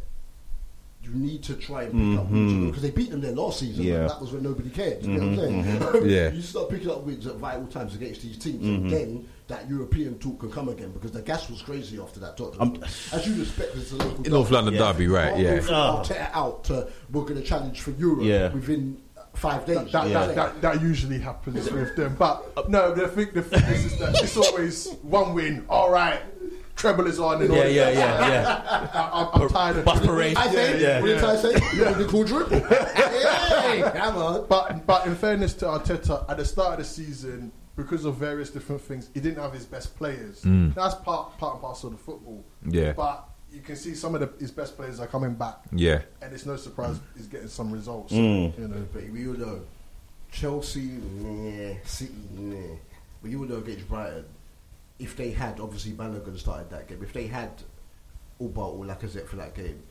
You 1.12 1.20
need 1.20 1.44
to 1.44 1.56
try 1.56 1.84
and 1.84 1.92
pick 1.92 2.20
up 2.20 2.26
mm-hmm. 2.26 2.34
wins 2.34 2.66
because 2.68 2.82
they 2.84 2.92
beat 2.92 3.10
them 3.10 3.22
there 3.22 3.32
last 3.32 3.60
season. 3.60 3.84
Yeah. 3.84 3.96
and 3.96 4.10
that 4.10 4.22
was 4.22 4.32
when 4.32 4.44
nobody 4.44 4.70
cared. 4.70 5.04
You 5.04 5.18
know 5.18 5.28
what 5.28 5.46
I'm 5.46 5.64
mm-hmm. 5.64 5.64
saying? 5.64 5.80
Mm-hmm. 5.80 6.10
Yeah. 6.10 6.30
you 6.32 6.42
start 6.42 6.70
picking 6.70 6.90
up 6.90 7.04
wins 7.04 7.26
at 7.28 7.36
vital 7.36 7.68
times 7.68 7.96
against 7.96 8.22
these 8.22 8.38
teams, 8.38 8.66
and 8.66 8.90
then 8.90 9.28
that 9.48 9.68
European 9.68 10.20
talk 10.20 10.40
can 10.40 10.52
come 10.52 10.70
again 10.70 10.92
because 10.92 11.12
the 11.12 11.22
gas 11.22 11.50
was 11.50 11.62
crazy 11.62 12.00
after 12.00 12.20
that. 12.20 12.38
Tottenham. 12.38 12.76
Um, 12.76 12.84
as 13.12 13.28
you 13.28 13.42
expect, 13.42 13.76
it's 13.76 13.92
a 13.92 13.96
local 13.96 14.24
in 14.24 14.32
North 14.32 14.48
derby. 14.48 14.56
London 14.56 14.74
Yeah. 14.76 14.92
derby, 14.92 15.08
right? 15.08 15.34
Can't 15.34 15.40
Yeah. 15.40 15.56
go 15.56 15.62
from 15.62 15.76
Ah. 15.76 16.04
Arteta 16.04 16.30
out 16.34 16.64
to 16.66 16.88
we're 17.12 17.22
going 17.24 17.36
to 17.36 17.42
challenge 17.42 17.82
for 17.82 17.92
Europe 17.92 18.24
Yeah. 18.24 18.54
within 18.54 18.98
five 19.34 19.66
days. 19.66 19.92
That, 19.92 20.08
You 20.08 20.14
know 20.14 20.28
that, 20.28 20.36
that, 20.36 20.62
that 20.62 20.82
usually 20.82 21.20
happens 21.20 21.72
with 21.72 21.96
them. 21.96 22.16
But 22.18 22.46
uh, 22.58 22.64
no, 22.68 22.94
the 22.94 23.08
thing, 23.08 23.30
the 23.34 23.42
thing 23.42 23.64
is, 23.74 23.86
is 23.86 23.98
that 24.00 24.22
it's 24.22 24.38
always 24.38 24.90
one 25.02 25.34
win. 25.34 25.66
All 25.70 25.92
right, 25.92 26.20
treble 26.80 27.06
is 27.08 27.20
on. 27.20 27.42
And 27.42 27.52
all 27.52 27.58
Yeah, 27.58 27.64
that. 27.64 27.74
yeah, 27.74 27.90
yeah, 27.92 28.28
yeah. 28.30 28.90
I, 28.94 29.22
I'm, 29.34 29.42
I'm 29.42 29.50
tired 29.50 29.78
of 29.78 29.86
Bus 29.86 30.02
it. 30.02 30.08
parade. 30.08 30.38
I 30.38 30.48
say, 30.52 30.82
Yeah, 30.82 31.00
what 31.02 31.08
did. 31.08 31.24
I 31.24 31.36
say? 31.36 31.52
Yeah. 31.78 31.92
The 31.94 32.06
quadruple. 32.10 32.60
hey, 32.60 33.92
come 33.96 34.18
on. 34.18 34.46
But 34.48 34.86
but 34.88 35.06
in 35.06 35.16
fairness 35.16 35.54
to 35.56 35.66
Arteta, 35.66 36.30
at 36.30 36.38
the 36.38 36.46
start 36.46 36.74
of 36.74 36.80
the 36.80 36.86
season, 36.86 37.52
because 37.76 38.06
of 38.06 38.16
various 38.16 38.50
different 38.50 38.82
things, 38.82 39.10
he 39.14 39.20
didn't 39.20 39.42
have 39.42 39.54
his 39.54 39.66
best 39.66 39.96
players. 39.98 40.42
That's 40.44 40.96
part 40.96 41.38
part 41.38 41.54
and 41.56 41.62
parcel 41.62 41.90
of 41.92 41.98
the 41.98 42.04
football. 42.04 42.44
Yeah. 42.68 42.94
But 42.94 43.26
you 43.52 43.62
can 43.62 43.76
see 43.76 43.96
some 43.96 44.14
of 44.16 44.22
the, 44.22 44.30
his 44.40 44.52
best 44.52 44.76
players 44.78 45.00
are 45.00 45.08
coming 45.08 45.34
back, 45.34 45.56
Yeah. 45.72 46.02
and 46.22 46.32
it's 46.34 46.46
no 46.46 46.56
surprise 46.56 47.00
he's 47.18 47.26
getting 47.26 47.48
some 47.48 47.72
results. 47.72 48.14
Mm. 48.14 48.58
You 48.60 48.68
know, 48.68 48.86
But 48.94 49.10
we 49.10 49.28
all 49.28 49.34
know 49.34 49.62
Chelsea, 50.32 50.82
nah, 51.18 51.74
City, 51.84 52.14
nah. 52.38 52.76
But 53.24 53.32
you 53.32 53.40
all 53.40 53.46
know 53.50 53.56
against 53.58 53.88
Brighton, 53.90 54.26
if 55.00 55.16
they 55.16 55.32
had 55.32 55.60
obviously 55.60 55.94
Balogun 55.94 56.38
started 56.38 56.70
that 56.70 56.88
game, 56.88 57.02
if 57.02 57.14
they 57.14 57.28
had 57.28 57.52
Uba 58.40 58.60
or 58.60 58.86
Lacazette 58.86 59.28
for 59.28 59.38
that 59.38 59.56
game, 59.56 59.82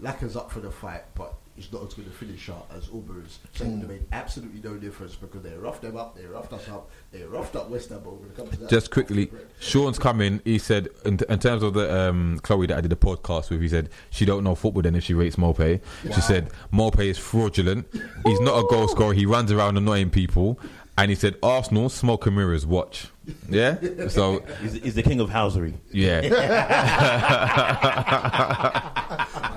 Lacazette 0.00 0.36
up 0.36 0.50
for 0.50 0.60
the 0.60 0.70
fight, 0.70 1.04
but 1.14 1.34
he's 1.58 1.72
not 1.72 1.84
as 1.84 1.94
good 1.94 2.06
a 2.06 2.10
finisher 2.10 2.54
as 2.76 2.88
Uber's. 2.88 3.40
So 3.54 3.64
it 3.64 3.68
would 3.68 3.88
made 3.88 4.04
absolutely 4.12 4.60
no 4.62 4.76
difference 4.76 5.16
because 5.16 5.42
they 5.42 5.52
roughed 5.54 5.82
them 5.82 5.96
up, 5.96 6.16
they 6.16 6.24
roughed 6.24 6.52
us 6.52 6.68
up, 6.68 6.88
they 7.10 7.22
roughed 7.22 7.56
up 7.56 7.68
West 7.68 7.88
Ham. 7.88 8.00
But 8.04 8.12
we're 8.12 8.18
going 8.18 8.30
to 8.30 8.36
come 8.36 8.50
to 8.50 8.56
that. 8.58 8.70
Just 8.70 8.92
quickly, 8.92 9.30
Sean's 9.58 9.98
coming. 9.98 10.40
He 10.44 10.58
said, 10.58 10.88
in, 11.04 11.18
in 11.28 11.38
terms 11.40 11.64
of 11.64 11.74
the 11.74 11.92
um, 11.92 12.38
Chloe 12.42 12.68
that 12.68 12.78
I 12.78 12.80
did 12.80 12.90
the 12.90 12.96
podcast 12.96 13.50
with, 13.50 13.60
he 13.60 13.68
said 13.68 13.90
she 14.10 14.24
don't 14.24 14.44
know 14.44 14.54
football. 14.54 14.82
Then 14.82 14.94
if 14.94 15.04
she 15.04 15.14
rates 15.14 15.36
Mope, 15.36 15.58
she 15.58 16.20
said 16.20 16.50
Mope 16.70 17.00
is 17.00 17.18
fraudulent. 17.18 17.88
He's 18.24 18.40
not 18.40 18.56
a 18.56 18.66
goal 18.68 18.86
scorer. 18.86 19.12
He 19.12 19.26
runs 19.26 19.50
around 19.50 19.76
annoying 19.76 20.10
people. 20.10 20.60
And 20.98 21.10
he 21.10 21.14
said 21.14 21.36
Arsenal 21.44 21.88
smoke 21.88 22.26
and 22.26 22.34
mirrors. 22.36 22.66
Watch, 22.66 23.06
yeah. 23.48 23.78
So 24.08 24.40
He's, 24.60 24.72
he's 24.74 24.94
the 24.96 25.02
king 25.04 25.20
of 25.20 25.30
housery. 25.30 25.74
yeah, 25.92 26.20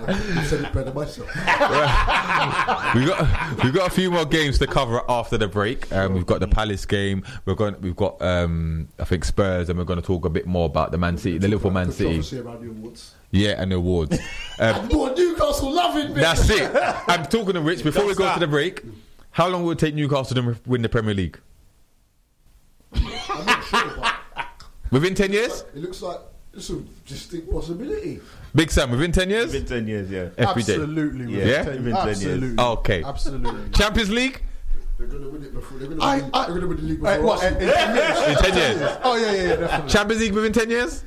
I 0.07 0.43
said 0.47 0.65
it 0.65 0.73
better 0.73 0.93
myself. 0.93 1.27
we 2.95 3.05
got 3.05 3.63
we 3.63 3.71
got 3.71 3.87
a 3.87 3.93
few 3.93 4.11
more 4.11 4.25
games 4.25 4.57
to 4.59 4.67
cover 4.67 5.01
after 5.09 5.37
the 5.37 5.47
break. 5.47 5.91
Um, 5.91 6.13
we've 6.13 6.25
got 6.25 6.39
the 6.41 6.47
Palace 6.47 6.85
game. 6.85 7.23
We're 7.45 7.55
going. 7.55 7.79
We've 7.81 7.95
got 7.95 8.21
um, 8.21 8.87
I 8.99 9.05
think 9.05 9.25
Spurs, 9.25 9.69
and 9.69 9.77
we're 9.79 9.85
going 9.85 9.99
to 10.01 10.05
talk 10.05 10.25
a 10.25 10.29
bit 10.29 10.45
more 10.45 10.65
about 10.67 10.91
the 10.91 10.97
Man 10.97 11.17
City, 11.17 11.37
the 11.37 11.47
Liverpool 11.47 11.71
Man 11.71 11.91
City. 11.91 12.21
Controversy 12.21 12.39
around 12.39 12.61
the 12.63 12.69
awards. 12.69 13.15
Yeah, 13.31 13.61
and 13.61 13.71
the 13.71 13.77
awards. 13.77 14.17
Um, 14.59 14.75
And 14.75 14.91
more 14.93 15.15
Newcastle 15.15 15.71
loving 15.71 16.13
me. 16.13 16.21
That's 16.21 16.49
it. 16.49 16.69
I'm 17.07 17.25
talking 17.25 17.53
to 17.53 17.61
Rich. 17.61 17.83
Before 17.83 18.05
we 18.05 18.13
go 18.13 18.31
to 18.33 18.39
the 18.39 18.47
break, 18.47 18.83
how 19.31 19.47
long 19.47 19.63
will 19.63 19.71
it 19.71 19.79
take 19.79 19.95
Newcastle 19.95 20.35
to 20.35 20.55
win 20.65 20.81
the 20.81 20.89
Premier 20.89 21.13
League? 21.13 21.39
I'm 22.93 23.45
not 23.45 23.63
sure, 23.63 23.93
but 23.97 24.13
Within 24.91 25.15
10 25.15 25.31
years? 25.31 25.61
it 25.73 25.77
looks 25.77 26.01
like 26.01 26.19
It's 26.53 26.69
a 26.69 26.79
distinct 27.07 27.49
possibility. 27.49 28.19
Big 28.53 28.69
Sam, 28.71 28.91
within 28.91 29.13
10 29.13 29.29
years? 29.29 29.45
Within 29.53 29.65
ten 29.65 29.87
years, 29.87 30.11
yeah. 30.11 30.25
FBJ. 30.37 30.49
Absolutely. 30.49 31.33
Yeah. 31.33 31.45
Yeah? 31.45 31.63
Ten- 31.63 31.73
Even 31.75 31.93
10 31.93 32.05
years. 32.07 32.17
Absolutely. 32.25 32.63
Okay. 32.63 33.03
Absolutely. 33.03 33.69
Champions 33.71 34.09
League? 34.09 34.41
They're 34.97 35.07
going 35.07 35.23
to 35.23 35.29
win 35.29 35.43
it 35.43 35.53
before. 35.53 35.77
They're 35.79 35.87
going 35.87 35.99
to 35.99 36.05
I- 36.05 36.17
win, 36.17 36.29
I- 36.33 36.45
they're 36.45 36.55
gonna 36.55 36.67
win 36.67 36.77
the 36.77 36.83
league 36.83 36.99
Hey, 37.05 37.15
before 37.15 37.25
what, 37.25 37.43
Arsenal. 37.43 37.61
in- 37.61 37.69
in 37.69 37.73
10 37.73 37.95
years? 37.95 38.27
In 38.27 38.35
10 38.51 38.57
years. 38.81 38.97
Oh, 39.03 39.15
yeah, 39.15 39.31
yeah, 39.31 39.41
yeah, 39.43 39.55
definitely. 39.55 39.89
Champions 39.91 40.21
League 40.21 40.33
within 40.33 40.53
10 40.53 40.69
years? 40.69 41.03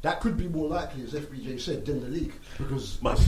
That 0.00 0.20
could 0.20 0.36
be 0.38 0.48
more 0.48 0.68
likely, 0.68 1.02
as 1.02 1.12
FBJ 1.12 1.60
said, 1.60 1.84
than 1.84 2.00
the 2.00 2.08
league 2.08 2.32
because 2.56 3.02
Might 3.02 3.18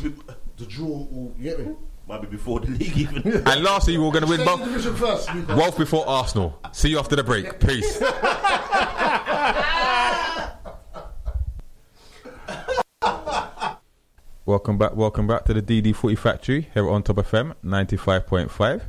the 0.56 0.64
draw 0.66 0.86
will 0.86 1.34
you 1.36 1.44
get 1.44 1.58
me. 1.60 1.74
Might 2.10 2.22
be 2.22 2.26
before 2.26 2.58
the 2.58 2.66
league 2.72 2.96
even. 2.96 3.22
And 3.46 3.62
lastly, 3.62 3.96
we're 3.96 4.10
going 4.10 4.24
to 4.24 4.28
win 4.28 4.40
Stay 4.40 4.44
both. 4.44 4.64
division 4.64 4.96
first. 4.96 5.32
Wolf 5.48 5.78
before 5.78 6.08
Arsenal. 6.08 6.58
See 6.72 6.90
you 6.90 6.98
after 6.98 7.14
the 7.14 7.22
break. 7.22 7.60
Peace. 7.60 8.00
welcome 14.44 14.76
back. 14.76 14.96
Welcome 14.96 15.28
back 15.28 15.44
to 15.44 15.54
the 15.54 15.62
DD 15.62 15.94
Footy 15.94 16.16
Factory 16.16 16.68
here 16.74 16.90
on 16.90 17.04
Top 17.04 17.16
FM 17.16 17.54
95.5. 17.64 18.82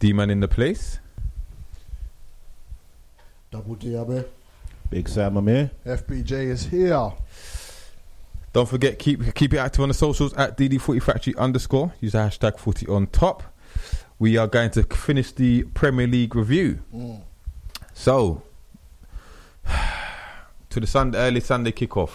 D 0.00 0.12
Man 0.12 0.28
in 0.28 0.40
the 0.40 0.48
place. 0.48 0.98
Double 3.52 3.76
D, 3.76 3.94
I'm 3.94 4.10
here. 4.10 4.24
Big 4.90 5.08
Sam, 5.08 5.36
I'm 5.36 5.46
here. 5.46 5.70
FBJ 5.86 6.32
is 6.50 6.66
here. 6.66 7.12
Don't 8.56 8.64
forget, 8.66 8.98
keep 8.98 9.34
keep 9.34 9.52
it 9.52 9.58
active 9.58 9.82
on 9.82 9.88
the 9.88 9.94
socials 9.94 10.32
at 10.32 10.56
DD 10.56 10.80
Footy 10.80 10.98
Factory 10.98 11.34
underscore. 11.36 11.92
Use 12.00 12.12
the 12.12 12.18
hashtag 12.20 12.58
footy 12.58 12.86
on 12.86 13.06
top. 13.08 13.42
We 14.18 14.38
are 14.38 14.46
going 14.46 14.70
to 14.70 14.82
finish 14.84 15.30
the 15.32 15.64
Premier 15.74 16.06
League 16.06 16.34
review. 16.34 16.78
So, 17.92 18.44
to 20.70 20.80
the 20.80 20.86
Sunday, 20.86 21.18
early 21.18 21.40
Sunday 21.40 21.70
kickoff, 21.70 22.12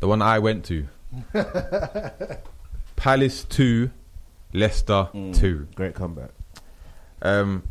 the 0.00 0.06
one 0.06 0.20
I 0.20 0.38
went 0.38 0.66
to. 0.66 0.86
Palace 2.96 3.44
2, 3.44 3.90
Leicester 4.52 5.08
2. 5.14 5.68
Great 5.74 5.94
comeback. 5.94 6.32
Um, 7.22 7.62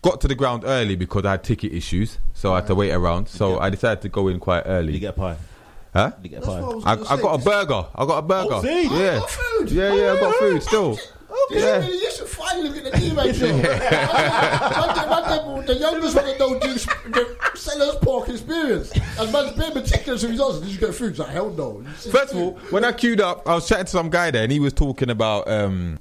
got 0.00 0.20
to 0.20 0.28
the 0.28 0.36
ground 0.36 0.62
early 0.64 0.94
because 0.94 1.24
I 1.24 1.32
had 1.32 1.42
ticket 1.42 1.72
issues, 1.72 2.18
so 2.34 2.52
I 2.52 2.58
had 2.58 2.68
to 2.68 2.76
wait 2.76 2.92
around. 2.92 3.28
So 3.28 3.58
I 3.58 3.68
decided 3.68 4.00
to 4.02 4.08
go 4.08 4.28
in 4.28 4.38
quite 4.38 4.62
Did 4.62 4.70
you 4.70 4.76
early. 4.76 4.98
get 5.00 5.08
a 5.08 5.12
pie? 5.14 5.36
Huh? 5.92 6.10
Did 6.10 6.24
you 6.24 6.30
get 6.30 6.42
a 6.42 6.46
That's 6.46 6.54
pie? 6.54 6.60
what 6.62 6.86
I 6.86 6.90
I, 6.92 7.14
I 7.18 7.20
got 7.22 7.40
a 7.40 7.44
burger. 7.44 7.86
I 7.94 8.06
got 8.06 8.18
a 8.18 8.22
burger. 8.22 8.48
Oh, 8.54 8.62
see? 8.62 8.82
Yeah. 8.84 9.18
got 9.18 9.30
food. 9.30 9.70
Yeah, 9.70 9.94
yeah, 9.94 10.12
I 10.12 10.20
got 10.20 10.34
food 10.36 10.62
still. 10.62 10.90
Okay, 10.92 11.60
Yeah. 11.60 11.78
yeah. 11.80 11.86
you 11.88 12.10
should 12.12 12.28
finally 12.28 12.70
get 12.80 12.84
the 12.84 12.98
teammate 12.98 13.34
show. 13.38 13.46
Man, 13.56 15.08
man, 15.08 15.54
man, 15.56 15.66
the 15.66 15.74
youngest 15.74 16.16
one 16.16 16.26
that 16.26 16.38
know 16.38 16.58
the, 16.58 17.38
the 17.52 17.58
seller's 17.58 17.96
pork 17.96 18.28
experience. 18.28 18.92
And 19.18 19.32
man's 19.32 19.52
being 19.58 19.74
meticulous 19.74 20.22
with 20.22 20.32
his 20.32 20.40
answers. 20.40 20.60
Did 20.62 20.70
you 20.70 20.78
get 20.78 20.94
food? 20.94 21.10
He's 21.10 21.18
like, 21.18 21.28
hell 21.30 21.50
no. 21.50 21.82
First 22.10 22.32
of 22.34 22.38
all, 22.38 22.52
when 22.70 22.84
I 22.84 22.92
queued 22.92 23.20
up, 23.20 23.46
I 23.48 23.54
was 23.54 23.66
chatting 23.68 23.86
to 23.86 23.90
some 23.90 24.10
guy 24.10 24.30
there, 24.30 24.42
and 24.42 24.52
he 24.52 24.60
was 24.60 24.72
talking 24.72 25.10
about 25.10 25.48
um, 25.48 25.98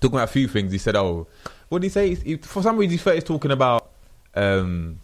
talking 0.00 0.16
about 0.16 0.28
a 0.28 0.32
few 0.32 0.48
things. 0.48 0.70
He 0.72 0.78
said, 0.78 0.94
"Oh, 0.96 1.26
what 1.68 1.80
did 1.82 1.86
he 1.86 1.90
say?" 1.90 2.14
He, 2.14 2.36
for 2.36 2.62
some 2.62 2.76
reason, 2.76 2.92
he 2.92 2.98
first 2.98 3.26
talking 3.26 3.50
about 3.50 3.90
um, 4.34 5.00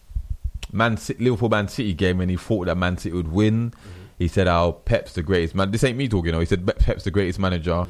Man 0.73 0.97
City, 0.97 1.23
Liverpool 1.25 1.49
Man 1.49 1.69
City 1.69 1.95
game, 1.95 2.21
and 2.21 2.31
he 2.31 2.37
thought 2.37 2.67
that 2.67 2.77
Man 2.77 2.97
City 2.99 3.15
would 3.17 3.33
win. 3.33 3.73
He 4.19 4.29
said, 4.29 4.49
"Oh, 4.49 4.81
Pep's 4.85 5.13
the 5.15 5.23
greatest 5.23 5.55
man." 5.55 5.71
This 5.71 5.85
ain't 5.85 5.97
me 5.97 6.09
talking. 6.09 6.33
though. 6.33 6.41
He 6.41 6.47
said 6.47 6.67
Pep's 6.79 7.05
the 7.05 7.11
greatest 7.11 7.39
manager, 7.39 7.87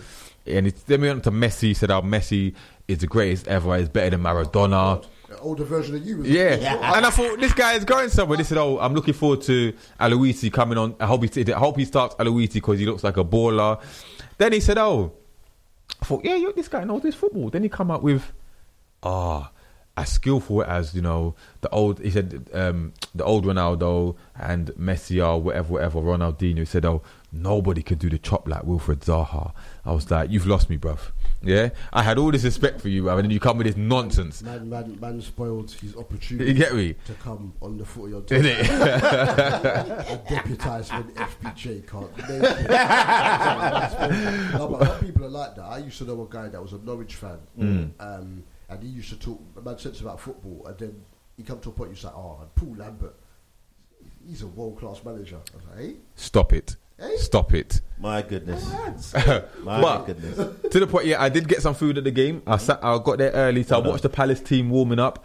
and 0.46 0.66
he, 0.66 0.72
then 0.86 1.00
we 1.00 1.08
went 1.08 1.24
to 1.24 1.30
Messi. 1.30 1.62
He 1.68 1.74
said, 1.74 1.90
"Oh, 1.90 2.02
Messi 2.02 2.54
is 2.86 2.98
the 2.98 3.06
greatest 3.06 3.48
ever. 3.48 3.76
He's 3.78 3.88
better 3.88 4.10
than 4.10 4.22
Maradona." 4.22 5.04
The 5.28 5.38
older 5.40 5.64
version 5.64 5.94
of 5.96 6.06
you. 6.06 6.18
was- 6.18 6.28
Yeah. 6.28 6.94
and 6.96 7.04
I 7.04 7.10
thought 7.10 7.38
this 7.38 7.52
guy 7.52 7.74
is 7.74 7.84
going 7.84 8.08
somewhere. 8.08 8.36
They 8.38 8.44
said, 8.44 8.58
"Oh, 8.58 8.78
I'm 8.78 8.94
looking 8.94 9.14
forward 9.14 9.42
to 9.42 9.72
Olise 10.00 10.52
coming 10.52 10.78
on. 10.78 10.96
I 11.00 11.06
hope 11.06 11.22
he, 11.24 11.52
I 11.52 11.58
hope 11.58 11.76
he 11.78 11.84
starts 11.84 12.14
Olise 12.16 12.52
because 12.54 12.78
he 12.78 12.86
looks 12.86 13.04
like 13.04 13.16
a 13.16 13.24
baller." 13.24 13.80
Then 14.38 14.52
he 14.52 14.60
said, 14.60 14.78
"Oh, 14.78 15.12
I 16.00 16.04
thought, 16.04 16.24
yeah, 16.24 16.34
you, 16.36 16.52
this 16.52 16.68
guy 16.68 16.84
knows 16.84 17.02
his 17.02 17.14
football." 17.14 17.50
Then 17.50 17.62
he 17.62 17.68
come 17.68 17.90
up 17.90 18.02
with, 18.02 18.32
"Ah, 19.02 19.50
as 19.98 20.10
skillful 20.12 20.62
as 20.62 20.94
you 20.94 21.02
know 21.02 21.34
the 21.60 21.68
old." 21.70 22.00
He 22.00 22.10
said, 22.10 22.48
um, 22.54 22.92
"The 23.14 23.24
old 23.24 23.44
Ronaldo 23.44 24.14
and 24.38 24.68
Messi 24.78 25.24
or 25.24 25.40
whatever, 25.40 25.72
whatever." 25.74 26.00
Ronaldinho 26.00 26.58
he 26.58 26.64
said, 26.64 26.84
"Oh, 26.84 27.02
nobody 27.32 27.82
could 27.82 27.98
do 27.98 28.08
the 28.08 28.18
chop 28.18 28.48
like 28.48 28.62
Wilfried 28.62 29.00
Zaha." 29.00 29.52
I 29.84 29.92
was 29.92 30.10
like, 30.10 30.30
"You've 30.30 30.46
lost 30.46 30.70
me, 30.70 30.78
bruv." 30.78 31.10
Yeah, 31.40 31.68
I 31.92 32.02
had 32.02 32.18
all 32.18 32.32
this 32.32 32.42
respect 32.42 32.80
for 32.80 32.88
you, 32.88 33.04
bruv, 33.04 33.14
and 33.18 33.24
then 33.24 33.30
you 33.30 33.38
come 33.40 33.58
with 33.58 33.66
this 33.68 33.76
nonsense. 33.76 34.42
Man, 34.42 34.68
man, 34.68 34.98
man 35.00 35.20
spoiled 35.20 35.70
his 35.70 35.94
opportunity. 35.96 36.50
You 36.50 36.54
get 36.56 36.74
me? 36.74 36.94
to 37.06 37.12
come 37.14 37.52
on 37.62 37.78
the 37.78 37.84
footy 37.84 38.12
on 38.14 38.22
top. 38.22 38.32
Isn't 38.32 38.46
it? 38.46 38.66
deputise 40.28 40.92
when 40.92 41.04
FBJ 41.14 41.86
can't 41.86 42.18
no, 44.52 44.68
but 44.68 44.88
of 44.88 45.00
people 45.00 45.24
are 45.26 45.28
like 45.28 45.54
that. 45.56 45.64
I 45.64 45.78
used 45.78 45.98
to 45.98 46.04
know 46.04 46.22
a 46.22 46.26
guy 46.32 46.48
that 46.48 46.60
was 46.60 46.72
a 46.72 46.78
Norwich 46.78 47.14
fan, 47.14 47.38
Mm. 47.58 47.90
um, 48.00 48.44
and 48.68 48.82
he 48.82 48.88
used 48.88 49.10
to 49.10 49.16
talk 49.18 49.40
mad 49.64 49.80
sense 49.80 50.00
about 50.00 50.20
football, 50.20 50.66
and 50.66 50.78
then 50.78 51.00
he 51.36 51.42
come 51.42 51.60
to 51.60 51.68
a 51.68 51.72
point. 51.72 51.90
you 51.90 51.96
say, 51.96 52.08
"Oh, 52.08 52.38
and 52.40 52.54
Paul 52.54 52.76
Lambert, 52.76 53.14
he's 54.26 54.42
a 54.42 54.46
world 54.46 54.78
class 54.78 55.00
manager." 55.04 55.36
I 55.36 55.56
was 55.56 55.66
like, 55.66 55.78
"Hey, 55.78 55.96
Stop 56.16 56.52
it. 56.52 56.76
hey, 56.98 57.16
Stop 57.16 57.54
it. 57.54 57.80
My 57.98 58.22
goodness. 58.22 58.64
My 59.62 59.80
But- 59.80 60.04
goodness. 60.06 60.36
to 60.70 60.80
the 60.80 60.86
point, 60.86 61.06
yeah, 61.06 61.22
I 61.22 61.28
did 61.28 61.48
get 61.48 61.62
some 61.62 61.74
food 61.74 61.98
at 61.98 62.04
the 62.04 62.10
game. 62.10 62.42
I 62.46 62.56
sat, 62.56 62.78
I 62.82 62.98
got 62.98 63.18
there 63.18 63.30
early, 63.32 63.62
so 63.62 63.76
I 63.76 63.86
watched 63.86 64.02
the 64.02 64.08
Palace 64.08 64.40
team 64.40 64.70
warming 64.70 64.98
up. 64.98 65.24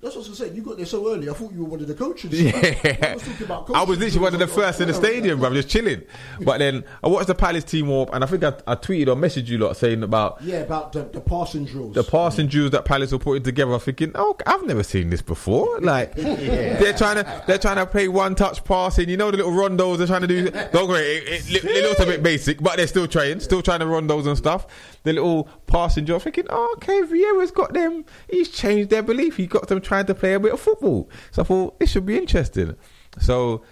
That's 0.00 0.14
what 0.14 0.26
I 0.26 0.28
was 0.28 0.38
saying. 0.38 0.54
You 0.54 0.62
got 0.62 0.76
there 0.76 0.86
so 0.86 1.12
early. 1.12 1.28
I 1.28 1.32
thought 1.32 1.52
you 1.52 1.64
were 1.64 1.70
one 1.70 1.80
of 1.80 1.88
the 1.88 1.94
coaches. 1.94 2.40
Yeah. 2.40 2.52
I 2.54 3.14
was 3.14 3.22
talking 3.24 3.44
about 3.46 3.68
I 3.74 3.82
was 3.82 3.98
literally 3.98 4.22
one 4.22 4.32
of 4.32 4.38
the 4.38 4.46
first 4.46 4.80
in 4.80 4.86
the 4.86 4.94
stadium, 4.94 5.40
bro, 5.40 5.52
just 5.52 5.68
chilling. 5.68 6.02
But 6.40 6.58
then 6.58 6.84
I 7.02 7.08
watched 7.08 7.26
the 7.26 7.34
Palace 7.34 7.64
team 7.64 7.88
warm, 7.88 8.08
and 8.12 8.22
I 8.22 8.28
think 8.28 8.44
I, 8.44 8.52
I 8.68 8.76
tweeted 8.76 9.08
or 9.08 9.16
messaged 9.16 9.48
you 9.48 9.58
lot 9.58 9.76
saying 9.76 10.04
about 10.04 10.40
Yeah, 10.40 10.58
about 10.58 10.92
the, 10.92 11.02
the 11.02 11.20
passing 11.20 11.64
drills. 11.64 11.94
the 11.94 12.04
passing 12.04 12.46
drills 12.46 12.70
that 12.70 12.84
Palace 12.84 13.10
were 13.10 13.18
putting 13.18 13.42
together. 13.42 13.72
I'm 13.72 13.80
thinking, 13.80 14.12
oh, 14.14 14.36
I've 14.46 14.64
never 14.66 14.84
seen 14.84 15.10
this 15.10 15.20
before. 15.20 15.80
Like 15.80 16.14
they're 16.14 16.92
trying 16.96 17.16
to 17.16 17.42
they're 17.48 17.58
trying 17.58 17.76
to 17.78 17.86
play 17.86 18.06
one 18.06 18.36
touch 18.36 18.62
passing. 18.62 19.08
You 19.08 19.16
know 19.16 19.32
the 19.32 19.38
little 19.38 19.52
rondos 19.52 19.98
they're 19.98 20.06
trying 20.06 20.20
to 20.20 20.28
do. 20.28 20.48
Don't 20.72 20.88
worry, 20.88 21.02
it, 21.06 21.50
it, 21.50 21.64
it 21.64 21.82
looks 21.82 21.98
a 21.98 22.06
bit 22.06 22.22
basic, 22.22 22.60
but 22.62 22.76
they're 22.76 22.86
still 22.86 23.08
trying, 23.08 23.40
still 23.40 23.62
trying 23.62 23.80
to 23.80 23.86
rondos 23.86 24.28
and 24.28 24.38
stuff. 24.38 24.68
The 25.08 25.14
little 25.14 25.48
passing 25.66 26.04
job, 26.04 26.20
thinking, 26.20 26.44
oh, 26.50 26.74
okay, 26.76 27.00
Vieira's 27.00 27.50
got 27.50 27.72
them. 27.72 28.04
He's 28.28 28.50
changed 28.50 28.90
their 28.90 29.02
belief. 29.02 29.38
He 29.38 29.46
got 29.46 29.66
them 29.68 29.80
trying 29.80 30.04
to 30.04 30.14
play 30.14 30.34
a 30.34 30.40
bit 30.40 30.52
of 30.52 30.60
football. 30.60 31.08
So 31.30 31.40
I 31.40 31.44
thought 31.46 31.80
this 31.80 31.90
should 31.90 32.04
be 32.04 32.18
interesting. 32.18 32.76
So 33.18 33.62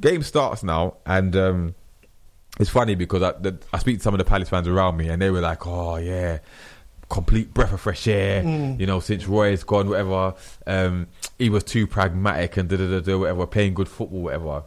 game 0.00 0.22
starts 0.22 0.62
now, 0.62 0.96
and. 1.06 1.34
um 1.34 1.74
it's 2.58 2.70
funny 2.70 2.94
because 2.94 3.22
I, 3.22 3.32
the, 3.32 3.58
I 3.72 3.78
speak 3.78 3.98
to 3.98 4.02
some 4.02 4.14
of 4.14 4.18
the 4.18 4.24
Palace 4.24 4.48
fans 4.48 4.66
around 4.66 4.96
me, 4.96 5.08
and 5.08 5.20
they 5.20 5.30
were 5.30 5.42
like, 5.42 5.66
"Oh 5.66 5.96
yeah, 5.96 6.38
complete 7.10 7.52
breath 7.52 7.72
of 7.74 7.82
fresh 7.82 8.06
air." 8.08 8.42
You 8.78 8.86
know, 8.86 8.98
since 9.00 9.26
Roy's 9.26 9.62
gone, 9.62 9.90
whatever. 9.90 10.32
Um, 10.66 11.08
he 11.38 11.50
was 11.50 11.64
too 11.64 11.86
pragmatic 11.86 12.56
and 12.56 12.66
da 12.68 12.76
da 12.78 12.88
da 12.88 13.00
da, 13.00 13.18
whatever, 13.18 13.46
playing 13.46 13.74
good 13.74 13.88
football, 13.90 14.22
whatever. 14.22 14.62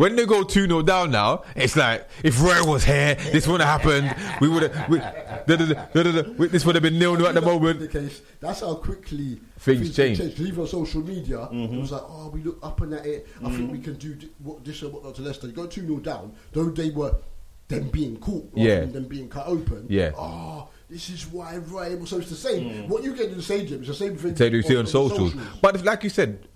When 0.00 0.16
they 0.16 0.24
go 0.24 0.42
2 0.42 0.66
0 0.66 0.80
down 0.80 1.10
now, 1.10 1.42
it's 1.54 1.76
like, 1.76 2.08
if 2.24 2.40
Roy 2.40 2.64
was 2.64 2.84
here, 2.84 3.16
this 3.16 3.46
wouldn't 3.46 3.68
have 3.68 3.82
happened. 3.82 4.16
We 4.40 4.48
would 4.48 4.62
have, 4.62 5.46
this 5.46 6.64
would 6.64 6.74
have 6.74 6.82
been 6.82 6.98
nil 6.98 7.16
nil 7.16 7.26
at 7.26 7.34
the 7.34 7.42
moment. 7.42 7.92
That's 8.40 8.60
how 8.60 8.76
quickly 8.76 9.42
Things 9.58 9.94
change. 9.94 10.18
Even 10.40 10.62
on 10.62 10.66
social 10.68 11.02
media, 11.02 11.42
it 11.42 11.52
mm-hmm. 11.52 11.80
was 11.82 11.92
like, 11.92 12.00
oh, 12.06 12.30
we 12.32 12.42
look 12.42 12.58
up 12.62 12.80
and 12.80 12.94
at 12.94 13.04
it. 13.04 13.28
I 13.40 13.50
think 13.50 13.56
mm-hmm. 13.64 13.72
we 13.72 13.78
can 13.80 13.96
do 13.96 14.16
what, 14.38 14.64
this 14.64 14.80
and 14.80 14.90
whatnot 14.90 15.16
to 15.16 15.22
Leicester. 15.22 15.48
You 15.48 15.52
go 15.52 15.66
2 15.66 15.82
0 15.86 15.98
down, 15.98 16.32
though 16.52 16.70
they 16.70 16.88
were 16.88 17.14
them 17.68 17.90
being 17.90 18.16
caught 18.16 18.48
rather 18.54 18.68
Yeah. 18.68 18.80
than 18.80 18.92
them 18.92 19.04
being 19.04 19.28
cut 19.28 19.48
open. 19.48 19.84
Yeah. 19.90 20.12
Oh, 20.16 20.68
this 20.88 21.10
is 21.10 21.26
why 21.26 21.58
Roy 21.58 21.94
was. 21.96 22.08
So 22.08 22.16
it's 22.16 22.30
the 22.30 22.36
same. 22.36 22.70
Mm. 22.70 22.88
What 22.88 23.04
you 23.04 23.14
get 23.14 23.28
in 23.28 23.36
the 23.36 23.42
stadium 23.42 23.82
is 23.82 23.88
the 23.88 23.94
same 23.94 24.16
thing. 24.16 24.32
They 24.32 24.48
do 24.48 24.62
see 24.62 24.76
on 24.78 24.86
the 24.86 24.90
socials. 24.90 25.34
But 25.60 25.74
if- 25.74 25.84
like 25.84 26.02
you 26.04 26.10
said, 26.10 26.46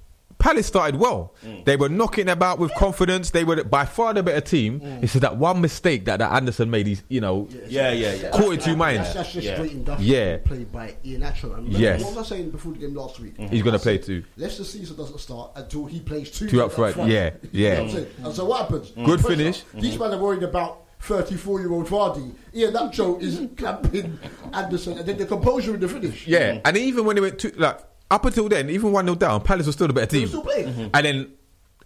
Palace 0.45 0.67
started 0.67 1.01
well. 1.01 1.33
Mm. 1.43 1.65
They 1.65 1.77
were 1.77 1.89
knocking 1.89 2.29
about 2.29 2.59
with 2.59 2.75
confidence. 2.75 3.31
They 3.31 3.45
were 3.45 3.65
by 3.65 3.87
far 3.87 4.13
the 4.13 4.23
better 4.23 4.43
team. 4.43 4.79
Mm. 4.79 5.03
It's 5.03 5.15
just 5.15 5.23
that 5.23 5.39
one 5.39 5.63
mistake 5.63 6.05
that, 6.05 6.19
that 6.19 6.33
Andersen 6.35 6.71
made. 6.71 6.87
He's 6.87 7.03
you 7.09 7.23
know 7.23 7.49
Yeah, 7.67 7.93
yeah, 7.93 8.13
yeah. 8.13 8.31
caught 8.31 8.53
in 8.53 8.61
two 8.61 8.77
minds. 8.77 9.05
That's, 9.05 9.15
that's 9.15 9.33
just 9.33 9.47
Yeah. 9.47 9.55
straight 9.55 9.73
industrial 9.73 10.15
Yeah. 10.15 10.37
played 10.45 10.71
by 10.71 10.97
Iheanacho. 11.03 11.57
And 11.57 11.73
Yes. 11.73 12.05
What 12.05 12.17
was 12.17 12.31
I 12.31 12.37
saying 12.37 12.51
before 12.51 12.73
the 12.73 12.81
game 12.81 12.95
last 12.95 13.19
week? 13.21 13.39
Mm-hmm. 13.39 13.55
He's 13.55 13.63
gonna 13.63 13.79
play 13.79 13.97
said, 13.97 14.05
too. 14.05 14.25
Leicester 14.37 14.65
season 14.65 14.97
doesn't 14.99 15.19
start 15.19 15.53
until 15.57 15.87
he 15.87 16.01
plays 16.01 16.31
two, 16.31 16.47
Two 16.47 16.63
up 16.63 16.73
front, 16.73 16.95
yeah, 16.99 17.05
You 17.05 17.09
know 17.09 17.31
yeah. 17.53 17.81
what 17.81 17.95
I'm? 17.95 18.27
And 18.27 18.35
so 18.35 18.45
what 18.45 18.61
happens? 18.61 18.91
Mm. 18.91 19.07
Good 19.07 19.21
Pressure. 19.21 19.37
finish. 19.37 19.65
These 19.73 19.95
mm-hmm. 19.95 20.03
men 20.03 20.13
are 20.13 20.19
worried 20.23 20.43
about 20.43 20.83
34 21.01 21.61
year 21.61 21.73
old 21.73 21.87
Vardy. 21.87 22.35
Iheanacho 22.55 23.23
is 23.23 23.41
clamping 23.57 24.19
Andersen, 24.53 24.99
and 24.99 25.07
then 25.09 25.17
the 25.17 25.25
composure 25.25 25.73
in 25.73 25.81
the 25.81 25.89
finish. 25.89 26.27
Yeah, 26.27 26.61
and 26.67 26.77
even 26.77 27.07
when 27.07 27.17
they 27.17 27.23
went 27.23 27.39
to 27.39 27.53
like 27.57 27.79
up 28.15 28.25
until 28.25 28.49
then, 28.49 28.71
even 28.71 28.93
one 28.93 29.05
0 29.07 29.17
down, 29.17 29.43
Palace 29.43 29.67
was 29.67 29.75
still 29.75 29.89
the 29.89 29.93
better 29.93 30.07
team. 30.07 30.29
still 30.29 30.43
playing. 30.43 30.91
And 30.95 31.05
then 31.07 31.33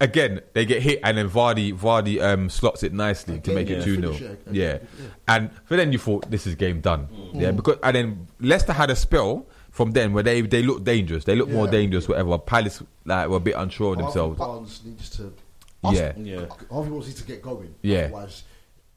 again, 0.01 0.41
they 0.53 0.65
get 0.67 0.83
hit, 0.83 1.01
and 1.03 1.17
then 1.17 1.29
Vardy 1.29 1.73
Vardy 1.73 2.21
um, 2.21 2.51
slots 2.51 2.83
it 2.83 2.93
nicely 2.93 3.41
to 3.41 3.51
Again, 3.51 3.55
make 3.55 3.71
it 3.71 3.83
two 3.83 3.97
0 3.97 4.37
yeah. 4.51 4.79
Yeah, 4.79 4.79
and 5.27 5.51
for 5.65 5.77
then 5.77 5.91
you 5.93 5.99
thought 5.99 6.31
this 6.31 6.47
is 6.47 6.55
game 6.55 6.81
done. 6.81 7.09
Yeah, 7.35 7.53
because 7.53 7.79
and 7.83 7.97
then 7.97 8.27
Leicester 8.41 8.73
had 8.73 8.91
a 8.91 8.97
spell 8.97 9.47
from 9.71 9.93
then 9.93 10.13
where 10.13 10.23
they 10.23 10.43
they 10.43 10.63
looked 10.63 10.85
dangerous. 10.85 11.25
They 11.25 11.35
looked 11.35 11.53
more 11.53 11.67
dangerous. 11.67 12.09
Whatever. 12.09 12.39
Palace 12.39 12.83
like 13.05 13.29
were 13.29 13.37
a 13.37 13.41
bit 13.41 13.55
unsure 13.57 13.93
of 13.93 13.99
themselves. 13.99 14.39
Barnes 14.39 14.83
needs 14.85 15.09
to 15.11 15.33
Yeah. 15.91 16.13
Yeah. 16.17 16.47
Harvey 16.71 16.91
wants 16.91 17.09
you 17.09 17.15
to 17.15 17.25
get 17.25 17.41
going. 17.41 17.75
Yeah. 17.83 18.05
Otherwise, 18.05 18.43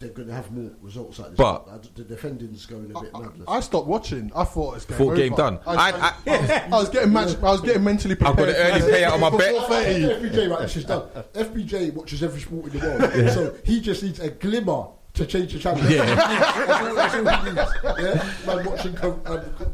they're 0.01 0.09
going 0.09 0.27
to 0.27 0.33
have 0.33 0.51
more 0.51 0.71
results 0.81 1.19
like 1.19 1.29
this. 1.29 1.37
But- 1.37 1.95
the 1.95 2.03
defending's 2.03 2.65
going 2.65 2.91
a 2.93 2.99
bit 3.01 3.13
madness. 3.13 3.47
I 3.47 3.59
stopped 3.61 3.87
watching. 3.87 4.31
I 4.35 4.43
thought 4.43 4.75
it's 4.75 4.85
game 4.85 4.97
Thought 4.97 5.07
over. 5.07 5.15
game 5.15 5.35
done. 5.35 5.59
I, 5.65 5.75
I- 5.75 5.91
I, 5.91 6.13
I, 6.27 6.41
was, 6.41 6.49
I 6.51 6.67
was 6.69 6.89
getting 6.89 7.13
match, 7.13 7.37
I 7.37 7.41
was 7.51 7.61
getting 7.61 7.83
mentally 7.83 8.15
I've 8.19 8.35
got 8.35 8.49
an 8.49 8.55
early 8.55 8.81
for- 8.81 8.87
payout 8.87 9.11
on 9.13 9.19
my 9.21 9.29
for 9.29 9.37
bet. 9.37 9.55
FBJ, 9.55 10.49
right, 10.49 10.59
this 10.61 10.75
is 10.77 10.85
done. 10.85 11.03
FBJ 11.33 11.93
watches 11.93 12.23
every 12.23 12.41
sport 12.41 12.73
in 12.73 12.79
the 12.79 12.85
world, 12.87 13.29
so 13.33 13.55
he 13.63 13.79
just 13.79 14.03
needs 14.03 14.19
a 14.19 14.29
glimmer 14.31 14.87
to 15.13 15.25
change 15.25 15.53
the 15.53 15.59
channel. 15.59 15.83
Yeah. 15.89 16.05
that's, 16.15 17.15
all, 17.15 17.23
that's 17.25 17.83
all. 17.83 17.99
Yeah? 18.01 18.33
Man 18.55 18.65
watching 18.65 18.97
um, 19.03 19.19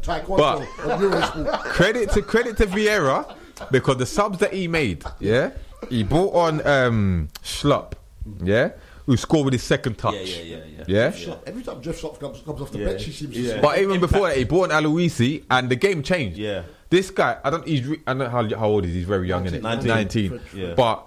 taekwondo 0.02 0.36
But- 0.38 0.98
Eurosport. 1.00 1.60
credit 1.64 2.10
to 2.10 2.22
credit 2.22 2.56
to 2.58 2.66
Vieira 2.66 3.34
because 3.70 3.96
the 3.96 4.06
subs 4.06 4.38
that 4.38 4.52
he 4.52 4.68
made, 4.68 5.04
yeah, 5.20 5.50
he 5.88 6.02
brought 6.02 6.34
on 6.34 6.66
um 6.66 7.28
Schlupp, 7.42 7.92
yeah, 8.42 8.70
who 9.08 9.16
scored 9.16 9.46
with 9.46 9.54
his 9.54 9.62
second 9.62 9.96
touch. 9.96 10.14
Yeah, 10.14 10.42
yeah, 10.42 10.56
yeah, 10.76 10.84
yeah. 10.86 11.12
Yeah? 11.16 11.34
Every 11.46 11.62
time 11.62 11.80
Jeff 11.80 11.98
Schlupp 11.98 12.20
comes, 12.20 12.42
comes 12.42 12.60
off 12.60 12.70
the 12.70 12.78
Yeah. 12.78 12.88
bench, 12.88 13.04
he 13.04 13.12
seems 13.12 13.32
to 13.32 13.40
Yeah. 13.40 13.50
score. 13.52 13.62
But 13.62 13.78
even 13.78 14.00
before 14.00 14.28
that, 14.28 14.36
he 14.36 14.44
brought 14.44 14.70
on 14.70 14.84
Olise, 14.84 15.44
and 15.50 15.70
the 15.70 15.76
game 15.76 16.02
changed. 16.02 16.36
Yeah. 16.36 16.64
This 16.90 17.10
guy, 17.10 17.38
I 17.42 17.48
don't. 17.48 17.66
He's. 17.66 17.86
Re- 17.86 18.00
I 18.06 18.12
don't 18.12 18.18
know 18.18 18.28
how, 18.28 18.46
how 18.54 18.66
old 18.68 18.84
is. 18.84 18.92
he? 18.92 18.98
He's 18.98 19.08
very 19.08 19.26
young, 19.26 19.46
innit? 19.46 19.62
19. 19.62 19.88
19. 19.88 20.40
Yeah. 20.54 20.74
But 20.74 21.06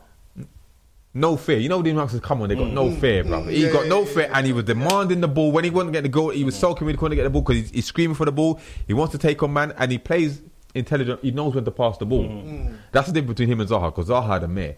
no 1.14 1.38
fear. 1.38 1.60
You 1.60 1.70
know, 1.70 1.84
these 1.84 1.94
youngsters 1.94 2.22
come 2.22 2.42
on. 2.42 2.50
They 2.50 2.56
got 2.56 2.72
no 2.72 2.86
mm-hmm. 2.86 3.00
fear, 3.00 3.24
bro. 3.24 3.44
He 3.44 3.66
Yeah, 3.66 3.72
got 3.72 3.86
no 3.86 4.00
yeah, 4.00 4.14
fear, 4.14 4.32
and 4.34 4.48
he 4.48 4.54
was 4.54 4.64
demanding 4.64 5.22
the 5.22 5.28
ball 5.28 5.52
when 5.52 5.64
he 5.64 5.70
wasn't 5.70 5.94
getting 5.94 6.12
the 6.12 6.16
goal. 6.18 6.30
He 6.30 6.44
was 6.44 6.56
mm-hmm. 6.56 6.62
sulking 6.62 6.86
when 6.86 6.96
he 6.96 6.98
couldn't 6.98 7.18
get 7.18 7.24
the 7.24 7.30
ball 7.30 7.44
because 7.44 7.58
he's, 7.58 7.70
he's 7.70 7.86
screaming 7.86 8.16
for 8.16 8.26
the 8.26 8.32
ball. 8.32 8.60
He 8.88 8.96
wants 8.96 9.12
to 9.12 9.20
take 9.20 9.44
on 9.44 9.54
man, 9.54 9.76
and 9.78 9.92
he 9.92 10.00
plays 10.00 10.42
intelligent. 10.74 11.20
He 11.22 11.30
knows 11.30 11.54
when 11.54 11.66
to 11.66 11.72
pass 11.72 12.00
the 12.00 12.08
ball. 12.08 12.24
Mm-hmm. 12.24 12.74
That's 12.92 13.08
the 13.08 13.14
difference 13.14 13.38
between 13.38 13.50
him 13.50 13.60
and 13.60 13.70
Zaha. 13.70 13.94
Because 13.94 14.10
Zaha 14.10 14.28
had 14.28 14.44
a 14.44 14.48
mare. 14.48 14.78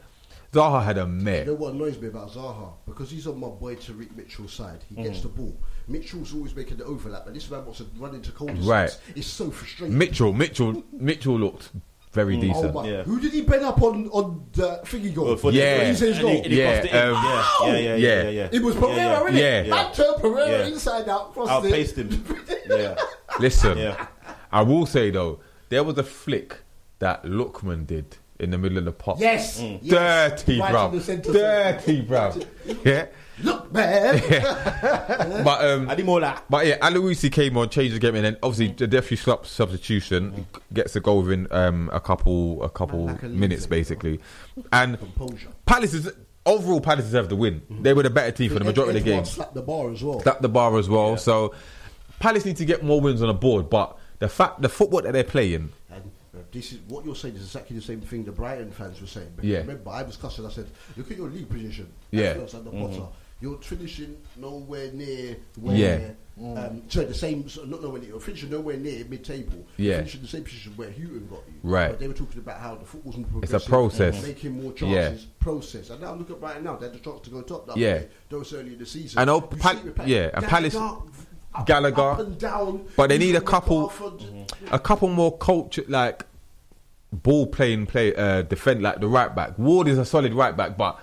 Zaha 0.54 0.84
had 0.84 0.98
a 1.00 1.08
mare. 1.08 1.40
You 1.40 1.46
know 1.48 1.54
what 1.56 1.74
annoys 1.74 2.00
me 2.00 2.08
about 2.08 2.32
Zaha? 2.32 2.74
Because 2.86 3.10
he's 3.10 3.26
on 3.28 3.40
my 3.40 3.48
boy 3.50 3.76
Tyrick 3.76 4.16
Mitchell's 4.16 4.54
side. 4.54 4.80
He 4.88 5.02
gets 5.02 5.22
the 5.22 5.28
ball. 5.28 5.56
Mitchell's 5.88 6.34
always 6.34 6.56
making 6.56 6.78
the 6.78 6.86
overlap, 6.86 7.26
and 7.28 7.36
this 7.36 7.50
man 7.50 7.66
wants 7.66 7.80
to 7.80 7.88
run 7.98 8.14
into 8.16 8.32
cul 8.32 8.48
Right. 8.48 8.96
It's 9.16 9.28
so 9.28 9.50
frustrating. 9.52 9.98
Mitchell, 9.98 10.32
Mitchell, 10.32 10.84
Mitchell 10.94 11.38
looked 11.40 11.72
very 12.12 12.38
Oh 12.38 12.42
decent. 12.42 12.74
my! 12.76 12.88
Yeah. 12.88 13.02
Who 13.04 13.20
did 13.20 13.34
he 13.34 13.42
bend 13.42 13.64
up 13.66 13.82
on 13.82 14.08
on 14.10 14.46
the 14.54 14.80
thingy 14.86 15.14
goal? 15.16 15.26
Well, 15.26 15.36
for 15.38 15.52
the- 15.52 15.58
Yeah. 15.58 15.78
When 15.80 15.88
he 15.88 15.94
says 15.96 16.20
And 16.20 16.30
he- 16.30 16.38
and 16.38 16.46
he 16.54 16.60
Yeah, 16.60 16.80
crossed 16.80 16.94
it 16.94 16.98
um, 16.98 17.14
yeah, 17.14 17.24
yeah, 17.24 17.74
yeah, 17.74 17.96
yeah. 17.96 17.96
yeah, 18.24 18.30
yeah. 18.30 18.50
It 18.52 18.62
was 18.62 18.76
Pereira, 18.76 19.32
yeah, 19.34 19.64
innit? 19.64 19.68
Yeah. 19.68 19.70
Man 19.76 19.94
turned 19.94 20.22
Pereira 20.22 20.60
Yeah. 20.60 20.68
inside 20.68 21.10
out, 21.10 21.34
crossed 21.34 21.52
I'll 21.52 21.66
it. 21.66 21.72
paste 21.72 21.96
him. 21.98 22.10
Yeah, 22.70 22.96
Listen, 23.40 23.78
yeah. 23.78 24.08
I 24.52 24.62
will 24.62 24.86
say 24.86 25.10
though, 25.10 25.40
there 25.70 25.84
was 25.84 25.98
a 25.98 26.04
flick 26.04 26.58
that 27.00 27.24
Lookman 27.24 27.86
did 27.88 28.18
in 28.40 28.52
the 28.52 28.58
middle 28.58 28.78
of 28.78 28.86
the 28.86 28.92
pot. 28.92 29.18
Yes. 29.20 29.60
yes. 29.62 29.82
Dirty, 29.84 30.60
Right 30.60 30.74
bruv. 30.74 31.10
in 31.10 31.22
Dirty, 31.22 32.06
bruv. 32.06 32.46
Yeah. 32.86 33.06
Look, 33.42 33.72
man. 33.74 34.22
But 35.44 35.66
um, 35.66 35.88
Ademola. 35.88 36.42
but 36.50 36.66
yeah, 36.68 36.78
Olise 36.80 37.32
came 37.32 37.58
on, 37.58 37.70
changed 37.70 37.96
the 37.96 38.00
game, 38.00 38.16
and 38.16 38.24
then 38.26 38.38
obviously 38.44 38.74
the 38.76 38.88
Defi 38.88 39.16
Slop 39.16 39.46
substitution 39.46 40.46
gets 40.72 40.96
a 40.96 41.00
goal 41.00 41.22
within 41.24 41.48
um, 41.52 41.90
a 41.92 42.00
couple 42.00 42.64
a 42.64 42.70
couple 42.70 43.08
like 43.08 43.24
a 43.24 43.28
minutes 43.28 43.66
basically, 43.66 44.20
and 44.72 44.98
Composure. 45.00 45.50
Palace 45.66 45.94
is 45.94 46.12
overall 46.46 46.80
Palace 46.82 47.06
deserved 47.06 47.30
the 47.30 47.36
win. 47.36 47.62
They 47.82 47.94
were 47.94 48.04
the 48.04 48.10
better 48.12 48.32
team 48.32 48.52
for 48.52 48.60
the 48.60 48.66
majority 48.66 49.00
of 49.00 49.04
the 49.04 49.10
Edouard 49.12 49.26
game. 49.26 49.34
slapped 49.34 49.54
the 49.56 49.62
bar 49.64 49.92
as 49.92 50.04
well. 50.04 50.20
That 50.20 50.42
the 50.42 50.50
bar 50.50 50.78
as 50.78 50.88
well. 50.88 51.18
So 51.18 51.54
Palace 52.20 52.46
need 52.46 52.58
to 52.58 52.66
get 52.66 52.84
more 52.84 53.02
wins 53.02 53.22
on 53.22 53.28
the 53.30 53.34
board, 53.34 53.70
but 53.70 53.98
the 54.20 54.30
fact 54.30 54.62
the 54.62 54.70
football 54.70 55.02
that 55.02 55.12
they're 55.14 55.24
playing, 55.24 55.54
And 55.54 55.72
this 56.54 56.72
is 56.72 56.80
what 56.88 57.04
you're 57.04 57.16
saying 57.16 57.36
is 57.36 57.42
exactly 57.44 57.76
the 57.76 57.82
same 57.82 58.00
thing 58.02 58.24
the 58.24 58.32
Brighton 58.32 58.72
fans 58.72 59.02
were 59.02 59.08
saying. 59.08 59.30
Because 59.36 59.50
Yeah. 59.50 59.58
Remember, 59.60 59.90
I 59.90 60.04
was 60.04 60.16
cussing. 60.18 60.46
I 60.46 60.50
said, 60.50 60.68
"Look 60.96 61.12
at 61.12 61.18
your 61.18 61.30
league 61.30 61.50
position. 61.50 61.88
Yeah. 62.12 62.26
Everyone's 62.26 62.54
under 62.54 62.70
Potter. 62.72 63.08
You're 63.42 63.58
finishing 63.58 64.18
nowhere 64.38 64.92
near 64.94 65.36
where." 65.60 65.76
Yeah. 65.76 66.10
Um, 66.42 66.82
sorry, 66.88 67.06
the 67.08 67.14
same. 67.14 67.48
So 67.50 67.64
not 67.66 67.82
nowhere 67.84 68.00
near. 68.02 68.10
You're 68.12 68.20
finishing 68.20 68.50
nowhere 68.50 68.78
near 68.78 69.04
mid-table. 69.06 69.66
Yeah. 69.78 69.86
You're 69.90 69.98
finishing 70.00 70.22
the 70.22 70.28
same 70.28 70.44
position 70.44 70.74
where 70.78 70.90
Hughton 70.90 71.28
got 71.30 71.44
you. 71.48 71.54
Right. 71.62 71.90
But 71.90 72.00
they 72.00 72.08
were 72.08 72.14
talking 72.14 72.40
about 72.40 72.60
how 72.60 72.76
the 72.76 72.86
football's 72.86 73.18
more 73.18 73.44
It's 73.44 73.54
a 73.54 73.60
process. 73.60 74.22
making 74.24 74.62
more 74.64 74.74
Yeah. 74.80 75.10
chances. 75.10 75.26
Process. 75.40 75.90
And 75.90 76.02
now 76.02 76.16
look 76.16 76.32
at 76.32 76.40
Brighton 76.40 76.64
now. 76.64 76.76
They 76.78 76.86
had 76.88 76.96
the 76.96 77.00
chance 77.00 77.22
to 77.26 77.30
go 77.30 77.42
top. 77.42 77.68
That 77.68 77.78
Yeah. 77.78 77.94
way, 77.94 78.08
those 78.30 78.54
early 78.54 78.74
in 78.74 78.80
the 78.80 78.86
season. 78.86 79.20
I 79.20 79.26
know 79.26 79.36
You 79.52 79.58
Pal- 79.58 79.74
see 79.74 79.80
it 79.80 79.86
with 79.86 79.96
Pal- 79.96 80.08
yeah, 80.10 80.30
and 80.34 80.46
Palace- 80.46 80.76
up- 80.76 81.08
Gallagher. 81.68 82.02
up 82.02 82.20
and 82.20 82.38
down. 82.40 82.86
But 82.96 83.10
they 83.10 83.18
need 83.20 83.36
a 83.36 83.38
Even 83.38 83.46
couple- 83.48 83.90
McArthur- 83.90 84.72
a 84.72 84.80
couple 84.80 85.10
more 85.10 85.38
culture 85.38 85.84
like 85.88 86.26
ball 87.14 87.48
playing 87.48 87.86
play 87.86 88.14
uh, 88.16 88.42
defend 88.42 88.82
like 88.82 89.00
the 89.00 89.08
right 89.08 89.34
back. 89.34 89.58
Ward 89.60 89.88
is 89.88 89.98
a 89.98 90.06
solid 90.06 90.34
right 90.34 90.56
back, 90.56 90.78
but 90.78 91.00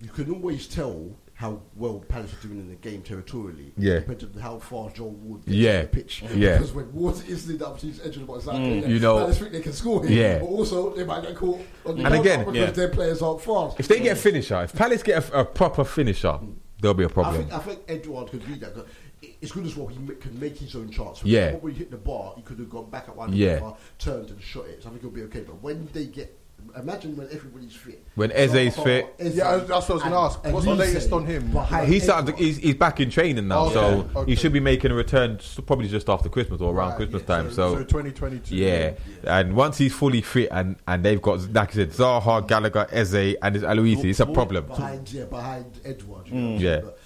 you 0.00 0.08
can 0.08 0.30
always 0.32 0.66
tell 0.66 1.10
how 1.34 1.60
well 1.74 1.98
Palace 2.08 2.32
are 2.32 2.46
doing 2.48 2.60
in 2.60 2.68
the 2.68 2.76
game 2.76 3.02
territorially. 3.02 3.70
Yeah. 3.76 3.96
Depending 3.98 4.30
on 4.36 4.40
how 4.40 4.58
far 4.58 4.88
Joel 4.90 5.10
Ward 5.10 5.44
gets 5.44 5.54
Yeah. 5.54 5.82
the 5.82 5.88
pitch. 5.88 6.22
Yeah. 6.34 6.52
Because 6.56 6.72
when 6.72 6.90
Ward 6.94 7.16
is 7.28 7.46
leading 7.46 7.66
up 7.66 7.78
to 7.80 7.86
his 7.86 8.00
edge 8.00 8.14
of 8.16 8.20
the 8.22 8.26
box, 8.26 8.46
like, 8.46 8.56
yeah, 8.56 8.86
You 8.86 8.98
know- 9.00 9.18
Palace 9.18 9.38
think 9.38 9.52
they 9.52 9.60
can 9.60 9.72
score 9.74 10.06
here. 10.06 10.18
Yeah. 10.18 10.38
But 10.38 10.46
also, 10.46 10.94
they 10.94 11.04
might 11.04 11.22
get 11.22 11.36
caught 11.36 11.60
on 11.84 11.98
the 11.98 12.04
And 12.06 12.14
again- 12.14 12.38
because 12.40 12.54
Yeah. 12.54 12.70
their 12.70 12.88
players 12.88 13.20
aren't 13.20 13.42
fast. 13.42 13.78
if 13.78 13.86
they 13.86 14.00
get 14.00 14.16
a 14.16 14.20
finisher, 14.20 14.62
if 14.62 14.74
Palace 14.74 15.02
get 15.02 15.28
a, 15.30 15.40
a 15.40 15.44
proper 15.44 15.84
finisher, 15.84 16.38
there'll 16.80 16.94
be 16.94 17.04
a 17.04 17.08
problem. 17.10 17.36
think, 17.36 17.52
I 17.52 17.58
think 17.58 17.80
Edouard 17.86 18.30
could 18.30 18.46
do 18.46 18.54
that. 18.56 18.86
But 19.20 19.28
it- 19.28 19.36
It's 19.42 19.52
good 19.52 19.66
as 19.66 19.76
well. 19.76 19.86
He 19.88 19.98
ma- 19.98 20.14
can 20.20 20.38
make 20.38 20.56
his 20.58 20.74
own 20.74 20.90
chance. 20.90 21.18
For 21.20 21.28
Yeah. 21.28 21.54
When 21.56 21.72
he 21.72 21.78
hit 21.78 21.90
the 21.90 21.96
bar, 21.96 22.32
he 22.36 22.42
could 22.42 22.58
have 22.58 22.70
gone 22.70 22.90
back 22.90 23.08
at 23.08 23.16
one, 23.16 23.32
Yeah. 23.32 23.60
yeah. 23.60 23.70
turned 23.98 24.30
and 24.30 24.40
shot 24.42 24.66
it. 24.66 24.82
So 24.82 24.88
I 24.88 24.90
think 24.90 25.02
he'll 25.02 25.10
be 25.10 25.22
okay. 25.22 25.40
But 25.40 25.62
when 25.62 25.88
they 25.92 26.06
get, 26.06 26.36
imagine 26.78 27.16
when 27.16 27.28
everybody's 27.32 27.74
fit. 27.74 28.02
When 28.14 28.30
Eze's 28.32 28.74
Zaha, 28.74 28.84
fit. 28.84 29.14
Eze, 29.18 29.36
Yeah, 29.36 29.56
that's 29.58 29.70
what 29.70 29.90
I 29.90 29.94
was 29.94 30.02
going 30.02 30.12
to 30.12 30.18
ask. 30.18 30.40
and 30.44 30.52
What's 30.54 30.66
the 30.66 30.74
latest 30.74 31.12
on 31.12 31.24
him? 31.26 31.50
behind 31.52 31.88
He's, 31.92 32.02
started, 32.04 32.28
Edouard. 32.30 32.44
he's 32.44 32.56
he's 32.58 32.74
back 32.74 33.00
in 33.00 33.08
training 33.10 33.48
now, 33.48 33.66
Okay, 33.66 33.74
so 33.74 34.08
okay. 34.16 34.30
he 34.30 34.36
should 34.36 34.52
be 34.52 34.60
making 34.60 34.90
a 34.90 34.94
return 34.94 35.38
probably 35.66 35.88
just 35.88 36.08
after 36.08 36.28
Christmas 36.28 36.60
or 36.60 36.74
around 36.74 36.88
Right, 36.90 36.96
Christmas 36.96 37.22
yeah, 37.22 37.36
time. 37.36 37.52
So 37.52 37.74
So, 37.76 37.84
2022. 37.84 38.54
yeah. 38.56 38.92
and 39.24 39.54
once 39.54 39.78
he's 39.78 39.92
fully 39.94 40.20
fit 40.22 40.48
and 40.50 40.76
and 40.88 41.04
they've 41.04 41.22
got 41.22 41.40
like 41.54 41.70
I 41.70 41.72
said, 41.74 41.90
Zaha, 41.92 42.46
Gallagher, 42.46 42.86
Eze, 42.90 43.36
and 43.42 43.54
there's 43.54 43.64
Olise, 43.64 44.04
it's 44.04 44.20
a 44.20 44.26
problem. 44.26 44.66
behind 44.66 45.12
yeah 45.12 45.24
behind 45.24 45.66
Edouard. 45.84 46.26
You 46.28 46.34
know 46.34 46.40
Mm. 46.48 46.52
what 46.54 46.60
Yeah. 46.62 46.80
But, 46.80 46.98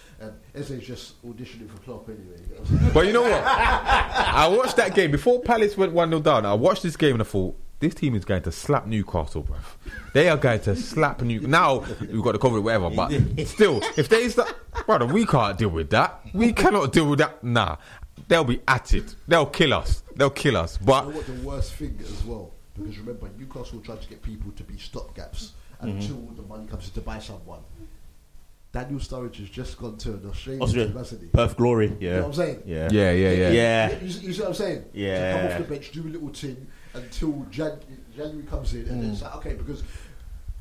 Eze's 0.61 0.87
just 0.87 1.23
auditioning 1.27 1.69
for 1.69 1.79
Klopp 1.79 2.09
anyway. 2.09 2.37
you 2.49 2.55
know 2.55 2.61
what 2.61 2.71
I'm 2.71 2.79
saying? 2.79 2.91
But 2.93 3.07
you 3.07 3.13
know 3.13 3.23
what? 3.23 3.43
I 3.45 4.49
watched 4.49 4.77
that 4.77 4.95
game 4.95 5.11
before 5.11 5.41
Palace 5.41 5.77
went 5.77 5.93
1 5.93 6.09
0 6.09 6.21
down. 6.21 6.47
I 6.47 6.55
watched 6.55 6.83
this 6.83 6.97
game 6.97 7.15
and 7.15 7.23
I 7.23 7.25
thought, 7.25 7.57
this 7.81 7.95
team 7.95 8.15
is 8.15 8.27
going 8.27 8.43
to 8.43 8.53
slap 8.53 8.87
Newcastle, 8.87 9.43
bruv. 9.43 9.65
They 10.13 10.29
are 10.29 10.37
going 10.37 10.61
to 10.61 10.77
slap 10.77 11.23
New. 11.23 11.41
Now 11.41 11.79
we've 12.01 12.23
got 12.23 12.33
the 12.33 12.39
cover, 12.39 12.61
whatever, 12.61 12.91
but 12.91 13.11
still, 13.47 13.81
if 13.97 14.09
they 14.11 14.29
start, 14.29 14.55
brother, 14.85 15.07
we 15.07 15.25
can't 15.25 15.57
deal 15.57 15.71
with 15.71 15.89
that. 15.91 16.21
We 16.35 16.53
cannot 16.53 16.93
deal 16.93 17.09
with 17.09 17.21
that. 17.21 17.43
Nah, 17.43 17.77
they'll 18.29 18.45
be 18.45 18.61
at 18.69 18.93
it. 18.93 19.15
They'll 19.27 19.47
kill 19.47 19.73
us. 19.73 20.03
They'll 20.15 20.29
kill 20.29 20.59
us. 20.59 20.79
You 20.79 20.87
But 20.87 21.05
know 21.09 21.17
what 21.17 21.27
the 21.27 21.33
worst 21.47 21.73
thing 21.75 21.99
as 22.03 22.23
well? 22.25 22.53
Because 22.77 22.99
remember, 22.99 23.31
Newcastle 23.39 23.81
tried 23.81 24.03
to 24.03 24.09
get 24.09 24.23
people 24.23 24.53
to 24.53 24.63
be 24.63 24.75
stopgaps 24.75 25.53
until 25.81 26.17
mm-hmm. 26.17 26.37
the 26.37 26.43
money 26.43 26.67
comes 26.67 26.87
in 26.87 26.93
to 26.95 27.01
buy 27.01 27.19
someone. 27.19 27.61
Daniel 28.73 29.01
Sturridge 29.01 29.37
has 29.37 29.49
just 29.49 29.77
gone 29.79 29.97
to 29.99 30.11
an 30.11 30.29
Australian 30.29 30.63
Australia. 30.63 30.89
team, 30.89 30.97
hasn't? 30.97 31.33
Perth 31.33 31.57
Glory. 31.57 31.89
You 31.89 31.97
Yeah. 31.99 32.15
know 32.17 32.21
what 32.23 32.27
I'm 32.29 32.35
saying? 32.35 32.63
Yeah. 32.67 32.89
yeah, 32.93 33.11
yeah, 33.11 33.31
yeah. 33.33 33.51
Yeah. 33.51 33.99
You, 34.01 34.07
you 34.07 34.33
see 34.33 34.41
what 34.41 34.49
I'm 34.49 34.55
saying? 34.55 34.85
To 34.93 35.33
come 35.33 35.47
off 35.51 35.59
the 35.59 35.65
bench, 35.65 35.91
do 35.91 36.03
a 36.03 36.05
little 36.05 36.29
thing 36.29 36.67
until 36.95 37.47
Jan- 37.51 37.81
January 38.17 38.47
comes 38.47 38.75
in, 38.75 38.81
and 38.83 39.03
then 39.03 39.11
mm. 39.11 39.13
it's 39.13 39.23
like, 39.23 39.37
okay, 39.37 39.55
because 39.55 39.83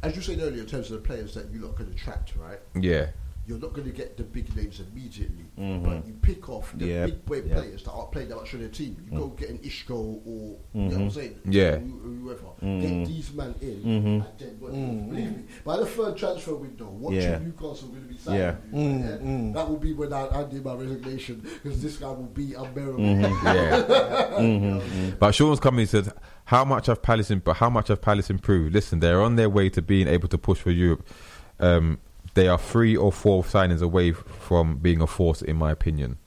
as 0.01 0.15
you 0.15 0.21
said 0.21 0.39
earlier, 0.39 0.61
in 0.61 0.65
terms 0.65 0.89
of 0.91 1.01
the 1.01 1.07
players 1.07 1.33
that 1.35 1.51
you 1.51 1.59
lot 1.59 1.75
can 1.75 1.89
attract, 1.91 2.35
right? 2.35 2.59
yeah. 2.75 3.07
You're 3.49 3.57
not 3.57 3.73
going 3.73 3.87
to 3.87 3.91
get 3.91 4.15
the 4.15 4.21
big 4.23 4.55
names 4.55 4.79
immediately, 4.79 5.45
Mhm. 5.57 5.83
but 5.83 6.05
you 6.05 6.13
pick 6.21 6.47
off 6.49 6.71
the 6.77 6.85
Yeah, 6.85 7.05
big 7.07 7.25
boy 7.25 7.41
yeah. 7.43 7.55
players 7.55 7.81
that 7.81 7.91
aren't 7.91 8.11
playing 8.11 8.29
that 8.29 8.35
much 8.35 8.53
on 8.53 8.59
their 8.59 8.69
team. 8.69 8.95
You 9.03 9.17
go 9.17 9.27
mm. 9.29 9.37
get 9.37 9.49
an 9.49 9.57
Ishko 9.57 9.91
or 9.91 10.21
you 10.29 10.29
know 10.45 10.57
what 10.73 10.83
I'm 10.83 10.89
mm-hmm. 10.91 11.09
saying, 11.09 11.35
Yeah. 11.45 11.79
who- 11.79 12.19
whoever. 12.21 12.43
Get 12.59 12.61
mm-hmm. 12.61 13.03
these 13.05 13.33
men 13.33 13.55
in, 13.59 13.81
Mhm. 13.83 14.05
and 14.05 14.23
then 14.37 14.59
work. 14.59 14.71
Mm-hmm. 14.73 15.09
believe 15.09 15.31
me, 15.37 15.43
by 15.65 15.77
the 15.77 15.85
third 15.87 16.15
transfer 16.15 16.53
window, 16.53 16.85
what 16.89 17.15
Yeah. 17.15 17.39
Newcastle 17.39 17.87
going 17.87 18.03
to 18.03 18.07
be 18.07 18.17
signing. 18.19 18.39
Yeah. 18.39 18.55
you, 18.71 18.99
yeah, 18.99 19.53
That 19.55 19.67
will 19.67 19.77
be 19.77 19.93
when 19.93 20.13
I, 20.13 20.27
I 20.41 20.43
do 20.43 20.61
my 20.61 20.75
resignation 20.75 21.41
because 21.63 21.81
this 21.81 21.97
guy 21.97 22.09
will 22.09 22.31
be 22.31 22.53
unbearable. 22.53 23.03
Yeah. 23.03 24.79
But 25.19 25.33
Sean's 25.33 25.59
coming 25.59 25.79
and 25.81 25.89
said, 25.89 26.13
"How 26.45 26.63
much 26.65 26.85
have 26.85 27.01
Palace 27.01 27.31
imp- 27.31 27.47
How 27.47 27.71
much 27.71 27.87
have 27.87 27.99
Palace 27.99 28.29
improved? 28.29 28.75
Listen, 28.75 28.99
they're 28.99 29.23
on 29.23 29.37
their 29.37 29.49
way 29.49 29.69
to 29.71 29.81
being 29.81 30.07
able 30.07 30.27
to 30.27 30.37
push 30.37 30.59
for 30.59 30.69
Europe. 30.69 31.03
Um, 31.59 31.97
they 32.33 32.47
are 32.47 32.57
three 32.57 32.95
or 32.95 33.11
four 33.11 33.43
signings 33.43 33.81
away 33.81 34.11
from 34.11 34.77
being 34.77 35.01
a 35.01 35.07
force, 35.07 35.41
in 35.41 35.57
my 35.57 35.71
opinion. 35.71 36.17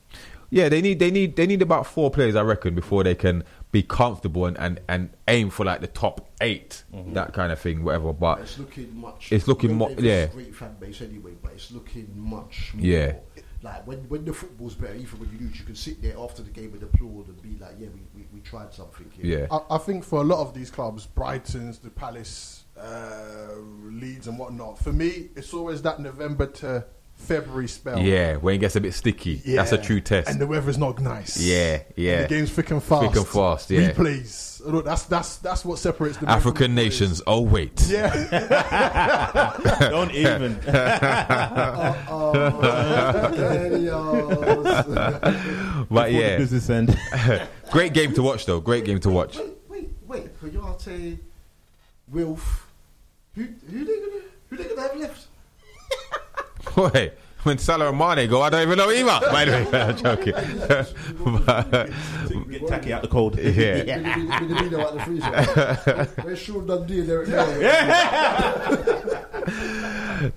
Yeah, 0.49 0.69
they 0.69 0.81
need 0.81 0.99
they 0.99 1.09
need 1.09 1.35
they 1.35 1.47
need 1.47 1.63
about 1.63 1.87
four 1.87 2.11
players, 2.11 2.35
I 2.35 2.41
reckon, 2.41 2.75
before 2.75 3.03
they 3.03 3.15
can 3.15 3.43
be 3.73 3.81
comfortable 3.81 4.45
and, 4.45 4.55
and, 4.59 4.79
and 4.87 5.09
aim 5.27 5.49
for 5.49 5.65
like 5.65 5.81
the 5.81 5.87
top 5.87 6.29
8 6.39 6.83
mm-hmm. 6.93 7.13
that 7.13 7.33
kind 7.33 7.51
of 7.51 7.59
thing, 7.59 7.83
whatever. 7.83 8.13
But 8.13 8.41
It's 8.41 8.59
looking 8.59 8.95
much. 8.95 9.31
It's 9.31 9.47
looking 9.47 9.71
you 9.71 9.75
know, 9.75 9.89
mo- 9.89 9.95
yeah. 9.97 10.27
Great 10.27 10.55
fan 10.55 10.75
base 10.79 11.01
anyway, 11.01 11.31
but 11.41 11.53
it's 11.53 11.71
looking 11.71 12.07
much. 12.15 12.71
More, 12.75 12.85
Yeah. 12.85 13.15
like 13.63 13.87
when 13.87 14.07
when 14.09 14.25
the 14.25 14.33
football's 14.33 14.75
better, 14.75 14.93
even 14.93 15.19
when 15.19 15.31
you 15.31 15.39
lose, 15.47 15.59
you 15.59 15.65
can 15.65 15.73
sit 15.73 16.03
there 16.03 16.19
after 16.19 16.43
the 16.43 16.51
game 16.51 16.71
and 16.73 16.83
applaud 16.83 17.29
and 17.29 17.41
be 17.41 17.57
like, 17.59 17.73
yeah, 17.79 17.87
we, 17.87 18.01
we, 18.21 18.27
we 18.31 18.39
tried 18.41 18.71
something. 18.71 19.09
Here. 19.17 19.39
Yeah. 19.39 19.47
I, 19.49 19.75
I 19.75 19.77
think 19.79 20.03
for 20.03 20.21
a 20.21 20.23
lot 20.23 20.39
of 20.39 20.53
these 20.53 20.69
clubs, 20.69 21.07
Brighton's, 21.07 21.79
the 21.79 21.89
Palace, 21.89 22.62
uh, 22.79 23.55
Leeds, 23.91 24.27
and 24.27 24.37
whatnot, 24.37 24.79
for 24.79 24.93
me, 24.93 25.29
it's 25.35 25.53
always 25.53 25.81
that 25.83 25.99
November 25.99 26.47
to 26.47 26.85
February 27.15 27.67
spell. 27.67 27.99
Yeah, 27.99 28.35
when 28.37 28.55
it 28.55 28.57
gets 28.57 28.75
a 28.75 28.81
bit 28.81 28.93
sticky, 28.93 29.35
that's 29.35 29.71
a 29.71 29.77
true 29.77 30.01
test. 30.01 30.29
And 30.29 30.39
the 30.41 30.47
weather's 30.47 30.77
not 30.77 30.99
nice. 30.99 31.37
yeah, 31.39 31.83
yeah. 31.95 32.13
And 32.13 32.23
the 32.25 32.27
game's 32.35 32.51
thick 32.51 32.71
and 32.71 32.83
fast. 32.83 33.07
Thick 33.07 33.15
and 33.15 33.27
fast, 33.27 33.69
yeah. 33.69 33.91
Replays. 33.91 34.65
Look, 34.65 34.85
that's 34.85 35.03
that's 35.03 35.37
that's 35.37 35.63
what 35.63 35.77
separates 35.77 36.17
the 36.17 36.29
African 36.29 36.73
nations. 36.75 37.21
Oh 37.27 37.41
wait. 37.41 37.85
Yeah. 37.87 38.09
Don't 39.89 40.11
even. 40.13 40.59
But 45.89 46.11
yeah, 46.11 46.37
business 46.37 46.69
end. 46.69 46.97
great 47.71 47.93
game 47.93 48.13
to 48.13 48.21
watch 48.21 48.45
though. 48.45 48.59
Great 48.59 48.85
game 48.85 48.99
to 49.01 49.09
watch. 49.09 49.37
Wait, 49.37 49.53
wait, 49.69 49.89
wait. 50.07 50.41
Coyote, 50.41 51.19
Wilf. 52.07 52.62
Who 53.35 53.43
who 53.69 53.85
they 53.85 53.99
gonna 53.99 54.21
who 54.49 54.57
they 54.57 54.63
gonna 54.65 54.81
have 54.81 54.95
left? 54.97 55.27
Wait, 56.95 57.13
when 57.43 57.57
Salah 57.57 57.89
and 57.89 57.97
Mane 57.97 58.29
go, 58.29 58.41
I 58.41 58.49
don't 58.49 58.61
even 58.61 58.77
know 58.77 58.89
either. 58.91 59.05
By 59.31 59.45
the 59.45 59.51
way, 59.51 59.67
I'm 59.81 59.97
joking. 59.97 60.33
But, 61.45 61.89
Get 62.49 62.67
tacky 62.67 62.93
out 62.93 63.01
the 63.01 63.07
cold. 63.07 63.37
yeah. 63.37 64.15
Minamino 64.39 64.79
at 64.79 64.93
the 64.93 64.99
freezer. 65.05 66.07
Where's 66.23 66.39
Sean 66.39 66.65
Dundee 66.67 66.99
and 67.01 67.09
Eric 67.09 67.27
Dier? 67.29 67.43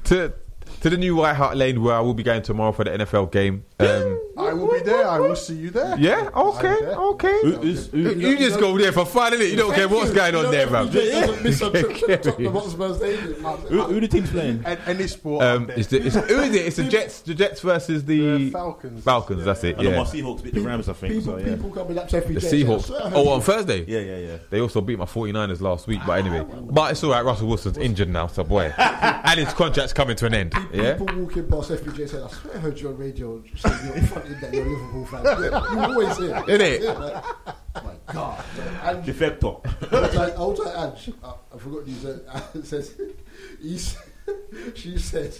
to 0.05 0.33
to 0.83 0.91
the 0.91 0.97
new 0.97 1.17
White 1.17 1.35
Hart 1.35 1.57
Lane 1.57 1.83
where 1.83 1.95
I 1.95 2.01
will 2.01 2.15
be 2.15 2.23
going 2.23 2.43
tomorrow 2.43 2.73
for 2.73 2.85
the 2.85 2.91
NFL 2.91 3.31
game. 3.33 3.65
Um, 3.79 4.21
I 4.39 4.53
will 4.53 4.71
be 4.71 4.81
there. 4.81 5.07
I 5.09 5.19
will 5.19 5.35
see 5.37 5.55
you 5.55 5.71
there. 5.71 5.97
yeah, 5.99 6.29
okay, 6.35 6.77
there. 6.81 6.95
okay. 6.95 7.41
Who- 7.43 7.53
who's- 7.57 7.87
who- 7.89 7.99
You 8.15 8.37
just 8.39 8.61
go 8.61 8.77
there 8.77 8.93
for 8.93 9.05
fun, 9.07 9.33
innit? 9.33 9.51
You 9.51 9.57
don't 9.57 9.75
care 9.75 9.89
what's 9.89 10.11
going 10.13 10.35
on 10.35 10.51
there, 10.51 10.67
bro. 10.67 10.87
He 10.87 11.11
doesn't 11.11 11.75
a 11.75 11.83
trip 11.83 12.23
to 12.23 12.31
Tottenham 12.31 12.53
Hotspur 12.53 12.95
Stadium. 12.95 13.35
Who, 13.35 13.83
who 13.83 14.01
the 14.01 14.09
team's 14.09 14.31
playing? 14.31 14.63
And 14.67 14.79
any 14.87 15.07
sport. 15.07 15.43
Um, 15.45 15.67
there. 15.67 15.79
it's 15.79 15.89
the, 15.89 16.03
it's, 16.07 16.15
who 16.17 16.41
is 16.41 16.55
it? 16.55 16.67
It's 16.67 16.77
the 16.77 16.85
Jets. 16.85 17.21
The 17.23 17.35
Jets 17.35 17.61
versus 17.63 18.05
the, 18.05 18.37
The 18.37 18.51
Falcons. 18.51 19.05
Falcons. 19.05 19.45
That's 19.45 19.65
it. 19.65 19.79
I 19.79 19.83
know 19.83 19.91
my 19.91 19.97
Yeah. 19.99 20.05
Seahawks 20.05 20.43
beat 20.43 20.55
the 20.55 20.61
Rams, 20.61 20.89
I 20.89 20.93
think. 20.93 21.15
People, 21.15 21.33
So, 21.33 21.39
yeah. 21.39 21.55
people 21.57 21.71
coming 21.71 21.99
up 21.99 22.09
to 22.09 22.21
FBJ. 22.21 22.35
The 22.35 22.41
saying, 22.43 22.67
Seahawks. 22.67 22.79
"I 22.79 22.81
swear 22.87 23.01
I 23.03 23.09
heard 23.09 23.15
Oh, 23.17 23.29
on 23.31 23.41
Thursday. 23.41 23.85
Yeah, 23.89 24.01
yeah, 24.01 24.17
yeah. 24.19 24.37
They 24.51 24.61
also 24.61 24.81
beat 24.83 24.99
my 24.99 25.07
49ers 25.07 25.61
last 25.63 25.87
week, 25.87 26.01
but 26.07 26.19
anyway. 26.19 26.45
But 26.71 26.93
it's 26.93 27.03
all 27.03 27.11
right. 27.13 27.25
Russell 27.25 27.49
Wilson's 27.49 27.79
injured 27.79 28.09
now, 28.11 28.27
so 28.27 28.45
boy. 28.45 28.73
and 28.79 29.41
his 29.41 29.53
contract's 29.55 29.93
coming 29.95 30.17
to 30.17 30.27
an 30.27 30.35
end. 30.35 30.55
Yeah. 30.73 30.95
People 30.95 31.17
walking 31.23 31.49
past 31.49 31.71
FBJ 31.71 32.09
saying, 32.09 32.25
I 32.25 32.29
swear 32.29 32.55
I 32.57 32.59
heard 32.59 32.81
you 32.81 32.89
on 32.89 32.97
radio 32.99 33.43
saying 33.57 33.77
you're 33.87 34.03
fucking 34.07 34.41
that 34.41 34.53
you're 34.55 34.67
a 34.67 34.71
Liverpool 34.71 35.07
fan. 35.07 35.25
Yeah, 35.25 35.73
you 35.73 35.79
always 35.81 36.17
hear. 36.19 36.35
Innit? 36.35 36.83
Yeah, 36.83 36.93
like, 36.93 37.85
my 37.85 38.13
God. 38.13 38.45
And 38.83 39.05
Defector. 39.05 39.93
I 39.93 40.01
was 40.01 40.15
like, 40.15 40.37
I 40.37 40.41
was 40.41 40.59
like, 40.59 40.77
Ange, 40.79 41.15
I, 41.23 41.33
I 41.55 41.59
forgot 41.59 41.85
these. 41.87 42.05
Uh, 42.07 42.41
it 42.55 42.67
says, 42.67 42.95
he, 43.63 43.75
s- 43.77 43.97
she 44.75 44.99
said, 44.99 45.37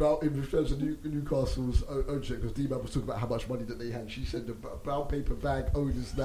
about 0.00 0.22
in 0.22 0.46
terms 0.46 0.72
of 0.72 0.80
New, 0.80 0.96
Newcastle's 1.04 1.82
ownership, 1.88 2.40
because 2.40 2.56
D-Man 2.56 2.80
was 2.80 2.90
talking 2.90 3.02
about 3.02 3.18
how 3.18 3.26
much 3.26 3.46
money 3.48 3.64
that 3.64 3.78
they 3.78 3.90
had. 3.90 4.10
She 4.10 4.24
said 4.24 4.46
the 4.46 4.54
brown 4.54 5.06
paper 5.06 5.34
bag 5.34 5.66
owners 5.74 6.16
now. 6.16 6.24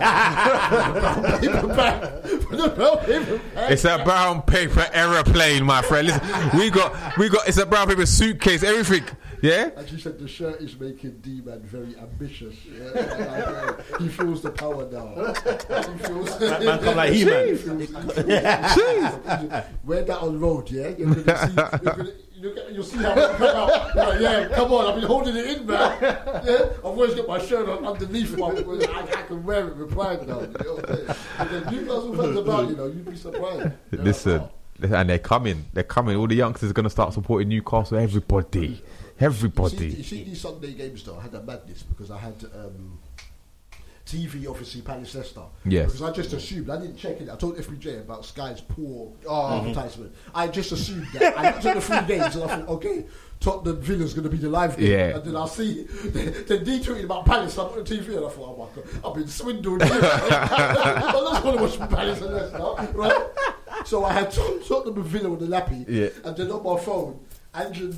brown 0.69 1.41
paper 1.41 1.67
bag. 1.67 2.23
the 2.23 2.73
brown 2.73 2.97
paper 2.99 3.41
bag. 3.53 3.71
It's 3.71 3.84
a 3.84 4.01
brown 4.03 4.41
paper 4.43 4.88
aeroplane, 4.93 5.65
my 5.65 5.82
friend. 5.82 6.07
Listen, 6.07 6.57
we 6.57 6.69
got, 6.69 7.17
we 7.17 7.28
got. 7.28 7.47
It's 7.49 7.57
a 7.57 7.65
brown 7.65 7.88
paper 7.88 8.05
suitcase, 8.05 8.63
everything. 8.63 9.03
Yeah. 9.41 9.71
And 9.76 9.89
she 9.89 9.99
said 9.99 10.17
the 10.17 10.28
shirt 10.28 10.61
is 10.61 10.80
making 10.80 11.17
D-Man 11.19 11.61
very 11.61 11.97
ambitious. 11.97 12.55
Yeah? 12.65 12.91
Like, 12.91 13.47
uh, 13.47 13.73
he 13.99 14.07
feels 14.07 14.41
the 14.41 14.51
power 14.51 14.89
now. 14.89 15.34
He 15.91 15.97
feels 15.99 16.39
Man 16.39 16.80
come 16.80 16.95
like 16.95 17.11
He-Man. 17.13 17.57
Wear 19.84 20.03
that 20.03 20.19
on 20.21 20.39
road, 20.39 20.71
yeah? 20.71 20.88
You're 20.97 21.13
gonna 21.13 21.47
see, 21.47 21.53
you're 21.84 21.95
gonna, 21.95 22.11
you'll, 22.40 22.72
you'll 22.72 22.84
see 22.84 22.98
how 22.98 23.12
it 23.14 23.38
come 23.38 23.56
out. 23.56 23.96
Like, 23.96 24.20
yeah, 24.22 24.48
come 24.54 24.72
on, 24.74 24.88
I've 24.88 24.96
been 24.96 25.06
holding 25.06 25.36
it 25.36 25.46
in, 25.58 25.66
man. 25.66 25.98
Yeah? 26.02 26.70
I've 26.78 26.86
always 26.86 27.14
got 27.16 27.28
my 27.28 27.40
shirt 27.40 27.68
on 27.70 27.86
underneath 27.86 28.38
my, 28.38 28.48
I, 28.48 29.02
I 29.02 29.22
can 29.24 29.44
wear 29.44 29.68
it 29.68 29.78
with 29.78 29.92
pride 29.92 30.28
now. 30.28 30.42
You 30.42 30.48
know 30.48 30.76
what 30.76 30.90
I'm 30.90 30.96
saying? 30.98 31.64
Then 31.64 31.74
Newcastle 31.74 32.16
fans 32.16 32.38
about, 32.38 32.70
you 32.70 32.76
know, 32.76 32.86
you'd 32.88 33.10
be 33.10 33.16
surprised. 33.16 33.60
They're 33.60 33.78
like, 33.92 34.00
Listen, 34.06 34.42
"Oh." 34.42 34.94
and 34.94 35.10
they're 35.10 35.20
coming. 35.20 35.66
They're 35.74 35.84
coming. 35.84 36.18
All 36.18 36.28
the 36.28 36.36
youngsters 36.36 36.70
are 36.70 36.74
gonna 36.74 36.90
start 36.90 37.14
supporting 37.14 37.50
Newcastle. 37.50 37.98
Everybody, 37.98 38.60
You 38.68 38.76
see, 38.76 38.82
everybody. 39.20 39.88
you 39.88 40.04
see 40.04 40.24
these 40.26 40.42
Sunday 40.42 40.74
games 40.74 41.04
though, 41.04 41.18
I 41.18 41.24
had 41.24 41.34
a 41.34 41.42
madness 41.42 41.84
because 41.84 42.12
I 42.12 42.18
had 42.18 42.36
um, 42.54 43.00
TV, 44.06 44.47
obviously, 44.47 44.82
Palace 44.82 45.16
Leicester. 45.16 45.41
Yes. 45.66 45.86
Because 45.88 46.01
I 46.03 46.12
just 46.12 46.32
assumed, 46.34 46.70
I 46.70 46.80
didn't 46.80 46.95
check 46.97 47.20
it. 47.22 47.30
I 47.30 47.36
told 47.36 47.58
FBJ 47.58 48.01
about 48.01 48.24
Sky's 48.24 48.62
poor 48.62 49.12
Oh. 49.28 49.58
advertisement. 49.60 50.14
I 50.34 50.47
just 50.47 50.72
assumed 50.72 51.08
that. 51.14 51.36
I 51.38 51.51
looked 51.51 51.66
at 51.66 51.76
the 51.76 51.82
three 51.82 52.01
games 52.18 52.36
and 52.36 52.43
I 52.43 52.56
thought, 52.58 52.70
okay, 52.70 53.06
Tottenham 53.39 53.82
Villa's 53.82 54.14
going 54.14 54.24
to 54.26 54.30
be 54.30 54.38
the 54.38 54.47
live 54.49 54.78
game. 54.78 54.91
Yeah. 54.91 55.16
And 55.16 55.24
then 55.26 55.36
I'll 55.36 55.47
see, 55.47 55.84
then 55.84 56.64
D 56.64 56.80
tweeted 56.80 57.06
about 57.06 57.26
Palace. 57.26 57.58
I 57.58 57.68
put 57.68 57.84
the 57.86 57.95
TV 57.97 58.16
and 58.18 58.26
I 58.26 58.30
thought, 58.30 58.56
oh 58.58 58.70
my 58.76 58.82
God, 58.84 59.06
I've 59.06 59.16
been 59.16 59.28
swindled. 59.28 59.82
I'm 59.82 59.89
not 59.89 61.43
going 61.43 61.58
to 61.58 61.64
watch 61.64 61.80
Palace 61.89 62.22
and 62.22 62.34
Leicester, 62.34 62.91
right? 62.97 63.28
So 63.86 64.06
I 64.06 64.14
had 64.14 64.32
Tot- 64.32 64.66
Tottenham 64.68 65.03
Villa 65.03 65.30
with 65.32 65.39
the 65.41 65.47
lappy. 65.47 65.86
Yeah. 65.88 66.10
And 66.24 66.38
then 66.38 66.51
on 66.51 66.64
my 66.64 66.80
phone, 66.82 67.20
Andrew 67.53 67.93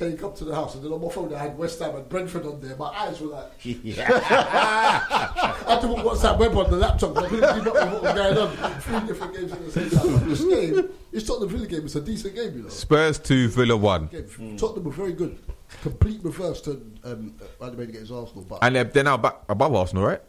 take 0.00 0.22
up 0.22 0.34
to 0.36 0.44
the 0.44 0.54
house, 0.54 0.74
and 0.74 0.82
then 0.84 0.92
on 0.92 1.00
my 1.00 1.10
phone 1.10 1.32
I 1.34 1.38
had 1.38 1.58
West 1.58 1.78
Ham 1.80 1.94
and 1.94 2.08
Brentford 2.08 2.46
on 2.46 2.60
there. 2.60 2.74
My 2.76 2.86
eyes 2.86 3.20
were 3.20 3.28
like, 3.28 3.52
I 3.64 5.54
had 5.68 5.80
to 5.80 5.88
put 5.88 5.98
WhatsApp 5.98 6.38
web 6.38 6.56
on 6.56 6.70
the 6.70 6.76
laptop. 6.76 7.16
I 7.18 7.28
couldn't 7.28 7.54
keep 7.54 7.66
up 7.66 7.74
with 7.74 7.92
what 7.92 8.02
was 8.02 8.14
going 8.14 8.38
on. 8.38 8.80
Three 8.80 9.06
different 9.06 9.34
games 9.34 9.52
at 9.52 9.64
the 9.64 9.70
same 9.70 9.90
time. 9.90 10.18
But 10.18 10.28
This 10.28 10.44
game, 10.44 10.88
it's 11.12 11.26
Tottenham 11.26 11.48
Villa 11.50 11.66
game. 11.66 11.84
It's 11.84 11.96
a 11.96 12.00
decent 12.00 12.34
game, 12.34 12.56
you 12.56 12.62
know. 12.62 12.68
Spurs 12.70 13.18
two, 13.18 13.48
Villa 13.48 13.76
one, 13.76 14.06
Game. 14.06 14.56
Tottenham 14.56 14.84
were 14.84 14.92
very 14.92 15.12
good. 15.12 15.38
Complete 15.82 16.20
reverse 16.22 16.60
to 16.62 16.72
um, 17.04 17.34
uh, 17.60 17.66
Andy 17.66 17.82
against 17.84 18.10
Arsenal, 18.10 18.44
but 18.48 18.58
and 18.62 18.74
they're, 18.74 18.84
they're 18.84 19.04
now 19.04 19.16
back 19.16 19.36
above 19.48 19.74
Arsenal, 19.74 20.04
right? 20.04 20.22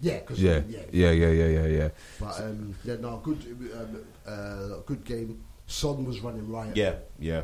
yeah, 0.00 0.18
cause, 0.20 0.38
Yeah, 0.40 0.62
yeah, 0.68 0.80
yeah, 0.90 1.10
yeah, 1.12 1.28
yeah, 1.28 1.46
yeah, 1.46 1.66
yeah. 1.66 1.88
But 2.20 2.40
um, 2.40 2.74
yeah, 2.84 2.96
no, 2.96 3.18
good, 3.22 3.38
um, 3.74 4.04
uh, 4.26 4.80
good 4.84 5.04
game. 5.04 5.44
Son 5.66 6.04
was 6.04 6.20
running 6.20 6.50
riot. 6.50 6.76
Yeah, 6.76 6.96
yeah. 7.18 7.42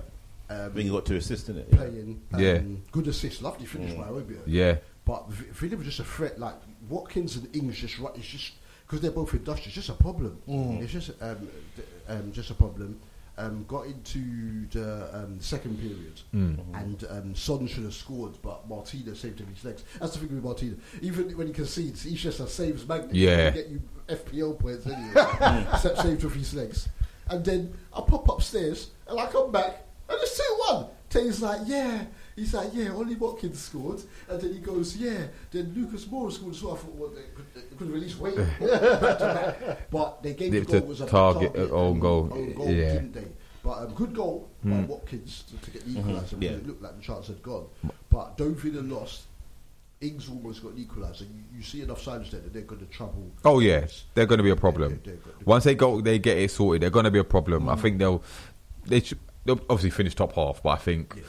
Um, 0.50 0.56
I 0.60 0.68
think 0.68 0.84
he 0.84 0.90
got 0.90 1.04
two 1.06 1.16
assists 1.16 1.48
in 1.48 1.58
it. 1.58 1.68
Yeah. 1.70 1.76
playing. 1.76 2.22
Um, 2.32 2.40
Yeah. 2.40 2.60
good 2.92 3.08
assist, 3.08 3.42
lovely 3.42 3.66
finish 3.66 3.94
by 3.94 4.08
Obi. 4.08 4.36
Yeah, 4.46 4.76
But 5.04 5.28
V- 5.30 5.46
Villa 5.52 5.76
was 5.76 5.86
just 5.86 6.00
a 6.00 6.04
threat. 6.04 6.38
Like 6.38 6.54
Watkins 6.88 7.36
and 7.36 7.54
Ings 7.56 7.76
just 7.78 7.98
right. 7.98 8.12
It's 8.16 8.26
just 8.26 8.52
because 8.86 9.00
they're 9.00 9.10
both 9.10 9.32
industrious. 9.34 9.74
Just 9.74 9.88
a 9.90 9.94
problem. 9.94 10.38
It's 10.46 10.92
just 10.92 11.10
um, 11.22 11.48
d- 11.76 11.82
um, 12.08 12.32
just 12.32 12.50
a 12.50 12.54
problem. 12.54 12.98
Um, 13.40 13.64
got 13.68 13.86
into 13.86 14.66
the 14.70 15.16
um, 15.16 15.38
second 15.40 15.78
period, 15.78 16.20
and 16.32 17.04
um, 17.08 17.34
Son 17.36 17.68
should 17.68 17.84
have 17.84 17.94
scored, 17.94 18.32
but 18.42 18.68
Martina 18.68 19.14
saved 19.14 19.38
him 19.38 19.46
his 19.54 19.64
legs. 19.64 19.84
That's 20.00 20.14
the 20.14 20.18
thing 20.26 20.34
with 20.34 20.42
Martina. 20.42 20.74
Even 21.02 21.30
when 21.38 21.46
he 21.46 21.52
concedes, 21.52 22.02
he's 22.02 22.20
just 22.20 22.40
a 22.40 22.48
saves 22.48 22.84
magnet. 22.88 23.14
Yeah. 23.14 23.50
get 23.50 23.68
you 23.68 23.80
FPL 24.08 24.58
points 24.58 24.86
anyway. 24.88 25.12
Except 25.72 25.98
saved 25.98 26.24
with 26.24 26.34
his 26.34 26.52
legs. 26.54 26.88
And 27.30 27.44
then 27.44 27.72
I 27.92 28.00
pop 28.00 28.28
upstairs 28.28 28.90
and 29.06 29.20
I 29.20 29.26
come 29.26 29.52
back 29.52 29.84
and 30.08 30.18
it's 30.20 30.36
two 30.36 30.56
one. 30.68 30.86
Tay's 31.10 31.40
like, 31.40 31.60
yeah. 31.66 32.04
He's 32.36 32.54
like, 32.54 32.70
yeah, 32.72 32.90
Ollie 32.90 33.16
Watkins 33.16 33.58
scored. 33.58 34.00
And 34.28 34.40
then 34.40 34.52
he 34.52 34.60
goes, 34.60 34.96
yeah. 34.96 35.26
Then 35.50 35.72
Lucas 35.74 36.04
Moura 36.04 36.30
scored. 36.30 36.54
So 36.54 36.72
I 36.72 36.76
thought, 36.76 36.94
well, 36.94 37.10
they 37.10 37.22
could, 37.34 37.46
they 37.54 37.76
could 37.76 37.88
at 37.88 38.00
least 38.00 38.22
back 38.60 39.56
back. 39.60 39.90
But 39.90 40.22
they 40.22 40.34
gave 40.34 40.52
They- 40.52 40.60
the 40.60 40.66
goal 40.66 40.80
the 40.80 40.86
was 40.86 41.00
a 41.00 41.06
target, 41.06 41.52
Targett 41.54 41.70
own 41.72 41.98
goal, 41.98 42.30
own 42.32 42.54
goal, 42.54 42.70
yeah. 42.70 42.92
didn't 42.92 43.12
they? 43.12 43.24
But 43.62 43.78
um, 43.78 43.94
good 43.94 44.14
goal 44.14 44.48
by 44.64 44.70
hmm. 44.70 44.86
Watkins 44.86 45.44
to, 45.48 45.56
to 45.56 45.70
get 45.70 45.84
the 45.84 45.90
mm-hmm. 45.90 46.10
equaliser. 46.10 46.42
Yeah. 46.42 46.50
It 46.50 46.66
looked 46.66 46.82
like 46.82 46.96
the 46.96 47.02
chance 47.02 47.26
had 47.26 47.42
gone. 47.42 47.66
But 48.08 48.36
don't 48.36 48.56
Villa 48.56 48.82
lost. 48.82 49.24
Ings 50.00 50.28
almost 50.28 50.62
got 50.62 50.74
an 50.74 50.84
equaliser. 50.84 51.22
You, 51.22 51.42
you 51.56 51.62
see 51.62 51.82
enough 51.82 52.00
signs 52.00 52.30
there 52.30 52.40
that 52.40 52.52
they're 52.52 52.62
going 52.62 52.80
to 52.80 52.86
trouble. 52.86 53.32
Oh 53.44 53.58
yeah, 53.58 53.86
they're 54.14 54.26
going 54.26 54.38
to 54.38 54.44
be 54.44 54.50
a 54.50 54.56
problem. 54.56 54.90
They're- 54.90 55.14
they're- 55.14 55.22
they're- 55.24 55.44
Once 55.44 55.64
they 55.64 55.74
go, 55.74 56.00
they 56.00 56.20
get 56.20 56.38
it 56.38 56.52
sorted. 56.52 56.82
They're 56.82 56.90
going 56.90 57.04
to 57.04 57.10
be 57.10 57.18
a 57.18 57.24
problem. 57.24 57.68
I 57.68 57.74
hmm. 57.74 57.80
think 57.80 57.98
they'll, 57.98 58.22
they 58.86 59.00
should, 59.00 59.18
they'll 59.26 59.27
obviously 59.48 59.90
finished 59.90 60.18
top 60.18 60.32
half, 60.34 60.62
but 60.62 60.70
I 60.70 60.76
think 60.76 61.22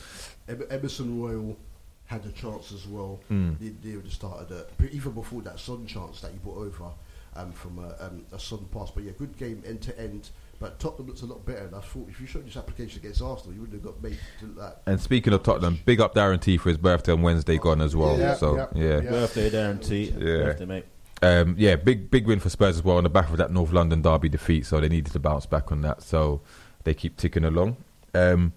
Em- 0.48 0.66
Emerson 0.70 1.22
Royal 1.22 1.58
had 2.06 2.26
a 2.26 2.32
chance 2.32 2.72
as 2.72 2.88
well. 2.88 3.20
Hmm. 3.28 3.54
They, 3.60 3.70
they 3.70 3.96
would 3.96 4.06
have 4.06 4.14
started 4.14 4.52
it, 4.52 4.92
even 4.92 5.12
before 5.12 5.42
that 5.44 5.60
Son 5.60 5.86
chance 5.86 6.22
that 6.22 6.32
he 6.32 6.40
put 6.40 6.58
over 6.58 6.92
um, 7.36 7.52
from 7.52 7.80
a, 7.80 7.96
um, 8.04 8.26
a 8.32 8.40
Son 8.40 8.66
pass. 8.74 8.92
But 8.92 9.04
yeah, 9.04 9.12
good 9.18 9.38
game 9.38 9.64
end 9.66 9.82
to 9.82 10.00
end. 10.00 10.30
But 10.60 10.80
Tottenham 10.80 11.08
looks 11.08 11.22
a 11.22 11.26
lot 11.26 11.46
better. 11.46 11.66
And 11.66 11.76
I 11.76 11.80
thought 11.80 12.10
if 12.10 12.20
you 12.20 12.28
showed 12.28 12.46
this 12.46 12.58
application 12.58 13.00
against 13.00 13.22
Arsenal, 13.22 13.54
you 13.54 13.62
wouldn't 13.62 13.82
have 13.82 13.94
got 13.94 14.04
made 14.04 14.18
to 14.40 14.46
look 14.48 14.58
like. 14.58 14.76
And 14.88 15.00
speaking 15.00 15.34
of 15.34 15.44
Tottenham, 15.44 15.80
big 15.86 16.02
up 16.02 16.16
Darren 16.16 16.42
T 16.42 16.58
for 16.58 16.70
his 16.70 16.78
birthday 16.78 17.14
on 17.14 17.22
Wednesday 17.22 17.58
gone 17.58 17.82
as 17.82 17.96
well. 17.96 18.18
Yeah, 18.18 18.36
so 18.36 18.58
yeah, 18.58 18.68
yeah, 18.76 19.02
yeah. 19.02 19.10
Birthday, 19.10 19.50
Darren 19.50 19.86
T. 19.86 20.06
Yeah. 20.06 20.18
Birthday, 20.18 20.66
mate. 20.66 20.86
Um, 21.22 21.56
yeah, 21.58 21.76
big 21.76 22.10
big 22.10 22.28
win 22.28 22.40
for 22.40 22.50
Spurs 22.50 22.78
as 22.78 22.84
well 22.84 22.98
on 22.98 23.04
the 23.04 23.10
back 23.10 23.30
of 23.30 23.38
that 23.38 23.52
North 23.52 23.72
London 23.72 24.02
derby 24.02 24.30
defeat. 24.30 24.66
So 24.66 24.80
they 24.80 24.90
needed 24.90 25.14
to 25.14 25.20
bounce 25.20 25.46
back 25.46 25.72
on 25.72 25.82
that. 25.82 26.02
So 26.02 26.42
they 26.84 26.94
keep 26.94 27.18
ticking 27.18 27.44
along. 27.44 27.78
Um, 28.14 28.54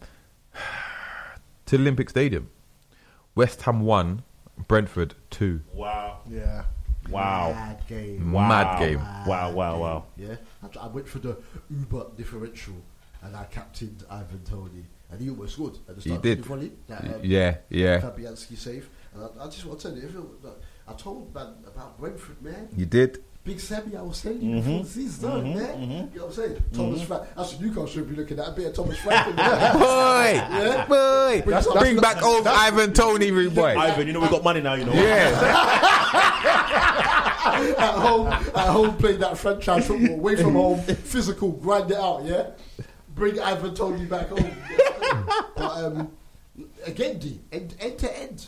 to 1.66 1.76
Olympic 1.76 2.10
Stadium, 2.10 2.50
West 3.34 3.62
Ham 3.62 3.80
one, 3.82 4.22
Brentford 4.68 5.14
two. 5.30 5.60
Wow. 5.72 6.20
Yeah. 6.28 6.64
Wow. 7.10 7.52
Mad 7.52 7.86
game. 7.88 8.32
Wow. 8.32 8.48
Mad 8.48 8.78
game. 8.78 8.98
Wow, 9.26 9.50
wow, 9.52 9.72
game, 9.72 9.80
wow. 9.80 10.04
Yeah, 10.16 10.36
I, 10.62 10.84
I 10.84 10.86
went 10.88 11.08
for 11.08 11.18
the 11.18 11.36
Uber 11.70 12.06
differential, 12.16 12.74
and 13.22 13.36
I 13.36 13.44
captained 13.44 14.04
Ivan 14.10 14.42
Toney, 14.44 14.84
and 15.10 15.20
he 15.20 15.28
almost 15.28 15.54
scored 15.54 15.78
at 15.88 15.96
the 15.96 16.02
He 16.10 16.16
did. 16.18 16.38
of 16.38 16.44
the 16.44 16.48
volley, 16.48 16.72
that, 16.88 17.04
um, 17.04 17.20
Yeah, 17.22 17.56
yeah. 17.68 18.00
Fabianski 18.00 18.56
save. 18.56 18.88
And 19.14 19.24
I, 19.24 19.44
I 19.44 19.46
just 19.46 19.64
want 19.66 19.80
to 19.80 19.88
tell 19.88 19.96
you, 19.98 20.04
if 20.06 20.14
it, 20.14 20.20
look, 20.42 20.62
I 20.86 20.92
told 20.94 21.34
man 21.34 21.48
about 21.66 21.98
Brentford, 21.98 22.40
man. 22.40 22.68
You 22.76 22.86
did. 22.86 23.22
Big 23.44 23.58
Sammy, 23.58 23.96
I 23.96 24.02
was 24.02 24.22
telling 24.22 24.40
you 24.40 24.60
before 24.60 24.84
the 24.84 24.88
season 24.88 25.10
started, 25.10 25.44
man. 25.46 26.10
You 26.14 26.20
know 26.20 26.26
what 26.26 26.26
I'm 26.26 26.32
saying? 26.32 26.62
Thomas 26.72 27.02
Frank. 27.02 27.22
That's 27.36 27.52
what 27.54 27.60
Newcastle 27.60 27.86
should 27.88 28.08
be 28.08 28.14
looking 28.14 28.38
at. 28.38 28.46
A 28.48 28.52
bit 28.52 28.66
of 28.66 28.74
Thomas 28.74 28.96
Frank 28.98 29.30
in 29.30 29.36
there. 29.36 29.48
Boy, 29.72 30.32
Yeah. 30.34 30.86
boy, 30.86 31.42
That's- 31.50 31.66
bring 31.66 31.96
that's- 31.96 32.14
back 32.14 32.22
old 32.22 32.46
Ivan 32.46 32.92
Toney, 32.92 33.32
boy. 33.48 33.74
Ivan, 33.76 34.06
you 34.06 34.12
know 34.12 34.20
we 34.20 34.28
got 34.28 34.44
money 34.44 34.60
now, 34.60 34.74
you 34.74 34.84
know. 34.84 34.92
Yeah, 34.92 35.32
at 37.78 37.94
home, 37.98 38.28
at 38.28 38.68
home, 38.68 38.96
playing 38.96 39.18
that 39.20 39.36
franchise 39.36 39.88
football, 39.88 40.14
away 40.14 40.36
from 40.36 40.52
home, 40.54 40.78
physical, 40.80 41.50
grind 41.50 41.90
it 41.90 41.96
out, 41.96 42.24
yeah. 42.24 42.50
Bring 43.16 43.40
Ivan 43.40 43.74
Toney 43.74 44.04
back 44.06 44.28
home. 44.28 44.40
but 45.56 45.84
um, 45.84 46.12
again, 46.86 47.18
D, 47.18 47.40
end, 47.50 47.74
end 47.80 47.98
to 47.98 48.18
end, 48.20 48.46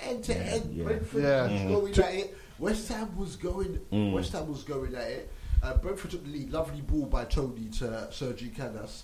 end 0.00 0.24
to 0.24 0.34
end. 0.36 0.72
yeah. 0.74 0.84
Brentford 0.84 1.22
Yeah. 1.22 1.42
was 1.42 1.52
Mm. 1.52 1.68
going 1.68 1.92
at 1.92 2.14
it. 2.14 2.36
West 2.60 2.88
Ham 2.88 3.16
was 3.16 3.36
going. 3.36 3.80
Mm. 3.90 4.12
West 4.12 4.32
Ham 4.32 4.46
was 4.48 4.62
going 4.62 4.94
at 4.94 5.08
it. 5.08 5.30
Uh, 5.62 5.74
Brentford 5.74 6.10
took 6.12 6.24
the 6.24 6.30
lead. 6.30 6.52
Lovely 6.52 6.82
ball 6.82 7.06
by 7.06 7.24
Toney 7.24 7.68
to 7.78 8.06
Sergi 8.12 8.50
Canós. 8.50 9.02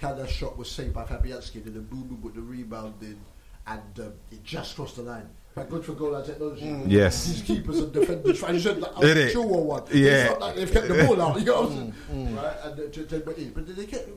Canós' 0.00 0.28
shot 0.28 0.56
was 0.56 0.70
saved 0.70 0.94
by 0.94 1.04
Fabianski, 1.04 1.56
and 1.56 1.66
then 1.66 1.84
boom, 1.84 2.04
boom, 2.08 2.20
with 2.22 2.34
the 2.34 2.40
rebound 2.40 2.94
in, 3.02 3.20
and 3.66 4.00
um, 4.00 4.12
it 4.32 4.42
just 4.42 4.74
crossed 4.74 4.96
the 4.96 5.02
line. 5.02 5.28
But 5.54 5.70
good 5.70 5.84
for 5.84 5.92
goal 5.92 6.12
line 6.12 6.24
technology. 6.24 6.64
Mm. 6.64 6.84
Yes. 6.88 7.26
These 7.26 7.42
keepers 7.42 7.78
and 7.78 7.92
defenders 7.92 8.38
trying 8.40 8.60
to 8.60 8.72
like 8.72 8.96
Did 8.96 9.16
a 9.18 9.26
it? 9.28 9.32
sure 9.32 9.44
one. 9.44 9.82
Yeah. 9.92 10.10
It's 10.10 10.30
not 10.30 10.40
like 10.40 10.56
they've 10.56 10.72
kept 10.72 10.88
the 10.88 11.04
ball 11.04 11.22
out. 11.22 11.38
You 11.38 11.44
know 11.44 11.60
what 11.60 11.70
I'm 11.70 11.76
saying? 11.76 11.94
Mm, 12.12 12.36
right, 12.36 12.56
and 12.64 12.76
they, 12.78 13.02
they, 13.02 13.18
went 13.18 13.38
in, 13.38 13.50
but 13.52 13.76
they 13.76 13.86
kept. 13.86 14.08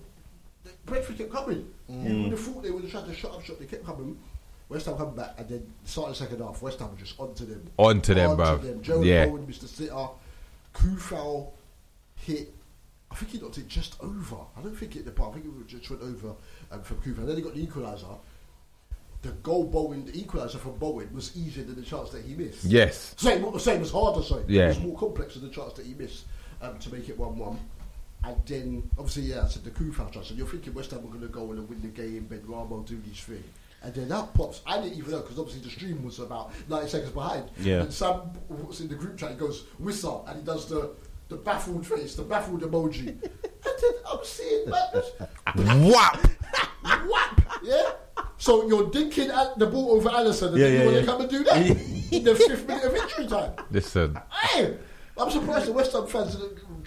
they- 0.63 0.71
Brentford 0.85 1.17
kept 1.17 1.31
coming. 1.31 1.71
You 1.89 2.23
would 2.23 2.31
have 2.31 2.39
thought 2.39 2.63
they 2.63 2.71
would 2.71 2.83
have 2.83 2.91
tried 2.91 3.05
to 3.05 3.13
shut 3.13 3.31
up 3.33 3.43
shot. 3.43 3.59
They 3.59 3.65
kept 3.65 3.85
coming. 3.85 4.17
West 4.69 4.85
Ham 4.85 4.97
come 4.97 5.15
back, 5.15 5.33
and 5.37 5.47
then 5.47 5.73
starting 5.85 6.11
the 6.13 6.17
second 6.17 6.39
half. 6.41 6.61
West 6.61 6.79
Ham 6.79 6.91
were 6.91 6.97
just 6.97 7.19
onto 7.19 7.45
them. 7.45 7.65
On 7.77 8.01
to 8.01 8.13
them, 8.13 8.31
Onto 8.31 8.43
bruv. 8.43 8.61
them. 8.63 8.81
Jarrod 8.81 9.05
Yeah. 9.05 9.25
Bowen, 9.27 9.47
Mr. 9.47 9.67
Sitter, 9.67 10.07
Coufal 10.73 11.51
hit. 12.15 12.53
I 13.09 13.15
think 13.15 13.31
he 13.31 13.39
knocked 13.39 13.57
it 13.57 13.67
just 13.69 13.95
over. 14.01 14.35
I 14.57 14.61
don't 14.61 14.75
think 14.75 14.95
it 14.97 15.05
the 15.05 15.11
bar. 15.11 15.29
I 15.29 15.33
think 15.33 15.45
it 15.45 15.67
just 15.67 15.89
went 15.89 16.01
over 16.03 16.35
um, 16.71 16.81
from 16.81 16.97
Coufal. 16.97 17.19
And 17.19 17.29
then 17.29 17.37
he 17.37 17.41
got 17.41 17.55
the 17.55 17.65
equaliser. 17.65 18.17
The 19.21 19.29
goal 19.41 19.63
Bowen, 19.65 20.05
the 20.05 20.11
equaliser 20.11 20.59
from 20.59 20.77
Bowen 20.77 21.09
was 21.13 21.35
easier 21.37 21.63
than 21.63 21.75
the 21.75 21.81
chance 21.81 22.09
that 22.11 22.23
he 22.23 22.35
missed. 22.35 22.65
yes. 22.65 23.15
Same, 23.17 23.41
not 23.41 23.53
the 23.53 23.59
same 23.59 23.81
as 23.81 23.91
harder, 23.91 24.21
sorry. 24.21 24.43
Yeah. 24.47 24.65
It 24.65 24.67
was 24.69 24.79
more 24.81 24.97
complex 24.97 25.35
than 25.35 25.43
the 25.47 25.49
chance 25.49 25.73
that 25.73 25.85
he 25.85 25.93
missed 25.93 26.25
um, 26.61 26.77
to 26.79 26.93
make 26.93 27.07
it 27.09 27.17
1 27.17 27.37
1. 27.37 27.59
And 28.25 28.35
then, 28.45 28.89
obviously, 28.97 29.23
yeah, 29.23 29.43
I 29.43 29.47
said 29.47 29.63
the 29.63 29.71
foul 29.93 30.09
chance. 30.09 30.29
And 30.29 30.37
you're 30.37 30.47
thinking 30.47 30.73
West 30.73 30.91
Ham 30.91 31.01
were 31.01 31.09
going 31.09 31.21
to 31.21 31.27
go 31.27 31.51
in 31.51 31.57
and 31.59 31.69
win 31.69 31.81
the 31.81 31.87
game, 31.87 32.27
Benrahma 32.29 32.85
do 32.85 32.99
his 33.07 33.19
thing. 33.19 33.43
And 33.87 33.95
then 33.95 34.09
that 34.09 34.33
pops. 34.33 34.61
I 34.65 34.81
didn't 34.81 34.97
even 34.97 35.11
know 35.11 35.21
because 35.21 35.39
obviously 35.39 35.61
the 35.63 35.69
stream 35.69 36.03
was 36.03 36.19
about 36.19 36.51
90 36.69 36.89
seconds 36.89 37.11
behind. 37.11 37.49
Yeah. 37.61 37.83
And 37.83 37.93
Sam 37.93 38.19
was 38.49 38.81
in 38.81 38.89
the 38.89 38.95
group 38.95 39.17
chat, 39.17 39.31
he 39.31 39.37
goes, 39.37 39.63
whistle, 39.79 40.25
and 40.27 40.39
he 40.39 40.43
does 40.45 40.67
the, 40.67 40.91
the 41.29 41.37
baffled 41.37 41.87
face, 41.87 42.13
the 42.15 42.23
baffled 42.23 42.63
emoji. 42.63 43.07
and 43.07 43.21
then 43.21 43.91
I'm 44.11 44.19
seeing 44.25 44.65
that. 44.65 45.29
Whap. 45.55 46.19
Whap! 47.09 47.41
Yeah? 47.63 47.91
So 48.37 48.67
you're 48.67 48.89
dinking 48.89 49.29
at 49.29 49.57
the 49.57 49.67
ball 49.67 49.91
over 49.93 50.09
Alisson 50.09 50.49
and 50.49 50.57
Yeah, 50.57 50.63
then 50.67 50.73
you 50.73 50.79
yeah, 50.79 50.83
want 50.85 50.95
yeah. 50.95 51.01
to 51.01 51.07
come 51.07 51.21
and 51.21 51.29
do 51.29 51.43
that 51.45 51.57
in 52.11 52.23
the 52.25 52.35
fifth 52.35 52.67
minute 52.67 52.83
of 52.83 52.93
injury 52.93 53.27
time. 53.27 53.53
Listen, 53.71 54.19
Hey, 54.31 54.77
I'm 55.17 55.31
surprised 55.31 55.67
the 55.67 55.71
West 55.71 55.93
Ham 55.93 56.07
fans 56.07 56.35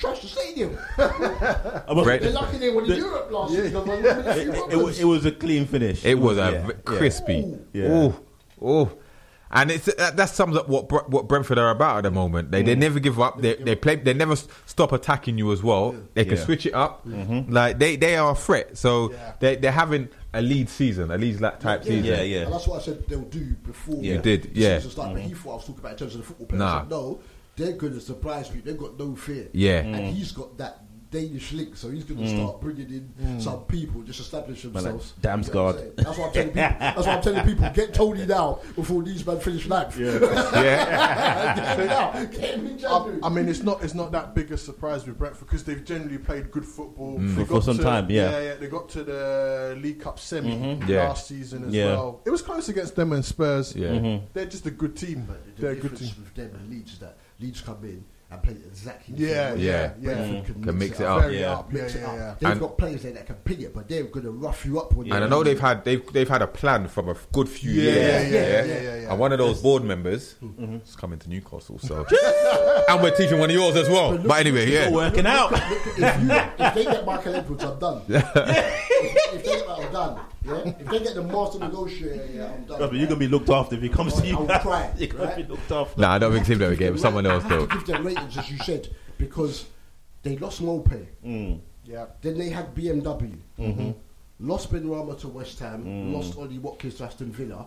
trashed 0.00 0.22
the 0.22 0.28
stadium. 0.28 0.78
I 0.98 1.92
must- 1.94 2.04
Brent- 2.04 2.22
They're 2.22 2.32
lucky 2.32 2.58
they 2.58 2.70
won 2.70 2.90
in 2.90 2.96
Europe 2.96 3.30
last 3.30 3.52
year. 3.52 3.68
They 3.68 3.76
won 3.76 3.90
in 3.98 4.06
a 4.06 4.34
few 4.34 4.52
it, 4.52 4.72
it, 4.72 4.76
was, 4.76 5.00
it 5.00 5.04
was 5.04 5.26
a 5.26 5.32
clean 5.32 5.66
finish. 5.66 6.04
it 6.04 6.18
was 6.18 6.38
a 6.38 6.50
Yeah, 6.66 6.72
crispy. 6.84 7.56
Yeah. 7.72 7.88
Oh, 7.90 8.20
oh. 8.62 8.92
And 9.52 9.72
it's 9.72 9.88
uh, 9.88 9.92
that, 9.98 10.16
that 10.16 10.28
sums 10.28 10.56
up 10.56 10.68
what 10.68 10.88
Bre- 10.88 11.08
what 11.08 11.26
Brentford 11.26 11.58
are 11.58 11.70
about 11.70 11.96
at 11.98 12.02
the 12.04 12.12
moment. 12.12 12.52
They 12.52 12.62
they 12.62 12.76
mm. 12.76 12.78
never 12.78 13.00
give 13.00 13.18
up. 13.18 13.40
They 13.40 13.56
they 13.56 13.74
play. 13.74 13.96
They 13.96 14.14
never 14.14 14.34
s- 14.34 14.46
stop 14.64 14.92
attacking 14.92 15.38
you 15.38 15.50
as 15.50 15.60
well. 15.60 15.96
They 16.14 16.24
can 16.24 16.36
Yeah. 16.36 16.44
switch 16.44 16.66
it 16.66 16.72
up. 16.74 17.04
Mm-hmm. 17.04 17.52
Like 17.52 17.76
they 17.80 17.96
they 17.96 18.14
are 18.16 18.30
a 18.30 18.34
threat. 18.36 18.78
So 18.78 19.10
Yeah. 19.10 19.32
they 19.40 19.56
they're 19.56 19.72
having 19.72 20.08
a 20.32 20.40
lead 20.40 20.68
season, 20.68 21.10
a 21.10 21.18
lead 21.18 21.40
la- 21.40 21.50
type 21.50 21.82
season. 21.82 22.04
Yeah, 22.04 22.22
yeah. 22.22 22.42
And 22.42 22.52
that's 22.52 22.68
what 22.68 22.80
I 22.80 22.84
said 22.84 23.08
they'll 23.08 23.22
do 23.22 23.44
before 23.66 23.96
You 23.96 24.18
did, 24.18 24.54
the 24.54 24.60
yeah. 24.60 24.76
season 24.76 24.90
started. 24.92 25.14
But 25.14 25.22
he 25.24 25.34
thought 25.34 25.50
I 25.50 25.54
was 25.56 25.64
talking 25.64 25.80
about 25.80 25.92
in 25.92 25.98
terms 25.98 26.14
of 26.14 26.20
the 26.20 26.26
football 26.28 26.46
players. 26.46 26.58
Nah. 26.60 26.76
I 26.76 26.80
said, 26.82 26.90
no, 26.90 27.20
they're 27.56 27.72
going 27.76 27.92
to 27.94 28.00
surprise 28.00 28.48
people. 28.48 28.70
They've 28.70 28.80
got 28.80 28.98
no 28.98 29.14
fear. 29.16 29.48
Yeah. 29.52 29.80
And 29.80 30.14
he's 30.14 30.32
got 30.32 30.56
that 30.58 30.84
Danish 31.10 31.52
link, 31.52 31.76
so 31.76 31.90
he's 31.90 32.04
going 32.04 32.20
to 32.20 32.28
start 32.28 32.60
bringing 32.60 32.88
in 33.18 33.40
some 33.40 33.64
people, 33.64 34.00
just 34.02 34.20
establish 34.20 34.64
like 34.64 34.74
themselves. 34.74 35.12
Damsgaard. 35.20 35.74
You 35.98 36.04
know 36.04 36.10
what 36.12 36.14
That's 36.14 36.18
what 36.18 36.26
I'm 36.28 36.32
telling 36.32 36.48
people. 36.50 36.76
That's 36.78 36.96
what 36.98 37.08
I'm 37.08 37.22
telling 37.22 37.44
people. 37.46 37.70
Get 37.70 37.94
Toney 37.94 38.26
now 38.26 38.60
before 38.76 39.02
these 39.02 39.26
men 39.26 39.40
finish 39.40 39.66
life. 39.66 39.98
Yeah. 39.98 40.18
Get 41.56 41.78
him 41.80 41.86
now. 41.88 42.12
Get 42.26 42.54
him 42.54 42.66
in 42.68 42.74
I, 42.74 42.78
January. 42.78 43.18
I 43.24 43.28
mean, 43.28 43.48
it's 43.48 43.62
not 43.64 43.82
it's 43.82 43.94
not 43.94 44.12
that 44.12 44.36
big 44.36 44.52
a 44.52 44.56
surprise 44.56 45.04
with 45.04 45.18
Brentford 45.18 45.48
because 45.48 45.64
they've 45.64 45.84
generally 45.84 46.18
played 46.18 46.50
good 46.52 46.64
football 46.64 47.18
Mm. 47.18 47.34
For- 47.34 47.44
for 47.44 47.62
some 47.62 47.78
to- 47.78 47.82
time, 47.82 48.08
yeah. 48.08 48.38
yeah, 48.40 48.54
They 48.54 48.68
got 48.68 48.88
to 48.90 49.02
the 49.02 49.76
League 49.82 50.00
Cup 50.00 50.20
semi 50.20 50.78
Yeah. 50.86 51.08
last 51.08 51.26
season 51.26 51.64
as 51.64 51.72
Yeah. 51.74 51.86
well. 51.86 52.20
It 52.24 52.30
was 52.30 52.40
close 52.42 52.68
against 52.68 52.94
them 52.94 53.12
and 53.12 53.24
Spurs. 53.24 53.74
Yeah. 53.74 53.88
Mm-hmm. 53.88 54.26
They're 54.32 54.46
just 54.46 54.66
a 54.66 54.70
good 54.70 54.96
team. 54.96 55.24
But 55.26 55.56
the 55.56 55.60
They're 55.62 55.70
a 55.72 55.74
good 55.74 55.90
difference 55.90 56.12
team. 56.14 56.22
with 56.24 56.34
them 56.34 56.54
and 56.54 56.70
Leeds 56.70 56.98
that 57.00 57.16
Leeds 57.40 57.60
come 57.62 57.82
in 57.84 58.04
and 58.32 58.42
play 58.44 58.52
exactly 58.52 59.14
the 59.16 59.22
Yeah, 59.24 59.48
same 59.50 59.58
way. 59.58 59.64
yeah, 59.64 59.72
Yeah. 59.72 59.90
yeah. 60.00 60.14
Brentford 60.30 60.62
Can 60.62 60.78
mix 60.78 61.00
it 61.00 61.06
up. 61.06 61.20
Very 61.22 61.40
Yeah. 61.40 61.52
up. 61.52 61.72
Yeah, 61.72 61.82
Mix 61.82 61.94
it 61.96 62.04
up. 62.04 62.14
yeah. 62.14 62.34
They've 62.38 62.50
And- 62.50 62.60
got 62.60 62.78
players 62.78 63.02
there 63.02 63.12
that 63.12 63.26
can 63.26 63.34
ping 63.36 63.60
it, 63.62 63.74
but 63.74 63.88
they're 63.88 64.04
going 64.04 64.24
to 64.26 64.30
rough 64.30 64.64
you 64.64 64.78
up 64.78 64.94
when 64.94 65.06
Yeah. 65.08 65.16
And 65.16 65.24
I 65.24 65.28
know 65.28 65.42
they've 65.42 65.58
had 65.58 65.84
they've 65.84 66.12
they've 66.12 66.28
had 66.28 66.42
a 66.42 66.46
plan 66.46 66.86
from 66.86 67.08
a 67.08 67.16
good 67.32 67.48
few 67.48 67.72
Yeah, 67.72 67.82
years. 67.92 68.32
yeah, 68.32 68.40
yeah, 68.40 68.64
yeah, 68.64 68.82
yeah, 68.82 68.94
yeah. 69.02 69.10
And 69.10 69.18
one 69.18 69.32
of 69.32 69.38
those 69.38 69.60
board 69.60 69.82
members 69.82 70.36
mm-hmm. 70.42 70.76
is 70.86 70.94
coming 70.94 71.18
to 71.18 71.28
Newcastle, 71.28 71.80
so 71.80 72.06
and 72.88 73.02
we're 73.02 73.16
teaching 73.16 73.38
one 73.40 73.50
of 73.50 73.56
yours 73.56 73.74
as 73.74 73.88
well. 73.88 74.16
But 74.16 74.38
anyway, 74.38 74.70
yeah. 74.70 74.90
Working 74.90 75.26
out. 75.26 75.50
if, 75.52 75.96
you, 75.98 76.04
if 76.04 76.74
they 76.74 76.84
get 76.84 77.04
Michael 77.04 77.34
Edwards, 77.34 77.64
I'm 77.64 77.78
done. 77.80 78.02
if, 78.08 78.24
if 78.36 79.44
they 79.44 79.50
get 79.50 79.66
that, 79.66 79.78
I'm 79.86 79.92
done. 79.92 80.20
Yeah? 80.44 80.54
If 80.80 80.86
they 80.88 80.98
get 81.00 81.14
the 81.14 81.22
master 81.22 81.58
negotiator, 81.58 82.26
yeah, 82.32 82.52
I'm 82.52 82.64
done. 82.64 82.78
Brother, 82.78 82.96
you're 82.96 83.06
gonna 83.06 83.18
be 83.20 83.28
looked 83.28 83.50
after 83.50 83.76
if 83.76 83.82
he 83.82 83.88
comes 83.88 84.14
to 84.20 84.26
you. 84.26 84.36
I 84.36 84.40
you. 84.40 84.46
will 84.46 84.58
try, 84.60 84.92
You're 84.98 85.08
gonna 85.08 85.24
right? 85.24 85.36
be 85.36 85.42
looked 85.44 85.70
after. 85.70 86.00
Nah, 86.00 86.12
I 86.12 86.18
don't 86.18 86.32
think 86.32 86.46
him 86.46 86.58
though 86.58 86.70
again. 86.70 86.96
Someone 86.98 87.26
else 87.26 87.44
I 87.44 87.48
though. 87.50 87.66
give 87.66 87.86
them 87.86 88.06
ratings, 88.06 88.36
as 88.38 88.50
you 88.50 88.58
said, 88.58 88.88
because 89.18 89.66
they 90.22 90.36
lost 90.38 90.62
Maupay. 90.62 91.06
Mm. 91.24 91.60
Yeah. 91.84 92.06
Then 92.22 92.38
they 92.38 92.48
had 92.50 92.74
BMW. 92.74 93.36
Mm. 93.58 93.94
Lost 94.38 94.72
Benrahma 94.72 95.18
to 95.20 95.28
West 95.28 95.58
Ham. 95.58 95.84
Mm. 95.84 96.12
Lost 96.14 96.38
Ollie 96.38 96.58
Watkins 96.58 96.94
to 96.96 97.04
Aston 97.04 97.30
Villa. 97.32 97.66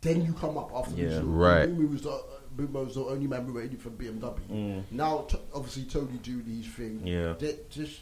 Then 0.00 0.24
you 0.24 0.32
come 0.34 0.56
up 0.58 0.70
after 0.74 0.94
Yeah. 0.96 1.08
losing. 1.08 1.32
Right. 1.34 1.68
Boomy 1.68 1.90
was 1.92 2.02
the, 2.02 2.10
uh, 2.10 2.18
Boomer 2.56 2.84
was 2.84 2.94
the 2.94 3.04
only 3.04 3.26
man 3.26 3.52
rated 3.52 3.80
from 3.82 3.92
BMW. 3.96 4.38
Mm. 4.50 4.82
Now, 4.90 5.22
t- 5.28 5.38
obviously, 5.54 5.84
Tony 5.84 6.18
Dooley's 6.22 6.66
thing. 6.68 7.00
Yeah. 7.06 7.34
They 7.38 7.56
just 7.70 8.00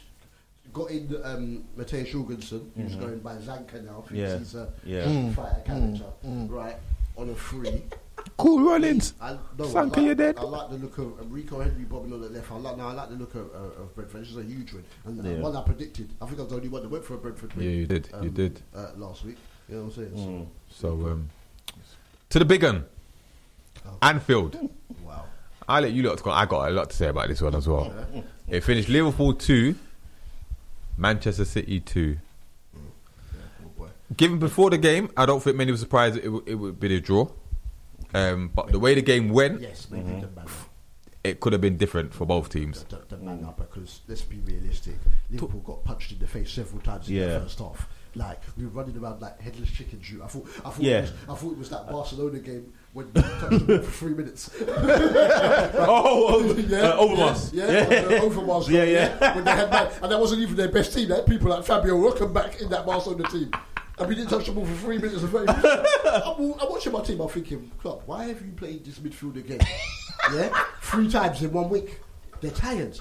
got 0.73 0.89
in 0.91 1.15
um, 1.23 1.63
Mathias 1.77 2.09
Jørgensen, 2.09 2.61
who's 2.75 2.95
going 2.95 3.19
by 3.19 3.35
Zanka 3.35 3.83
now. 3.85 4.01
Thinks 4.07 4.13
Yeah. 4.13 4.37
he's 4.39 4.55
a 4.55 4.67
Yeah. 4.85 5.05
Mm. 5.05 5.33
fighter 5.35 5.61
character, 5.65 6.05
right? 6.49 6.75
On 7.17 7.29
a 7.29 7.35
free. 7.35 7.83
Cool 8.37 8.63
runnings. 8.63 9.13
I, 9.21 9.33
no, 9.57 9.65
Zanka, 9.65 9.75
I 9.75 9.81
like, 9.83 9.97
you're 9.97 10.15
dead. 10.15 10.37
I 10.39 10.43
like 10.43 10.69
the 10.69 10.77
look 10.77 10.97
of 10.97 11.19
um, 11.19 11.29
Rico 11.29 11.59
Henry 11.59 11.83
bobbing 11.83 12.13
on 12.13 12.21
the 12.21 12.29
left. 12.29 12.51
I 12.51 12.55
like, 12.57 12.77
no, 12.77 12.87
I 12.87 12.93
like 12.93 13.09
the 13.09 13.15
look 13.15 13.35
of, 13.35 13.49
uh, 13.53 13.81
of 13.83 13.95
Brentford. 13.95 14.21
This 14.21 14.29
is 14.31 14.37
a 14.37 14.43
huge 14.43 14.71
win. 14.73 14.83
And 15.05 15.19
uh, 15.19 15.29
Yeah. 15.29 15.39
one 15.39 15.55
I 15.55 15.61
predicted. 15.61 16.09
I 16.21 16.25
think 16.25 16.39
I 16.39 16.43
was 16.43 16.49
the 16.51 16.55
only 16.57 16.69
one 16.69 16.81
that 16.83 16.89
went 16.89 17.03
for 17.05 17.15
a 17.15 17.17
Brentford 17.17 17.51
Yeah, 17.57 17.69
you 17.69 17.85
did. 17.85 18.07
You 18.13 18.19
Um, 18.19 18.29
did. 18.31 18.61
uh, 18.75 18.87
last 18.97 19.25
week. 19.25 19.37
You 19.69 19.75
know 19.75 19.83
what 19.85 19.97
I'm 19.97 20.15
saying? 20.15 20.27
Mm. 20.27 20.45
So 20.69 20.89
um, 21.07 21.29
to 22.29 22.39
the 22.39 22.45
big 22.45 22.63
one, 22.63 22.85
Anfield. 24.01 24.57
Wow. 25.05 25.25
I 25.67 25.79
let 25.79 25.91
you 25.93 26.03
lot 26.03 26.21
go. 26.21 26.31
I 26.31 26.45
got 26.45 26.69
a 26.69 26.71
lot 26.71 26.89
to 26.89 26.95
say 26.95 27.07
about 27.07 27.27
this 27.29 27.41
one 27.41 27.55
as 27.55 27.67
well. 27.67 27.93
It 28.49 28.61
finished 28.63 28.89
Liverpool 28.89 29.33
two, 29.33 29.75
Manchester 30.97 31.45
City 31.45 31.79
two. 31.79 32.17
Given 34.15 34.37
before 34.37 34.69
the 34.69 34.77
game, 34.77 35.09
I 35.17 35.25
don't 35.25 35.41
think 35.41 35.55
many 35.55 35.71
were 35.71 35.77
surprised 35.77 36.17
it, 36.17 36.29
would- 36.29 36.47
it 36.47 36.55
would 36.55 36.79
be 36.79 36.95
a 36.95 36.99
draw. 37.01 37.27
Um, 38.13 38.51
but 38.53 38.67
the 38.71 38.77
way 38.77 38.93
the 38.93 39.01
game 39.01 39.29
went, 39.29 39.61
Yes, 39.61 39.87
maybe 39.89 40.03
Mm-hmm. 40.09 40.21
the 40.21 40.27
man. 40.27 40.45
it 41.23 41.39
could 41.39 41.51
have 41.53 41.61
been 41.61 41.77
different 41.77 42.13
for 42.13 42.25
both 42.27 42.49
teams. 42.49 42.83
The, 42.83 43.01
the 43.09 43.17
man 43.17 43.43
up 43.43 43.57
because 43.57 44.01
let's 44.07 44.21
be 44.21 44.37
realistic. 44.45 44.93
Liverpool 45.31 45.61
got 45.61 45.83
punched 45.83 46.11
in 46.11 46.19
the 46.19 46.27
face 46.27 46.51
several 46.51 46.79
times 46.81 47.09
in 47.09 47.15
Yeah. 47.15 47.25
the 47.27 47.39
first 47.39 47.57
half. 47.57 47.87
Like 48.13 48.39
we 48.55 48.65
were 48.65 48.69
running 48.69 48.95
around 48.97 49.19
like 49.19 49.41
headless 49.41 49.71
chicken 49.71 49.99
shoot. 49.99 50.21
I 50.21 50.27
thought, 50.27 50.45
I 50.63 50.69
thought, 50.69 50.79
Yeah. 50.79 50.97
it 50.99 51.01
was, 51.01 51.11
I 51.29 51.33
thought 51.35 51.51
it 51.53 51.57
was 51.57 51.69
that 51.71 51.89
Barcelona 51.89 52.37
game 52.39 52.71
when 52.93 53.11
they 53.13 53.21
touched 53.21 53.49
the 53.51 53.77
ball 53.77 53.77
for 53.79 53.91
three 53.91 54.13
minutes. 54.13 54.49
Oh, 55.85 56.27
oh, 56.29 56.49
uh, 56.49 56.97
Overmars. 56.97 57.53
Yeah, 57.53 57.65
yeah, 57.71 57.89
Yeah. 57.89 58.19
Overmars. 58.19 58.69
Yeah, 58.69 58.85
goal, 58.85 58.93
yeah. 58.93 59.35
When 59.35 59.43
they 59.43 59.51
had 59.51 59.71
that, 59.71 60.01
and 60.01 60.11
that 60.11 60.19
wasn't 60.19 60.41
even 60.41 60.55
their 60.55 60.71
best 60.71 60.93
team. 60.93 61.09
They 61.09 61.15
had 61.15 61.25
people 61.25 61.49
like 61.49 61.65
Fabio 61.65 61.97
Rochemback 61.97 62.61
in 62.61 62.69
that 62.69 62.85
Barcelona 62.85 63.27
team. 63.29 63.51
And 63.99 64.07
we 64.09 64.15
didn't 64.15 64.29
touch 64.29 64.45
the 64.45 64.51
ball 64.51 64.65
for 64.65 64.75
three 64.75 64.97
minutes. 64.97 65.21
and 65.21 65.31
30. 65.31 65.51
I'm, 66.05 66.53
I'm 66.59 66.69
watching 66.69 66.93
my 66.93 67.01
team. 67.01 67.19
I'm 67.19 67.27
thinking, 67.29 67.71
club, 67.79 68.01
why 68.05 68.25
have 68.25 68.41
you 68.41 68.51
played 68.53 68.85
this 68.85 68.99
midfield 68.99 69.35
again? 69.37 69.59
Yeah, 70.33 70.49
three 70.81 71.09
times 71.09 71.41
in 71.43 71.51
one 71.51 71.69
week. 71.69 71.99
They're 72.41 72.51
tired. 72.51 72.99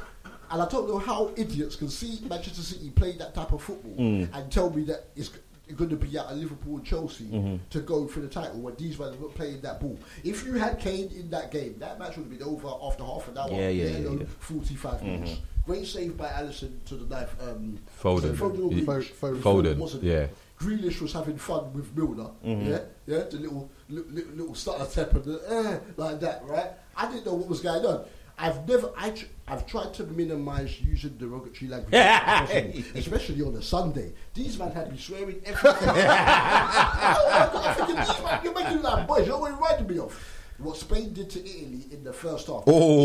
And 0.50 0.60
I 0.60 0.68
don't 0.68 0.86
know 0.88 0.98
how 0.98 1.32
idiots 1.36 1.76
can 1.76 1.88
see 1.88 2.20
Manchester 2.28 2.60
City 2.62 2.90
play 2.90 3.16
that 3.16 3.34
type 3.34 3.52
of 3.52 3.62
football 3.62 3.94
and 3.98 4.52
tell 4.52 4.68
me 4.70 4.84
that 4.84 5.06
it's 5.16 5.30
going 5.76 5.90
to 5.90 5.96
be 5.96 6.16
at 6.16 6.34
Liverpool 6.36 6.76
and 6.76 6.84
Chelsea 6.84 7.60
to 7.70 7.80
go 7.80 8.06
for 8.06 8.20
the 8.20 8.28
title 8.28 8.60
when 8.60 8.74
these 8.76 8.96
guys 8.96 9.16
were 9.16 9.28
playing 9.28 9.60
that 9.62 9.80
ball. 9.80 9.98
If 10.24 10.44
you 10.44 10.54
had 10.54 10.78
Kane 10.78 11.10
in 11.14 11.30
that 11.30 11.50
game, 11.50 11.76
that 11.78 11.98
match 11.98 12.16
would 12.16 12.28
have 12.28 12.38
been 12.38 12.46
over 12.46 12.68
after 12.82 13.04
half 13.04 13.28
an 13.28 13.38
hour. 13.38 13.50
Yeah, 13.50 13.68
yeah, 13.68 13.84
let 13.84 13.92
yeah, 13.92 14.08
alone 14.08 14.18
yeah. 14.20 14.26
45 14.38 15.02
minutes. 15.02 15.40
Great 15.64 15.86
save 15.86 16.16
by 16.16 16.28
Alisson 16.28 16.84
to 16.86 16.96
the 16.96 17.14
knife. 17.14 17.36
Um, 17.40 17.78
Foden. 18.02 18.36
so 18.36 18.46
or 18.46 18.72
Ye- 18.72 18.84
Grealish? 18.84 19.12
Foden, 19.12 19.76
wasn't 19.76 20.02
yeah. 20.02 20.14
it? 20.14 20.36
Grealish 20.58 21.00
was 21.00 21.12
having 21.12 21.38
fun 21.38 21.72
with 21.72 21.96
Milner. 21.96 22.30
Yeah, 22.42 22.78
yeah, 23.06 23.24
the 23.24 23.38
little 23.38 23.70
little, 23.88 24.12
little, 24.12 24.32
little 24.32 24.54
stutter 24.54 24.84
step 24.84 25.14
and 25.14 25.24
the 25.24 25.42
eh, 25.48 25.78
like 25.96 26.20
that, 26.20 26.44
right? 26.44 26.70
I 26.96 27.10
didn't 27.10 27.26
know 27.26 27.34
what 27.34 27.48
was 27.48 27.60
going 27.60 27.84
on. 27.84 28.04
I've 28.38 28.66
never, 28.68 28.90
I, 28.96 29.10
tr- 29.10 29.26
I've 29.46 29.66
tried 29.66 29.94
to 29.94 30.04
minimise 30.04 30.80
using 30.80 31.16
derogatory 31.16 31.70
language, 31.70 31.94
as 31.94 32.48
possible, 32.48 32.82
especially 32.98 33.42
on 33.42 33.54
a 33.56 33.62
Sunday. 33.62 34.12
These 34.34 34.58
men 34.58 34.72
had 34.72 34.90
me 34.90 34.98
swearing 34.98 35.40
everything. 35.44 35.88
I'm 35.90 37.74
thinking, 37.76 37.96
these 37.96 38.22
man, 38.24 38.40
you're 38.44 38.54
making 38.54 38.82
like 38.82 39.06
boys. 39.06 39.26
You're 39.26 39.36
already 39.36 39.54
reminding 39.54 39.86
me 39.88 39.98
of 39.98 40.38
what 40.58 40.76
Spain 40.76 41.12
did 41.12 41.28
to 41.30 41.40
Italy 41.40 41.86
in 41.90 42.04
the 42.04 42.12
first 42.12 42.46
half. 42.46 42.62
Oh, 42.66 43.04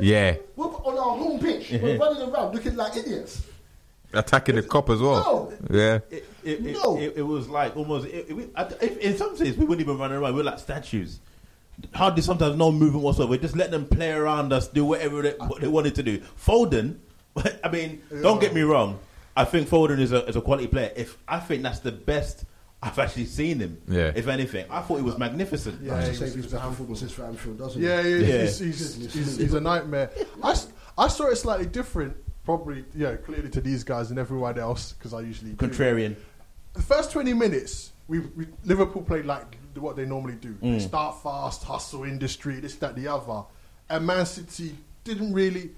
yeah. 0.00 0.36
We're 0.56 0.66
on 0.66 0.98
our 0.98 1.16
home 1.16 1.38
pitch. 1.40 1.70
We're 1.72 1.98
running 1.98 2.22
around 2.28 2.54
looking 2.54 2.76
like 2.76 2.96
idiots. 2.96 3.42
Attacking 4.12 4.54
the 4.54 4.62
Kop 4.62 4.88
as 4.94 5.00
well. 5.00 5.52
No. 5.68 5.76
Yeah. 5.78 5.98
It, 6.10 6.24
it, 6.44 6.66
it, 6.66 6.72
No. 6.74 6.96
it, 6.98 7.14
it 7.16 7.22
was 7.22 7.48
like 7.48 7.76
almost. 7.76 8.06
It, 8.06 8.26
it, 8.30 8.50
I- 8.56 8.72
if, 8.80 8.96
in 8.98 9.16
some 9.16 9.36
sense, 9.36 9.56
we 9.56 9.64
wouldn't 9.66 9.86
even 9.86 9.98
run 9.98 10.12
around. 10.12 10.32
We 10.34 10.38
were 10.40 10.44
like 10.44 10.58
statues. 10.60 11.18
Hardly 11.94 12.22
sometimes 12.22 12.56
no 12.56 12.72
movement 12.72 13.04
whatsoever. 13.04 13.36
Just 13.36 13.56
let 13.56 13.70
them 13.70 13.86
play 13.86 14.10
around 14.12 14.52
us, 14.52 14.68
do 14.68 14.84
whatever 14.84 15.22
they, 15.22 15.30
what 15.32 15.60
they 15.60 15.68
wanted 15.68 15.94
to 15.96 16.02
do. 16.02 16.18
Foden, 16.42 16.96
I 17.64 17.68
mean, 17.70 18.02
don't 18.22 18.40
get 18.40 18.54
me 18.54 18.62
wrong. 18.62 18.98
I 19.36 19.44
think 19.44 19.68
Foden 19.68 20.00
is 20.00 20.12
a, 20.12 20.24
is 20.26 20.36
a 20.36 20.40
quality 20.40 20.68
player. 20.68 20.90
If 20.96 21.18
I 21.28 21.38
think 21.38 21.62
that's 21.62 21.80
the 21.80 21.92
best 21.92 22.44
I've 22.82 22.98
actually 22.98 23.26
seen 23.26 23.58
him. 23.60 23.80
Yeah. 23.88 24.12
If 24.14 24.28
anything, 24.28 24.64
I 24.70 24.80
thought 24.80 24.96
he 24.96 25.02
was 25.02 25.18
magnificent. 25.18 25.82
Yeah, 25.82 25.92
Nice 25.96 26.08
he 26.12 26.16
to 26.18 26.24
was- 26.24 26.32
save 26.32 26.42
his 26.44 26.52
performances 26.52 27.12
for 27.12 27.24
Anfield, 27.24 27.58
doesn't 27.58 27.82
Yeah, 27.82 28.02
he? 28.02 28.10
yeah, 28.10 28.16
Yeah. 28.18 28.40
He's, 28.42 28.58
he's, 28.58 29.12
he's, 29.12 29.36
he's 29.36 29.54
a 29.54 29.60
nightmare. 29.60 30.10
I, 30.42 30.56
I 30.96 31.08
saw 31.08 31.26
it 31.26 31.36
slightly 31.36 31.66
different, 31.66 32.16
probably, 32.44 32.84
yeah, 32.94 33.16
clearly 33.16 33.50
to 33.50 33.60
these 33.60 33.84
guys 33.84 34.10
and 34.10 34.18
everyone 34.18 34.58
else, 34.58 34.92
because 34.92 35.12
I 35.12 35.20
usually 35.20 35.52
do. 35.52 35.66
Contrarian. 35.68 36.16
The 36.74 36.82
first 36.82 37.12
20 37.12 37.34
minutes, 37.34 37.92
we, 38.08 38.20
we 38.20 38.46
Liverpool 38.64 39.02
played 39.02 39.24
like 39.26 39.58
what 39.80 39.96
they 39.96 40.04
normally 40.04 40.34
do. 40.34 40.56
They 40.60 40.68
mm. 40.68 40.80
start 40.80 41.22
fast, 41.22 41.64
hustle 41.64 42.04
industry, 42.04 42.60
this, 42.60 42.74
that, 42.76 42.96
the 42.96 43.08
other. 43.08 43.44
And 43.88 44.06
Man 44.06 44.26
City 44.26 44.76
didn't 45.04 45.32
really. 45.32 45.70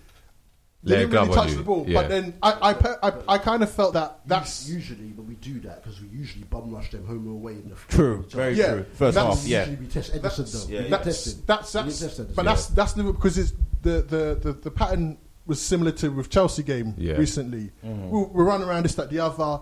They 0.85 0.95
Let 0.95 1.11
didn't 1.11 1.13
really 1.13 1.35
touch 1.35 1.51
you, 1.51 1.57
the 1.57 1.63
ball, 1.65 1.85
yeah. 1.89 2.01
but 2.01 2.09
then 2.09 2.35
I, 2.41 2.71
I, 2.71 2.73
pe- 2.73 2.95
I, 3.03 3.13
I 3.27 3.39
kind 3.39 3.65
of 3.65 3.71
felt 3.71 3.95
that 3.95 4.21
that's 4.27 4.69
usually, 4.69 5.09
but 5.09 5.25
we 5.25 5.35
do 5.35 5.59
that 5.61 5.83
because 5.83 6.01
we 6.01 6.07
usually 6.07 6.45
bum 6.45 6.73
rush 6.73 6.93
them 6.93 7.05
home 7.05 7.27
or 7.27 7.33
away 7.33 7.55
in 7.55 7.69
the 7.69 7.75
True. 7.89 8.25
Very 8.31 8.55
Yeah, 8.55 8.75
true. 8.75 8.87
First 8.95 9.17
that's- 9.17 9.41
half. 9.41 9.49
Yeah. 9.49 9.59
Usually 9.67 9.77
we 9.77 9.87
test 9.91 10.13
Ederson 10.13 10.23
That's- 10.23 10.65
though. 10.65 10.73
yeah, 10.73 10.81
yeah. 10.81 10.83
didn't 10.83 11.05
that's 11.05 11.33
that's 11.35 11.73
that's, 11.73 11.99
didn't 11.99 12.11
test 12.11 12.21
Ederson. 12.21 12.35
but 12.37 12.45
that's 12.45 12.67
that's 12.69 12.97
Liverpool 12.97 13.15
because 13.21 13.39
it's 13.39 13.53
the, 13.83 13.91
the 14.03 14.39
the 14.41 14.53
the 14.53 14.71
pattern 14.71 15.19
was 15.47 15.61
similar 15.61 15.91
to 15.91 16.11
with 16.11 16.31
Chelsea 16.31 16.63
game 16.63 16.95
Yeah. 16.97 17.15
recently. 17.15 17.73
Mm-hmm. 17.85 18.11
We, 18.11 18.23
we 18.23 18.45
run 18.45 18.63
around 18.63 18.85
this 18.85 18.95
that 18.95 19.11
the 19.11 19.19
other. 19.19 19.61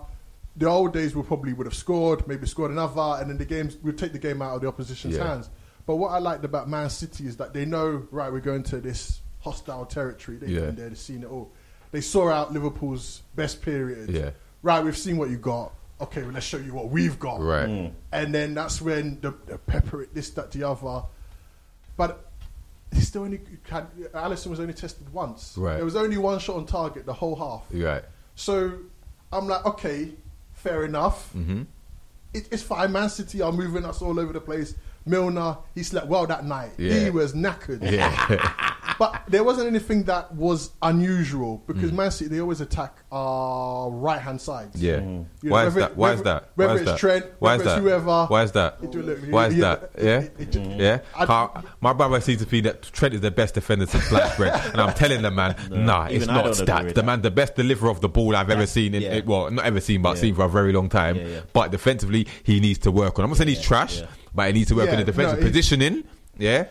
The 0.57 0.67
old 0.67 0.91
days 0.93 1.15
we 1.15 1.21
probably 1.23 1.53
would 1.53 1.67
have 1.67 1.75
scored, 1.75 2.27
maybe 2.27 2.47
scored 2.47 2.71
another, 2.71 3.21
and 3.21 3.29
then 3.29 3.37
the 3.37 3.45
games 3.45 3.77
we'd 3.83 3.97
take 3.97 4.11
the 4.11 4.19
game 4.19 4.41
out 4.41 4.55
of 4.55 4.61
the 4.61 4.67
opposition's 4.67 5.15
Yeah. 5.15 5.27
hands. 5.27 5.49
But 5.85 5.97
what 5.97 6.09
I 6.09 6.17
liked 6.19 6.43
about 6.43 6.67
Man 6.67 6.89
City 6.89 7.27
is 7.27 7.37
that 7.37 7.53
they 7.53 7.63
know 7.65 8.07
right 8.11 8.31
we're 8.31 8.39
going 8.39 8.63
to 8.63 8.77
this 8.81 9.21
hostile 9.39 9.85
territory. 9.85 10.37
They've 10.37 10.49
Yeah. 10.49 10.59
been 10.61 10.75
there, 10.75 10.89
they've 10.89 10.97
seen 10.97 11.23
it 11.23 11.29
all. 11.29 11.51
They 11.91 12.01
saw 12.01 12.29
out 12.29 12.51
Liverpool's 12.53 13.21
best 13.35 13.61
period. 13.61 14.09
Yeah. 14.09 14.31
Right, 14.63 14.83
we've 14.83 14.97
seen 14.97 15.17
what 15.17 15.29
you 15.29 15.37
got. 15.37 15.71
Okay, 16.01 16.23
well, 16.23 16.31
let's 16.31 16.45
show 16.45 16.57
you 16.57 16.73
what 16.73 16.89
we've 16.89 17.17
got. 17.17 17.39
Right. 17.39 17.67
Mm. 17.69 17.91
And 18.11 18.33
then 18.35 18.53
that's 18.53 18.81
when 18.81 19.19
the, 19.21 19.33
the 19.45 19.57
pepper 19.57 20.01
it, 20.03 20.13
this, 20.13 20.31
that, 20.31 20.51
the 20.51 20.63
other. 20.63 21.03
But 21.95 22.29
he 22.93 23.01
still 23.01 23.23
only 23.23 23.39
had, 23.69 23.87
Alisson 24.13 24.47
was 24.47 24.59
only 24.59 24.73
tested 24.73 25.11
once. 25.13 25.55
Right. 25.57 25.75
There 25.77 25.85
was 25.85 25.95
only 25.95 26.17
one 26.17 26.39
shot 26.39 26.57
on 26.57 26.65
target 26.65 27.05
the 27.05 27.13
whole 27.13 27.35
half. 27.35 27.63
Right. 27.71 28.03
So 28.35 28.73
I'm 29.31 29.47
like, 29.47 29.65
okay, 29.65 30.11
fair 30.67 30.85
enough. 30.85 31.33
Mm-hmm. 31.33 31.63
It, 32.33 32.47
it's 32.51 32.63
fine. 32.63 32.91
Man 32.91 33.09
City 33.09 33.41
are 33.41 33.51
moving 33.51 33.85
us 33.85 34.01
all 34.01 34.19
over 34.19 34.33
the 34.33 34.41
place. 34.41 34.75
Milner, 35.05 35.57
he 35.73 35.83
slept 35.83 36.07
well 36.07 36.27
that 36.27 36.45
night. 36.45 36.71
Yeah. 36.77 37.05
He 37.05 37.09
was 37.09 37.33
knackered. 37.33 37.89
Yeah. 37.89 38.73
But 38.99 39.21
there 39.27 39.43
wasn't 39.43 39.67
anything 39.67 40.03
that 40.05 40.33
was 40.33 40.71
unusual 40.81 41.63
because 41.67 41.91
Mm. 41.91 41.95
Man 41.95 42.11
City 42.11 42.29
they 42.29 42.39
always 42.41 42.61
attack 42.61 42.95
our 43.11 43.89
right 43.91 44.19
hand 44.19 44.41
side. 44.41 44.69
yeah. 44.75 44.97
You 44.97 45.01
know, 45.01 45.25
Why 45.43 45.65
is 45.67 45.75
whether- 45.75 45.79
that? 45.87 45.97
Why 45.97 46.11
is 46.13 46.21
that? 46.23 46.49
Whether 46.55 46.69
Why 46.69 46.75
is 46.75 46.81
it's 46.81 46.91
that? 46.91 46.99
Trent, 46.99 47.25
Why 47.39 47.51
whether 47.51 47.63
is 47.63 47.67
it's 47.67 47.75
that? 47.75 47.81
whoever. 47.81 48.25
Why 48.25 48.43
is 48.43 48.51
that? 48.53 48.83
Look- 48.83 49.19
Why 49.29 49.47
is 49.47 49.55
yeah, 49.55 49.75
that? 49.75 49.91
Yeah. 50.01 50.19
it- 50.19 50.33
it 50.39 50.51
just- 50.51 50.69
Yeah, 50.71 50.99
I- 51.15 51.49
my 51.81 51.93
brother 51.93 52.19
seems 52.21 52.41
to 52.41 52.47
be 52.47 52.61
that 52.61 52.81
Trent 52.83 53.13
is 53.13 53.21
the 53.21 53.31
best 53.31 53.53
defender 53.53 53.85
since 53.85 54.09
Black 54.09 54.35
Brent, 54.37 54.55
and 54.73 54.81
I'm 54.81 54.93
telling 54.93 55.21
the 55.21 55.31
man, 55.31 55.55
nah, 55.69 56.05
it's 56.07 56.27
I 56.27 56.33
not 56.33 56.55
that. 56.55 56.87
The 56.87 56.93
that. 56.93 57.05
man, 57.05 57.21
the 57.21 57.31
best 57.31 57.55
deliverer 57.55 57.89
of 57.89 58.01
the 58.01 58.09
ball 58.09 58.35
I've 58.35 58.49
ever 58.49 58.65
seen. 58.65 58.93
In, 58.95 59.01
yeah. 59.03 59.15
in- 59.15 59.25
well, 59.25 59.49
not 59.51 59.65
ever 59.65 59.79
seen, 59.79 60.01
but 60.01 60.15
Yeah. 60.15 60.21
seen 60.21 60.35
for 60.35 60.45
a 60.45 60.49
very 60.49 60.73
long 60.73 60.89
time. 60.89 61.15
Yeah, 61.17 61.27
yeah. 61.27 61.39
But 61.53 61.71
defensively, 61.71 62.27
he 62.43 62.59
needs 62.59 62.79
to 62.79 62.91
work 62.91 63.19
on. 63.19 63.25
I'm 63.25 63.29
not 63.31 63.37
saying 63.37 63.49
he's 63.49 63.61
trash, 63.61 64.01
but 64.33 64.47
he 64.47 64.53
needs 64.53 64.69
to 64.69 64.75
work 64.75 64.89
on 64.89 64.97
the 64.97 65.03
defensive 65.03 65.39
no, 65.39 65.45
positioning. 65.45 66.03
Yeah. 66.39 66.65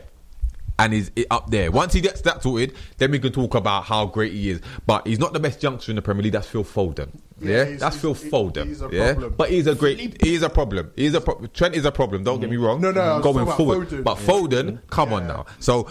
And 0.78 0.92
he's 0.92 1.10
up 1.30 1.50
there. 1.50 1.70
Once 1.70 1.94
he 1.94 2.02
gets 2.02 2.20
that 2.22 2.42
sorted, 2.42 2.74
then 2.98 3.10
we 3.10 3.18
can 3.18 3.32
talk 3.32 3.54
about 3.54 3.84
how 3.84 4.04
great 4.04 4.32
he 4.32 4.50
is. 4.50 4.60
But 4.86 5.06
he's 5.06 5.18
not 5.18 5.32
the 5.32 5.40
best 5.40 5.62
youngster 5.62 5.90
in 5.90 5.96
the 5.96 6.02
Premier 6.02 6.22
League. 6.22 6.34
That's 6.34 6.46
Phil 6.48 6.64
Foden. 6.64 7.08
Yeah, 7.40 7.64
Yeah, 7.64 7.76
that's 7.76 7.96
Phil 7.96 8.14
Foden. 8.14 8.66
he's 8.66 8.82
a 8.82 8.88
yeah, 8.92 9.12
problem. 9.14 9.34
but 9.38 9.50
he's 9.50 9.66
a 9.66 9.74
great. 9.74 10.22
He's 10.22 10.42
a 10.42 10.50
problem. 10.50 10.90
He's 10.94 11.14
a 11.14 11.20
pro- 11.22 11.46
Trent 11.46 11.74
is 11.76 11.86
a 11.86 11.92
problem. 11.92 12.24
Don't 12.24 12.40
get 12.40 12.50
me 12.50 12.56
wrong. 12.58 12.82
No, 12.82 12.90
no, 12.90 13.20
going 13.20 13.46
forward. 13.46 13.88
Foden. 13.88 14.04
But 14.04 14.18
Yeah. 14.20 14.26
Foden, 14.26 14.78
come 14.90 15.14
on 15.14 15.26
now. 15.26 15.46
So, 15.60 15.88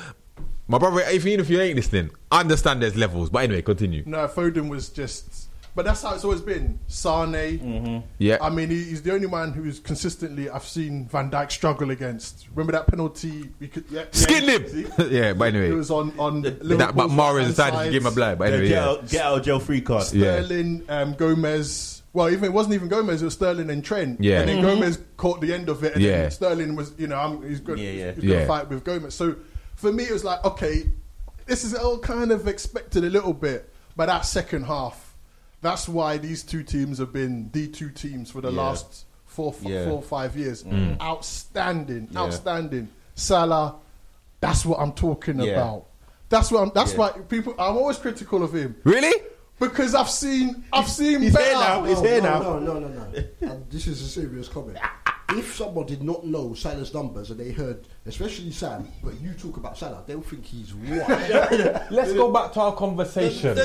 my 0.68 0.78
brother, 0.78 1.02
if 1.02 1.26
even 1.26 1.40
if 1.40 1.49
you 1.49 1.60
ain't 1.62 1.76
listening, 1.76 2.12
I 2.32 2.41
understand 2.41 2.82
there's 2.84 2.95
levels. 2.95 3.32
But 3.32 3.44
anyway, 3.45 3.64
continue. 3.64 4.03
No, 4.06 4.28
Foden 4.28 4.70
was 4.70 4.90
just. 4.90 5.44
But 5.76 5.84
that's 5.84 6.02
how 6.03 6.14
it's 6.15 6.23
always 6.23 6.39
been. 6.39 6.80
Sane. 6.88 8.03
Yeah, 8.18 8.38
I 8.41 8.49
mean, 8.49 8.69
he, 8.69 8.81
he's 8.85 9.02
the 9.02 9.14
only 9.14 9.27
man 9.27 9.52
who's 9.52 9.80
consistently 9.80 10.49
I've 10.49 10.64
seen 10.64 11.06
Van 11.10 11.30
Dijk 11.30 11.52
struggle 11.52 11.91
against. 11.91 12.47
Remember 12.56 12.72
that 12.72 12.88
penalty? 12.88 13.49
We 13.60 13.68
could 13.68 13.84
yeah, 13.89 14.06
skin 14.11 14.45
yeah, 14.45 14.52
him. 14.52 14.68
see? 14.69 14.81
yeah, 15.10 15.34
but 15.34 15.49
It 15.53 15.56
anyway, 15.56 15.72
was 15.76 15.91
on 15.91 16.18
on 16.18 16.41
that, 16.43 16.64
Liverpool's 16.64 16.93
but 16.95 17.07
Mahrez 17.10 17.18
right-hand 17.34 17.47
decided 17.47 17.72
to 17.77 17.84
side. 17.84 17.91
give 17.91 18.03
him 18.03 18.07
a 18.11 18.15
blind. 18.15 18.39
But 18.39 18.45
Yeah, 18.49 18.53
anyway, 18.53 18.69
get, 18.69 18.76
yeah, 18.76 18.85
out, 18.89 19.10
get 19.10 19.22
out 19.26 19.38
of 19.39 19.45
jail 19.45 19.60
free 19.60 19.81
card. 19.81 20.14
Yeah. 20.14 20.41
Sterling, 20.43 20.84
um, 20.88 21.14
Gomez. 21.15 22.02
Well, 22.14 22.30
even 22.30 22.45
it 22.45 22.53
wasn't 22.53 22.76
even 22.76 22.88
Gomez. 22.88 23.22
It 23.22 23.26
was 23.26 23.34
Sterling 23.34 23.69
and 23.69 23.84
Trent. 23.84 24.22
Yeah. 24.22 24.39
and 24.39 24.47
then 24.49 24.61
Gomez 24.61 24.99
caught 25.18 25.41
the 25.41 25.53
end 25.53 25.68
of 25.68 25.84
it. 25.84 25.95
And 25.95 26.02
Yeah. 26.03 26.22
then 26.22 26.31
Sterling 26.31 26.76
was, 26.77 26.93
you 26.97 27.07
know, 27.07 27.18
I'm, 27.18 27.45
he's 27.45 27.60
going 27.60 27.80
Yeah, 27.80 27.91
yeah. 27.91 28.11
to 28.14 28.22
Yeah. 28.26 28.47
fight 28.47 28.69
with 28.69 28.85
Gomez. 28.85 29.14
So 29.14 29.35
for 29.76 29.91
me, 29.91 30.06
it 30.06 30.11
was 30.14 30.23
like, 30.23 30.43
okay, 30.45 30.89
this 31.47 31.65
is 31.65 31.76
all 31.76 31.99
kind 31.99 32.31
of 32.31 32.47
expected 32.47 33.03
a 33.03 33.10
little 33.10 33.34
bit, 33.34 33.69
but 33.97 34.06
that 34.06 34.22
second 34.26 34.64
half, 34.64 35.05
that's 35.66 35.90
why 35.90 36.18
these 36.18 36.44
two 36.44 36.64
teams 36.64 36.98
have 37.00 37.12
been 37.12 37.50
the 37.52 37.68
two 37.68 37.90
teams 37.90 38.32
for 38.32 38.42
the 38.42 38.52
Yeah. 38.52 38.62
last 38.62 39.06
four, 39.26 39.54
f- 39.54 39.64
Yeah. 39.64 39.86
four 39.86 39.94
or 39.94 40.02
five 40.02 40.38
years. 40.38 40.64
Mm. 40.64 41.02
Outstanding, 41.02 42.08
Yeah. 42.12 42.20
outstanding. 42.20 42.90
Salah, 43.16 43.76
that's 44.40 44.66
what 44.66 44.80
I'm 44.80 44.92
talking 44.94 45.40
Yeah. 45.40 45.54
about. 45.54 45.86
That's 46.30 46.52
what 46.52 46.62
I'm. 46.64 46.72
That's 46.74 46.92
Yeah. 46.94 46.98
why 47.00 47.10
people. 47.12 47.54
I'm 47.60 47.78
always 47.78 47.98
critical 47.98 48.44
of 48.44 48.54
him 48.54 48.76
really. 48.84 49.14
because 49.60 49.96
I've 49.96 50.10
seen. 50.10 50.66
I've 50.74 50.90
seen 50.90 51.22
he's 51.22 51.34
better. 51.34 51.46
here 51.46 51.54
now. 51.56 51.84
He's 51.86 52.02
no, 52.02 52.08
here 52.10 52.22
no, 52.22 52.30
now. 52.30 52.40
No, 52.42 52.60
no, 52.60 52.80
no, 52.80 52.88
no. 52.88 53.24
and 53.52 53.70
this 53.70 53.88
is 53.88 54.02
a 54.02 54.08
serious 54.08 54.48
comment. 54.50 54.78
If 55.30 55.56
someone 55.56 55.88
did 55.88 56.03
not 56.03 56.23
know 56.26 56.53
Salah's 56.53 56.93
numbers 56.93 57.31
and 57.31 57.39
they 57.39 57.52
heard, 57.52 57.88
especially 58.06 58.52
Sam, 58.52 58.88
but 59.03 59.19
you 59.19 59.34
talk 59.34 59.57
about 59.57 59.76
Salah, 59.76 60.03
they'll 60.06 60.22
think 60.22 60.45
he's 60.45 60.73
what? 60.76 61.10
Let's 61.91 62.14
go 62.14 62.31
back 62.31 62.53
to 62.53 62.60
our 62.61 62.76
conversation. 62.76 63.57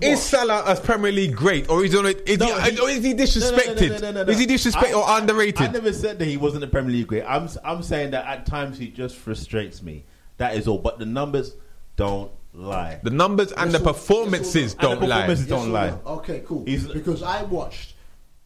Is 0.00 0.22
Salah 0.22 0.64
as 0.66 0.80
Premier 0.80 1.12
League 1.12 1.36
great, 1.36 1.68
or 1.68 1.84
is, 1.84 1.92
he, 1.92 1.98
is, 1.98 2.14
he, 2.26 2.36
No, 2.38 2.58
he- 2.60 2.78
or 2.80 2.88
is 2.88 3.04
he 3.04 3.12
disrespected? 3.12 3.90
No, 3.90 3.96
no, 3.96 3.98
no, 3.98 3.98
no, 3.98 4.10
no, 4.12 4.24
no. 4.24 4.32
Is 4.32 4.38
he 4.38 4.46
disrespected 4.46 4.90
I- 4.90 4.92
or 4.94 5.04
underrated? 5.20 5.68
I 5.68 5.70
never 5.72 5.92
said 5.92 6.18
that 6.18 6.24
he 6.24 6.38
wasn't 6.38 6.64
a 6.64 6.66
Premier 6.68 6.92
League 6.92 7.08
great. 7.08 7.24
I'm 7.24 7.46
I'm 7.62 7.82
saying 7.82 8.12
that 8.12 8.24
at 8.26 8.46
times 8.46 8.78
he 8.78 8.88
just 8.88 9.16
frustrates 9.16 9.82
me. 9.82 10.06
That 10.38 10.56
is 10.56 10.66
all. 10.66 10.78
But 10.78 10.98
the 10.98 11.06
numbers 11.06 11.54
don't 11.96 12.30
lie. 12.54 13.00
the 13.02 13.10
numbers 13.10 13.52
and 13.52 13.70
Yes 13.70 13.82
the 13.82 13.86
or- 13.88 13.92
performances 13.92 14.72
And 14.72 14.80
the 14.82 14.88
don't 14.88 15.00
lie. 15.08 15.16
performances 15.20 15.46
Yes 15.48 15.58
don't 15.60 15.72
lie. 15.72 15.90
no? 15.90 16.00
Okay, 16.06 16.42
cool. 16.46 16.64
He's- 16.64 16.84
because 16.86 17.22
I 17.22 17.42
watched 17.42 17.94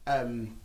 um, 0.09 0.57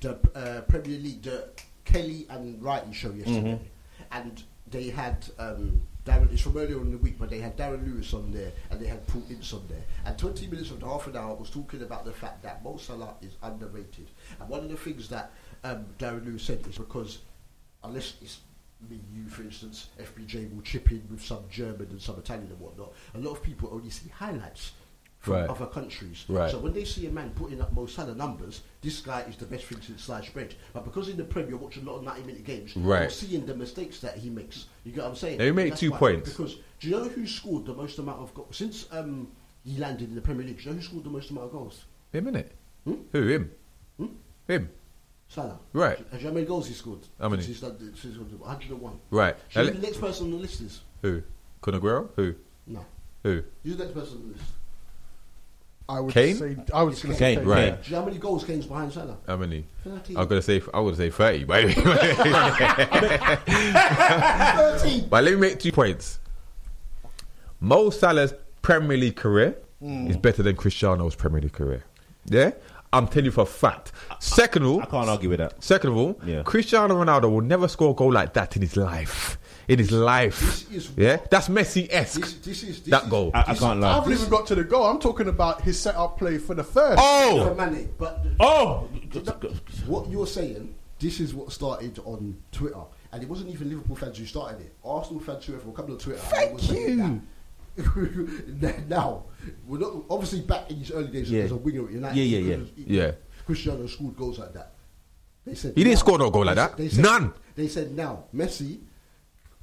the 0.00 0.18
uh, 0.34 0.60
Premier 0.62 0.98
League, 0.98 1.22
the 1.22 1.48
Kelly 1.84 2.26
and 2.30 2.60
Wrighty 2.62 2.92
show 2.94 3.10
yesterday, 3.10 3.58
Mm-hmm. 3.58 4.02
and 4.12 4.42
they 4.70 4.88
had 4.90 5.24
um, 5.38 5.80
Darren, 6.04 6.32
it's 6.32 6.42
from 6.42 6.56
earlier 6.56 6.78
in 6.80 6.90
the 6.90 6.98
week, 6.98 7.16
but 7.18 7.30
they 7.30 7.38
had 7.38 7.56
Darren 7.56 7.86
Lewis 7.86 8.12
on 8.12 8.30
there 8.32 8.52
and 8.70 8.80
they 8.80 8.86
had 8.86 9.06
Paul 9.06 9.22
Ince 9.30 9.52
on 9.52 9.62
there. 9.68 9.82
And 10.04 10.18
20 10.18 10.46
minutes 10.48 10.70
of 10.70 10.80
the 10.80 10.86
half 10.86 11.06
an 11.06 11.16
hour 11.16 11.34
was 11.34 11.50
talking 11.50 11.82
about 11.82 12.04
the 12.04 12.12
fact 12.12 12.42
that 12.42 12.62
Mo 12.64 12.76
Salah 12.76 13.14
is 13.22 13.32
underrated. 13.42 14.08
And 14.40 14.48
one 14.48 14.60
of 14.60 14.68
the 14.68 14.76
things 14.76 15.08
that 15.08 15.30
um, 15.62 15.86
Darren 15.98 16.24
Lewis 16.26 16.42
said 16.42 16.66
is 16.68 16.76
because, 16.78 17.18
unless 17.82 18.14
it's 18.20 18.40
me, 18.90 19.00
you, 19.14 19.28
for 19.28 19.42
instance, 19.42 19.88
FBJ 19.98 20.54
will 20.54 20.62
chip 20.62 20.90
in 20.90 21.02
with 21.10 21.22
some 21.24 21.44
German 21.50 21.86
and 21.90 22.00
some 22.02 22.18
Italian 22.18 22.48
and 22.48 22.60
whatnot, 22.60 22.92
a 23.14 23.18
lot 23.18 23.32
of 23.32 23.42
people 23.42 23.70
only 23.72 23.88
see 23.90 24.08
highlights 24.10 24.72
from 25.24 25.34
Right. 25.34 25.48
other 25.48 25.66
countries. 25.66 26.24
Right. 26.28 26.50
So 26.50 26.58
when 26.58 26.74
they 26.74 26.84
see 26.84 27.06
a 27.06 27.10
man 27.10 27.30
putting 27.34 27.60
up 27.62 27.72
Mo 27.72 27.86
Salah 27.86 28.14
numbers, 28.14 28.60
this 28.82 29.00
guy 29.00 29.20
is 29.22 29.36
the 29.36 29.46
best 29.46 29.64
thing 29.64 29.80
since 29.80 30.02
sliced 30.04 30.34
bread. 30.34 30.54
But 30.74 30.84
because 30.84 31.08
in 31.08 31.16
the 31.16 31.24
Premier 31.24 31.50
you're 31.50 31.58
watching 31.58 31.86
a 31.86 31.90
lot 31.90 31.96
of 31.98 32.04
90 32.04 32.22
minute 32.24 32.44
games, 32.44 32.76
Right. 32.76 33.00
you're 33.02 33.10
seeing 33.10 33.46
the 33.46 33.54
mistakes 33.54 34.00
that 34.00 34.18
he 34.18 34.28
makes. 34.28 34.66
You 34.84 34.92
get 34.92 35.02
what 35.02 35.10
I'm 35.10 35.16
saying? 35.16 35.38
Me 35.38 35.50
make 35.50 35.76
two 35.76 35.90
why. 35.92 35.98
points. 35.98 36.28
Because 36.30 36.56
do 36.78 36.88
you 36.88 36.96
know 36.96 37.04
who 37.08 37.26
scored 37.26 37.64
the 37.64 37.74
most 37.74 37.98
amount 37.98 38.20
of 38.20 38.34
goals 38.34 38.54
since 38.54 38.86
um, 38.92 39.28
he 39.64 39.78
landed 39.78 40.10
in 40.10 40.14
the 40.14 40.20
Premier 40.20 40.44
League? 40.46 40.58
Do 40.58 40.64
you 40.64 40.70
know 40.70 40.76
who 40.76 40.82
scored 40.82 41.04
the 41.04 41.10
most 41.10 41.30
amount 41.30 41.46
of 41.46 41.52
goals? 41.52 41.84
Him, 42.12 42.26
innit? 42.26 42.48
Hmm? 42.84 42.94
Who, 43.12 43.26
him? 43.28 43.50
Hmm? 43.96 44.06
Him. 44.46 44.68
Salah. 45.28 45.58
Right. 45.72 45.96
Have 46.12 46.20
you 46.20 46.24
know 46.26 46.30
how 46.30 46.34
many 46.34 46.46
goals 46.46 46.66
he 46.68 46.74
scored? 46.74 47.00
How 47.18 47.30
many? 47.30 47.42
Since 47.42 47.60
since 47.60 48.02
he's 48.02 48.18
101. 48.18 49.00
Right. 49.10 49.34
Do 49.52 49.60
you 49.60 49.66
know 49.66 49.72
who 49.72 49.78
the 49.80 49.86
next 49.86 50.00
person 50.00 50.26
on 50.26 50.30
the 50.32 50.36
list 50.36 50.60
is? 50.60 50.82
who? 51.00 51.22
Kun 51.62 51.74
Aguero? 51.80 52.10
Who? 52.16 52.34
No. 52.66 52.84
Who? 53.22 53.42
Who's 53.64 53.76
the 53.78 53.84
next 53.84 53.94
person 53.94 54.18
on 54.18 54.22
the 54.28 54.34
list? 54.34 54.44
I 55.88 56.00
would 56.00 56.14
Kane? 56.14 56.36
say 56.36 56.56
I 56.72 56.82
was 56.82 57.02
going 57.02 57.14
to 57.14 57.18
say 57.18 57.34
Kane, 57.34 57.38
Kane. 57.40 57.48
Right. 57.48 57.82
Do 57.82 57.90
you 57.90 57.96
know 57.96 58.00
how 58.00 58.06
many 58.06 58.18
goals 58.18 58.44
Kane's 58.44 58.66
behind 58.66 58.92
Salah? 58.92 59.18
How 59.26 59.36
many? 59.36 59.66
13. 59.84 60.16
I'm 60.16 60.26
gonna 60.26 60.40
say 60.40 60.62
I 60.72 60.80
would 60.80 60.96
say 60.96 61.10
thirty, 61.10 61.44
by 61.44 61.60
the 61.62 61.66
way. 61.66 61.74
but 65.10 65.24
let 65.24 65.34
me 65.34 65.40
make 65.40 65.58
two 65.58 65.72
points. 65.72 66.20
Mo 67.60 67.90
Salah's 67.90 68.32
Premier 68.62 68.96
League 68.96 69.16
career 69.16 69.58
hmm. 69.80 70.06
is 70.06 70.16
better 70.16 70.42
than 70.42 70.56
Cristiano's 70.56 71.14
Premier 71.14 71.42
League 71.42 71.52
career. 71.52 71.84
Yeah, 72.26 72.52
I'm 72.94 73.06
telling 73.06 73.26
you 73.26 73.30
for 73.30 73.42
a 73.42 73.46
fact. 73.46 73.92
Second 74.20 74.62
of 74.62 74.68
all, 74.70 74.82
I 74.82 74.86
can't 74.86 75.08
argue 75.08 75.28
with 75.28 75.38
that. 75.40 75.62
second 75.62 75.90
of 75.90 75.96
all, 75.98 76.18
Yeah. 76.24 76.42
Cristiano 76.44 77.04
Ronaldo 77.04 77.30
will 77.30 77.42
never 77.42 77.68
score 77.68 77.90
a 77.90 77.94
goal 77.94 78.12
like 78.12 78.32
that 78.34 78.56
in 78.56 78.62
his 78.62 78.76
life. 78.76 79.36
In 79.66 79.78
his 79.78 79.90
life, 79.92 80.40
This 80.70 80.88
is 80.88 80.90
yeah, 80.96 81.16
that's 81.30 81.48
Messi 81.48 81.88
esque. 81.90 82.20
This, 82.20 82.34
this 82.34 82.62
is 82.64 82.80
this 82.82 82.90
That 82.90 83.04
is, 83.04 83.08
goal. 83.10 83.30
I, 83.32 83.44
I 83.48 83.54
can't 83.54 83.80
lie. 83.80 83.96
I've 83.98 84.06
not 84.06 84.10
even 84.12 84.28
got 84.28 84.46
to 84.48 84.54
the 84.54 84.64
goal. 84.64 84.84
I'm 84.84 84.98
talking 84.98 85.28
about 85.28 85.62
his 85.62 85.78
set-up 85.80 86.18
play 86.18 86.36
for 86.38 86.54
the 86.54 86.64
first. 86.64 87.00
Oh, 87.02 87.48
for 87.48 87.54
Mane, 87.70 87.88
but 87.96 88.24
Oh, 88.40 88.88
what 89.86 90.10
you're 90.10 90.26
saying, 90.26 90.74
this 90.98 91.18
is 91.20 91.32
what 91.34 91.50
started 91.52 91.98
on 92.04 92.36
Twitter, 92.52 92.82
and 93.12 93.22
it 93.22 93.28
wasn't 93.28 93.48
even 93.50 93.70
Liverpool 93.70 93.96
fans 93.96 94.18
who 94.18 94.26
started 94.26 94.60
it. 94.60 94.74
Arsenal 94.84 95.20
fans 95.20 95.44
who 95.46 95.54
were 95.54 95.72
coming 95.72 95.92
on 95.92 95.98
Twitter. 95.98 96.20
and 96.36 96.60
Thank 96.60 96.70
were 96.70 96.74
you. 96.76 97.22
now, 98.88 99.24
we're 99.66 99.78
not 99.78 99.92
obviously 100.10 100.40
back 100.42 100.70
in 100.70 100.76
his 100.78 100.90
early 100.92 101.08
days 101.08 101.30
Yeah. 101.30 101.44
as 101.44 101.50
a 101.52 101.56
winger 101.56 101.86
at 101.86 101.92
United. 101.92 102.16
Yeah, 102.18 102.38
yeah, 102.38 102.50
yeah. 102.50 102.56
because 102.56 102.70
he- 102.76 102.96
Yeah. 102.98 103.10
Cristiano 103.46 103.86
scored 103.86 104.16
goals 104.16 104.38
like 104.38 104.52
that. 104.54 104.72
They 105.44 105.54
said 105.54 105.72
He 105.74 105.82
didn't 105.84 105.94
now- 105.94 105.98
score 106.00 106.18
no 106.18 106.30
goal 106.30 106.44
like 106.44 106.54
they 106.54 106.60
that. 106.62 106.70
said- 106.70 106.78
they 106.78 106.88
said- 106.88 107.02
None. 107.02 107.32
They 107.56 107.68
said 107.68 107.96
now 107.96 108.24
Messi 108.34 108.78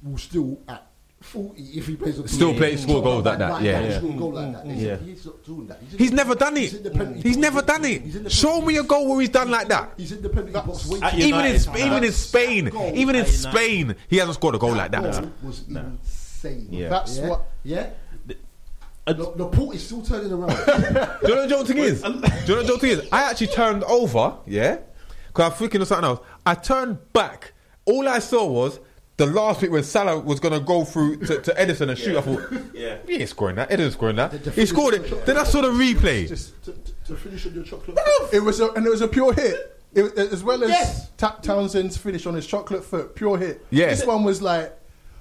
will 0.02 0.18
still 0.18 0.58
at. 0.68 0.86
40 1.22 1.62
if 1.78 1.86
he 1.86 1.94
plays 1.94 2.18
on 2.18 2.26
Still 2.26 2.52
play- 2.52 2.70
he'll 2.70 2.80
score 2.80 2.94
talk 2.96 3.04
goals 3.04 3.24
like 3.24 3.38
that, 3.38 3.62
yeah. 3.62 3.80
he'll 3.80 3.90
Yeah. 3.92 3.98
score 3.98 4.10
a 4.10 4.14
goal 4.14 4.32
like 4.32 4.44
mm, 4.46 4.52
that. 4.54 4.64
Mm, 4.64 4.68
they 4.70 4.74
said 4.84 5.00
Yeah. 5.00 5.06
he's 5.06 5.24
not 5.26 5.44
doing 5.44 5.66
that. 5.68 5.78
in 5.80 5.98
he's 5.98 6.10
the- 6.10 6.16
never 6.16 6.34
done 6.34 6.56
he's 6.56 6.74
it. 6.74 6.76
in 6.78 6.82
the 6.82 6.90
penalty 6.90 7.20
He's 7.20 7.36
box. 7.36 7.42
never 7.42 7.62
done 7.62 7.84
it. 7.84 8.02
He's 8.02 8.16
in 8.16 8.24
the 8.24 8.30
Show 8.30 8.48
penalty 8.48 8.66
me 8.66 8.76
a 8.78 8.82
goal 8.82 9.08
where 9.08 9.20
he's 9.20 9.28
done 9.28 9.50
like 9.52 9.68
that. 9.68 9.92
He's 9.96 10.10
in 10.10 10.20
the 10.22 10.28
penalty 10.28 10.52
box 10.52 10.86
waiting. 10.88 11.04
At 11.04 11.14
Even 11.14 11.22
in 11.28 11.28
United, 11.36 11.58
Sp- 11.62 11.76
even 11.78 11.92
in 11.92 12.02
that 12.02 12.12
Spain, 12.12 12.64
goal- 12.70 12.92
even 12.92 13.14
in 13.14 13.20
At 13.22 13.28
United. 13.32 13.52
Spain, 13.52 13.94
he 14.08 14.16
hasn't 14.16 14.34
scored 14.34 14.56
a 14.56 14.58
goal 14.58 14.74
like 14.74 14.90
that. 14.90 15.00
goal 15.12 15.30
was 15.44 15.62
insane. 15.68 16.66
Yeah. 16.72 16.88
That's 16.88 17.18
yeah? 17.18 17.28
what- 17.28 17.44
Yeah. 17.62 17.86
The, 19.06 19.14
the 19.14 19.46
port 19.46 19.76
is 19.76 19.84
still 19.86 20.02
turning 20.02 20.32
around. 20.32 20.48
Do 20.66 21.28
you 21.28 21.34
know 21.36 21.40
what 21.42 21.42
the 21.42 21.46
joke 21.48 21.66
thing 21.68 21.78
is? 21.78 22.02
Do 22.02 22.08
you 22.08 22.14
know 22.14 22.20
what 22.20 22.46
the 22.46 22.64
joke 22.66 22.80
thing 22.80 22.90
is? 22.90 23.08
I 23.12 23.30
actually 23.30 23.46
turned 23.48 23.84
over, 23.84 24.34
yeah, 24.46 24.78
because 25.28 25.52
I'm 25.52 25.56
thinking 25.56 25.80
of 25.82 25.86
something 25.88 26.04
else. 26.04 26.20
I 26.44 26.54
turned 26.56 26.98
back. 27.12 27.52
All 27.84 28.08
I 28.08 28.18
saw 28.20 28.44
was 28.46 28.78
the 29.18 29.26
last 29.26 29.60
bit 29.60 29.70
when 29.70 29.82
Salah 29.84 30.18
was 30.18 30.40
going 30.40 30.54
to 30.54 30.60
go 30.60 30.84
through 30.84 31.18
to, 31.18 31.40
to 31.42 31.52
Ederson 31.52 31.90
and 31.90 31.98
shoot. 31.98 32.16
I 32.16 32.20
thought, 32.22 32.42
Yeah. 32.74 32.96
he 33.06 33.16
ain't 33.16 33.28
scoring 33.28 33.56
that. 33.56 33.70
Ederson's 33.70 33.92
scoring 33.94 34.16
that. 34.16 34.30
The- 34.30 34.38
the 34.38 34.50
He 34.52 34.66
scored 34.66 34.94
it. 34.94 35.26
Then 35.26 35.36
I 35.36 35.44
saw 35.44 35.60
the 35.60 35.68
replay. 35.68 36.28
Just- 36.28 36.62
to, 36.64 36.72
to, 36.72 36.92
to 37.08 37.16
finish 37.16 37.46
on 37.46 37.54
your 37.54 37.64
chocolate. 37.64 37.98
It 38.32 38.40
was 38.42 38.60
a, 38.60 38.70
and 38.72 38.86
it 38.86 38.90
was 38.90 39.02
a 39.02 39.08
pure 39.08 39.32
hit. 39.34 39.80
It, 39.94 40.16
as 40.18 40.42
well 40.42 40.64
as 40.64 40.70
Yes. 40.70 41.10
Ta- 41.18 41.38
Townsend's 41.42 41.98
finish 41.98 42.24
on 42.26 42.32
his 42.34 42.46
chocolate 42.46 42.82
foot, 42.82 43.14
pure 43.14 43.36
hit. 43.36 43.66
Yeah. 43.68 43.88
This 43.90 44.06
one 44.06 44.24
was 44.24 44.40
like, 44.40 44.72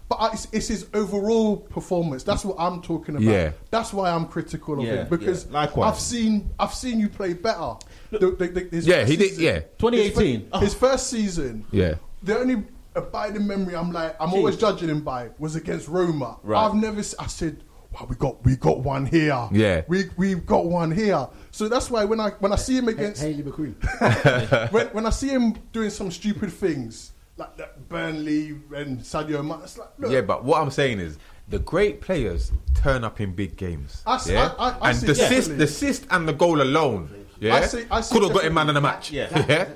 but 0.07 0.15
I- 0.15 0.31
it's, 0.31 0.47
it's 0.53 0.67
his 0.69 0.87
overall 0.93 1.57
performance. 1.57 2.23
That's 2.23 2.45
what 2.45 2.55
I'm 2.57 2.81
talking 2.81 3.15
about. 3.17 3.25
Yeah. 3.27 3.51
That's 3.71 3.91
why 3.91 4.09
I'm 4.11 4.25
critical 4.27 4.79
of 4.79 4.85
Yeah, 4.85 5.01
him 5.01 5.09
because 5.09 5.45
yeah. 5.47 5.51
Likewise. 5.53 5.91
I've 5.93 5.99
seen 5.99 6.49
I've 6.57 6.73
seen 6.73 6.99
you 7.01 7.09
play 7.09 7.33
better. 7.33 7.73
The- 8.11 8.19
the- 8.19 8.47
the- 8.47 8.67
his 8.71 8.87
Yeah, 8.87 8.99
first 8.99 9.11
he 9.11 9.17
did. 9.17 9.37
Yeah, 9.37 9.59
2018. 9.79 10.47
His, 10.53 10.61
his 10.61 10.73
first 10.73 11.09
season. 11.09 11.65
yeah. 11.71 11.95
The 12.23 12.39
only 12.39 12.63
abiding 12.95 13.47
memory 13.47 13.75
I'm 13.75 13.91
like 13.91 14.15
I'm 14.19 14.33
always 14.33 14.57
judging 14.57 14.89
him 14.89 15.01
by 15.01 15.29
was 15.39 15.55
against 15.55 15.87
Roma. 15.87 16.37
Right. 16.43 16.63
I've 16.65 16.75
never 16.75 16.99
s- 16.99 17.15
I 17.19 17.27
said, 17.27 17.63
"Wow, 17.93 18.05
we 18.09 18.15
got 18.15 18.43
we 18.43 18.55
got 18.55 18.79
one 18.79 19.05
here. 19.05 19.47
Yeah. 19.51 19.81
we 19.87 20.05
we've 20.17 20.45
got 20.45 20.65
one 20.65 20.91
here." 20.91 21.27
So 21.51 21.67
that's 21.69 21.89
why 21.89 22.03
when 22.05 22.19
I 22.19 22.31
when 22.39 22.51
I 22.51 22.55
see 22.57 22.77
him 22.77 22.87
against 22.87 23.21
Haley 23.21 23.43
McQueen. 23.43 24.71
when, 24.71 24.87
when 24.87 25.05
I 25.05 25.09
see 25.11 25.29
him 25.29 25.55
doing 25.71 25.89
some 25.89 26.11
stupid 26.11 26.51
things 26.51 27.11
like 27.37 27.55
that 27.57 27.87
Burnley 27.89 28.49
and 28.75 28.99
Sadio 28.99 29.43
Mane, 29.45 29.59
it's 29.63 29.77
like, 29.77 29.89
look, 29.97 30.11
Yeah, 30.11 30.21
but 30.21 30.43
what 30.43 30.61
I'm 30.61 30.69
saying 30.69 30.99
is 30.99 31.17
the 31.49 31.59
great 31.59 32.01
players 32.01 32.51
turn 32.75 33.03
up 33.03 33.19
in 33.21 33.33
big 33.33 33.55
games. 33.57 34.03
I 34.05 34.17
see- 34.17 34.33
yeah? 34.33 34.53
I- 34.59 34.69
I- 34.69 34.77
I 34.79 34.89
and 34.89 34.97
see 34.99 35.05
the 35.07 35.11
assist, 35.13 35.57
the 35.57 35.63
assist 35.63 36.07
and 36.11 36.27
the 36.27 36.33
goal 36.33 36.61
alone, 36.61 37.09
yeah, 37.39 37.55
I 37.55 37.65
see- 37.65 37.85
I 37.89 38.01
see 38.01 38.13
could 38.13 38.23
have 38.23 38.33
got 38.33 38.43
him 38.45 38.53
man 38.53 38.67
of 38.69 38.75
the 38.75 38.81
that- 38.81 38.87
match. 38.95 39.11
yeah. 39.11 39.45
yeah. 39.49 39.67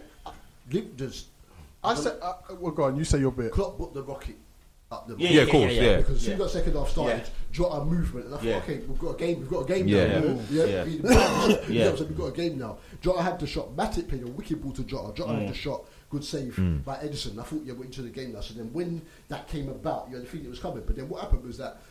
Liv- 0.71 0.95
Does 0.97 1.25
I 1.85 1.95
said, 1.95 2.17
uh, 2.21 2.33
well, 2.59 2.71
go 2.71 2.83
on, 2.83 2.95
you 2.97 3.03
say 3.03 3.19
your 3.19 3.31
bit. 3.31 3.51
Klopp 3.51 3.77
put 3.77 3.93
the 3.93 4.03
rocket 4.03 4.35
up 4.91 5.07
the 5.07 5.15
Yeah, 5.17 5.29
Yeah, 5.29 5.41
of 5.41 5.49
course, 5.49 5.73
yeah. 5.73 5.97
Because 5.97 6.21
soon 6.21 6.33
as 6.33 6.39
that 6.39 6.49
second 6.49 6.73
half 6.73 6.89
started, 6.89 7.17
Yeah. 7.23 7.29
Jota 7.51 7.85
movement, 7.85 8.25
and 8.27 8.35
I 8.35 8.37
thought, 8.37 8.45
Yeah. 8.45 8.57
okay, 8.57 8.77
we've 8.87 8.99
got 8.99 9.09
a 9.15 9.17
game, 9.17 9.39
we've 9.39 9.49
got 9.49 9.59
a 9.61 9.73
game 9.73 9.87
Yeah. 9.87 10.07
now. 10.19 10.25
Yeah. 10.25 10.35
Yeah, 10.49 10.65
Yeah. 10.65 10.83
We- 10.83 10.99
Yeah. 11.75 11.85
yeah. 11.89 11.95
So 11.95 12.03
we've 12.05 12.17
got 12.17 12.25
a 12.27 12.31
game 12.31 12.57
now. 12.59 12.77
Jota 13.01 13.21
had 13.21 13.39
the 13.39 13.47
shot. 13.47 13.75
Matip 13.75 14.07
played 14.09 14.23
a 14.23 14.27
wicked 14.27 14.61
ball 14.61 14.71
to 14.73 14.83
Jota. 14.83 15.13
Jota 15.15 15.31
Mm. 15.33 15.39
had 15.41 15.49
the 15.49 15.53
shot. 15.55 15.85
Good 16.09 16.23
save 16.23 16.55
by 16.85 16.95
Ederson. 16.97 17.39
I 17.39 17.43
thought, 17.43 17.61
yeah, 17.65 17.73
we're 17.73 17.85
into 17.85 18.01
the 18.03 18.09
game 18.09 18.33
now. 18.33 18.41
So 18.41 18.53
then 18.53 18.69
when 18.73 19.01
that 19.29 19.47
came 19.47 19.69
about, 19.69 20.07
you 20.09 20.15
had 20.15 20.25
the 20.25 20.29
feeling 20.29 20.45
it 20.47 20.49
was 20.49 20.59
coming. 20.59 20.83
But 20.85 20.95
then 20.95 21.09
what 21.09 21.21
happened 21.21 21.43
was 21.43 21.57
that, 21.57 21.81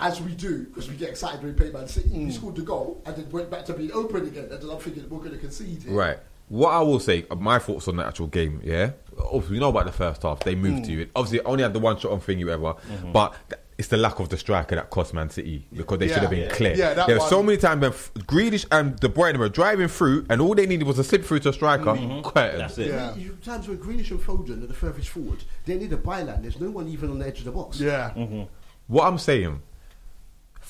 as 0.00 0.20
we 0.22 0.32
do, 0.32 0.64
because 0.64 0.88
we 0.88 0.96
get 0.96 1.10
excited 1.10 1.42
when 1.42 1.52
we 1.52 1.58
play 1.58 1.70
Man 1.70 1.86
City, 1.86 2.08
Mm. 2.08 2.24
we 2.26 2.32
scored 2.32 2.56
the 2.56 2.62
goal 2.62 3.02
and 3.04 3.14
then 3.14 3.30
went 3.30 3.50
back 3.50 3.66
to 3.66 3.74
being 3.74 3.92
open 3.92 4.26
again. 4.26 4.48
And 4.50 4.62
then 4.62 4.70
I'm 4.70 4.78
thinking, 4.78 5.04
we're 5.10 5.18
going 5.18 5.32
to 5.32 5.36
concede 5.38 5.82
here. 5.82 5.92
Right. 5.92 6.18
What 6.48 6.70
I 6.70 6.80
will 6.80 6.98
say, 6.98 7.26
uh, 7.30 7.34
my 7.36 7.58
thoughts 7.58 7.88
on 7.88 7.96
the 7.96 8.04
actual 8.06 8.26
game, 8.26 8.60
yeah. 8.64 8.92
Obviously, 9.18 9.54
we 9.54 9.60
know 9.60 9.68
about 9.68 9.86
the 9.86 9.92
first 9.92 10.22
half. 10.22 10.40
They 10.40 10.54
moved 10.54 10.78
hmm. 10.78 10.84
to 10.84 10.92
you. 10.92 11.10
Obviously, 11.14 11.40
only 11.44 11.62
had 11.62 11.72
the 11.72 11.78
one 11.78 11.98
shot 11.98 12.12
on 12.12 12.20
thingy, 12.20 12.44
whatever. 12.44 12.74
Mm-hmm. 12.74 13.12
But 13.12 13.34
th- 13.48 13.60
it's 13.78 13.88
the 13.88 13.96
lack 13.96 14.20
of 14.20 14.28
the 14.28 14.36
striker 14.36 14.76
that 14.76 14.90
cost 14.90 15.14
Man 15.14 15.30
City 15.30 15.66
because 15.72 15.98
they 15.98 16.08
should 16.08 16.18
have 16.18 16.30
been 16.30 16.40
Yeah. 16.40 16.54
clear. 16.54 16.74
Yeah, 16.74 16.94
that 16.94 17.06
there 17.06 17.18
were 17.18 17.26
so 17.26 17.42
many 17.42 17.58
times 17.58 17.80
when 17.80 17.90
F- 17.90 18.12
Grealish 18.14 18.66
and 18.70 18.98
De 18.98 19.08
Bruyne 19.08 19.36
were 19.38 19.48
driving 19.48 19.88
through, 19.88 20.26
and 20.30 20.40
all 20.40 20.54
they 20.54 20.66
needed 20.66 20.86
was 20.86 20.98
a 20.98 21.04
slip 21.04 21.24
through 21.24 21.40
to 21.40 21.48
a 21.48 21.52
striker. 21.52 21.84
Mm-hmm. 21.84 22.20
Curtain. 22.28 22.58
That's 22.58 22.78
it. 22.78 22.88
Yeah. 22.88 23.14
You, 23.16 23.36
times 23.42 23.68
when 23.68 23.78
Grealish 23.78 24.10
and 24.10 24.20
Foden 24.20 24.62
are 24.62 24.66
the 24.66 24.74
furthest 24.74 25.08
forward, 25.08 25.42
they 25.64 25.76
need 25.76 25.92
a 25.92 25.96
byline. 25.96 26.42
There's 26.42 26.60
no 26.60 26.70
one 26.70 26.88
even 26.88 27.10
on 27.10 27.18
the 27.18 27.26
edge 27.26 27.38
of 27.40 27.46
the 27.46 27.52
box. 27.52 27.80
Yeah, 27.80 28.12
mm-hmm. 28.16 28.42
What 28.86 29.06
I'm 29.06 29.18
saying, 29.18 29.62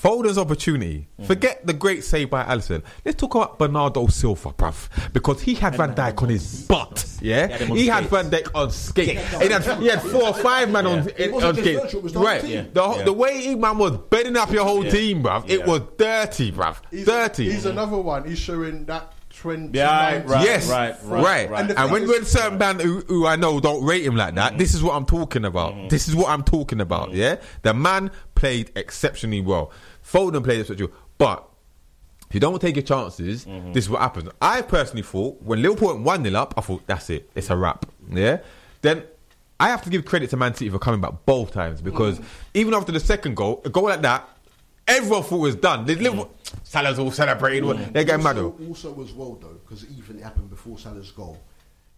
Foden's 0.03 0.37
opportunity. 0.39 1.07
Mm-hmm. 1.15 1.25
Forget 1.27 1.65
the 1.67 1.73
great 1.73 2.03
save 2.03 2.29
by 2.31 2.43
Alisson. 2.45 2.83
Let's 3.05 3.21
talk 3.21 3.35
about 3.37 3.59
Bernardo 3.59 4.07
Silva, 4.09 4.51
bruv, 4.53 4.89
because 5.13 5.41
he 5.43 5.55
had 5.55 5.77
Van 5.77 5.95
Dijk 5.95 6.21
on 6.23 6.29
his 6.29 6.63
butt. 6.67 7.07
Yeah, 7.21 7.47
He 7.47 7.53
had 7.53 7.61
him 7.61 7.71
on 7.71 7.77
he 7.77 7.87
had 7.87 8.05
skates. 8.07 8.11
Van 8.11 8.31
Dijk 8.31 8.51
on 8.55 8.71
skate. 8.73 9.09
He 9.11 9.15
had, 9.49 9.63
he 9.81 9.87
had 9.87 10.03
four 10.03 10.25
or 10.25 10.35
five 10.35 10.71
men 10.71 10.87
on, 10.87 11.09
It 11.17 11.33
on 11.33 11.55
skate. 11.55 11.81
virtual, 11.81 12.01
it 12.01 12.03
was 12.03 12.13
the 12.15 12.19
Right, 12.21 12.41
team. 12.41 12.71
the, 12.73 12.83
Yeah. 12.97 13.03
the 13.05 13.13
way 13.13 13.41
he 13.43 13.55
man 13.55 13.79
was 13.79 13.97
bedding 14.11 14.37
up 14.37 14.51
your 14.51 14.65
whole 14.65 14.85
Yeah. 14.85 14.91
team, 14.91 15.23
bruv. 15.23 15.49
It 15.49 15.65
was 15.67 15.83
dirty, 15.97 16.51
bruv. 16.51 16.77
he's, 16.91 17.07
dirty. 17.07 17.51
He's 17.53 17.65
another 17.67 17.99
one. 17.99 18.29
He's 18.29 18.39
showing 18.39 18.87
that 18.87 19.13
twenty. 19.41 19.79
Yeah, 19.79 20.23
right, 20.27 20.45
yes, 20.45 20.69
right, 20.69 20.95
right, 21.05 21.23
right, 21.25 21.51
right. 21.51 21.61
And 21.63 21.71
And, 21.79 21.91
when 21.93 22.03
thing 22.03 22.11
when 22.11 22.23
is- 22.23 22.31
certain 22.31 22.59
band 22.59 22.81
who, 22.83 23.01
who 23.07 23.27
I 23.27 23.37
know 23.37 23.61
don't 23.61 23.83
rate 23.85 24.05
him 24.05 24.15
like 24.17 24.35
that, 24.35 24.51
mm-hmm. 24.51 24.59
this 24.59 24.75
is 24.75 24.83
what 24.83 24.95
I'm 24.95 25.07
talking 25.07 25.45
about. 25.45 25.75
Mm-hmm. 25.75 25.89
This 25.89 26.09
is 26.09 26.15
what 26.17 26.29
I'm 26.29 26.43
talking 26.43 26.81
about. 26.81 27.09
Mm-hmm. 27.09 27.17
Yeah, 27.19 27.37
the 27.63 27.73
man 27.73 28.11
played 28.35 28.73
exceptionally 28.77 29.41
well. 29.41 29.71
Foden 30.13 30.45
played 30.45 30.69
with 30.69 30.79
you, 30.79 30.91
but 31.19 31.49
if 32.29 32.35
you 32.35 32.41
don't 32.41 32.61
take 32.61 32.77
your 32.77 32.83
chances, 32.85 33.45
Mm-hmm. 33.45 33.73
this 33.73 33.85
is 33.85 33.91
what 33.91 34.01
happens. 34.01 34.29
I 34.41 34.63
personally 34.63 35.03
thought 35.03 35.41
when 35.43 35.63
Liverpool 35.63 35.89
went 35.89 36.01
one 36.05 36.25
0 36.25 36.37
up, 36.39 36.55
I 36.57 36.61
thought 36.61 36.87
that's 36.87 37.09
it, 37.11 37.31
it's 37.35 37.51
a 37.51 37.57
wrap. 37.57 37.87
Yeah, 38.11 38.39
then. 38.83 39.05
I 39.61 39.69
have 39.69 39.83
to 39.83 39.91
give 39.91 40.05
credit 40.05 40.29
to 40.31 40.37
Man 40.37 40.53
City 40.55 40.71
for 40.71 40.81
coming 40.81 41.01
back 41.01 41.13
both 41.25 41.53
times 41.53 41.81
because 41.81 42.19
Mm. 42.19 42.25
even 42.55 42.75
after 42.75 42.91
the 42.91 42.99
second 42.99 43.37
goal, 43.37 43.63
a 43.65 43.71
goal 43.71 43.85
like 43.85 44.03
that, 44.03 44.29
everyone 44.89 45.23
thought 45.23 45.37
it 45.37 45.41
was 45.41 45.55
done. 45.55 45.85
The 45.87 45.95
Liverpool, 45.95 46.33
Salah's 46.65 46.99
all 46.99 47.13
celebrating. 47.13 47.63
Mm. 47.69 47.93
They're 47.93 48.03
getting 48.03 48.25
mad. 48.25 48.39
also, 48.39 48.57
though. 48.59 48.67
also 48.67 49.03
as 49.05 49.13
well 49.13 49.39
though, 49.41 49.57
because 49.65 49.87
even 49.97 50.19
it 50.19 50.25
happened 50.25 50.51
before 50.51 50.79
Salah's 50.81 51.13
goal. 51.13 51.39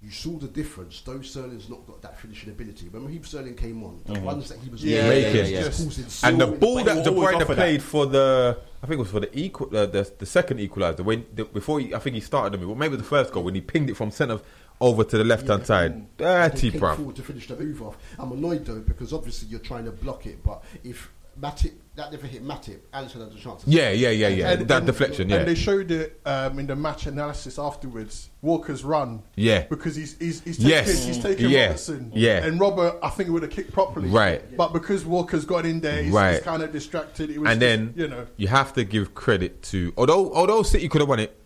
You 0.05 0.11
saw 0.11 0.33
the 0.39 0.49
difference. 0.49 1.01
Though 1.01 1.21
Sterling's 1.23 1.69
not 1.71 1.87
got 1.87 2.03
that 2.03 2.19
finishing 2.21 2.51
ability. 2.51 2.89
When 2.89 3.07
Raheem 3.07 3.25
Sterling 3.25 3.55
came 3.55 3.83
on, 3.83 4.01
the 4.05 4.13
Mm-hmm. 4.15 4.27
runs 4.27 4.49
that 4.51 4.59
he 4.59 4.69
was 4.69 4.85
Yeah, 4.85 5.03
yeah, 5.03 5.09
making, 5.09 5.35
yeah, 5.55 5.65
was 5.67 5.81
yeah. 5.81 5.85
causing 6.05 6.29
And 6.31 6.41
the 6.41 6.47
ball 6.47 6.85
that 6.85 7.05
De 7.05 7.11
Bruyne 7.11 7.41
offered 7.41 7.57
played 7.57 7.83
for 7.83 8.07
the, 8.07 8.59
I 8.83 8.87
think 8.87 8.99
it 8.99 9.03
was 9.03 9.11
for 9.11 9.21
the 9.21 9.39
equal, 9.39 9.75
uh, 9.77 9.87
the 9.87 10.11
the 10.19 10.27
second 10.27 10.59
equaliser. 10.59 11.01
When 11.01 11.25
the, 11.35 11.45
before 11.45 11.81
he, 11.81 11.95
I 11.95 11.99
think 11.99 12.15
he 12.15 12.21
started 12.21 12.53
them, 12.59 12.69
or 12.69 12.77
maybe 12.77 12.97
the 12.97 13.03
first 13.03 13.33
goal 13.33 13.45
when 13.45 13.55
he 13.55 13.61
pinged 13.61 13.89
it 13.91 13.95
from 13.97 14.11
centre 14.11 14.41
over 14.81 15.05
to 15.05 15.17
the 15.19 15.25
left 15.25 15.49
hand 15.49 15.65
side. 15.67 16.07
They 16.19 16.25
Dirty, 16.25 16.71
came 16.73 16.81
bruv. 16.81 16.97
forward 16.97 17.17
to 17.17 17.23
finish 17.23 17.47
the 17.49 17.57
move 17.57 17.81
off. 17.83 17.97
I'm 18.19 18.33
annoyed 18.33 18.65
though 18.67 18.81
because 18.81 19.13
obviously 19.13 19.49
you're 19.49 19.61
trying 19.61 19.85
to 19.87 19.93
block 19.93 20.27
it, 20.27 20.43
but 20.45 20.63
if 20.83 21.11
Matip 21.41 21.73
that 21.97 22.11
never 22.11 22.27
hit 22.27 22.45
Matip, 22.45 22.79
Alisson 22.93 23.29
had 23.29 23.33
a 23.39 23.41
chance. 23.41 23.63
Yeah, 23.67 23.91
yeah, 23.91 24.11
yeah, 24.11 24.29
yeah. 24.29 24.51
And- 24.53 24.69
that 24.69 24.79
and- 24.79 24.87
deflection, 24.87 25.23
And 25.23 25.31
yeah, 25.31 25.45
they 25.45 25.55
showed 25.55 25.91
it 25.93 26.21
um, 26.27 26.59
in 26.59 26.67
the 26.67 26.75
match 26.75 27.07
analysis 27.07 27.59
afterwards. 27.59 28.31
Walker's 28.43 28.85
run 28.85 29.23
yeah. 29.37 29.63
because 29.71 29.95
he's 29.97 30.19
he's 30.19 30.43
he's 30.43 30.57
taking, 30.59 30.71
Yes. 30.71 31.05
he's 31.05 31.19
taking 31.23 31.51
Yeah. 31.51 31.67
Robertson. 31.67 32.13
Yeah. 32.15 32.45
And 32.45 32.61
Robert, 32.61 32.99
I 33.03 33.09
think, 33.11 33.31
would 33.31 33.43
have 33.43 33.51
kicked 33.53 33.73
properly. 33.73 34.09
Right. 34.09 34.57
But 34.57 34.73
because 34.73 35.05
Walker's 35.07 35.45
got 35.45 35.65
in 35.65 35.81
there, 35.81 36.03
he's, 36.03 36.13
Right. 36.13 36.43
kind 36.43 36.63
of 36.63 36.73
distracted. 36.73 37.31
It 37.31 37.39
was 37.39 37.51
And 37.51 37.61
just, 37.61 37.71
then 37.77 37.95
you 37.97 38.09
know. 38.09 38.27
you 38.37 38.49
have 38.49 38.73
to 38.75 38.85
give 38.85 39.15
credit 39.15 39.63
to 39.65 39.93
although 39.97 40.33
although 40.35 40.63
City 40.63 40.89
could 40.89 41.01
have 41.01 41.09
won 41.09 41.21
it. 41.21 41.41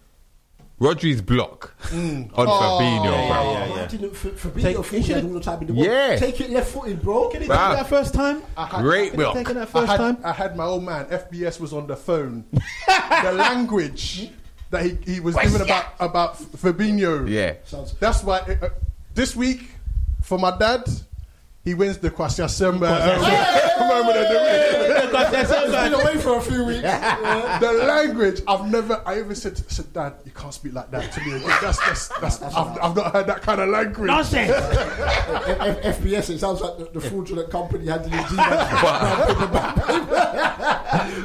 Rodri's 0.81 1.21
block 1.21 1.75
on 1.93 2.31
Oh, 2.37 2.47
Fabinho, 2.47 3.05
yeah, 3.05 3.11
bruv. 3.11 3.53
yeah, 3.53 3.69
Why 3.71 3.77
yeah. 3.77 3.87
didn't 3.89 4.13
Fabinho 4.15 4.63
Take- 4.63 4.77
thought 4.77 4.87
he 4.87 4.97
he 4.99 5.03
should've- 5.03 5.27
all 5.27 5.35
the 5.35 5.41
time 5.41 5.61
in 5.63 5.67
the 5.67 5.73
world? 5.75 5.87
Yeah. 5.89 6.17
Take 6.17 6.41
it 6.41 6.51
left 6.51 6.71
footed, 6.71 7.03
bro. 7.03 7.29
Can 7.31 7.43
he 7.43 7.49
Bruh. 7.49 7.69
take 7.71 7.79
that 7.79 7.89
first 7.89 8.15
time? 8.15 8.43
I 8.57 8.67
had, 8.67 8.83
Great 8.83 9.11
Can 9.11 9.19
he 9.19 9.25
block. 9.25 9.35
take 9.35 9.51
it 9.51 9.55
that 9.55 9.75
I 9.75 9.87
had, 9.87 9.97
time? 9.97 10.19
I 10.25 10.33
had 10.33 10.57
my 10.57 10.65
old 10.65 10.85
man 10.85 11.07
FBS 11.07 11.59
was 11.59 11.73
on 11.73 11.87
the 11.89 11.97
phone. 11.97 12.45
the 12.53 13.33
language 13.33 14.31
that 14.71 14.85
he, 14.85 14.99
he 15.05 15.21
was 15.21 15.35
giving 15.35 15.63
about 15.63 15.87
about 15.99 16.39
Fabinho. 16.39 17.29
Yeah, 17.29 17.55
Sounds 17.65 17.95
That's 17.99 18.23
why 18.23 18.39
uh, 18.63 18.69
this 19.15 19.35
week 19.35 19.71
for 20.23 20.39
my 20.39 20.57
dad, 20.57 20.85
he 21.69 21.75
wins 21.75 21.99
the 21.99 22.11
Kwasi 22.11 22.45
Semba 22.47 22.89
moment 23.89 24.17
of 24.17 24.29
the 24.29 24.39
week. 24.41 25.71
Been 25.71 25.95
away 25.95 26.17
for 26.19 26.39
a 26.39 26.41
few 26.41 26.65
weeks. 26.65 26.83
Yeah. 26.83 27.59
the 27.59 27.73
language 27.73 28.41
I've 28.49 28.71
never 28.71 29.03
I 29.05 29.19
even 29.19 29.35
said 29.35 29.57
to, 29.57 29.75
said 29.75 29.93
Dad 29.93 30.15
you 30.25 30.31
can't 30.33 30.55
speak 30.55 30.73
like 30.73 30.91
that 30.91 31.13
to 31.13 31.21
me 31.21 31.33
again 31.33 31.49
that's 31.61 31.79
that's, 31.79 32.09
that's 32.09 32.43
I've, 32.43 32.79
I've 32.79 32.97
not 32.97 33.13
heard 33.13 33.27
that 33.27 33.43
kind 33.43 33.61
of 33.61 33.69
language 33.69 34.07
Nonsense. 34.07 34.51
F- 34.51 35.61
F- 35.61 35.99
FPS, 36.01 36.31
it 36.31 36.39
sounds 36.39 36.61
like 36.63 36.79
the, 36.79 36.85
the 36.99 37.01
fraudulent 37.01 37.51
company 37.51 37.87
handling 37.87 38.13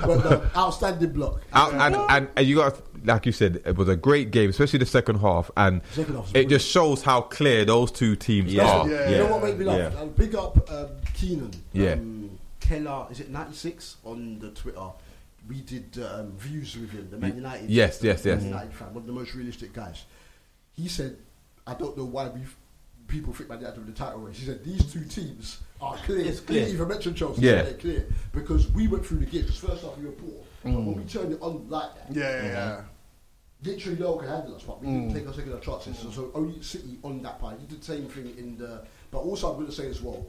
But 0.04 0.26
uh, 0.26 0.50
outstanding 0.58 1.12
block. 1.14 1.42
Out, 1.54 1.74
and, 1.74 1.96
and 1.96 2.28
and 2.36 2.48
you 2.48 2.58
got 2.58 2.76
like 3.04 3.26
you 3.26 3.32
said, 3.32 3.62
it 3.66 3.76
was 3.76 3.88
a 3.90 3.96
great 3.96 4.32
game, 4.32 4.50
especially 4.50 4.80
the 4.80 4.86
second 4.86 5.20
half, 5.20 5.50
and 5.58 5.82
Second 5.92 6.16
half 6.16 6.24
was 6.26 6.36
it 6.36 6.50
just 6.50 6.68
shows 6.68 7.02
how 7.04 7.22
clear 7.22 7.66
those 7.66 7.92
two 7.92 8.16
teams 8.16 8.54
Yeah. 8.54 8.68
are. 8.70 8.90
Yeah. 8.90 9.10
You 9.10 9.18
know 9.18 9.28
what 9.28 9.44
made 9.44 9.60
me 9.60 9.66
laugh? 9.66 9.94
Yeah. 9.94 10.00
Uh, 10.02 10.06
big 10.06 10.36
up 10.36 10.70
um, 10.72 10.88
Keenan. 11.14 11.52
Yeah. 11.74 11.94
Um, 11.94 12.40
Keller, 12.60 13.08
is 13.12 13.20
it 13.20 13.30
96 13.30 13.98
on 14.06 14.40
the 14.40 14.50
Twitter? 14.52 14.88
We 15.50 15.62
did 15.62 15.98
um, 16.02 16.32
views 16.38 16.78
with 16.78 16.92
him, 16.92 17.10
the 17.12 17.18
Man 17.18 17.36
United. 17.36 17.70
Yes, 17.70 17.98
the 17.98 18.08
yes, 18.08 18.24
Man 18.24 18.36
yes. 18.36 18.44
United 18.46 18.74
fan, 18.74 18.88
one 18.94 18.98
of 19.04 19.08
the 19.08 19.12
most 19.14 19.36
realistic 19.36 19.74
guys. 19.74 20.06
He 20.72 20.88
said, 20.88 21.18
I 21.68 21.74
don't 21.74 21.98
know 21.98 22.06
why 22.06 22.30
we 22.30 22.40
people 23.08 23.34
think 23.34 23.50
Man 23.50 23.60
United 23.60 23.78
win 23.80 23.88
the 23.88 23.92
title 24.00 24.20
race. 24.22 24.38
He 24.40 24.46
said 24.46 24.64
these 24.64 24.92
two 24.92 25.04
teams 25.04 25.60
are 25.82 25.98
clear. 25.98 26.26
It's 26.26 26.40
clear. 26.40 26.60
He 26.62 26.66
didn't 26.68 26.76
even 26.76 26.88
mention 26.88 27.14
Chelsea. 27.16 27.42
Yeah. 27.42 27.52
Yeah. 27.52 27.62
They're 27.64 27.74
clear 27.74 28.06
because 28.32 28.72
we 28.72 28.88
went 28.88 29.06
through 29.06 29.20
the 29.20 29.26
games. 29.26 29.48
Because 29.48 29.60
first 29.60 29.84
half 29.84 29.98
we 29.98 30.06
were 30.06 30.12
poor, 30.14 30.32
but 30.64 30.72
Mm. 30.72 30.86
when 30.86 30.96
we 30.96 31.04
turned 31.04 31.34
it 31.34 31.42
on 31.42 31.68
like 31.70 31.94
that, 32.08 32.16
yeah 32.16 32.24
yeah, 32.24 32.48
yeah. 32.48 32.82
Literally 33.64 34.00
no 34.00 34.12
one 34.14 34.20
can 34.26 34.30
handle 34.36 34.56
us, 34.56 34.64
but 34.64 34.82
we 34.82 34.88
Mm. 34.88 35.02
didn't 35.10 35.14
take 35.16 35.28
our 35.28 35.34
second 35.34 35.62
chances. 35.62 35.98
So, 36.00 36.12
so 36.12 36.32
only 36.36 36.62
City 36.62 36.98
on 37.04 37.22
that 37.24 37.40
part. 37.40 37.60
He 37.60 37.66
did 37.68 37.82
the 37.82 37.86
same 37.86 38.08
thing 38.08 38.34
in 38.38 38.58
the. 38.58 38.82
But 39.12 39.20
also, 39.20 39.50
I'm 39.52 39.56
going 39.56 39.68
to 39.68 39.72
say 39.74 39.88
as 39.90 40.02
well, 40.02 40.26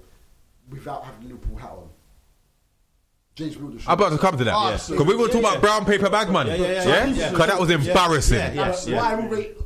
without 0.71 1.05
having 1.05 1.29
Liverpool 1.29 1.57
hat 1.57 1.71
on, 1.71 1.89
James 3.35 3.57
Wilder. 3.57 3.79
I'm 3.87 3.95
about 3.95 4.13
to 4.13 4.19
come 4.19 4.39
to 4.39 4.45
that 4.45 4.55
Ah, 4.55 4.71
because 4.73 4.83
so- 4.87 5.03
we 5.03 5.17
were 5.17 5.27
talking 5.27 5.43
yeah, 5.43 5.49
about 5.51 5.61
brown 5.61 5.85
paper 5.85 6.09
bag 6.09 6.29
money, 6.31 6.51
Yeah, 6.51 6.57
yeah, 6.57 6.67
yeah, 6.67 6.85
yeah, 6.85 7.07
yeah. 7.15 7.31
because 7.31 7.47
that 7.49 7.59
was 7.61 7.71
embarrassing. 7.71 8.39
Yeah, 8.39 8.53
yeah. 8.53 8.91
Now, 8.95 8.97
Why 9.03 9.13
I 9.13 9.15
will 9.17 9.29
rate 9.29 9.57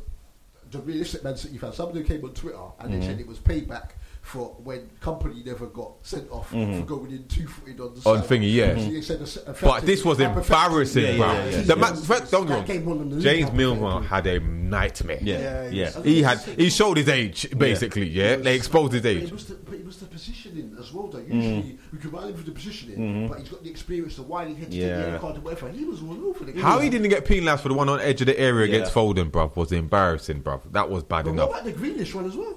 the 0.71 0.79
realistic 0.79 1.23
Man 1.23 1.37
City 1.37 1.57
fans? 1.59 1.75
Some 1.75 1.89
of 1.89 1.93
them 1.93 2.03
came 2.03 2.23
on 2.25 2.33
Twitter 2.33 2.57
and 2.79 2.89
Mm-hmm. 2.89 2.99
they 2.99 3.05
said 3.05 3.19
it 3.19 3.27
was 3.27 3.37
payback 3.39 3.89
for 4.29 4.55
when 4.63 4.87
Kompany 5.01 5.43
never 5.43 5.65
got 5.65 5.93
sent 6.03 6.29
off 6.31 6.51
Mm-hmm. 6.51 6.79
for 6.81 6.85
going 6.85 7.11
in 7.11 7.27
two 7.27 7.47
footed 7.47 7.79
on 7.79 7.93
the 7.95 8.09
On 8.09 8.21
side. 8.21 8.29
thingy, 8.29 8.53
yeah. 8.53 8.75
So 9.01 9.15
they 9.17 9.25
said 9.25 9.47
a- 9.47 9.51
a 9.51 9.53
But 9.59 9.85
this 9.85 10.05
was 10.05 10.19
embarrassing, 10.19 11.17
bro. 11.17 11.27
yeah, 11.31 11.45
yeah, 11.45 11.49
yeah. 11.49 11.61
The 11.61 11.75
man, 11.75 11.95
That 11.95 12.27
don't 12.29 12.47
get 12.47 12.61
me 12.67 12.73
game 12.75 12.85
wrong. 12.85 12.99
on 13.01 13.09
the 13.09 13.19
James 13.21 13.45
league, 13.49 13.53
Milner 13.55 14.01
had 14.01 14.27
a 14.27 14.39
nightmare. 14.39 15.17
Yeah, 15.21 15.69
Yeah, 15.69 15.69
yeah. 15.95 16.03
He 16.03 16.21
had 16.21 16.37
he 16.39 16.69
showed 16.69 16.97
his 16.97 17.09
age 17.09 17.47
basically. 17.57 18.07
Yeah, 18.07 18.35
they 18.35 18.55
exposed 18.55 18.93
his 18.93 19.01
But 19.01 19.09
age. 19.09 19.23
It 19.23 19.31
was 19.31 19.45
the, 19.45 19.55
but 19.55 19.73
it 19.73 19.85
was 19.85 19.97
the 19.97 20.05
positioning 20.05 20.75
as 20.79 20.93
well, 20.93 21.07
though. 21.07 21.19
Usually 21.19 21.79
we 21.91 21.97
could 21.97 22.13
ride 22.13 22.29
him 22.29 22.35
for 22.35 22.43
the 22.43 22.51
positioning, 22.51 23.27
but 23.29 23.39
he's 23.39 23.49
got 23.49 23.63
the 23.63 23.69
experience, 23.71 24.15
the 24.15 24.21
winding 24.23 24.57
head 24.57 24.69
to 24.71 24.77
take 24.77 24.81
the 24.81 24.87
Yeah. 24.87 25.05
yellow 25.07 25.19
card 25.19 25.37
or 25.37 25.41
whatever. 25.41 25.69
He 25.69 25.85
was 25.85 26.01
all 26.03 26.25
over 26.29 26.45
the 26.45 26.51
game. 26.51 26.61
How 26.61 26.77
he 26.79 26.89
didn't 26.91 27.09
get 27.09 27.25
penalised 27.25 27.63
for 27.63 27.69
the 27.69 27.73
one 27.73 27.89
on 27.89 27.99
edge 27.99 28.21
of 28.21 28.27
the 28.27 28.39
area 28.39 28.65
against 28.65 28.93
Foden, 28.93 29.31
bruv, 29.31 29.55
was 29.55 29.71
embarrassing, 29.71 30.43
bruv. 30.43 30.61
That 30.71 30.89
was 30.89 31.03
bad 31.03 31.25
But 31.25 31.31
enough. 31.31 31.49
what 31.49 31.61
about 31.61 31.73
the 31.75 31.79
Grealish 31.81 32.13
one 32.13 32.25
as 32.25 32.35
well? 32.35 32.55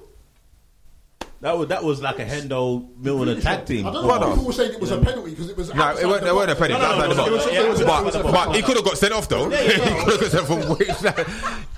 That 1.42 1.58
was 1.58 1.68
that 1.68 1.82
was 1.82 2.00
like 2.00 2.20
a 2.20 2.24
Hendo 2.24 2.88
Milner 2.98 3.34
Grealish 3.34 3.42
tag 3.42 3.66
team. 3.66 3.84
I 3.84 3.92
don't 3.92 4.02
know 4.02 4.08
What 4.08 4.20
why 4.20 4.28
people 4.30 4.44
were 4.44 4.52
saying 4.52 4.74
it 4.74 4.80
was 4.80 4.92
a 4.92 4.98
penalty 5.00 5.30
because 5.30 5.50
it 5.50 5.56
was. 5.56 5.74
No, 5.74 5.90
it 5.90 6.06
wasn't, 6.06 6.22
the 6.22 6.28
it 6.28 6.34
wasn't 6.34 6.50
a 6.52 6.54
penalty. 6.54 6.58
penny. 6.58 6.72
No, 6.74 6.78
no, 6.78 6.84
outside 6.86 7.08
no, 7.08 7.08
the 7.08 7.14
no, 7.14 7.24
box. 7.24 7.28
it 7.28 7.32
was- 7.32 7.46
it 7.46 7.68
was- 7.68 7.80
it 7.80 7.86
But, 8.22 8.30
it 8.30 8.32
but 8.32 8.54
he 8.56 8.62
could 8.62 8.76
have 8.76 8.84
got 8.84 8.96
sent 8.98 9.12
off 9.12 9.28
though. 9.28 9.50
he 9.50 9.72
could 9.74 9.82
have 9.82 10.20
got 10.20 10.30
sent 10.30 10.46
from 10.46 10.68
way. 10.78 11.24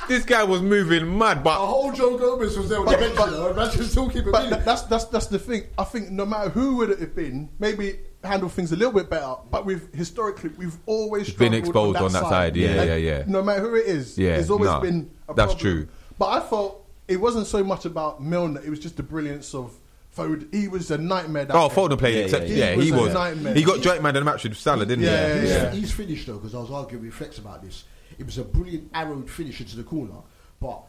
This 0.07 0.25
guy 0.27 0.45
was 0.45 0.61
moving 0.61 1.17
mad, 1.17 1.43
But 1.43 1.53
A 1.57 1.59
but 1.61 1.67
whole 1.67 1.93
Joe 1.93 2.19
Gomez 2.19 2.59
was 2.59 2.69
there 2.69 2.79
on 2.81 2.85
the 2.85 2.91
bench, 2.99 3.15
you 3.19 3.27
know, 3.31 3.53
and 3.57 3.73
still 3.87 4.11
keeping 4.11 4.33
but 4.33 4.63
that's 4.65 4.83
that's 4.83 5.07
that's 5.07 5.29
the 5.29 5.39
thing 5.39 5.63
I 5.79 5.85
think 5.85 6.11
no 6.11 6.27
matter 6.27 6.51
who 6.51 6.77
would 6.77 6.91
it 6.91 6.99
have 6.99 7.15
been 7.17 7.49
maybe 7.59 8.01
handle 8.23 8.51
things 8.51 8.71
a 8.73 8.77
little 8.77 8.93
bit 8.93 9.09
better 9.09 9.35
but 9.51 9.65
we've 9.65 9.89
historically 9.95 10.51
we've 10.59 10.77
always 10.85 11.33
Been 11.33 11.55
exposed 11.55 11.97
on 11.99 12.13
that 12.13 12.23
side, 12.25 12.55
yeah, 12.57 12.69
And 12.69 12.89
yeah, 12.91 12.97
yeah. 12.97 13.25
no 13.27 13.43
matter 13.43 13.63
who 13.63 13.75
it 13.77 13.87
is 13.87 14.19
Yeah, 14.19 14.33
there's 14.33 14.51
always 14.51 14.69
nah, 14.71 14.81
been 14.81 15.11
that's 15.29 15.55
problem. 15.55 15.59
true. 15.59 15.89
but 16.19 16.27
I 16.27 16.41
felt 16.41 16.84
it 17.09 17.17
wasn't 17.17 17.47
so 17.47 17.63
much 17.65 17.85
about 17.85 18.23
Milner 18.23 18.61
it 18.63 18.71
was 18.71 18.79
just 18.79 18.97
the 18.97 19.03
brilliance 19.03 19.55
of 19.55 19.79
Foden 20.17 20.53
he 20.55 20.69
was 20.69 20.91
a 20.91 20.99
nightmare 20.99 21.45
that 21.45 21.57
oh, 21.57 21.69
day. 21.69 21.75
Foden 21.75 21.99
played 21.99 22.15
Yeah, 22.17 22.23
except 22.23 22.47
yeah, 22.49 22.57
yeah, 22.57 22.71
yeah. 22.71 22.77
he 22.77 22.85
He 22.87 22.93
was 22.93 23.01
was. 23.03 23.11
a 23.11 23.15
nightmare. 23.15 23.55
He 23.55 23.63
got 23.65 23.81
joint 23.83 24.03
man 24.03 24.15
in 24.17 24.25
the 24.25 24.31
match 24.31 24.45
with 24.45 24.57
Salah, 24.57 24.87
didn't 24.87 25.05
Yeah, 25.05 25.35
he? 25.35 25.41
he's, 25.41 25.51
yeah. 25.51 25.71
he's 25.73 25.93
finished 25.93 26.27
though 26.27 26.35
because 26.39 26.55
I 26.55 26.59
was 26.61 26.71
arguing 26.71 27.05
with 27.05 27.15
Flex 27.15 27.39
about 27.39 27.63
this. 27.63 27.85
It 28.19 28.25
was 28.27 28.39
a 28.39 28.45
brilliant 28.45 28.91
arrowed 28.95 29.29
finish 29.29 29.61
into 29.61 29.77
the 29.77 29.83
corner, 29.83 30.15
but 30.61 30.83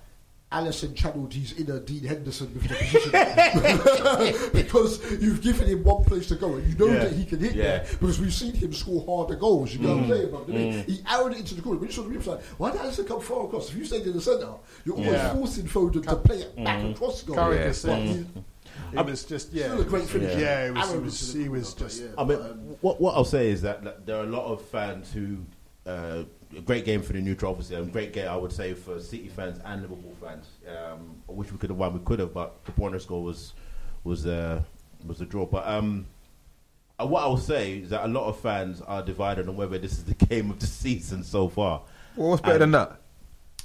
Alisson 0.55 0.95
channeled 0.95 1.33
his 1.33 1.51
inner 1.59 1.79
Dean 1.81 2.03
Henderson 2.05 2.53
with 2.53 2.63
the 2.63 2.75
position 2.75 4.49
because 4.53 4.99
you've 5.21 5.41
given 5.41 5.67
him 5.67 5.83
one 5.83 6.03
place 6.05 6.27
to 6.27 6.35
go 6.35 6.55
and 6.55 6.65
you 6.71 6.77
know 6.77 6.91
Yeah. 6.93 6.99
that 7.05 7.11
he 7.13 7.25
can 7.25 7.39
hit 7.39 7.55
Yeah. 7.55 7.63
there 7.63 7.85
because 7.99 8.19
we've 8.21 8.33
seen 8.33 8.53
him 8.53 8.71
score 8.73 9.03
harder 9.05 9.35
goals. 9.35 9.73
You 9.73 9.79
know 9.79 9.95
what 9.97 10.03
I'm 10.05 10.09
saying? 10.09 10.29
Bro? 10.29 10.39
Mm. 10.45 10.85
He 10.85 11.01
arrowed 11.13 11.33
it 11.33 11.39
into 11.39 11.55
the 11.55 11.61
corner. 11.61 11.79
When 11.79 11.89
you 11.89 11.93
saw 11.93 12.03
the 12.03 12.09
replay, 12.15 12.27
like, 12.27 12.43
why 12.57 12.71
did 12.71 12.79
Alisson 12.81 13.05
come 13.07 13.19
far 13.19 13.45
across? 13.45 13.69
If 13.69 13.75
you 13.75 13.85
stayed 13.85 14.03
in 14.07 14.13
the 14.13 14.21
centre, 14.21 14.47
you're 14.85 14.95
always 14.95 15.11
Yeah. 15.11 15.33
forcing 15.33 15.65
Foden 15.65 16.03
to 16.07 16.15
play 16.15 16.37
it 16.37 16.55
back 16.63 16.83
across 16.85 17.21
goal. 17.23 17.35
Carrick 17.35 17.59
Yeah. 17.59 17.65
has 17.65 17.81
said 17.81 17.89
But 17.89 17.99
he- 18.07 18.13
he- 18.13 18.97
it 18.99 19.05
was 19.05 19.23
just 19.25 19.51
yeah 19.53 19.65
Still 19.67 19.81
a 19.81 19.85
great 19.85 20.03
finish. 20.05 20.37
yeah, 20.37 20.67
it 20.67 20.73
was, 20.73 20.93
it 20.93 21.01
was, 21.01 21.21
into 21.21 21.37
the 21.37 21.43
he 21.43 21.49
was 21.49 21.73
just 21.73 22.15
but 22.15 22.21
I 22.21 22.25
mean, 22.25 22.39
um, 22.39 22.59
what 22.81 23.01
what 23.01 23.15
I'll 23.15 23.25
say 23.25 23.49
is 23.49 23.61
that, 23.63 23.83
that 23.83 24.05
there 24.05 24.17
are 24.17 24.23
a 24.23 24.27
lot 24.29 24.45
of 24.45 24.61
fans 24.61 25.11
who 25.11 25.37
uh, 25.85 26.23
a 26.57 26.61
great 26.61 26.85
game 26.85 27.01
for 27.01 27.13
the 27.13 27.21
neutral, 27.21 27.51
obviously, 27.51 27.75
and 27.75 27.91
great 27.91 28.13
game 28.13 28.27
I 28.27 28.35
would 28.35 28.51
say 28.51 28.73
for 28.73 28.99
City 28.99 29.27
fans 29.27 29.59
and 29.65 29.81
Liverpool 29.81 30.15
fans. 30.21 30.47
Um, 30.67 31.15
I 31.27 31.31
wish 31.31 31.51
we 31.51 31.57
could 31.57 31.69
have 31.69 31.77
won. 31.79 31.93
We 31.93 31.99
could 31.99 32.19
have, 32.19 32.33
but 32.33 32.63
the 32.65 32.71
corner 32.73 32.99
score 32.99 33.23
was 33.23 33.53
was 34.03 34.25
uh, 34.25 34.61
was 35.05 35.21
a 35.21 35.25
draw. 35.25 35.45
But 35.45 35.67
um, 35.67 36.05
uh, 36.99 37.05
what 37.07 37.21
I'll 37.23 37.37
say 37.37 37.79
is 37.79 37.89
that 37.89 38.05
a 38.05 38.07
lot 38.07 38.27
of 38.27 38.39
fans 38.39 38.81
are 38.81 39.01
divided 39.03 39.47
on 39.49 39.55
whether 39.57 39.77
this 39.77 39.93
is 39.93 40.03
the 40.05 40.13
game 40.25 40.49
of 40.51 40.59
the 40.59 40.67
season 40.67 41.23
so 41.23 41.47
far. 41.49 41.81
Well, 42.15 42.29
what's 42.29 42.41
better 42.41 42.59
than 42.59 42.71
that? 42.71 42.99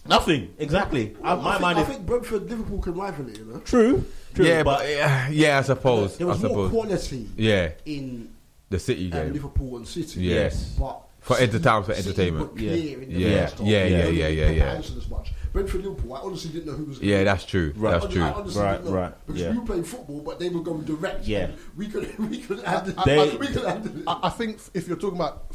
Nothing 0.09 0.55
exactly. 0.59 1.15
Uh, 1.23 1.33
I, 1.33 1.35
my 1.37 1.51
think, 1.53 1.61
mind 1.62 1.79
I 1.79 1.83
is 1.83 1.89
think 1.89 2.07
Brentford 2.07 2.49
Liverpool 2.49 2.79
can 2.79 2.95
rival 2.95 3.29
it. 3.29 3.39
You 3.39 3.45
know, 3.45 3.59
true. 3.61 4.05
True, 4.35 4.47
Yeah, 4.47 4.62
but 4.62 4.79
but 4.79 4.89
yeah, 4.89 5.29
yeah, 5.29 5.59
I 5.59 5.62
suppose. 5.62 6.17
there 6.17 6.27
I 6.27 6.31
was 6.31 6.43
more 6.43 6.69
quality 6.71 7.29
Yeah, 7.37 7.73
in 7.85 8.31
the 8.71 8.79
City 8.79 9.11
game. 9.11 9.33
Liverpool 9.33 9.77
and 9.77 9.87
City. 9.87 10.21
Yeah. 10.23 10.35
yes. 10.37 10.77
But 10.79 11.03
For 11.31 11.36
City- 11.36 11.52
entertainment, 11.52 11.86
for 11.86 11.94
City 11.94 12.09
entertainment. 12.09 12.51
were 12.52 12.57
clear 12.59 12.74
Yeah. 12.77 12.93
in 12.94 13.01
the 13.01 13.07
Yeah, 13.20 13.40
first 13.47 13.59
half. 13.59 13.66
yeah, 13.69 13.85
yeah, 13.86 14.07
yeah, 14.09 14.28
yeah, 14.28 14.51
yeah. 14.51 14.65
Anderson 14.73 14.98
as 14.98 15.09
much. 15.11 15.32
Brentford 15.52 15.85
Liverpool, 15.85 16.15
I 16.15 16.20
honestly 16.20 16.51
didn't 16.51 16.66
know 16.66 16.73
who 16.73 16.85
was. 16.85 16.98
gonna 16.98 17.11
Yeah, 17.11 17.24
that's 17.24 17.44
true. 17.44 17.73
Right. 17.77 17.90
That's 17.93 18.07
I, 18.07 18.09
true. 18.11 18.23
I 18.23 18.31
honestly 18.32 18.62
Right, 18.62 18.73
didn't 18.73 18.85
know 18.86 18.97
right, 18.97 19.27
because 19.27 19.40
yeah. 19.43 19.51
we 19.52 19.59
were 19.59 19.65
playing 19.65 19.85
football, 19.85 20.20
but 20.20 20.39
they 20.40 20.48
were 20.48 20.61
going 20.62 20.82
direct. 20.82 21.27
Yeah. 21.27 21.48
we 21.77 21.86
could 21.89 22.19
we 22.31 22.39
could 22.39 22.61
handle 22.65 22.94
I- 22.98 23.05
They- 23.05 23.36
we 23.36 23.47
could 23.47 23.65
handle 23.65 23.97
it. 23.97 24.02
I, 24.09 24.19
I 24.24 24.28
think 24.31 24.59
if 24.74 24.89
you're 24.89 24.97
talking 24.97 25.16
about 25.16 25.47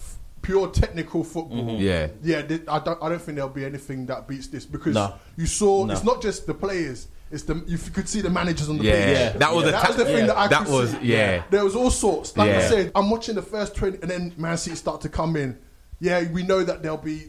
pure 0.41 0.67
technical 0.69 1.23
football, 1.23 1.57
Mm-hmm. 1.65 1.81
Yeah. 1.81 2.07
yeah, 2.23 2.41
th- 2.43 2.61
I 2.67 2.79
don't, 2.79 3.01
I 3.01 3.09
don't 3.09 3.21
think 3.21 3.35
there'll 3.35 3.49
be 3.49 3.65
anything 3.65 4.05
that 4.07 4.27
beats 4.27 4.47
this 4.47 4.65
because 4.65 4.93
No. 4.95 5.13
you 5.37 5.45
saw 5.47 5.85
No. 5.85 5.93
it's 5.93 6.03
not 6.03 6.21
just 6.21 6.45
the 6.45 6.53
players, 6.53 7.07
it's 7.31 7.43
the 7.43 7.63
you 7.65 7.77
could 7.77 8.07
see 8.07 8.21
the 8.21 8.29
managers 8.29 8.69
on 8.69 8.77
the 8.77 8.83
Yeah, 8.83 9.05
pitch. 9.05 9.17
Yeah. 9.17 9.37
that 9.39 9.53
was 9.55 9.63
Yeah. 9.63 9.69
a 9.69 9.71
That 9.71 9.87
was 9.87 9.97
the 9.97 10.05
thing 10.05 10.17
yeah. 10.17 10.25
that 10.27 10.37
I 10.37 10.47
that 10.49 10.65
could 10.65 10.73
was 10.73 10.91
see. 10.91 10.97
yeah. 11.03 11.43
There 11.49 11.63
was 11.63 11.75
all 11.75 11.89
sorts. 11.89 12.35
Like 12.37 12.51
I 12.51 12.61
said, 12.67 12.91
I'm 12.93 13.09
watching 13.09 13.35
the 13.35 13.41
first 13.41 13.75
20, 13.75 13.99
and 14.01 14.11
then 14.11 14.33
Man 14.37 14.57
City 14.57 14.75
start 14.75 14.99
to 15.01 15.09
come 15.09 15.35
in. 15.37 15.57
Yeah, 15.99 16.29
we 16.31 16.43
know 16.43 16.63
that 16.63 16.83
they'll 16.83 16.97
be, 16.97 17.23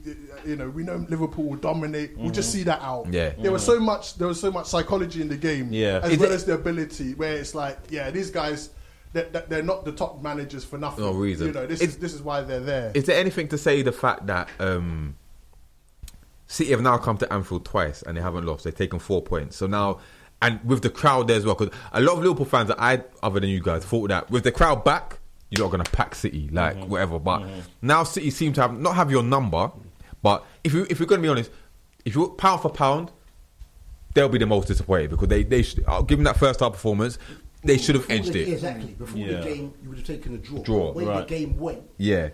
you 0.44 0.56
know, 0.56 0.68
we 0.68 0.82
know 0.82 1.04
Liverpool 1.08 1.44
will 1.44 1.56
dominate. 1.56 2.16
We'll 2.18 2.30
just 2.32 2.50
see 2.52 2.62
that 2.64 2.80
out. 2.82 3.06
Yeah. 3.12 3.30
There 3.38 3.52
was 3.52 3.64
so 3.64 3.78
much, 3.80 4.16
there 4.18 4.28
was 4.28 4.40
so 4.40 4.50
much 4.50 4.66
psychology 4.66 5.20
in 5.22 5.28
the 5.28 5.36
game, 5.36 5.68
Yeah. 5.72 6.00
as 6.02 6.12
Is 6.12 6.18
well 6.18 6.30
it- 6.32 6.34
as 6.34 6.44
the 6.44 6.54
ability. 6.54 7.14
Where 7.14 7.34
it's 7.36 7.54
like, 7.54 7.78
yeah, 7.90 8.10
these 8.10 8.30
guys, 8.30 8.70
they're, 9.12 9.24
they're 9.48 9.62
not 9.62 9.84
the 9.84 9.92
top 9.92 10.20
managers 10.22 10.64
for 10.64 10.78
nothing. 10.78 11.04
No 11.04 11.12
reason. 11.12 11.46
You 11.48 11.52
know, 11.52 11.66
this 11.66 11.80
It's- 11.80 11.94
is 11.96 12.00
this 12.00 12.12
is 12.12 12.22
why 12.22 12.40
they're 12.42 12.60
there. 12.60 12.90
Is 12.94 13.04
there 13.04 13.18
anything 13.18 13.48
to 13.48 13.58
say 13.58 13.82
the 13.82 13.92
fact 13.92 14.26
that 14.26 14.48
um, 14.58 15.16
City 16.48 16.70
have 16.72 16.80
now 16.82 16.96
come 16.98 17.16
to 17.18 17.32
Anfield 17.32 17.64
twice 17.64 18.02
and 18.02 18.16
they 18.16 18.20
haven't 18.20 18.44
lost? 18.46 18.64
They've 18.64 18.74
taken 18.74 18.98
four 18.98 19.22
points. 19.22 19.56
So 19.56 19.66
now, 19.66 20.00
and 20.42 20.60
with 20.64 20.82
the 20.82 20.90
crowd 20.90 21.28
there 21.28 21.36
as 21.36 21.46
well, 21.46 21.54
because 21.54 21.74
a 21.92 22.00
lot 22.00 22.14
of 22.14 22.18
Liverpool 22.24 22.44
fans 22.44 22.68
that 22.68 22.80
I, 22.80 23.02
other 23.22 23.40
than 23.40 23.48
you 23.48 23.60
guys, 23.60 23.84
thought 23.84 24.08
that 24.08 24.30
with 24.30 24.44
the 24.44 24.52
crowd 24.52 24.84
back, 24.84 25.18
you're 25.50 25.64
not 25.64 25.70
going 25.72 25.84
to 25.84 25.90
pack 25.90 26.14
City, 26.14 26.48
like 26.52 26.76
whatever. 26.86 27.18
But 27.18 27.46
now 27.82 28.02
City 28.04 28.30
seem 28.30 28.52
to 28.54 28.62
have 28.62 28.78
not 28.78 28.96
have 28.96 29.10
your 29.10 29.22
number. 29.22 29.70
But 30.22 30.44
if 30.64 30.72
you 30.74 30.86
if 30.90 30.98
you're 30.98 31.06
going 31.06 31.20
to 31.20 31.26
be 31.26 31.28
honest, 31.30 31.50
if 32.04 32.14
you 32.14 32.28
pound 32.30 32.62
for 32.62 32.70
pound, 32.70 33.10
they'll 34.14 34.28
be 34.28 34.38
the 34.38 34.46
most 34.46 34.68
disappointed 34.68 35.10
because 35.10 35.28
they 35.28 35.42
they 35.44 35.62
should, 35.62 35.84
uh, 35.86 36.02
given 36.02 36.24
that 36.24 36.36
first 36.36 36.60
half 36.60 36.72
performance, 36.72 37.18
they 37.62 37.78
should 37.78 37.94
have 37.94 38.06
Before 38.08 38.16
edged 38.22 38.32
the- 38.32 38.42
it. 38.42 38.48
Exactly. 38.54 38.92
Before 38.94 39.18
Yeah. 39.18 39.40
the 39.40 39.44
game, 39.44 39.74
you 39.82 39.88
would 39.90 39.98
have 39.98 40.06
taken 40.06 40.34
a 40.34 40.38
draw. 40.38 40.58
Draw. 40.62 40.92
When 40.92 41.06
Right. 41.06 41.26
the 41.28 41.34
game 41.34 41.56
went, 41.58 41.82
Yeah, 41.98 42.30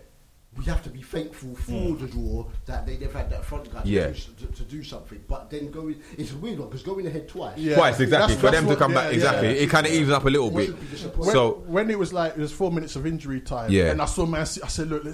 we 0.59 0.65
have 0.65 0.83
to 0.83 0.91
be 0.91 1.01
thankful 1.01 1.55
for 1.55 1.95
the 1.97 2.07
draw 2.07 2.45
that 2.67 2.85
they, 2.87 2.97
they've 2.97 3.13
had 3.13 3.31
that 3.31 3.43
front 3.43 3.73
guy 3.73 3.81
to, 3.81 3.89
Yeah. 3.89 4.09
do, 4.09 4.15
to, 4.15 4.47
to 4.53 4.63
do 4.65 4.83
something. 4.85 5.19
But 5.27 5.49
then 5.49 5.71
going, 5.71 5.97
it's 6.19 6.33
a 6.33 6.37
weird 6.37 6.59
one 6.59 6.69
because 6.69 6.83
going 6.83 7.07
ahead 7.07 7.27
twice. 7.27 7.57
Yeah. 7.57 7.77
twice 7.77 7.99
exactly 8.01 8.35
That's- 8.35 8.37
for 8.37 8.51
that's 8.51 8.57
them 8.57 8.69
to 8.69 8.77
come 8.77 8.91
yeah, 8.93 8.97
back 8.99 9.05
yeah. 9.11 9.15
exactly. 9.15 9.49
It 9.59 9.71
kind 9.71 9.87
of 9.87 9.93
evens 9.95 10.11
up 10.13 10.25
a 10.27 10.29
little 10.29 10.51
bit. 10.51 10.57
Wasn't 10.71 10.81
be 10.81 10.87
disappointed. 10.89 11.21
When, 11.27 11.33
So 11.33 11.51
when 11.67 11.91
it 11.91 11.99
was 11.99 12.13
like 12.13 12.33
it 12.33 12.39
was 12.39 12.53
four 12.53 12.71
minutes 12.71 12.97
of 12.97 13.07
injury 13.07 13.41
time, 13.41 13.71
Yeah. 13.71 13.93
and 13.93 14.03
I 14.03 14.05
saw 14.05 14.27
Man 14.27 14.45
City, 14.45 14.63
I 14.63 14.69
said, 14.69 14.89
"Look, 14.91 15.05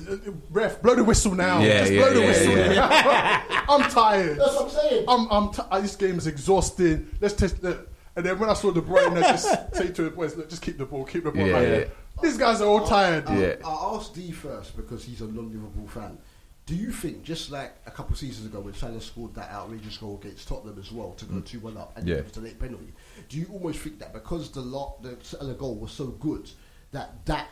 ref, 0.50 0.82
blow 0.82 0.96
the 0.96 1.04
whistle 1.04 1.34
now. 1.36 1.60
Yeah, 1.60 1.80
Just 1.80 1.92
yeah, 1.92 2.00
blow 2.00 2.14
the 2.14 2.20
whistle. 2.26 2.52
yeah. 2.56 3.64
I'm 3.68 3.90
tired. 3.90 4.38
That's 4.40 4.54
what 4.54 4.64
I'm 4.64 4.70
saying. 4.70 5.04
I'm, 5.06 5.28
I'm 5.30 5.52
t- 5.52 5.62
uh, 5.70 5.80
this 5.80 5.94
game 5.94 6.18
is 6.18 6.26
exhausting. 6.26 7.06
Let's 7.20 7.34
test 7.34 7.62
it. 7.62 7.88
And 8.18 8.26
then 8.26 8.36
when 8.40 8.50
I 8.50 8.54
saw 8.54 8.72
De 8.72 8.80
Bruyne, 8.80 9.16
I 9.16 9.20
just 9.30 9.46
say 9.76 9.92
to 9.92 10.02
the 10.02 10.10
boys, 10.10 10.34
"Look, 10.36 10.50
just 10.50 10.60
keep 10.60 10.76
the 10.76 10.84
ball, 10.86 11.04
keep 11.04 11.22
the 11.22 11.30
ball." 11.30 11.46
Yeah, 11.46 11.52
right 11.52 11.62
yeah. 11.62 11.68
there. 11.68 11.90
These 12.20 12.36
guys 12.36 12.60
are 12.60 12.64
all 12.66 12.84
tired. 12.84 13.24
I'll, 13.28 13.40
Yeah. 13.40 13.54
I'll 13.64 13.96
ask 14.00 14.12
D 14.12 14.32
first 14.32 14.76
because 14.76 15.04
he's 15.04 15.20
a 15.20 15.28
non-Liverpool 15.28 15.86
fan. 15.86 16.18
Do 16.66 16.74
you 16.74 16.90
think, 16.90 17.22
just 17.22 17.52
like 17.52 17.76
a 17.86 17.92
couple 17.92 18.14
of 18.14 18.18
seasons 18.18 18.46
ago 18.46 18.58
when 18.58 18.74
Salah 18.74 19.00
scored 19.00 19.34
that 19.36 19.50
outrageous 19.52 19.96
goal 19.98 20.18
against 20.20 20.48
Tottenham 20.48 20.78
as 20.80 20.90
well 20.90 21.12
to 21.12 21.24
go 21.26 21.38
two 21.40 21.60
one 21.60 21.76
up 21.76 21.96
and 21.96 22.04
Mm. 22.06 22.08
Yeah. 22.10 22.16
it 22.16 22.24
was 22.24 22.36
a 22.38 22.40
late 22.40 22.58
penalty, 22.58 22.92
do 23.28 23.38
you 23.38 23.46
almost 23.52 23.78
think 23.78 24.00
that 24.00 24.12
because 24.12 24.50
the 24.50 24.60
lot 24.62 25.00
the 25.02 25.16
Salah 25.22 25.54
goal 25.54 25.76
was 25.76 25.92
so 25.92 26.06
good 26.08 26.50
that 26.90 27.24
that 27.26 27.48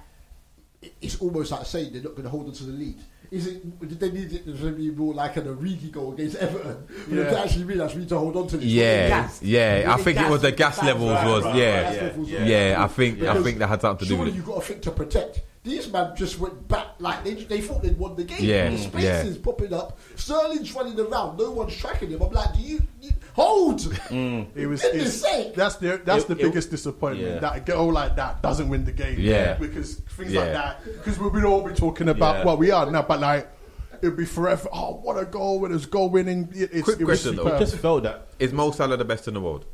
it's 1.00 1.20
almost 1.20 1.52
like 1.52 1.64
saying 1.64 1.92
they're 1.92 2.02
not 2.02 2.12
going 2.12 2.24
to 2.24 2.28
hold 2.30 2.46
on 2.48 2.52
to 2.54 2.64
the 2.64 2.72
lead? 2.72 2.98
Is 3.30 3.46
it? 3.48 3.80
Did 3.88 3.98
they 4.00 4.10
need 4.10 4.32
it 4.32 4.44
to 4.44 4.70
be 4.72 4.90
more 4.90 5.14
like 5.14 5.36
an 5.36 5.44
Origi 5.44 5.90
goal 5.90 6.12
against 6.14 6.36
Everton? 6.36 6.86
For 6.86 7.10
them 7.10 7.26
to 7.26 7.32
Yeah. 7.32 7.42
actually 7.42 7.64
realize 7.64 7.94
we 7.94 8.00
need 8.00 8.08
to 8.10 8.18
hold 8.18 8.36
on 8.36 8.46
to 8.48 8.56
this. 8.56 8.66
Yeah, 8.66 9.08
Gas. 9.08 9.42
yeah. 9.42 9.84
I 9.86 9.90
Really 9.92 10.02
think 10.04 10.20
it 10.20 10.30
was 10.30 10.42
the 10.42 10.50
the 10.50 10.56
gas 10.56 10.82
levels 10.82 11.10
Right, 11.10 11.26
was 11.26 11.44
right, 11.44 11.56
yeah, 11.56 11.82
Gas 11.82 11.94
yeah, 11.96 12.02
levels 12.02 12.30
yeah. 12.30 12.44
yeah. 12.44 12.84
I 12.84 12.86
think 12.88 13.22
I 13.22 13.42
think 13.42 13.58
that 13.58 13.66
had 13.68 13.80
something 13.80 14.06
to 14.06 14.14
do 14.14 14.20
with 14.20 14.28
it. 14.28 14.34
you 14.34 14.42
it. 14.42 14.46
got 14.46 14.58
a 14.58 14.60
thing 14.60 14.80
to 14.80 14.90
protect. 14.90 15.40
These 15.64 15.90
man 15.90 16.14
just 16.14 16.38
went 16.38 16.68
back 16.68 16.86
like 17.00 17.24
they, 17.24 17.34
they 17.34 17.60
thought 17.60 17.82
they'd 17.82 17.98
won 17.98 18.14
the 18.14 18.22
game. 18.22 18.38
Yeah, 18.40 18.68
the 18.70 18.76
yeah. 18.76 19.20
spaces 19.22 19.36
popping 19.38 19.72
up. 19.72 19.98
Sterling's 20.14 20.72
running 20.72 20.98
around. 21.00 21.38
No 21.38 21.50
one's 21.50 21.76
tracking 21.76 22.10
him. 22.10 22.22
I'm 22.22 22.30
like, 22.30 22.54
do 22.54 22.60
you, 22.60 22.80
you 23.02 23.10
hold? 23.36 23.80
Mm. 23.80 24.46
It 24.56 24.66
was. 24.66 24.82
Goodness 24.82 25.08
It's, 25.08 25.20
sake. 25.22 25.54
that's 25.54 25.76
the 25.76 26.00
that's 26.04 26.24
It- 26.24 26.28
the 26.28 26.34
it- 26.34 26.42
biggest 26.42 26.70
disappointment. 26.70 27.34
yeah. 27.34 27.38
That 27.38 27.56
a 27.56 27.60
goal 27.60 27.92
like 27.92 28.16
that 28.16 28.42
doesn't 28.42 28.68
win 28.68 28.84
the 28.84 28.92
game. 28.92 29.16
Yeah. 29.20 29.54
because 29.54 29.96
things 30.16 30.32
Yeah. 30.32 30.40
like 30.40 30.52
that. 30.54 30.84
Because 30.84 31.18
we've 31.18 31.32
been 31.32 31.44
all 31.44 31.62
been 31.62 31.74
talking 31.76 32.08
about 32.08 32.38
Yeah. 32.38 32.44
what 32.46 32.58
we 32.58 32.70
are 32.72 32.90
now, 32.90 33.02
but 33.02 33.20
like. 33.20 33.52
It'd 34.02 34.14
be 34.14 34.26
forever. 34.26 34.68
Oh, 34.74 35.00
what 35.02 35.16
a 35.16 35.24
goal! 35.24 35.58
When 35.60 35.72
it's 35.72 35.86
goal 35.86 36.10
winning, 36.10 36.50
it, 36.54 36.68
it's, 36.70 36.82
Quick 36.84 37.00
it 37.00 37.04
question, 37.04 37.34
though. 37.34 37.50
I 37.56 37.58
just 37.58 37.76
felt 37.76 38.02
that. 38.02 38.28
Is 38.38 38.52
Mo 38.52 38.70
Salah 38.70 38.98
the 38.98 39.06
best 39.06 39.26
in 39.26 39.32
the 39.32 39.40
world 39.40 39.64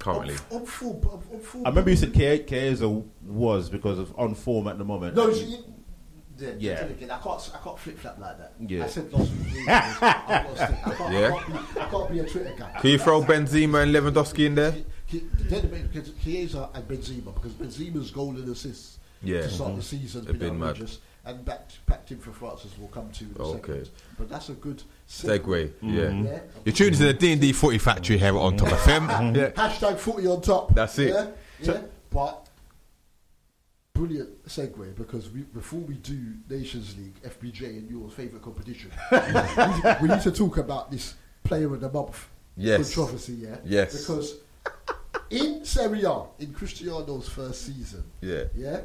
currently? 0.00 0.34
On, 0.50 0.58
on 0.62 0.66
full, 0.66 1.00
on, 1.12 1.22
on 1.36 1.40
full 1.40 1.64
I 1.64 1.68
remember 1.68 1.90
you 1.90 1.96
said 1.96 2.12
Ke- 2.12 2.44
Chiesa 2.48 2.88
was 3.24 3.70
because 3.70 4.00
of 4.00 4.12
on 4.18 4.34
form 4.34 4.66
at 4.66 4.78
the 4.78 4.84
moment. 4.84 5.14
No, 5.14 5.32
see, 5.32 5.60
yeah, 6.40 6.52
Yeah. 6.58 6.80
again, 6.86 7.10
I 7.10 7.18
can't, 7.18 7.50
I 7.54 7.58
can't 7.64 7.78
flip 7.78 7.98
flop 7.98 8.18
like 8.18 8.38
that. 8.38 8.52
Yeah. 8.58 8.84
I 8.84 8.86
said 8.88 9.12
week. 9.12 9.28
I, 9.68 9.80
can't, 9.80 10.86
I, 10.86 10.94
can't 10.94 11.12
Yeah. 11.12 11.30
be, 11.30 11.80
I 11.80 11.84
can't 11.86 12.10
be 12.10 12.18
a 12.20 12.24
Twitter 12.28 12.54
guy. 12.58 12.78
Can 12.80 12.90
you 12.90 12.98
throw 12.98 13.22
Benzema 13.22 13.82
and 13.82 13.94
Lewandowski 13.94 14.46
in 14.46 14.54
there? 14.54 14.74
He- 15.06 15.24
Then 15.48 15.88
because 15.92 16.10
Chiesa 16.22 16.70
and 16.74 16.86
Benzema 16.88 17.34
because 17.34 17.52
Benzema's 17.52 18.10
goal 18.10 18.30
and 18.30 18.48
assists 18.48 18.98
Yeah. 19.22 19.42
to 19.42 19.48
start 19.50 19.70
the 19.76 19.80
mm-hmm. 19.82 19.96
season 20.02 20.24
They've 20.24 20.38
been 20.38 20.62
outrageous, 20.62 20.98
and 21.24 21.44
backed 21.44 21.84
backed 21.86 22.10
him 22.10 22.18
for 22.18 22.32
France 22.32 22.64
as 22.64 22.78
we'll 22.78 22.88
come 22.88 23.10
to 23.10 23.24
in 23.24 23.34
a 23.38 23.42
Okay. 23.42 23.72
second. 23.72 23.88
But 24.18 24.28
that's 24.30 24.48
a 24.48 24.54
good 24.54 24.82
Segue. 25.08 25.72
Yeah. 25.82 26.10
Yeah. 26.10 26.38
You're 26.64 26.74
tuned 26.74 26.96
to 26.96 27.04
the 27.04 27.12
D 27.12 27.32
and 27.32 27.40
D 27.40 27.52
Footy 27.52 27.78
Factory 27.78 28.18
here 28.18 28.38
on 28.38 28.56
Top 28.56 28.68
FM. 28.86 29.36
Yeah. 29.36 29.50
Hashtag 29.50 29.98
footy 29.98 30.26
on 30.26 30.40
top. 30.40 30.74
That's 30.74 30.98
it. 30.98 31.08
Yeah, 31.08 31.26
So- 31.62 31.72
yeah. 31.74 31.80
But 32.10 32.48
brilliant 34.00 34.46
segue 34.46 34.94
because 34.96 35.30
we, 35.30 35.42
before 35.42 35.80
we 35.80 35.94
do 35.96 36.18
Nations 36.48 36.96
League, 36.96 37.20
FBJ, 37.22 37.64
and 37.68 37.90
your 37.90 38.08
favourite 38.08 38.42
competition, 38.42 38.90
we, 40.00 40.08
need 40.08 40.22
to 40.22 40.32
talk 40.32 40.56
about 40.56 40.90
this 40.90 41.14
Player 41.44 41.72
of 41.74 41.80
the 41.80 41.90
Month 41.90 42.28
Yes. 42.56 42.94
controversy. 42.94 43.34
Yeah. 43.34 43.56
Yes. 43.62 44.00
Because 44.00 44.36
in 45.28 45.64
Serie 45.66 46.04
A, 46.04 46.22
in 46.38 46.54
Cristiano's 46.54 47.28
first 47.28 47.66
season, 47.66 48.04
Yeah. 48.22 48.44
yeah, 48.54 48.80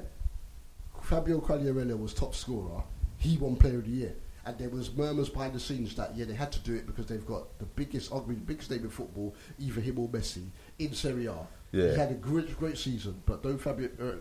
Fabio 1.02 1.40
Quagliarella 1.40 1.98
was 1.98 2.14
top 2.14 2.36
scorer. 2.36 2.84
He 3.18 3.38
won 3.38 3.56
Player 3.56 3.78
of 3.78 3.86
the 3.86 3.92
Year. 3.92 4.16
And 4.46 4.58
there 4.60 4.70
was 4.70 4.94
murmurs 4.94 5.30
behind 5.30 5.54
the 5.54 5.60
scenes 5.60 5.96
that 5.96 6.16
yeah 6.16 6.26
they 6.26 6.36
had 6.36 6.52
to 6.52 6.60
do 6.60 6.76
it 6.76 6.86
because 6.86 7.08
they've 7.08 7.26
got 7.26 7.58
the 7.58 7.66
biggest, 7.66 8.12
arguably 8.12 8.36
the 8.36 8.54
biggest 8.54 8.70
name 8.70 8.84
in 8.84 8.90
football, 8.92 9.34
either 9.58 9.82
him 9.82 9.98
or 9.98 10.08
Messi 10.10 10.44
in 10.78 10.94
Serie 10.94 11.26
A. 11.26 11.36
Yeah. 11.72 11.92
He 11.92 11.98
had 11.98 12.12
a 12.12 12.16
great, 12.16 12.56
great 12.60 12.78
season, 12.78 13.24
but 13.26 13.42
though 13.42 13.58
Fabio 13.58 13.90
uh, 14.00 14.18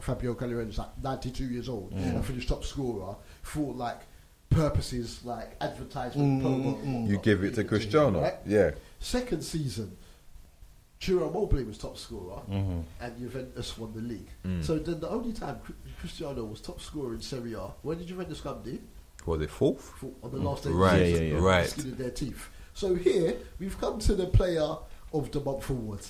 Fabio 0.00 0.34
Calderone 0.34 0.68
is 0.70 0.78
like 0.78 1.02
92 1.02 1.44
years 1.44 1.68
old 1.68 1.92
mm. 1.92 2.02
and 2.02 2.24
finished 2.24 2.48
top 2.48 2.64
scorer 2.64 3.14
for 3.42 3.72
like 3.74 4.00
purposes 4.50 5.24
like 5.24 5.56
advertisement. 5.60 6.42
Mm, 6.42 6.44
promo, 6.44 6.84
mm, 6.84 7.08
You 7.08 7.18
give 7.18 7.44
it 7.44 7.54
to 7.54 7.64
Cristiano. 7.64 8.20
right? 8.20 8.34
Yeah. 8.46 8.72
Second 8.98 9.42
season, 9.42 9.96
Ciro 11.00 11.28
Immobile 11.28 11.64
was 11.64 11.78
top 11.78 11.98
scorer, 11.98 12.40
mm-hmm. 12.50 12.80
and 13.00 13.18
Juventus 13.18 13.76
won 13.76 13.92
the 13.92 14.00
league. 14.00 14.28
Mm. 14.46 14.62
So 14.62 14.78
then 14.78 15.00
the 15.00 15.08
only 15.08 15.32
time 15.32 15.60
Cristiano 15.98 16.44
was 16.44 16.60
top 16.60 16.80
scorer 16.80 17.14
in 17.14 17.20
Serie 17.20 17.54
A, 17.54 17.70
where 17.82 17.96
did 17.96 18.06
Juventus 18.06 18.40
come? 18.40 18.62
Did 18.62 18.82
Was 19.26 19.40
it 19.40 19.50
fourth? 19.50 19.80
for, 19.98 20.12
on 20.22 20.30
the 20.30 20.38
last 20.38 20.64
day 20.64 20.70
of 20.70 20.76
the 20.76 20.82
Right. 20.82 20.98
season, 21.06 21.22
Yeah, 21.24 21.28
yeah, 21.32 21.38
yeah. 21.38 21.44
Right. 21.44 21.68
skin 21.68 21.96
their 21.96 22.10
teeth. 22.10 22.48
So 22.74 22.94
here 22.94 23.36
we've 23.58 23.78
come 23.80 23.98
to 24.00 24.14
the 24.14 24.26
player 24.26 24.76
of 25.12 25.30
the 25.32 25.40
month 25.40 25.68
award. 25.70 26.00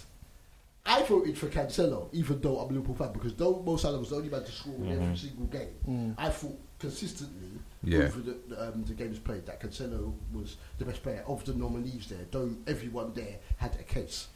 I 0.84 1.02
voted 1.04 1.38
for 1.38 1.46
Cancelo, 1.46 2.08
even 2.12 2.40
though 2.40 2.58
I'm 2.58 2.70
a 2.70 2.72
Liverpool 2.72 2.94
fan, 2.96 3.12
because 3.12 3.34
though 3.34 3.62
Mo 3.64 3.76
Salah 3.76 3.98
was 4.00 4.10
the 4.10 4.16
only 4.16 4.28
man 4.28 4.42
to 4.44 4.50
score 4.52 4.74
in 4.74 4.90
every 5.00 5.16
single 5.16 5.46
game, 5.46 6.14
I 6.18 6.28
thought 6.28 6.58
consistently 6.78 7.48
Yeah. 7.84 8.00
over 8.04 8.20
the, 8.20 8.36
the, 8.48 8.68
um, 8.68 8.84
the 8.84 8.94
games 8.94 9.18
played 9.20 9.46
that 9.46 9.60
Cancelo 9.60 10.12
was 10.32 10.56
the 10.78 10.84
best 10.84 11.02
player 11.02 11.22
of 11.28 11.44
the 11.44 11.54
nominees 11.54 12.08
there, 12.08 12.26
though 12.32 12.50
everyone 12.66 13.12
there 13.14 13.36
had 13.58 13.74
a 13.78 13.84
case. 13.84 14.26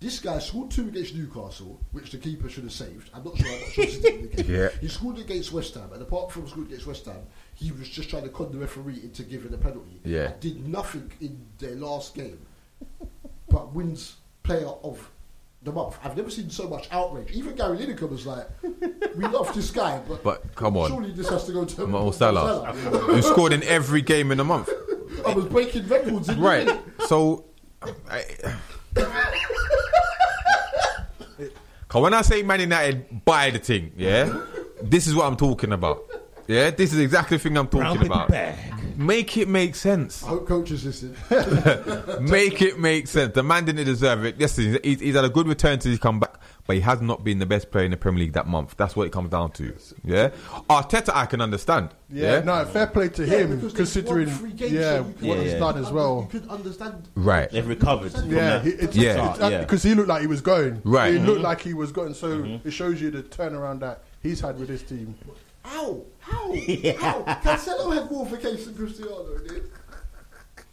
This 0.00 0.18
guy 0.18 0.38
scored 0.38 0.70
two 0.70 0.88
against 0.88 1.14
Newcastle, 1.14 1.78
which 1.92 2.10
the 2.10 2.18
keeper 2.18 2.48
should 2.48 2.64
have 2.64 2.72
saved. 2.72 3.08
I'm 3.14 3.24
not 3.24 3.36
sure 3.38 3.46
how 3.48 3.58
much 3.66 3.76
was 3.78 4.04
in 4.04 4.22
the 4.22 4.28
game. 4.42 4.54
Yeah. 4.54 4.68
He 4.80 4.88
scored 4.88 5.18
against 5.18 5.52
West 5.52 5.74
Ham, 5.74 5.90
and 5.92 6.02
apart 6.02 6.30
from 6.32 6.46
scoring 6.48 6.66
against 6.68 6.86
West 6.86 7.04
Ham, 7.06 7.22
he 7.54 7.70
was 7.70 7.88
just 7.88 8.08
trying 8.10 8.24
to 8.24 8.28
con 8.30 8.50
the 8.50 8.58
referee 8.58 9.00
into 9.02 9.22
giving 9.22 9.52
a 9.54 9.58
penalty. 9.58 10.00
Yeah. 10.04 10.30
And 10.32 10.40
did 10.40 10.66
nothing 10.68 11.10
in 11.20 11.46
their 11.58 11.74
last 11.76 12.14
game, 12.14 12.38
but 13.48 13.72
wins 13.74 14.16
player 14.42 14.66
of 14.66 15.10
the 15.64 15.72
month. 15.72 15.98
I've 16.04 16.16
never 16.16 16.30
seen 16.30 16.50
so 16.50 16.68
much 16.68 16.88
outrage. 16.92 17.30
Even 17.32 17.56
Gary 17.56 17.78
Lineker 17.78 18.08
was 18.08 18.26
like, 18.26 18.46
"We 19.16 19.24
love 19.26 19.52
this 19.54 19.70
guy, 19.70 20.00
but, 20.06 20.22
But 20.28 20.54
come 20.54 20.76
on. 20.76 20.90
surely 20.90 21.12
this 21.12 21.28
has 21.30 21.44
to 21.46 21.52
go 21.52 21.64
to 21.64 21.86
Mo 21.86 22.10
Salah. 22.10 22.72
Who 22.72 23.22
scored 23.22 23.52
in 23.52 23.62
every 23.64 24.02
game 24.02 24.30
in 24.30 24.38
the 24.38 24.44
month? 24.44 24.68
I 25.26 25.32
was 25.32 25.46
breaking 25.46 25.88
records 25.88 26.28
in 26.28 26.38
Right. 26.40 26.66
the 26.66 27.06
So, 27.06 27.46
I, 28.10 28.24
Cause 31.88 32.02
when 32.02 32.12
I 32.14 32.22
say 32.22 32.42
Man 32.42 32.60
United 32.60 33.24
buy 33.24 33.50
the 33.50 33.58
thing, 33.58 33.92
yeah, 33.96 34.40
this 34.82 35.06
is 35.06 35.14
what 35.14 35.26
I'm 35.26 35.36
talking 35.36 35.72
about. 35.72 36.02
Yeah, 36.48 36.70
this 36.70 36.92
is 36.92 36.98
exactly 36.98 37.36
the 37.36 37.42
thing 37.42 37.56
I'm 37.56 37.68
talking 37.68 38.04
about. 38.04 38.30
Make 38.96 39.36
it 39.36 39.48
make 39.48 39.74
sense. 39.74 40.22
I 40.22 40.28
hope 40.28 40.46
coaches 40.46 40.84
listen. 40.84 41.16
Make 42.24 42.62
it 42.62 42.78
make 42.78 43.08
sense. 43.08 43.34
The 43.34 43.42
man 43.42 43.64
didn't 43.64 43.84
deserve 43.84 44.24
it. 44.24 44.36
Yes, 44.38 44.56
he's, 44.56 44.78
he's 44.82 45.00
he's 45.00 45.14
had 45.14 45.24
a 45.24 45.28
good 45.28 45.46
return 45.46 45.80
since 45.80 45.92
he's 45.92 45.98
come 45.98 46.20
back, 46.20 46.38
but 46.66 46.76
he 46.76 46.82
has 46.82 47.00
not 47.00 47.24
been 47.24 47.38
the 47.38 47.46
best 47.46 47.70
player 47.70 47.84
in 47.84 47.90
the 47.90 47.96
Premier 47.96 48.20
League 48.20 48.32
that 48.32 48.46
month. 48.46 48.76
That's 48.76 48.96
what 48.96 49.06
it 49.06 49.12
comes 49.12 49.30
down 49.30 49.52
to. 49.52 49.74
Yeah, 50.04 50.30
Arteta, 50.70 51.10
I 51.14 51.26
can 51.26 51.40
understand. 51.40 51.90
Yeah, 52.08 52.38
Yeah, 52.38 52.40
no, 52.40 52.64
fair 52.64 52.86
play 52.86 53.08
to 53.10 53.26
Yeah, 53.26 53.38
him, 53.38 53.70
considering 53.70 54.28
won 54.28 54.36
three 54.36 54.52
games, 54.52 54.72
yeah 54.72 54.80
so 54.80 54.96
you 54.96 55.12
could 55.14 55.28
what 55.28 55.38
he's 55.38 55.52
Yeah, 55.52 55.58
done 55.58 55.78
as 55.78 55.90
well. 55.90 56.28
You 56.32 56.40
could 56.40 56.50
understand. 56.50 57.08
Right. 57.14 57.50
They've 57.50 57.66
recovered. 57.66 58.12
Yeah, 58.26 58.60
he, 58.60 58.70
it's, 58.70 58.96
Yeah. 58.96 59.30
it's, 59.30 59.40
uh, 59.40 59.48
Yeah. 59.48 59.60
because 59.60 59.82
he 59.82 59.94
looked 59.94 60.08
like 60.08 60.20
he 60.20 60.26
was 60.26 60.40
going. 60.40 60.80
Right. 60.84 61.12
he 61.12 61.18
mm-hmm. 61.18 61.26
looked 61.26 61.40
like 61.40 61.60
he 61.60 61.74
was 61.74 61.92
going. 61.92 62.14
So 62.14 62.38
mm-hmm. 62.38 62.66
it 62.66 62.70
shows 62.72 63.00
you 63.00 63.10
the 63.10 63.22
turnaround 63.22 63.80
that 63.80 64.02
he's 64.22 64.40
had 64.40 64.58
with 64.58 64.68
his 64.68 64.82
team. 64.82 65.14
How 65.64 66.02
How? 66.18 66.54
How? 66.98 67.24
How? 67.24 67.34
Cancelo 67.42 67.94
had 67.94 68.10
more 68.10 68.26
for 68.26 68.36
case 68.36 68.66
than 68.66 68.74
Cristiano 68.74 69.38
did. 69.48 69.70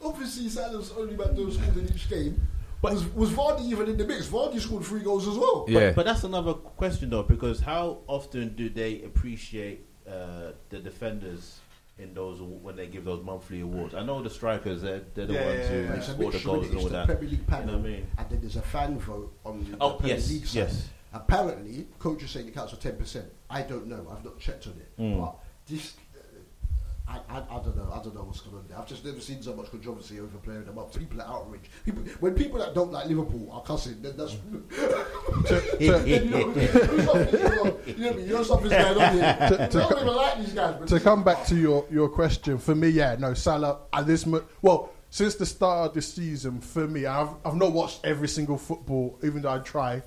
Obviously, 0.04 0.50
Salah's 0.50 0.92
only 0.98 1.16
about 1.16 1.36
those 1.36 1.56
scored 1.58 1.78
in 1.78 1.86
each 1.94 2.10
game. 2.10 2.42
But- 2.82 2.94
was 2.94 3.06
was 3.14 3.30
Vardy 3.32 3.66
even 3.70 3.88
in 3.90 3.98
the 3.98 4.06
mix? 4.06 4.28
Vardy 4.28 4.60
scored 4.60 4.84
three 4.84 5.02
goals 5.02 5.28
as 5.28 5.38
well. 5.38 5.66
But, 5.66 5.72
Yeah. 5.74 5.92
but 5.94 6.06
that's 6.06 6.24
another 6.24 6.54
question 6.54 7.10
though, 7.12 7.24
because 7.24 7.60
how 7.62 8.00
often 8.08 8.56
do 8.56 8.70
they 8.70 9.04
appreciate 9.04 9.86
uh, 10.10 10.52
the 10.70 10.80
defenders 10.80 11.60
in 12.00 12.14
those 12.16 12.42
when 12.42 12.76
they 12.76 12.88
give 12.88 13.06
those 13.06 13.24
monthly 13.24 13.62
awards? 13.62 13.94
I 13.94 14.04
know 14.04 14.22
the 14.24 14.30
strikers 14.32 14.82
they're, 14.82 15.02
they're 15.14 15.28
the 15.28 15.34
Yeah, 15.34 15.46
ones 15.46 15.60
yeah, 15.60 15.68
who 15.70 15.82
yeah. 15.84 15.94
It's 15.94 16.08
a 16.08 16.12
score 16.12 16.18
the 16.18 16.24
mixture, 16.32 16.48
goals 16.48 16.66
and 16.66 16.74
It's 16.76 16.84
all 16.84 16.90
the 16.90 16.98
that. 16.98 17.06
Premier 17.06 17.30
League 17.30 17.48
panel, 17.48 17.66
You 17.66 17.72
know 17.74 17.78
what 17.78 17.88
I 17.88 17.92
mean? 17.94 18.08
and 18.18 18.30
then 18.32 18.42
there's 18.42 18.56
a 18.56 18.62
fan 18.64 19.00
vote 19.00 19.34
on 19.46 19.64
the 19.64 19.78
Oh 19.80 19.92
Premier 19.92 20.16
yes, 20.16 20.30
League 20.32 20.46
side. 20.48 20.56
yes. 20.56 20.90
Apparently, 21.14 21.88
coaches 22.00 22.32
say 22.32 22.40
it 22.40 22.54
counts 22.54 22.74
for 22.74 22.80
ten 22.80 22.96
percent. 22.96 23.26
I 23.52 23.61
don't 23.64 23.88
know. 23.88 24.07
I've 24.11 24.23
not 24.23 24.40
checked 24.40 24.68
on 24.68 24.73
it. 24.73 24.98
Mm. 24.99 25.19
But 25.19 25.36
this, 25.68 25.95
uh, 26.15 27.11
I, 27.11 27.38
I, 27.38 27.38
I 27.40 27.64
don't 27.64 27.76
know. 27.76 27.91
I 27.94 28.02
don't 28.02 28.15
know 28.15 28.23
what's 28.23 28.40
going 28.40 28.56
on 28.56 28.65
there. 28.69 28.78
I've 28.80 28.88
just 28.88 29.03
never 29.03 29.19
seen 29.19 29.44
so 29.44 29.53
much 29.53 29.69
controversy 29.69 30.19
over 30.22 30.38
player 30.38 30.60
of 30.60 30.68
the 30.68 30.72
month. 30.72 30.98
People 30.98 31.22
are 31.22 31.28
outraged. 31.28 31.68
People, 31.84 32.03
when 32.22 32.34
people 32.34 32.60
that 32.60 32.73
don't 32.73 32.91
like 32.94 33.07
Liverpool 33.07 33.49
are 33.52 33.61
cussing, 33.61 34.02
then 34.02 34.15
that's. 34.15 34.34
Hmm. 34.34 34.60
To, 35.41 35.60
then 35.80 36.07
you 36.07 36.26
know, 36.30 36.40
you 36.40 36.53
know, 36.53 37.80
you 37.86 37.98
know, 37.98 38.18
you 38.18 38.34
know 38.34 38.44
something's 38.44 38.73
going 38.73 38.98
on 39.02 39.14
here. 39.14 39.38
I 39.40 39.65
don't 39.68 39.91
even 40.02 40.07
like 40.07 40.38
these 40.38 40.53
guys. 40.53 40.76
But 40.80 40.88
to 40.90 40.99
come 40.99 41.23
back 41.23 41.45
to 41.45 41.56
your, 41.56 41.86
your 41.90 42.10
question, 42.10 42.57
for 42.60 42.76
me, 42.76 42.90
yeah, 42.90 43.15
no, 43.18 43.34
Salah 43.34 43.80
at 43.91 44.06
this 44.06 44.26
mo- 44.26 44.44
well, 44.61 44.91
since 45.14 45.36
the 45.36 45.46
start 45.46 45.90
of 45.90 45.94
the 45.94 46.02
season, 46.02 46.60
for 46.62 46.88
me, 46.88 47.06
I've 47.06 47.30
I've 47.46 47.56
not 47.56 47.74
watched 47.74 48.00
every 48.06 48.28
single 48.30 48.58
football, 48.58 49.20
even 49.24 49.42
though 49.42 49.52
I 49.52 49.60
try. 49.60 50.02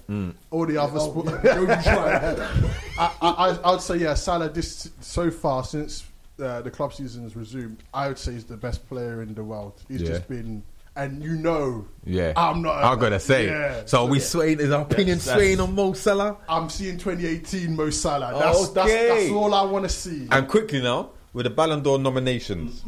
All 0.51 0.65
the 0.67 0.79
other 0.79 0.99
Oh, 0.99 1.11
sports. 1.11 1.39
yeah. 1.45 2.51
I, 2.99 3.13
I, 3.21 3.29
I- 3.51 3.59
I 3.65 3.71
would 3.73 3.81
say 3.83 3.97
yeah, 3.99 4.15
Salah 4.15 4.49
this 4.49 4.91
so 5.01 5.31
far 5.31 5.63
since 5.65 6.05
uh, 6.43 6.63
the 6.63 6.71
club 6.71 6.93
season 6.93 7.23
has 7.23 7.37
resumed, 7.37 7.83
I 7.93 8.09
would 8.09 8.19
say 8.19 8.33
he's 8.33 8.45
the 8.45 8.57
best 8.57 8.89
player 8.89 9.23
in 9.23 9.35
the 9.35 9.45
world. 9.45 9.75
He's 9.89 10.01
Yeah. 10.03 10.09
just 10.09 10.27
been, 10.29 10.63
and 10.97 11.23
you 11.23 11.37
know, 11.37 11.87
Yeah. 12.05 12.33
I'm 12.37 12.63
not. 12.63 12.83
I'm 12.83 12.99
gonna 12.99 13.21
say. 13.21 13.47
Yeah. 13.47 13.83
So 13.85 14.05
are 14.05 14.09
we 14.09 14.19
swaying? 14.21 14.59
Is 14.61 14.71
our 14.71 14.83
opinion 14.83 15.19
that's- 15.19 15.35
swaying 15.37 15.61
on 15.61 15.75
Mo 15.75 15.93
Salah? 15.93 16.39
I'm 16.49 16.71
seeing 16.71 16.97
2018 16.99 17.77
Mo 17.77 17.91
Salah. 17.91 18.37
That's 18.39 18.69
that's, 18.71 18.89
Okay. 18.91 19.09
that's 19.27 19.31
all 19.33 19.53
I 19.55 19.63
want 19.65 19.85
to 19.85 19.91
see. 19.91 20.29
And 20.31 20.49
quickly 20.49 20.81
now 20.81 21.11
with 21.35 21.45
the 21.45 21.51
Ballon 21.51 21.83
d'Or 21.83 21.99
nominations, 21.99 22.83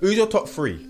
who's 0.00 0.16
your 0.16 0.26
top 0.26 0.48
three? 0.48 0.80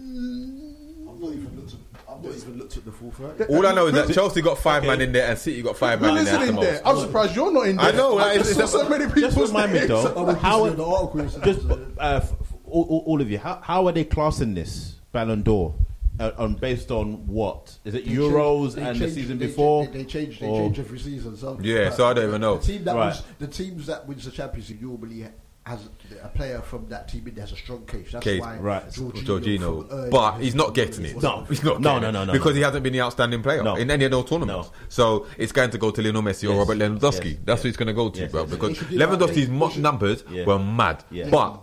I've 1.07 1.21
not 1.21 1.33
even 1.33 1.51
looked 1.57 1.73
at. 1.75 1.79
I've 2.13 2.14
not 2.25 2.35
even 2.37 2.59
looked 2.59 2.77
at 2.77 2.85
the 2.85 2.93
full 2.93 3.11
thirty. 3.11 3.45
All 3.55 3.67
I 3.67 3.75
know 3.75 3.87
is 3.87 3.95
that 3.95 4.13
Chelsea 4.15 4.43
got 4.43 4.59
five 4.59 4.85
man 4.85 5.01
in 5.01 5.13
there 5.13 5.29
and 5.29 5.39
City 5.39 5.63
got 5.63 5.77
five 5.77 5.99
Who 6.01 6.07
man 6.07 6.17
in 6.19 6.23
isn't 6.23 6.35
there. 6.35 6.43
at 6.43 6.49
in 6.49 6.57
there? 6.57 6.73
most. 6.73 6.83
I'm 6.87 6.99
surprised 6.99 7.37
you're 7.37 7.53
not 7.53 7.67
in 7.69 7.77
there. 7.77 7.87
I 7.87 7.91
know, 7.93 8.15
like, 8.15 8.31
it's- 8.37 8.51
it's- 8.51 8.73
so 8.73 8.89
many 8.89 9.07
people. 9.07 9.21
Just 9.23 9.35
people's 9.37 9.51
remind 9.53 9.73
me 9.73 9.79
names. 9.81 9.89
though, 9.89 10.35
how 10.41 10.69
the 10.71 10.85
article 10.85 11.23
yesterday. 11.23 11.53
just 11.53 11.67
uh, 11.71 12.21
f- 12.23 12.33
all, 12.65 12.83
all, 12.85 13.03
all 13.07 13.21
of 13.21 13.31
you, 13.31 13.39
how, 13.39 13.61
how 13.63 13.87
are 13.87 13.93
they 13.93 14.05
classing 14.05 14.55
this 14.55 14.97
Ballon 15.13 15.43
d'Or? 15.43 15.75
Uh, 16.21 16.31
on 16.39 16.55
based 16.55 16.93
on 16.93 17.27
what 17.27 17.77
is 17.85 17.93
it 17.93 18.05
They 18.07 18.13
Euros 18.13 18.63
change- 18.67 18.75
they 18.77 18.83
and 18.83 18.97
the 18.97 19.01
change- 19.07 19.15
season 19.15 19.37
they, 19.39 19.47
before? 19.49 19.87
They, 19.87 19.99
they 19.99 20.05
change. 20.05 20.39
They 20.39 20.47
Or- 20.47 20.61
change 20.61 20.79
every 20.79 20.99
season. 21.01 21.37
So 21.37 21.59
Yeah, 21.61 21.91
so 21.91 22.07
I 22.07 22.15
don't 22.15 22.29
even 22.29 22.41
know. 22.41 22.59
The 22.59 22.67
team 22.67 22.85
that 22.85 22.95
Right. 22.95 23.07
wins, 23.07 23.23
the 23.41 23.47
teams 23.49 23.87
that 23.87 24.07
wins 24.07 24.25
the 24.25 24.31
Champions 24.31 24.71
League 24.71 24.81
normally 24.81 25.27
has 25.67 25.89
a 26.23 26.29
player 26.29 26.61
from 26.61 26.87
that 26.89 27.09
team 27.09 27.27
in 27.27 27.35
there 27.35 27.43
has 27.43 27.53
a 27.53 27.57
strong 27.57 27.87
case. 27.87 28.13
That's 28.13 28.23
Case, 28.23 28.41
why 28.41 28.59
right. 28.59 28.87
Jorginho, 28.89 29.25
Georgino, 29.25 29.89
from 29.89 29.99
early 29.99 30.11
but 30.11 30.39
he's 30.41 30.55
not 30.55 30.75
getting 30.75 31.07
it. 31.07 31.23
No. 31.23 31.45
he's 31.49 31.63
not. 31.65 31.81
No, 31.81 31.99
no, 31.99 32.11
no, 32.11 32.25
no, 32.27 32.33
because 32.35 32.51
no. 32.53 32.57
he 32.57 32.61
hasn't 32.63 32.83
been 32.85 32.93
the 32.93 33.01
outstanding 33.01 33.43
player 33.43 33.63
No. 33.63 33.75
in 33.77 33.91
any 33.91 34.05
of 34.05 34.11
those 34.11 34.29
tournaments. 34.29 34.69
No. 34.69 34.75
So 34.91 35.27
it's 35.39 35.53
going 35.53 35.71
to 35.71 35.79
go 35.79 35.91
to 35.91 36.03
Lionel 36.03 36.21
Messi 36.23 36.51
or 36.53 36.59
Robert 36.59 36.77
Lewandowski. 36.77 37.31
Yes. 37.31 37.39
That's 37.45 37.63
who 37.63 37.69
it's 37.69 37.79
going 37.79 37.87
to 37.89 37.95
go 37.95 38.11
to, 38.11 38.21
Yes. 38.21 38.31
bro. 38.31 38.45
Because 38.45 38.69
They 38.71 38.75
should 38.75 38.89
do. 38.91 38.99
Lewandowski's 38.99 39.47
They- 39.47 39.53
mo- 39.53 39.69
they 39.69 39.73
should- 39.75 39.83
numbers 39.83 40.25
Yeah. 40.31 40.45
were 40.45 40.59
mad, 40.59 41.03
Yeah. 41.11 41.31
but 41.31 41.61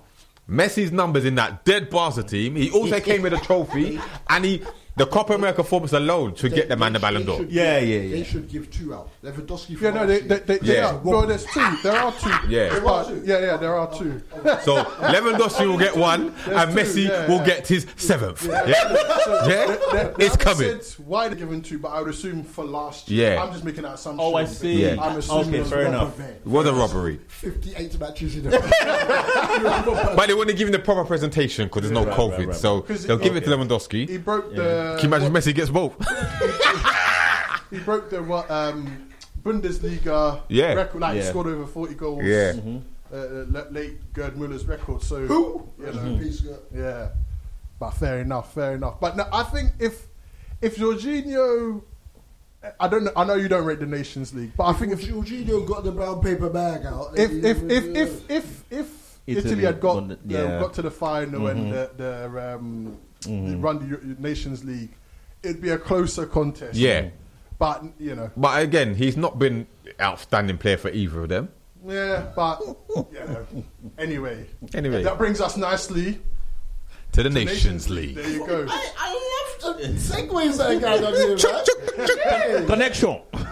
Messi's 0.49 0.91
numbers 0.91 1.23
in 1.25 1.35
that 1.35 1.63
dead 1.63 1.91
Barca 1.91 2.23
team, 2.23 2.55
he 2.55 2.71
also 2.71 2.99
came 2.99 3.21
with 3.21 3.33
a 3.33 3.37
trophy, 3.37 3.99
and 4.29 4.43
he 4.45 4.63
the 5.01 5.07
Copa 5.07 5.33
America 5.33 5.63
performance 5.63 5.93
alone 5.93 6.35
should 6.35 6.51
They- 6.51 6.57
get 6.57 6.69
the 6.69 6.77
man 6.77 6.93
the 6.93 6.99
Ballon 6.99 7.25
d'Or. 7.25 7.37
should 7.37 7.51
Yeah, 7.51 7.79
give- 7.79 8.03
yeah, 8.03 8.15
They 8.17 8.23
should 8.23 8.47
give 8.51 8.69
two 8.69 8.93
out. 8.93 9.09
Lewandowski. 9.23 9.75
for 9.77 9.83
Yeah, 9.85 9.89
no, 9.91 10.05
they, 10.05 10.13
Arsenal. 10.21 10.39
they, 10.45 10.57
they, 10.57 10.73
Yeah. 10.73 10.73
yeah. 10.93 10.99
Well, 11.03 11.25
there's 11.25 11.45
two. 11.45 11.77
There 11.81 11.95
are 11.99 12.11
two. 12.11 12.29
Yeah. 12.49 12.69
There 12.69 12.87
are 12.87 13.05
two. 13.05 13.21
Yeah, 13.25 13.39
yeah, 13.39 13.57
there 13.57 13.75
are 13.75 13.89
two. 13.97 14.21
So 14.63 14.83
Lewandowski 15.13 15.65
will 15.67 15.77
get 15.79 15.95
one, 15.97 16.21
and 16.45 16.71
There's 16.77 16.93
two, 16.93 16.99
Messi 17.01 17.07
yeah, 17.09 17.27
will 17.27 17.37
yeah. 17.37 17.45
get 17.45 17.67
his 17.67 17.87
seventh. 17.95 18.45
Yeah, 18.45 18.67
yeah, 18.67 19.77
They- 19.91 20.13
they 20.17 20.25
it's 20.25 20.37
coming. 20.37 20.79
Why 21.05 21.27
they're 21.29 21.37
given 21.37 21.61
two, 21.63 21.79
but 21.79 21.89
I 21.89 22.01
would 22.01 22.09
assume 22.11 22.43
for 22.43 22.63
last 22.63 23.09
year. 23.09 23.33
Yeah. 23.33 23.43
I'm 23.43 23.51
just 23.53 23.63
making 23.63 23.83
that 23.83 23.95
assumption. 23.95 24.23
Oh, 24.23 24.35
I 24.35 24.45
see. 24.45 24.83
Yeah. 24.83 24.97
I'm 25.01 25.17
assuming 25.17 25.61
Okay, 25.61 25.69
fair 25.69 25.81
enough. 25.87 26.19
It 26.19 26.41
was 26.45 26.67
a 26.67 26.73
robbery. 26.73 27.19
Fifty-eight 27.27 27.99
matches 27.99 28.35
in 28.37 28.47
a 28.47 28.51
But 30.15 30.27
they 30.27 30.33
wouldn't 30.33 30.57
give 30.57 30.67
him 30.67 30.71
the 30.73 30.79
proper 30.79 31.03
presentation 31.05 31.65
because 31.67 31.81
there's 31.83 31.91
no 31.91 32.05
COVID. 32.05 32.37
right, 32.37 32.47
right. 32.49 32.55
So 32.55 32.81
'Cause 32.81 33.05
they'll 33.05 33.17
give 33.17 33.35
it 33.35 33.43
to 33.45 33.49
Lewandowski. 33.49 34.09
He 34.09 34.17
broke 34.17 34.53
the. 34.55 34.90
Can 34.99 35.09
you 35.09 35.15
imagine 35.15 35.33
what- 35.33 35.43
Messi 35.43 35.53
gets 35.55 35.69
both? 35.69 35.93
He 37.71 37.79
broke 37.79 38.09
the 38.09 38.21
what? 38.21 38.51
Um, 38.51 39.07
Bundesliga 39.43 40.41
Yeah. 40.49 40.73
record. 40.73 40.99
Like 41.01 41.15
he 41.15 41.21
scored 41.23 41.47
over 41.47 41.65
40 41.65 41.93
goals. 41.95 42.23
Yeah. 42.23 42.53
Uh, 43.11 43.15
uh, 43.15 43.65
late 43.71 44.13
Gerd 44.13 44.35
Muller's 44.37 44.65
record. 44.65 45.01
So 45.01 45.25
Who? 45.25 45.69
You 45.79 45.85
Rest 45.85 45.95
know, 45.97 46.03
in 46.03 46.19
peace, 46.19 46.45
uh, 46.45 46.57
Yeah, 46.75 47.09
but 47.79 47.91
fair 47.91 48.19
enough, 48.19 48.53
fair 48.53 48.73
enough. 48.75 48.99
But 48.99 49.15
no, 49.17 49.25
I 49.31 49.43
think 49.43 49.71
if 49.79 50.07
if 50.61 50.75
Jorginho, 50.77 51.81
I 52.79 52.87
don't 52.87 53.03
know. 53.05 53.11
I 53.15 53.23
know 53.25 53.35
you 53.35 53.47
don't 53.47 53.65
rate 53.65 53.79
the 53.79 53.85
Nations 53.85 54.33
League, 54.33 54.51
but 54.57 54.65
I 54.65 54.73
think 54.73 54.91
If 54.93 55.01
if 55.03 55.09
Jorginho 55.09 55.65
got 55.67 55.83
the 55.85 55.91
brown 55.91 56.21
paper 56.21 56.49
bag 56.49 56.85
out, 56.85 57.17
if 57.17 57.31
if 57.31 57.63
if 57.63 57.83
if 57.95 58.29
if, 58.29 58.63
if 58.69 59.19
Italy, 59.27 59.45
Italy 59.51 59.63
had 59.65 59.79
got 59.79 59.95
won 59.95 60.07
the- 60.09 60.13
uh, 60.15 60.17
yeah. 60.27 60.37
Mm-hmm. 60.39 60.61
got 60.61 60.73
to 60.75 60.81
the 60.81 60.91
final 60.91 61.47
and 61.47 61.71
the, 61.73 61.89
the 61.97 62.53
um 62.55 62.97
the 63.21 63.55
run 63.57 63.89
the 63.89 64.21
Nations 64.21 64.63
League, 64.63 64.91
it'd 65.43 65.61
be 65.61 65.69
a 65.69 65.77
closer 65.77 66.25
contest. 66.25 66.75
Yeah. 66.75 67.09
but 67.59 67.83
you 67.99 68.15
know, 68.15 68.31
But 68.37 68.61
again, 68.63 68.95
he's 68.95 69.17
not 69.17 69.37
been 69.39 69.67
outstanding 69.99 70.57
player 70.57 70.77
for 70.77 70.89
either 70.89 71.23
of 71.23 71.29
them. 71.29 71.49
yeah, 71.85 72.31
but 72.35 72.59
you 72.89 73.05
know. 73.13 73.45
Anyway, 73.97 74.45
Anyway, 74.73 75.03
that 75.03 75.17
brings 75.17 75.39
us 75.41 75.57
nicely 75.57 76.19
to 77.11 77.23
the 77.23 77.29
to 77.29 77.35
Nations 77.35 77.89
League. 77.89 78.15
There 78.15 78.29
you 78.29 78.45
go. 78.47 78.65
I, 78.69 78.91
I 78.97 79.09
love 79.13 79.47
the 79.50 79.50
segues 79.61 80.57
that 80.57 80.81
guy 80.81 80.97
done 80.97 81.13
here, 81.13 82.57
man. 82.57 82.67
Connection. 82.67 83.21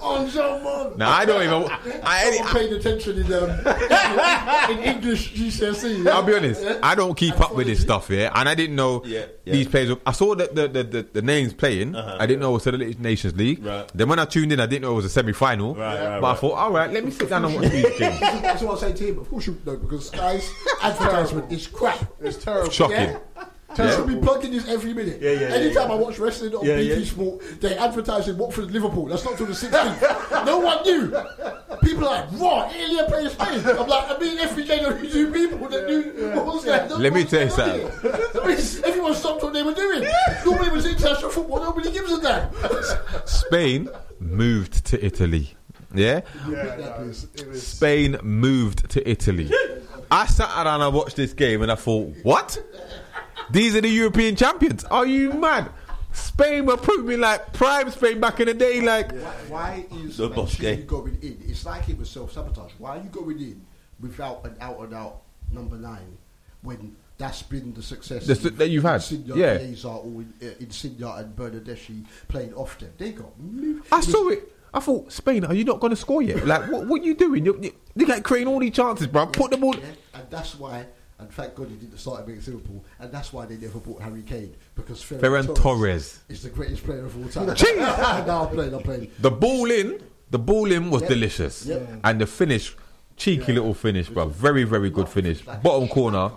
On 0.00 0.28
Jean 0.28 0.96
Now 0.96 1.10
I 1.10 1.24
don't 1.24 1.42
even. 1.42 1.64
I 1.64 2.00
I, 2.04 2.16
haven't 2.18 2.46
paid 2.52 2.72
attention 2.72 3.18
in, 3.18 3.32
um, 3.32 3.50
in 4.70 4.78
English 4.84 5.34
GCSE. 5.34 6.06
I'll 6.08 6.22
be 6.22 6.34
honest. 6.34 6.64
I 6.82 6.94
don't 6.94 7.16
keep 7.16 7.40
up 7.40 7.54
with 7.54 7.66
this 7.66 7.80
stuff 7.80 8.08
here, 8.08 8.30
and 8.34 8.48
I 8.48 8.54
didn't 8.54 8.76
know 8.76 9.02
Yeah, 9.04 9.26
yeah. 9.44 9.52
these 9.52 9.68
players. 9.68 9.90
Were, 9.90 10.00
I 10.06 10.12
saw 10.12 10.34
the 10.34 10.46
the, 10.52 10.68
the, 10.68 10.84
the, 10.84 11.02
the 11.14 11.22
names 11.22 11.52
playing. 11.52 11.96
I 11.96 12.26
didn't 12.26 12.40
know 12.40 12.50
it 12.50 12.64
was 12.64 12.64
the 12.64 12.96
Nations 12.98 13.34
League. 13.36 13.64
Right. 13.64 13.90
Then 13.94 14.08
when 14.08 14.18
I 14.18 14.24
tuned 14.24 14.52
in, 14.52 14.60
I 14.60 14.66
didn't 14.66 14.82
know 14.82 14.92
it 14.92 14.96
was 14.96 15.04
a 15.04 15.10
semi-final. 15.10 15.74
Right, 15.74 16.06
right, 16.06 16.20
but 16.20 16.30
I 16.30 16.34
thought, 16.34 16.52
all 16.52 16.70
right, 16.72 16.90
let 16.90 17.04
me 17.04 17.10
sit 17.10 17.28
down 17.28 17.44
and 17.44 17.54
watch 17.54 17.70
these 17.70 17.98
games. 17.98 18.20
That's 18.20 18.62
what 18.62 18.74
I'm 18.74 18.78
saying 18.78 18.94
to 18.94 19.06
him. 19.06 19.18
Of 19.18 19.30
course 19.30 19.46
you 19.46 19.60
know, 19.66 19.76
because 19.76 20.08
Sky's 20.08 20.50
advertisement 20.82 21.50
is 21.52 21.66
crap. 21.66 22.04
It's 22.20 22.42
terrible. 22.42 22.70
Shocking. 22.70 23.16
Yeah? 23.78 23.84
I 23.84 23.90
should 23.96 24.06
be 24.08 24.16
plugging 24.16 24.50
this 24.52 24.68
every 24.68 24.92
minute. 24.92 25.20
Yeah, 25.20 25.30
yeah, 25.32 25.40
yeah, 25.40 25.46
Anytime 25.54 25.88
yeah. 25.88 25.94
I 25.94 25.96
watch 25.96 26.18
wrestling 26.18 26.54
on 26.54 26.64
Yeah, 26.66 26.76
BT 26.76 26.94
yeah. 27.00 27.04
Sport, 27.06 27.60
they 27.60 27.76
advertising 27.78 28.36
Watford 28.36 28.70
Liverpool. 28.70 29.06
That's 29.06 29.24
not 29.24 29.36
till 29.36 29.46
the 29.46 29.52
16th. 29.52 30.44
no 30.46 30.58
one 30.58 30.82
knew. 30.82 31.10
People 31.82 32.08
are 32.08 32.20
like, 32.22 32.30
what? 32.32 32.74
Italy 32.74 33.02
plays 33.08 33.32
Spain. 33.32 33.60
I'm 33.78 33.86
like, 33.88 34.10
I 34.10 34.18
mean, 34.18 34.38
every 34.38 34.64
day 34.64 34.80
there 34.80 34.96
are 34.96 35.00
two 35.00 35.32
people 35.32 35.68
that 35.68 35.86
knew 35.86 36.32
what 36.34 36.46
was 36.46 36.64
going 36.64 36.92
on. 36.92 37.00
Let 37.02 37.12
me 37.12 37.24
tell 37.24 37.44
you 37.44 37.50
something. 37.50 37.84
on 37.84 37.90
here. 38.00 38.28
I 38.42 38.46
mean, 38.48 38.58
everyone 38.84 39.14
stopped 39.14 39.42
what 39.42 39.52
they 39.52 39.62
were 39.62 39.74
doing. 39.74 40.08
Normally 40.44 40.66
it 40.68 40.72
was 40.72 40.86
international 40.86 41.30
football. 41.30 41.60
Nobody 41.62 41.92
gives 41.92 42.12
a 42.12 42.20
damn. 42.20 42.50
Spain 43.26 43.88
moved 44.18 44.84
to 44.86 45.04
Italy. 45.04 45.54
Yeah, 45.92 46.20
Yeah, 46.48 46.52
no, 46.52 47.08
it's- 47.08 47.26
was. 47.46 47.62
Spain 47.66 48.16
moved 48.22 48.88
to 48.90 49.08
Italy. 49.10 49.50
I 50.12 50.26
sat 50.26 50.48
down 50.48 50.66
and 50.74 50.82
I 50.84 50.88
watched 50.88 51.16
this 51.16 51.32
game 51.32 51.62
and 51.62 51.70
I 51.70 51.74
thought, 51.76 52.14
what? 52.22 52.58
These 53.52 53.74
are 53.76 53.80
the 53.80 53.88
European 53.88 54.36
champions. 54.36 54.84
Are 54.84 55.06
you 55.06 55.32
mad? 55.32 55.70
Spain 56.12 56.66
were 56.66 56.76
proving 56.76 57.20
like 57.20 57.52
prime 57.52 57.90
Spain 57.90 58.20
back 58.20 58.40
in 58.40 58.46
the 58.46 58.54
day. 58.54 58.80
Like, 58.80 59.12
Why 59.48 59.86
is 60.04 60.16
The 60.16 60.28
boss 60.28 60.58
Mancini 60.58 60.82
going 60.82 61.18
in? 61.22 61.38
It's 61.46 61.64
like 61.64 61.88
it 61.88 61.98
was 61.98 62.10
self 62.10 62.32
sabotage. 62.32 62.72
Why 62.78 62.98
are 62.98 63.02
you 63.02 63.08
going 63.10 63.38
in 63.38 63.64
without 64.00 64.44
an 64.44 64.56
out 64.60 64.80
and 64.80 64.94
out 64.94 65.22
number 65.52 65.76
nine 65.76 66.16
when 66.62 66.96
that's 67.18 67.42
been 67.42 67.72
the 67.74 67.82
success 67.82 68.26
The 68.26 68.34
su- 68.34 68.50
that 68.50 68.68
you've 68.68 68.82
had, 68.82 68.94
Insigne, 68.94 69.24
yeah. 69.36 69.58
Chiesa, 69.58 69.88
or 69.88 70.24
uh, 70.42 70.46
Insigne 70.58 71.02
and 71.02 71.36
Bernardeschi 71.36 72.04
playing 72.28 72.54
off 72.54 72.78
them. 72.78 72.92
They 72.98 73.12
got 73.12 73.38
moved. 73.38 73.86
I 73.92 74.00
saw 74.00 74.28
it. 74.28 74.56
I 74.72 74.80
thought, 74.80 75.12
Spain, 75.12 75.44
are 75.44 75.52
you 75.54 75.64
not 75.64 75.80
going 75.80 75.90
to 75.90 75.96
score 75.96 76.22
yet? 76.22 76.46
Like, 76.46 76.70
what, 76.70 76.86
what 76.86 77.02
are 77.02 77.04
you 77.04 77.14
doing? 77.14 77.44
You, 77.44 77.58
you, 77.60 77.74
you 77.96 78.06
like 78.06 78.22
creating 78.22 78.48
all 78.48 78.60
these 78.60 78.72
chances, 78.72 79.06
bro. 79.08 79.26
Put 79.26 79.50
them 79.50 79.64
all. 79.64 79.74
Yeah, 79.76 79.84
and 80.14 80.30
that's 80.30 80.54
why. 80.58 80.86
And 81.20 81.30
thank 81.32 81.54
God 81.54 81.68
he 81.68 81.76
didn't 81.76 81.98
start 81.98 82.26
against 82.26 82.48
Liverpool, 82.48 82.82
and 82.98 83.12
that's 83.12 83.30
why 83.32 83.44
they 83.44 83.56
never 83.56 83.78
bought 83.78 84.00
Harry 84.00 84.22
Kane 84.22 84.54
because 84.74 85.02
Ferran, 85.02 85.20
Ferran 85.20 85.54
Torres. 85.54 86.20
is 86.30 86.42
the 86.42 86.48
greatest 86.48 86.82
player 86.84 87.04
of 87.04 87.16
all 87.22 87.28
time. 87.28 87.46
Now 88.26 88.42
I'm 88.48 88.54
playing, 88.54 88.74
I'm 88.74 88.82
playing. 88.82 89.10
The 89.18 89.30
ball 89.30 89.70
in, 89.70 90.02
the 90.30 90.38
ball 90.38 90.72
in 90.72 90.90
was 90.90 91.02
delicious, 91.02 91.66
Yeah. 91.66 91.78
and 92.04 92.20
the 92.20 92.26
finish. 92.26 92.74
Cheeky 93.16 93.52
little 93.52 93.74
finish, 93.74 94.08
bro. 94.08 94.26
Very, 94.28 94.64
very 94.64 94.88
good 94.88 95.06
finish. 95.06 95.46
Like 95.46 95.62
Bottom 95.62 95.88
corner. 95.88 96.30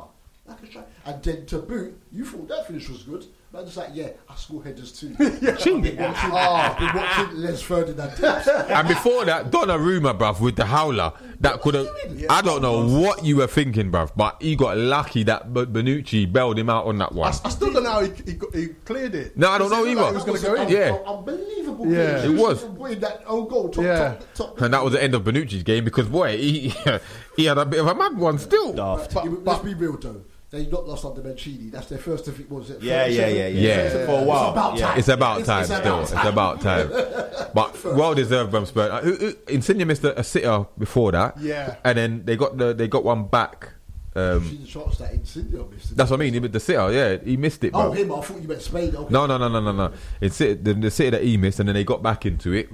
Like. 0.45 0.57
And 1.05 1.23
then 1.23 1.45
to 1.45 1.59
boot, 1.59 1.97
you 2.11 2.25
thought 2.25 2.49
that 2.49 2.67
finish 2.67 2.89
was 2.89 3.03
good. 3.03 3.25
Man, 3.53 3.65
just 3.65 3.77
like, 3.77 3.89
yeah, 3.93 4.09
I 4.27 4.35
score 4.35 4.63
headers 4.63 4.91
too. 4.99 5.09
Ching. 5.59 5.75
I've 5.77 5.83
been 5.83 5.97
watching, 5.97 6.31
I've 6.33 6.77
been 6.79 6.95
watching 6.95 7.37
Les 7.43 7.61
Ferdinand 7.61 8.15
tips. 8.15 8.47
And 8.47 8.87
before 8.87 9.25
that, 9.25 9.51
Donnarumma, 9.51 10.17
bruv, 10.17 10.39
with 10.41 10.55
the 10.55 10.65
howler. 10.65 11.13
That 11.39 11.61
could 11.61 11.75
have. 11.75 11.87
I 12.31 12.41
don't 12.41 12.63
know 12.63 12.87
what 12.87 13.23
you 13.23 13.35
were 13.37 13.45
thinking, 13.47 13.91
bruv, 13.91 14.11
but 14.15 14.41
he 14.41 14.55
got 14.55 14.75
lucky 14.77 15.21
that 15.23 15.53
B- 15.53 15.65
Bonucci 15.65 16.31
bailed 16.33 16.57
him 16.57 16.69
out 16.69 16.87
on 16.87 16.97
that 16.97 17.11
one. 17.11 17.27
I 17.45 17.49
still 17.49 17.71
don't 17.71 17.83
know 17.83 17.91
how 17.91 18.01
he, 18.01 18.11
he, 18.25 18.33
got, 18.33 18.55
he 18.55 18.67
cleared 18.85 19.13
it. 19.13 19.37
No, 19.37 19.49
I 19.51 19.59
don't 19.59 19.69
know 19.69 19.85
either. 19.85 20.01
like 20.01 20.09
He 20.11 20.15
was 20.15 20.23
going 20.25 20.39
to 20.39 20.45
go 20.47 20.55
in. 20.63 20.69
Yeah. 20.69 20.97
Un- 21.05 21.17
Unbelievable. 21.17 21.87
Yeah. 21.91 22.21
finish. 22.21 22.39
It 22.39 22.41
was. 22.41 22.99
That 23.01 23.21
own 23.27 23.47
goal. 23.49 23.69
Top, 23.69 23.83
Yeah. 23.83 23.97
top, 24.15 24.33
top. 24.33 24.61
And 24.61 24.73
that 24.73 24.83
was 24.83 24.93
the 24.93 25.03
end 25.03 25.13
of 25.13 25.23
Bonucci's 25.25 25.61
game 25.63 25.83
because, 25.85 26.07
boy, 26.07 26.37
he, 26.37 26.69
he 27.35 27.45
had 27.45 27.57
a 27.59 27.65
bit 27.65 27.81
of 27.81 27.87
a 27.87 27.93
mad 27.93 28.17
one 28.17 28.39
still. 28.39 28.73
Daft. 28.73 29.13
But- 29.13 29.43
Let's 29.43 29.63
be 29.63 29.75
real 29.75 29.97
though. 29.97 30.23
They 30.53 30.67
not 30.67 30.87
lost 30.87 31.03
under 31.03 31.23
Mancini. 31.23 31.71
That's 31.71 31.87
their 31.87 31.97
first 31.97 32.25
defeat. 32.25 32.47
Was 32.47 32.69
it? 32.69 32.79
Yeah, 32.83 33.07
yeah, 33.07 33.25
yeah, 33.27 33.47
yeah. 33.47 33.83
Yeah. 33.83 34.05
For 34.05 34.21
a 34.21 34.23
while. 34.23 34.49
It's 34.49 34.51
about 34.53 34.77
yeah. 34.77 34.85
time. 34.85 34.99
It's 34.99 35.07
about 35.07 35.41
It's- 35.41 35.47
time 35.47 35.59
it's 35.61 36.11
still. 36.11 36.29
about 36.29 36.55
It's 36.57 36.91
about 36.91 37.41
time. 37.41 37.49
But 37.55 37.83
well 37.83 38.13
deserved 38.13 38.51
from 38.51 38.67
Spurs. 38.67 39.03
Who- 39.03 39.15
who- 39.15 39.35
Insigne 39.47 39.83
missed 39.87 40.03
a, 40.03 40.19
a 40.19 40.23
sitter 40.23 40.67
before 40.77 41.11
that. 41.13 41.39
Yeah. 41.39 41.77
And 41.83 41.97
then 41.97 42.25
they 42.25 42.35
got 42.35 42.55
the 42.59 42.71
they 42.75 42.87
got 42.87 43.03
one 43.03 43.25
back. 43.25 43.73
Um, 44.15 44.59
the 44.61 44.67
shots 44.67 44.99
that 44.99 45.11
Insigne 45.11 45.49
missed. 45.71 45.97
that's 45.97 46.11
what 46.11 46.17
I 46.17 46.23
mean. 46.23 46.33
He, 46.35 46.39
the 46.47 46.59
sitter, 46.59 46.91
yeah, 46.91 47.17
he 47.17 47.35
missed 47.35 47.63
it. 47.63 47.71
Oh, 47.73 47.91
him. 47.91 48.11
I 48.13 48.21
thought 48.21 48.39
you 48.39 48.47
meant 48.47 48.61
Spain. 48.61 48.95
Okay. 48.95 49.11
No, 49.11 49.25
no, 49.25 49.39
no, 49.39 49.47
no, 49.47 49.59
no, 49.59 49.71
no. 49.71 49.91
It's 50.21 50.39
it, 50.39 50.63
the, 50.63 50.75
the 50.75 50.91
city 50.91 51.09
that 51.09 51.23
he 51.23 51.35
missed, 51.35 51.59
and 51.61 51.67
then 51.67 51.73
they 51.73 51.83
got 51.83 52.03
back 52.03 52.27
into 52.27 52.53
it. 52.53 52.69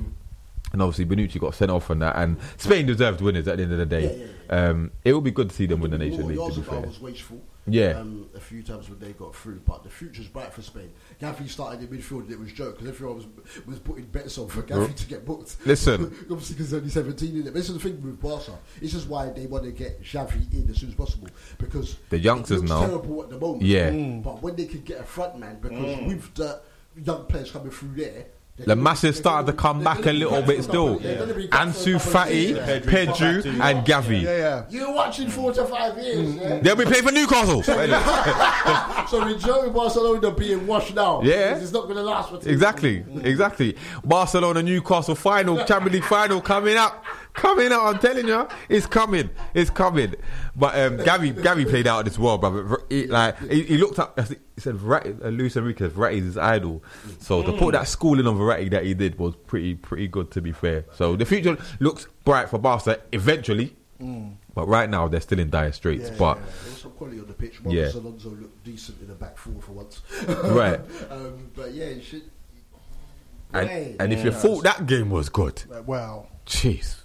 And 0.73 0.81
obviously, 0.81 1.05
Bonucci 1.05 1.39
got 1.39 1.55
sent 1.55 1.71
off 1.71 1.89
on 1.89 1.99
that. 1.99 2.17
And 2.17 2.35
Spain 2.57 2.85
deserved 2.85 3.21
winners 3.21 3.47
at 3.47 3.55
the 3.55 3.63
end 3.63 3.71
of 3.71 3.77
the 3.79 3.85
day. 3.85 4.29
Um, 4.49 4.91
it 5.05 5.13
would 5.13 5.23
be 5.23 5.31
good 5.31 5.49
to 5.49 5.55
see 5.55 5.65
them 5.65 5.79
win 5.79 5.91
the 5.91 5.97
Nation 5.97 6.27
League, 6.27 6.37
to 6.37 6.59
be 6.59 6.61
fair. 6.61 6.81
was 6.81 6.99
wasteful. 6.99 7.41
Yeah. 7.73 7.99
Um, 7.99 8.29
a 8.35 8.39
few 8.39 8.63
times 8.63 8.89
when 8.89 8.99
they 8.99 9.13
got 9.13 9.35
through, 9.35 9.61
but 9.65 9.83
the 9.83 9.89
future's 9.89 10.27
bright 10.27 10.53
for 10.53 10.61
Spain. 10.61 10.91
Gavi 11.21 11.49
started 11.49 11.81
in 11.81 11.87
midfield 11.97 12.21
and 12.21 12.31
it 12.31 12.39
was 12.39 12.51
joke 12.51 12.75
because 12.77 12.89
everyone 12.89 13.17
was 13.17 13.65
was 13.65 13.79
putting 13.79 14.05
bets 14.05 14.37
on 14.37 14.47
for 14.47 14.61
Gavi 14.63 14.95
to 14.95 15.07
get 15.07 15.25
booked. 15.25 15.57
Listen. 15.65 16.03
obviously 16.29 16.55
because 16.55 16.57
he's 16.57 16.73
only 16.73 16.89
seventeen 16.89 17.41
in 17.41 17.47
it. 17.47 17.53
This 17.53 17.69
is 17.69 17.75
the 17.75 17.79
thing 17.79 18.01
with 18.01 18.21
Barca. 18.21 18.57
This 18.81 18.93
is 18.93 19.05
why 19.05 19.29
they 19.29 19.45
want 19.45 19.63
to 19.65 19.71
get 19.71 20.01
Xavi 20.03 20.51
in 20.53 20.69
as 20.69 20.77
soon 20.77 20.89
as 20.89 20.95
possible 20.95 21.27
because 21.57 21.97
The 22.09 22.19
youngsters 22.19 22.63
now. 22.63 22.85
terrible 22.85 23.23
at 23.23 23.29
the 23.29 23.39
moment. 23.39 23.63
Yeah. 23.63 23.91
but 24.23 24.41
when 24.41 24.55
they 24.55 24.65
could 24.65 24.85
get 24.85 24.99
a 24.99 25.03
front 25.03 25.37
man 25.39 25.59
because 25.61 25.97
with 26.05 26.33
the 26.35 26.61
young 27.03 27.25
players 27.25 27.51
coming 27.51 27.71
through 27.71 27.95
there. 27.95 28.25
They're 28.59 28.65
The 28.65 28.75
gonna- 28.75 28.81
masses 28.83 29.15
started 29.17 29.47
to 29.47 29.53
come 29.53 29.81
back 29.83 30.05
a 30.05 30.11
little 30.11 30.41
bit 30.41 30.63
still. 30.63 30.95
couple- 30.95 30.99
they're 30.99 31.17
gonna 31.19 31.33
be 31.33 31.47
back 31.47 31.59
for 31.61 31.65
a 31.69 31.71
Ansu 31.71 31.95
Fati, 31.95 32.83
Pedri, 32.83 33.45
and 33.61 33.87
Gavi. 33.87 34.21
Yeah, 34.23 34.37
yeah. 34.37 34.63
You're 34.69 34.93
watching 34.93 35.29
four 35.29 35.53
to 35.53 35.63
five 35.65 35.97
years. 35.97 36.17
Mm. 36.35 36.41
Yeah? 36.41 36.59
They'll 36.59 36.75
be 36.75 36.83
playing 36.85 37.05
for 37.05 37.11
Newcastle. 37.13 37.63
So 39.09 39.25
enjoy 39.27 39.69
Barcelona 39.71 40.29
being 40.31 40.67
washed 40.67 40.93
now. 40.93 41.21
Yeah. 41.23 41.55
It's 41.55 41.71
not 41.71 41.83
going 41.83 41.95
to 41.95 42.03
last 42.03 42.29
for 42.29 42.37
too 42.37 42.49
Exactly, 42.49 43.03
exactly. 43.23 43.75
Barcelona 44.03 44.61
Newcastle 44.61 45.15
final, 45.15 45.63
Champions 45.65 45.93
League 45.95 46.03
final 46.03 46.41
coming 46.41 46.77
up, 46.77 47.03
coming 47.33 47.71
up. 47.71 47.83
I'm 47.83 47.99
telling 47.99 48.27
you, 48.27 48.47
it's 48.67 48.85
coming, 48.85 49.29
it's 49.53 49.69
coming. 49.69 50.15
But 50.55 50.75
um, 50.79 50.97
Gavi, 50.97 51.33
Gavi 51.33 51.67
played 51.69 51.87
out 51.87 52.05
this 52.05 52.17
world, 52.19 52.41
brother. 52.41 52.81
He, 52.89 53.07
like 53.07 53.37
he, 53.49 53.63
he 53.63 53.77
looked 53.77 53.99
up. 53.99 54.13
I 54.17 54.23
He 54.23 54.35
said 54.57 54.75
Verratti, 54.75 55.23
uh, 55.23 55.29
Luis 55.29 55.55
Enrique, 55.55 55.87
Verratti 55.89 56.17
is 56.17 56.23
his 56.25 56.37
idol. 56.37 56.83
So 57.19 57.41
to 57.43 57.53
put 57.53 57.71
that 57.73 57.87
schooling 57.87 58.27
on 58.27 58.35
Verratti 58.35 58.69
that 58.71 58.83
he 58.85 58.93
did 58.93 59.17
was 59.17 59.35
pretty, 59.47 59.75
pretty 59.75 60.07
good. 60.07 60.31
To 60.31 60.41
be 60.41 60.51
fair, 60.51 60.85
so 60.95 61.15
the 61.15 61.25
future 61.25 61.57
looks 61.79 62.07
bright 62.25 62.49
for 62.49 62.57
Barca 62.59 62.99
eventually. 63.11 63.75
But 64.55 64.67
right 64.67 64.89
now 64.89 65.07
they're 65.07 65.21
still 65.21 65.39
in 65.39 65.49
dire 65.49 65.71
straits. 65.71 66.09
Yeah, 66.09 66.15
but 66.17 66.33
There 66.35 66.43
was 66.71 66.81
some 66.81 66.91
quality 66.91 67.19
on 67.19 67.27
the 67.27 67.33
pitch. 67.33 67.59
Yeah. 67.65 67.91
Alonso 67.93 68.29
looked 68.29 68.63
decent 68.65 68.99
in 69.01 69.07
the 69.07 69.13
back 69.13 69.37
four 69.37 69.61
for 69.61 69.71
once. 69.73 70.01
right, 70.27 70.79
um, 71.11 71.51
but 71.55 71.71
yeah, 71.73 71.85
it 71.85 72.03
should. 72.03 72.23
and, 73.53 73.67
Right. 73.69 73.95
and 73.99 74.11
if 74.13 74.23
you 74.25 74.31
thought 74.31 74.63
that 74.63 74.85
game 74.87 75.09
was 75.09 75.29
good, 75.29 75.63
Wow. 75.85 76.27
jeez, 76.45 76.98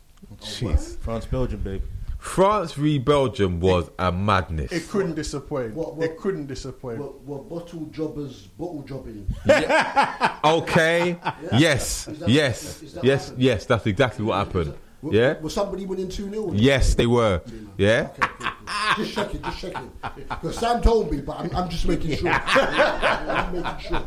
jeez. 0.45 0.97
France, 0.99 1.27
Belgium, 1.27 1.61
babe. 1.61 1.83
France 2.19 2.73
v 2.73 2.99
Belgium 2.99 3.61
was 3.61 3.91
a 3.99 4.11
madness. 4.11 4.73
It 4.73 4.89
couldn't 4.89 5.15
disappoint. 5.15 5.75
What- 5.75 5.97
what- 5.97 6.07
it 6.07 6.17
couldn't 6.17 6.47
disappoint. 6.47 6.99
Were, 6.99 7.13
were 7.27 7.43
bottle 7.43 7.85
jobbers 7.91 8.47
bottle 8.59 8.83
jobbing? 8.83 9.27
Okay. 10.45 11.17
Yes. 11.53 12.05
That- 12.07 12.29
Yes. 12.29 12.79
that 12.95 13.05
Yes. 13.05 13.31
what 13.31 13.39
Yes. 13.39 13.67
That's 13.67 13.87
exactly 13.87 14.25
what 14.25 14.37
happened. 14.37 14.75
Were- 15.03 15.13
Yeah. 15.15 15.39
Was 15.41 15.53
somebody 15.53 15.85
winning 15.85 16.09
2 16.09 16.31
0? 16.31 16.53
Yes, 16.55 16.95
they 16.95 17.07
were. 17.07 17.43
Yeah. 17.77 18.09
Okay, 18.19 18.27
cool, 18.39 18.49
cool. 18.97 19.05
Just 19.05 19.15
checking, 19.15 19.43
just 19.43 19.59
checking. 19.59 19.91
Because 20.31 20.57
Sam 20.59 20.81
told 20.81 21.11
me, 21.13 21.21
but 21.21 21.39
I'm, 21.41 21.55
I'm 21.55 21.69
just 21.69 21.87
making 21.87 22.17
sure. 22.17 22.31
I'm 22.33 23.53
making 23.53 23.79
sure. 23.81 24.03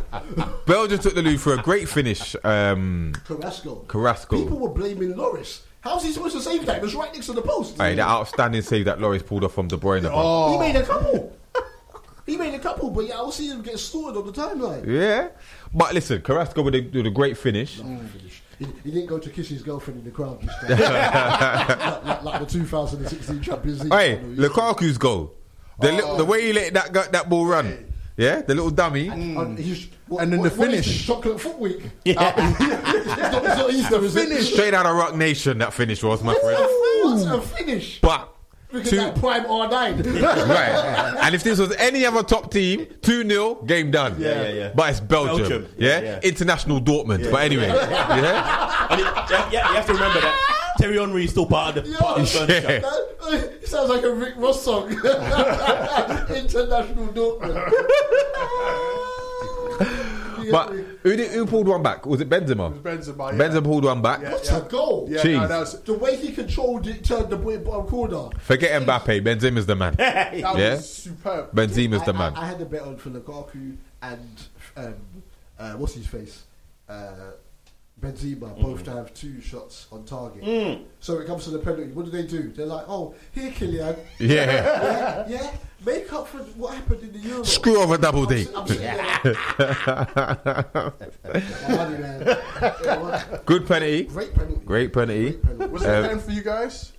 Belgium 0.65 0.97
took 0.97 1.13
the 1.13 1.21
lead 1.21 1.39
for 1.39 1.53
a 1.53 1.57
great 1.61 1.87
finish. 1.87 2.35
Um, 2.43 3.13
Carrasco. 3.27 3.85
Carrasco. 3.87 4.37
People 4.41 4.57
were 4.57 4.69
blaming 4.69 5.15
Loris. 5.15 5.61
How's 5.87 6.03
he 6.03 6.11
supposed 6.11 6.35
to 6.35 6.41
save 6.41 6.65
that? 6.65 6.77
It 6.77 6.81
was 6.81 6.95
right 6.95 7.13
next 7.13 7.27
to 7.27 7.33
the 7.33 7.41
post. 7.41 7.77
Hey, 7.77 7.95
that 7.95 8.07
outstanding 8.07 8.61
save 8.61 8.85
that 8.85 8.99
Loris 8.99 9.23
pulled 9.23 9.43
off 9.45 9.53
from 9.53 9.67
De 9.69 9.77
Bruyne. 9.77 10.09
Oh. 10.11 10.51
He 10.51 10.59
made 10.59 10.75
a 10.75 10.83
oh. 10.83 10.85
couple. 10.85 11.37
he 12.25 12.37
made 12.37 12.53
a 12.53 12.59
couple, 12.59 12.89
but 12.89 13.07
yeah, 13.07 13.19
I 13.19 13.21
will 13.21 13.31
see 13.31 13.47
him 13.47 13.61
get 13.61 13.79
slaughtered 13.79 14.17
on 14.17 14.25
the 14.25 14.33
timeline. 14.33 14.85
Yeah. 14.85 15.29
But 15.73 15.93
listen, 15.93 16.21
Carrasco 16.21 16.61
with 16.61 16.75
a, 16.75 16.81
with 16.81 17.07
a 17.07 17.09
great 17.09 17.37
finish. 17.37 17.77
Finish. 17.77 18.43
He, 18.59 18.65
he 18.83 18.91
didn't 18.91 19.05
go 19.05 19.19
to 19.19 19.29
kiss 19.29 19.47
his 19.47 19.61
girlfriend 19.61 19.99
in 19.99 20.05
the 20.05 20.11
crowd 20.11 20.41
this 20.41 20.53
time. 20.59 20.69
like, 22.03 22.03
like, 22.03 22.23
like 22.23 22.39
the 22.41 22.47
2016 22.47 23.41
Champions 23.41 23.83
League. 23.83 23.93
Hey. 23.93 24.19
Lukaku's 24.19 24.97
goal. 24.97 25.35
The, 25.79 25.91
li- 25.91 25.97
the 25.97 26.05
oh. 26.05 26.25
way 26.25 26.47
he 26.47 26.53
let 26.53 26.73
that 26.73 27.11
that 27.11 27.29
ball 27.29 27.45
run. 27.45 27.93
Yeah, 28.17 28.41
the 28.41 28.55
little 28.55 28.71
dummy. 28.71 29.09
And, 29.09 29.59
he's, 29.59 29.89
what, 30.07 30.23
And 30.23 30.31
then 30.33 30.39
what, 30.39 30.53
the 30.53 30.59
what 30.59 30.69
is 30.69 30.85
finish. 30.85 30.97
this, 30.97 31.05
Chocolate 31.05 31.41
Foot 31.41 31.59
Week. 31.59 31.81
Yeah. 32.05 32.33
it's, 32.37 32.59
not, 32.59 33.45
it's 33.45 33.57
not 33.57 33.69
Easter, 33.71 33.97
is 34.03 34.15
it? 34.15 34.43
Straight 34.43 34.73
out 34.73 34.85
of 34.85 34.95
Rock 34.95 35.15
Nation, 35.15 35.57
that 35.59 35.73
finish 35.73 36.03
was, 36.03 36.23
my 36.23 36.33
friend. 36.35 36.57
What 36.59 37.39
a 37.39 37.41
finish. 37.41 37.99
But 38.01 38.33
Look 38.71 38.83
at 38.83 38.89
two, 38.89 38.97
that 38.97 39.15
prime 39.15 39.45
R9. 39.45 40.21
right. 40.49 41.15
And 41.23 41.33
if 41.33 41.43
this 41.43 41.57
was 41.57 41.73
any 41.77 42.05
other 42.05 42.21
top 42.21 42.51
team, 42.51 42.85
2 43.01 43.27
0, 43.27 43.55
game 43.63 43.91
done. 43.91 44.19
Yeah, 44.19 44.43
yeah, 44.43 44.49
yeah. 44.49 44.71
But 44.75 44.89
it's 44.91 44.99
Belgium. 44.99 45.37
Belgium. 45.37 45.67
Yeah? 45.77 46.01
Yeah. 46.01 46.19
International 46.21 46.81
Dortmund. 46.81 47.31
But 47.31 47.43
anyway. 47.43 47.67
Yeah? 47.67 48.87
And 48.89 48.99
it, 49.01 49.05
yeah, 49.05 49.49
yeah, 49.51 49.69
you 49.69 49.75
have 49.75 49.85
to 49.85 49.93
remember 49.93 50.19
that 50.19 50.73
Thierry 50.79 50.97
Henry 50.97 51.23
is 51.23 51.31
still 51.31 51.45
part 51.45 51.77
of 51.77 51.85
the, 51.85 51.95
part 51.97 52.19
of 52.19 52.31
the 52.31 52.39
furniture. 52.39 52.71
Yeah. 52.71 52.79
That- 52.79 53.13
it 53.61 53.67
sounds 53.67 53.89
like 53.89 54.03
a 54.03 54.13
Rick 54.13 54.35
Ross 54.37 54.63
song. 54.63 54.89
International 54.89 57.07
Dortmund. 57.07 59.23
But 60.51 60.69
who, 61.03 61.15
did, 61.15 61.31
who 61.31 61.45
pulled 61.45 61.67
one 61.67 61.83
back? 61.83 62.05
Was 62.05 62.21
it 62.21 62.29
Benzema? 62.29 62.79
Benzema. 62.81 63.31
Yeah. 63.31 63.37
Benzema 63.37 63.63
pulled 63.63 63.85
one 63.85 64.01
back. 64.01 64.21
Yeah. 64.21 64.31
What 64.31 64.51
a 64.51 64.61
goal. 64.69 65.07
Yeah, 65.09 65.21
Cheese. 65.21 65.37
no, 65.37 65.47
that 65.47 65.59
was, 65.59 65.81
The 65.81 65.93
way 65.93 66.15
he 66.15 66.31
controlled 66.33 66.87
it 66.87 67.03
turned 67.03 67.29
the 67.29 67.37
boy 67.37 67.57
bottom 67.59 67.87
corner. 67.87 68.29
Forget 68.39 68.81
Mbappe. 68.83 69.21
Benzema's 69.23 69.65
the 69.65 69.75
man. 69.75 69.93
that 69.97 70.37
Yeah. 70.37 70.53
was 70.75 70.89
superb. 70.93 71.51
Benzema's 71.53 72.03
the 72.05 72.13
I, 72.13 72.17
man. 72.17 72.33
I, 72.35 72.41
I 72.41 72.45
had 72.45 72.61
a 72.61 72.65
bet 72.65 72.81
on 72.81 72.97
for 72.97 73.09
Lukaku 73.09 73.77
and 74.01 74.41
um, 74.75 74.95
uh, 75.59 75.73
what's 75.73 75.93
his 75.93 76.07
face? 76.07 76.43
Uh, 76.87 77.31
Benzema 78.01 78.59
both 78.61 78.83
to 78.83 78.91
have 78.91 79.11
two 79.15 79.41
shots 79.41 79.87
on 79.91 80.03
target. 80.05 80.85
So 80.99 81.17
it 81.19 81.25
comes 81.25 81.45
to 81.45 81.49
the 81.49 81.57
penalty. 81.59 81.91
What 81.93 82.05
do 82.05 82.11
they 82.11 82.23
do? 82.27 82.51
They're 82.51 82.65
like, 82.67 82.85
oh, 82.87 83.15
here, 83.33 83.49
Kylian. 83.51 83.97
Yeah. 84.19 84.27
Yeah, 84.45 85.25
yeah. 85.27 85.51
Make 85.85 86.11
up 86.13 86.27
for 86.27 86.37
what 86.59 86.73
happened 86.75 87.01
in 87.03 87.13
the 87.13 87.19
Euro. 87.29 87.43
Screw 87.43 87.77
over 87.81 87.97
double 87.97 88.25
D. 88.25 88.43
si- 88.45 88.55
I'm 88.55 88.67
sitting 88.67 88.83
there. 88.83 89.19
Money, 91.69 91.97
man. 91.97 92.37
Yeah, 92.83 92.97
what- 93.01 93.45
Good 93.45 93.67
penalty. 93.67 94.03
Great 94.03 94.33
penalty. 94.33 94.61
Great 94.65 94.93
penalty. 94.93 95.31
Great 95.31 95.41
penalty. 95.43 95.67
Was 95.71 95.83
it 95.83 95.89
Um, 95.89 96.05
a 96.05 96.07
pen 96.09 96.19
for 96.19 96.31
you 96.31 96.41
guys? 96.43 96.93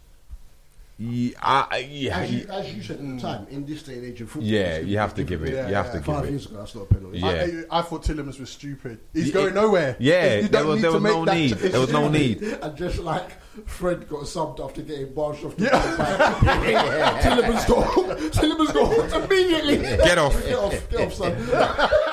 Yeah, 1.01 1.31
I- 1.41 1.87
yeah, 1.89 2.19
As 2.19 2.33
you, 2.33 2.47
as 2.51 2.75
you 2.75 2.83
said 2.83 2.99
at 2.99 3.07
the 3.07 3.21
time, 3.21 3.47
in 3.51 3.65
this 3.65 3.85
day 3.85 3.95
and 3.95 4.05
age 4.07 4.21
of 4.21 4.31
football, 4.31 4.51
yeah, 4.51 4.79
you 4.79 4.99
have 4.99 5.15
to 5.15 5.23
give 5.23 5.45
it. 5.45 5.55
Yeah, 5.55 5.69
You 5.69 5.75
have 5.77 5.87
yeah. 5.87 5.93
to 5.93 5.99
give 5.99 6.07
Five 6.07 6.25
it. 6.25 6.31
years 6.31 6.47
ago, 6.47 6.57
that's 6.59 6.75
not 6.75 6.83
a 6.83 6.87
penalty. 6.87 7.19
Yeah. 7.21 7.29
I, 7.71 7.79
I 7.79 7.83
thought 7.83 8.03
Tielemans 8.03 8.41
was 8.41 8.51
stupid. 8.51 8.99
He's 9.15 9.31
going 9.31 9.55
nowhere. 9.55 9.95
Yeah, 10.01 10.49
there 10.49 10.67
was 10.67 10.83
there 10.83 10.91
was 10.91 11.01
no 11.03 11.23
need. 11.25 11.53
There 11.53 11.81
was 11.81 11.93
no 11.93 12.09
need. 12.09 12.43
And 12.43 12.77
just 12.77 12.99
like 12.99 13.31
Fred 13.67 14.09
got 14.09 14.23
subbed 14.23 14.59
after 14.59 14.83
getting 14.83 15.15
barged 15.15 15.45
off 15.45 15.57
the 15.57 15.67
yeah. 15.67 17.21
Tielemans 17.23 17.69
got 17.69 18.19
Tielemans 18.33 18.75
got 18.75 18.93
hooked 18.93 19.31
immediately. 19.31 19.77
Get 19.79 20.19
off. 20.19 20.35
Get 20.49 20.55
off, 20.59 20.91
get 20.91 21.01
off, 21.01 21.15
son. 21.15 21.33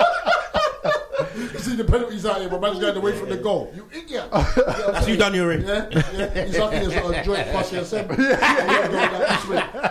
you 1.65 1.71
see 1.71 1.77
the 1.77 1.83
penalties 1.89 2.25
out 2.25 2.39
here, 2.39 2.49
but 2.49 2.61
man's 2.61 2.79
going 2.79 2.95
away 2.97 3.17
from 3.17 3.29
the 3.29 3.37
goal. 3.37 3.71
You 3.75 3.87
idiot. 3.93 4.29
That's 4.31 5.07
you 5.07 5.17
done, 5.17 5.33
Youri. 5.33 5.65
Yeah, 5.65 6.03
yeah. 6.13 6.45
He's 6.45 6.57
lucky 6.57 6.79
there's 6.79 6.95
not 6.95 7.15
a 7.15 7.23
joint 7.23 7.47
passing 7.51 7.77
assembly. 7.85 8.17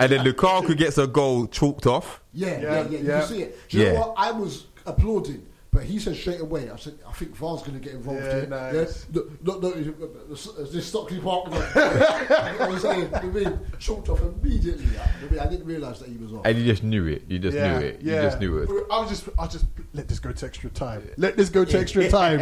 And 0.00 0.12
then 0.12 0.24
Lukaku 0.24 0.76
gets 0.76 0.98
a 0.98 1.06
goal 1.06 1.46
chalked 1.46 1.86
off. 1.86 2.20
yeah, 2.32 2.48
yeah, 2.48 2.60
Yeah, 2.60 2.82
yeah. 2.82 2.88
You 2.90 2.98
yeah. 2.98 3.18
can 3.20 3.28
see 3.28 3.42
it. 3.42 3.68
Do 3.68 3.78
you 3.78 3.84
Yeah. 3.84 3.92
know 3.94 4.00
what? 4.00 4.14
I 4.16 4.30
was 4.30 4.66
applauding 4.86 5.46
But 5.74 5.82
he 5.82 5.98
said 5.98 6.14
straight 6.14 6.40
away, 6.40 6.70
I 6.70 6.76
said, 6.76 6.94
I 7.04 7.10
think 7.12 7.34
VAR's 7.34 7.62
going 7.62 7.74
to 7.74 7.80
get 7.80 7.94
involved 7.94 8.22
Yeah, 8.22 8.32
here. 8.42 8.46
nice. 8.46 9.06
Yeah? 9.12 9.22
No, 9.42 9.58
no, 9.58 9.70
no, 9.70 10.06
uh, 10.06 10.64
this 10.70 10.86
Stockley 10.86 11.18
Park? 11.18 11.48
I 11.50 12.66
was 12.70 12.82
saying, 12.82 13.12
I 13.12 13.22
mean, 13.24 13.58
chalked 13.80 14.08
off 14.08 14.22
immediately. 14.22 14.86
I, 14.96 15.28
mean, 15.28 15.40
I 15.40 15.46
didn't 15.48 15.66
realise 15.66 15.98
that 15.98 16.08
he 16.08 16.16
was 16.16 16.32
off. 16.32 16.46
And 16.46 16.56
you 16.56 16.64
just 16.64 16.84
knew 16.84 17.08
it. 17.08 17.24
You 17.26 17.40
just 17.40 17.56
yeah, 17.56 17.76
knew 17.76 17.86
it. 17.86 18.00
yeah. 18.02 18.14
You 18.14 18.22
just 18.22 18.38
knew 18.38 18.58
it. 18.58 18.70
I 18.88 19.00
was 19.00 19.08
just, 19.10 19.28
I 19.36 19.48
just 19.48 19.64
let 19.94 20.06
this 20.06 20.20
go 20.20 20.30
to 20.30 20.46
extra 20.46 20.70
time. 20.70 21.10
Let 21.16 21.36
this 21.36 21.48
go 21.50 21.64
to 21.64 21.76
extra 21.76 22.08
time, 22.20 22.38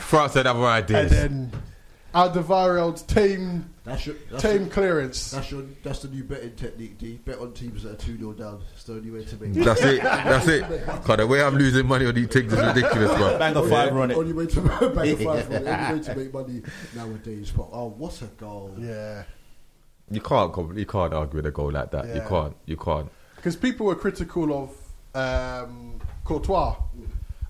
France 0.00 0.34
had 0.34 0.46
other 0.46 0.58
and 0.58 0.68
ideas. 0.68 1.10
then 1.10 1.52
Alderweireld's 2.14 3.02
tame, 3.02 3.74
That's 3.82 4.06
your, 4.06 4.14
that's, 4.30 4.42
tame 4.42 4.62
your, 4.62 4.70
clearance. 4.70 5.32
that's, 5.32 5.50
your, 5.50 5.62
that's 5.82 5.98
the 6.00 6.08
new 6.08 6.22
betting 6.22 6.54
technique, 6.54 6.96
D. 6.96 7.20
Bet 7.24 7.38
on 7.38 7.52
teams 7.52 7.82
that 7.82 7.92
are 7.92 7.96
2 7.96 8.16
0 8.18 8.32
down. 8.34 8.62
It's 8.74 8.84
the 8.84 8.94
only 8.94 9.10
way 9.10 9.24
to 9.24 9.32
make 9.36 9.50
Money. 9.50 9.64
That's 9.64 9.82
it. 9.82 10.02
That's 10.02 10.46
it. 10.48 10.86
God, 11.04 11.18
the 11.18 11.26
way 11.26 11.42
I'm 11.42 11.56
losing 11.56 11.86
money 11.86 12.06
on 12.06 12.14
these 12.14 12.28
things 12.28 12.52
is 12.52 12.58
ridiculous, 12.60 13.16
bro. 13.18 13.38
Bang 13.38 13.56
a 13.56 13.68
fiver 13.68 14.00
on 14.00 14.10
it. 14.12 14.16
Only 14.16 14.32
way 14.32 14.46
to 14.46 14.60
bang 14.94 15.08
a 15.12 15.16
five 15.16 15.50
on 15.50 15.66
it. 15.66 15.66
Only 15.66 15.92
way 15.98 16.04
to 16.04 16.14
make 16.16 16.32
money 16.32 16.62
nowadays. 16.94 17.50
But 17.50 17.68
oh, 17.72 17.88
what 17.88 18.22
a 18.22 18.26
goal! 18.26 18.74
Yeah, 18.78 19.24
You 20.10 20.20
can't. 20.20 20.76
You 20.76 20.86
can't 20.86 21.12
argue 21.12 21.36
with 21.36 21.46
a 21.46 21.50
goal 21.50 21.72
like 21.72 21.90
that. 21.90 22.14
You 22.14 22.22
can't. 22.28 22.56
You 22.66 22.76
can't. 22.76 23.10
because 23.36 23.56
people 23.56 23.86
were 23.86 23.96
critical 23.96 24.52
of 24.62 24.70
um, 25.16 26.00
Courtois, 26.24 26.76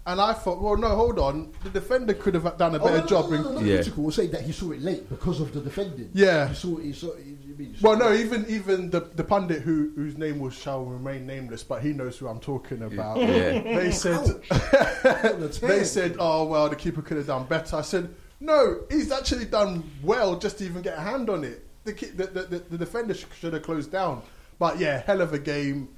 and 0.07 0.21
I 0.21 0.33
thought, 0.35 0.61
well, 0.61 0.77
no, 0.77 0.89
hold 0.89 1.19
on, 1.19 1.53
the 1.63 1.71
defender 1.71 2.13
could 2.15 2.35
have 2.35 2.59
done 2.59 2.75
a 2.75 2.79
Oh, 2.79 2.85
better 2.85 2.97
no, 2.99 3.03
no, 3.03 3.07
job. 3.09 3.31
No, 3.31 3.37
in, 3.37 3.43
no, 3.43 3.51
no, 3.53 3.61
Yeah. 3.61 3.77
critical. 3.77 4.05
We're 4.05 4.11
saying 4.11 4.31
that 4.33 4.43
he 4.43 4.53
saw 4.53 4.73
it 4.73 4.83
late 4.83 5.09
because 5.09 5.41
of 5.41 5.53
the 5.55 5.61
defending. 5.61 6.11
Yeah. 6.13 6.49
He 6.49 6.55
saw. 6.55 6.77
He 6.77 6.93
saw. 6.93 7.15
He, 7.17 7.37
he 7.65 7.75
saw 7.77 7.89
Well, 7.91 7.99
no, 7.99 8.13
it. 8.13 8.21
even 8.21 8.45
even 8.49 8.91
the 8.91 9.01
the 9.01 9.25
pundit 9.25 9.63
who 9.63 9.93
whose 9.97 10.19
name 10.19 10.41
was 10.41 10.55
shall 10.55 10.85
remain 10.85 11.27
nameless, 11.27 11.63
but 11.65 11.83
he 11.83 11.93
knows 11.93 12.19
who 12.19 12.29
I'm 12.29 12.41
talking 12.41 12.83
about. 12.83 13.19
Yeah. 13.19 13.63
They 13.63 13.91
said 13.93 14.25
they 15.63 15.85
said, 15.85 16.17
oh 16.19 16.45
well, 16.45 16.69
the 16.69 16.77
keeper 16.77 17.03
could 17.03 17.17
have 17.17 17.27
done 17.27 17.45
better. 17.45 17.77
I 17.77 17.83
said, 17.83 18.15
no, 18.41 18.81
he's 18.91 19.11
actually 19.13 19.47
done 19.47 19.89
well 20.03 20.37
just 20.39 20.59
to 20.59 20.65
even 20.65 20.83
get 20.83 20.99
a 20.99 21.01
hand 21.01 21.31
on 21.31 21.45
it. 21.45 21.65
The 21.85 21.93
the, 21.93 22.27
the, 22.27 22.43
the, 22.43 22.59
the 22.71 22.79
defender 22.79 23.15
should 23.15 23.53
have 23.53 23.63
closed 23.63 23.91
down. 23.93 24.23
But 24.59 24.79
yeah, 24.79 25.03
hell 25.05 25.21
of 25.21 25.33
a 25.33 25.39
game, 25.39 25.89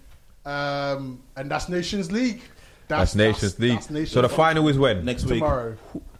um, 0.44 1.20
and 1.36 1.50
that's 1.50 1.68
Nations 1.68 2.10
League. 2.12 2.42
That's, 2.88 3.14
Nations 3.14 3.58
League. 3.58 3.72
that's 3.74 3.90
Nations 3.90 4.12
so 4.12 4.22
the 4.22 4.28
final 4.28 4.68
is 4.68 4.78
when? 4.78 5.04
Next 5.04 5.24
week. 5.24 5.40
tomorrow. 5.40 5.76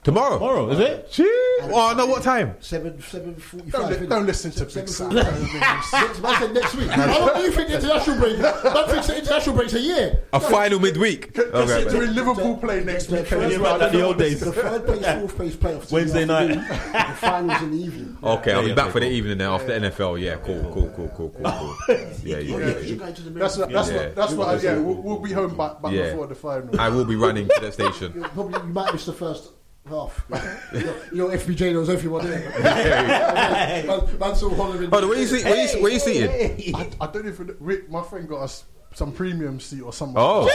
Tomorrow. 0.06 0.38
Tomorrow, 0.38 0.70
is 0.70 0.78
it? 0.78 1.10
Gee. 1.10 1.24
Oh 1.62 1.92
no! 1.96 2.06
What 2.06 2.22
time? 2.22 2.54
Seven, 2.60 3.02
seven 3.02 3.34
Don't, 3.70 3.90
li- 3.90 4.06
don't 4.06 4.24
listen 4.24 4.52
to 4.52 4.64
Big 4.64 4.88
Sam. 4.88 5.10
Don't. 5.10 5.52
Next, 5.54 5.90
said 5.90 6.54
next 6.54 6.74
week. 6.76 6.88
How 6.90 7.26
long 7.26 7.34
do 7.34 7.42
you 7.42 7.50
think 7.50 7.70
international 7.70 8.20
break? 8.20 8.38
Man 8.38 8.88
thinks 8.88 9.08
the 9.08 9.18
international 9.18 9.56
break's 9.56 9.72
a 9.74 9.80
year. 9.80 10.22
A 10.32 10.38
final 10.38 10.78
midweek. 10.78 11.36
Okay, 11.36 11.82
Considering 11.82 12.14
Liverpool 12.14 12.56
play 12.56 12.84
next 12.84 13.10
week. 13.10 13.22
weekend 13.22 13.42
as 13.42 13.56
first- 13.56 13.92
the 13.92 14.02
old 14.02 14.18
days. 14.18 14.38
The 14.38 14.52
third 14.52 14.86
place, 14.86 15.04
fourth 15.04 15.36
place 15.36 15.56
playoffs. 15.56 15.90
Wednesday 15.90 16.24
night. 16.24 16.54
The 16.54 17.14
finals 17.16 17.62
in 17.62 17.70
the 17.72 17.84
evening. 17.84 18.18
Okay, 18.22 18.52
I'll 18.52 18.62
be 18.62 18.68
yeah, 18.68 18.74
back 18.76 18.84
okay, 18.84 18.92
for 18.92 19.00
the 19.00 19.08
evening 19.10 19.38
then 19.38 19.50
after 19.50 19.72
NFL. 19.72 20.20
Yeah, 20.20 20.36
cool, 20.36 20.70
cool, 20.72 20.88
cool, 20.94 21.08
cool, 21.16 21.30
cool, 21.30 21.42
cool. 21.42 21.76
Yeah, 22.22 22.38
yeah, 22.38 22.38
yeah. 22.38 22.58
yeah, 22.58 22.78
you're 22.78 22.96
going 22.96 23.14
to 23.14 23.22
the 23.22 23.30
That's 23.30 23.56
what, 23.56 23.70
that's 23.70 23.90
Yeah. 23.90 23.96
what, 23.96 24.14
that's 24.14 24.32
what, 24.34 24.48
I, 24.48 24.60
yeah, 24.60 24.78
we'll, 24.78 25.02
we'll 25.02 25.18
be 25.18 25.32
home 25.32 25.56
back, 25.56 25.82
back 25.82 25.90
before 25.90 26.28
the 26.28 26.34
final. 26.36 26.80
I 26.80 26.90
will 26.90 27.04
be 27.04 27.16
running 27.16 27.48
to 27.48 27.60
the 27.60 27.72
station. 27.72 28.22
Probably 28.34 28.60
you 28.60 28.72
might 28.72 28.92
miss 28.92 29.06
the 29.06 29.12
first 29.12 29.50
half. 29.88 30.24
you, 30.72 30.80
know, 30.80 30.96
you 31.12 31.18
know, 31.18 31.28
FBJ 31.28 31.72
knows 31.72 31.88
everyone 31.88 32.26
there. 32.26 32.50
man, 32.60 34.18
man's 34.18 34.42
all 34.42 34.54
hollering. 34.54 34.90
Hold 34.90 35.04
on, 35.04 35.08
where 35.08 35.18
you 35.18 35.26
see? 35.26 35.44
Where 35.44 35.66
you, 35.66 35.82
where 35.82 35.92
you 35.92 35.98
seated? 35.98 36.74
I, 36.74 36.90
I 37.00 37.06
don't 37.06 37.26
even. 37.26 37.56
Rick, 37.60 37.90
my 37.90 38.02
friend 38.02 38.28
got 38.28 38.42
us 38.42 38.64
some 38.96 39.12
premium 39.12 39.60
seat 39.60 39.82
or 39.82 39.92
something. 39.92 40.16
Oh. 40.16 40.48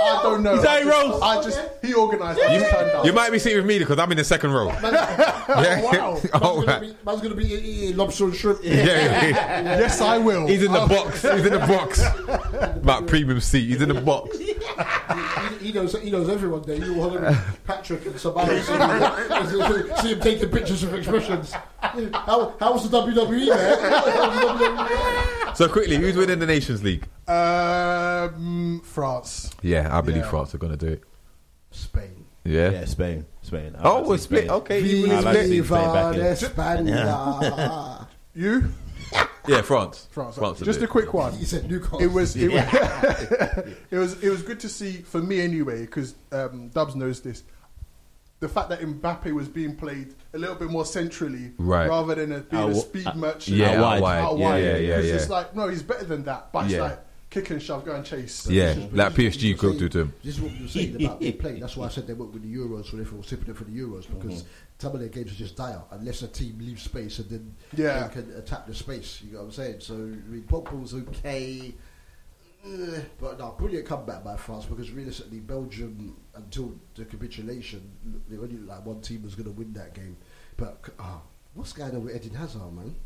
I 0.00 0.22
don't 0.22 0.44
know. 0.44 0.54
Is 0.54 0.62
that 0.62 0.70
I 0.70 0.84
just, 0.84 1.04
Rose? 1.04 1.20
I 1.20 1.42
just 1.42 1.60
he 1.82 1.94
organised. 1.94 2.40
I 2.40 2.58
just 2.58 2.70
turned 2.70 2.90
up. 2.92 3.04
You 3.04 3.12
might 3.12 3.32
be 3.32 3.40
seated 3.40 3.56
with 3.56 3.66
me 3.66 3.80
because 3.80 3.98
I'm 3.98 4.08
in 4.12 4.18
the 4.18 4.24
second 4.24 4.52
row. 4.52 4.68
Yeah. 5.48 5.80
Wow. 5.82 6.20
oh, 6.34 6.62
Man's 6.62 6.66
gonna 6.66 6.80
be, 6.80 6.96
man's 7.04 7.20
gonna 7.22 7.34
be 7.34 7.46
eating 7.46 7.96
lobster 7.96 8.26
and 8.26 8.34
shrimp. 8.36 8.60
yeah, 8.62 8.74
yeah. 8.74 9.30
yes, 9.78 10.00
I 10.00 10.18
will. 10.18 10.46
He's 10.46 10.62
in 10.62 10.72
the 10.72 10.86
box. 10.86 11.22
He's 11.22 11.46
in 11.46 11.52
the 11.52 11.58
box. 11.58 12.02
About 12.76 13.06
premium 13.06 13.40
seat. 13.40 13.66
He's 13.66 13.80
in 13.80 13.88
the 13.88 14.00
box. 14.00 14.38
He, 14.38 14.54
he 15.60 15.72
knows 15.72 15.98
he 15.98 16.10
knows 16.10 16.28
everyone 16.28 16.62
there. 16.62 16.76
You 16.76 17.00
all 17.00 17.10
hollering 17.10 17.34
Patrick 17.64 18.04
and 18.06 18.20
somebody. 18.20 18.60
see, 18.60 20.02
see 20.02 20.12
him 20.12 20.20
taking 20.20 20.50
pictures 20.50 20.82
of 20.82 20.94
expressions. 20.94 21.52
How 21.80 22.72
was 22.72 22.88
the 22.88 23.00
WWE 23.00 23.48
man? 23.48 23.90
How's 23.90 24.04
the 24.04 24.66
WWE? 24.66 25.56
So 25.56 25.68
quickly, 25.68 25.96
who's 25.96 26.14
winning 26.14 26.38
the 26.38 26.46
Nations 26.46 26.84
League? 26.84 27.04
Uh, 27.26 27.32
Um, 27.88 28.80
France. 28.84 29.50
Yeah, 29.62 29.96
I 29.96 30.00
believe 30.00 30.22
Yeah. 30.24 30.30
France 30.30 30.54
are 30.54 30.58
gonna 30.58 30.76
do 30.76 30.88
it. 30.88 31.02
Spain. 31.70 32.24
Yeah. 32.44 32.70
Yeah, 32.70 32.84
Spain. 32.86 33.26
Spain. 33.42 33.76
I 33.78 33.82
Oh, 33.88 33.96
like 33.98 34.06
we're 34.06 34.16
see 34.18 34.22
split. 34.24 34.40
Spain. 34.44 34.50
Okay. 34.52 34.80
you 34.80 35.12
I 35.12 35.16
will 35.16 35.22
like 35.24 35.36
to 35.36 35.46
see 35.48 35.62
split. 35.62 35.80
Spain 35.80 35.92
back 35.92 36.14
in. 36.14 36.20
España. 36.86 38.06
You? 38.34 38.72
Yeah, 39.48 39.62
France. 39.62 40.06
France. 40.12 40.36
France. 40.36 40.60
will 40.60 40.66
Just 40.66 40.78
do 40.78 40.84
a 40.84 40.88
it. 40.88 40.90
quick 40.90 41.12
one. 41.12 41.32
He 41.32 41.44
said 41.44 41.68
Newcastle. 41.68 42.00
It 42.00 42.06
was 42.12 42.36
it, 42.36 42.48
was 42.52 42.62
it 43.90 43.98
was 43.98 44.22
it 44.22 44.30
was 44.30 44.42
good 44.42 44.60
to 44.60 44.68
see 44.68 44.98
for 44.98 45.20
me 45.20 45.40
anyway 45.40 45.80
because 45.80 46.14
um, 46.30 46.68
Dubs 46.68 46.94
knows 46.94 47.20
this. 47.20 47.42
The 48.40 48.48
fact 48.48 48.68
that 48.68 48.80
Mbappe 48.80 49.32
was 49.32 49.48
being 49.48 49.74
played 49.74 50.14
a 50.34 50.38
little 50.38 50.54
bit 50.54 50.70
more 50.70 50.84
centrally 50.84 51.50
Right. 51.58 51.88
rather 51.88 52.14
than 52.14 52.30
a, 52.32 52.40
being 52.40 52.62
Out 52.62 52.70
a 52.70 52.74
speed 52.76 53.06
uh, 53.08 53.14
merchant 53.14 53.56
Yeah, 53.56 53.70
Out 53.70 53.74
out 53.76 53.80
wide. 53.80 54.00
wide. 54.02 54.18
out 54.20 54.38
Yeah, 54.38 54.44
wide. 54.44 54.58
yeah, 54.62 54.76
yeah, 54.76 54.96
Because 54.96 55.06
yeah. 55.08 55.14
it's 55.16 55.28
like 55.30 55.56
no, 55.56 55.66
he's 55.68 55.82
better 55.82 56.04
than 56.04 56.22
that. 56.24 56.52
But 56.52 56.68
Yeah. 56.68 56.76
it's 56.76 56.80
like 56.82 56.98
kick 57.30 57.50
and 57.50 57.62
shove, 57.62 57.84
go 57.84 57.94
and 57.94 58.04
chase. 58.04 58.46
Yeah, 58.48 58.74
This 58.74 58.84
is- 58.84 58.92
like 58.92 59.14
PSG 59.14 59.58
could 59.58 59.74
you 59.74 59.78
do 59.78 59.84
were 59.84 59.88
to 59.88 60.00
him. 60.00 60.14
This 60.22 60.34
is 60.36 60.40
what 60.40 60.52
we 60.52 60.62
were 60.62 60.68
saying 60.68 60.96
about 61.04 61.20
their 61.20 61.32
play. 61.32 61.60
That's 61.60 61.76
why 61.76 61.86
I 61.86 61.88
said 61.88 62.06
they 62.06 62.14
went 62.14 62.32
with 62.32 62.42
the 62.42 62.54
Euros, 62.54 62.90
so 62.90 62.96
they 62.96 63.04
were 63.04 63.22
sipping 63.22 63.48
it 63.48 63.56
for 63.56 63.64
the 63.64 63.78
Euros 63.78 64.08
because 64.08 64.42
mm-hmm. 64.42 64.48
some 64.78 64.94
of 64.94 65.00
their 65.00 65.08
games 65.08 65.32
are 65.32 65.34
just 65.34 65.56
dire 65.56 65.82
unless 65.90 66.22
a 66.22 66.28
team 66.28 66.58
leaves 66.58 66.82
space 66.82 67.18
and 67.18 67.30
then 67.30 67.54
Yeah. 67.74 68.06
they 68.08 68.14
can 68.14 68.32
attack 68.36 68.66
the 68.66 68.74
space. 68.74 69.22
You 69.22 69.32
know 69.32 69.38
what 69.40 69.44
I'm 69.46 69.52
saying? 69.52 69.80
So 69.80 69.94
I 69.94 69.98
mean, 69.98 70.44
Pogba 70.48 70.80
was 70.80 70.94
okay, 70.94 71.74
eh, 72.64 73.00
but 73.20 73.38
no, 73.38 73.54
brilliant 73.58 73.86
comeback 73.86 74.24
by 74.24 74.36
France 74.36 74.64
because 74.64 74.90
realistically, 74.90 75.40
Belgium 75.40 76.16
until 76.34 76.74
the 76.94 77.04
capitulation, 77.04 77.90
they 78.28 78.36
only 78.36 78.56
looked 78.56 78.68
like 78.68 78.86
one 78.86 79.00
team 79.00 79.22
was 79.22 79.34
going 79.34 79.46
to 79.46 79.52
win 79.52 79.72
that 79.74 79.94
game. 79.94 80.16
But 80.56 80.82
oh, 80.98 81.22
what's 81.54 81.72
going 81.72 81.94
on 81.94 82.04
with 82.04 82.16
Eden 82.16 82.36
Hazard, 82.36 82.72
man? 82.72 82.96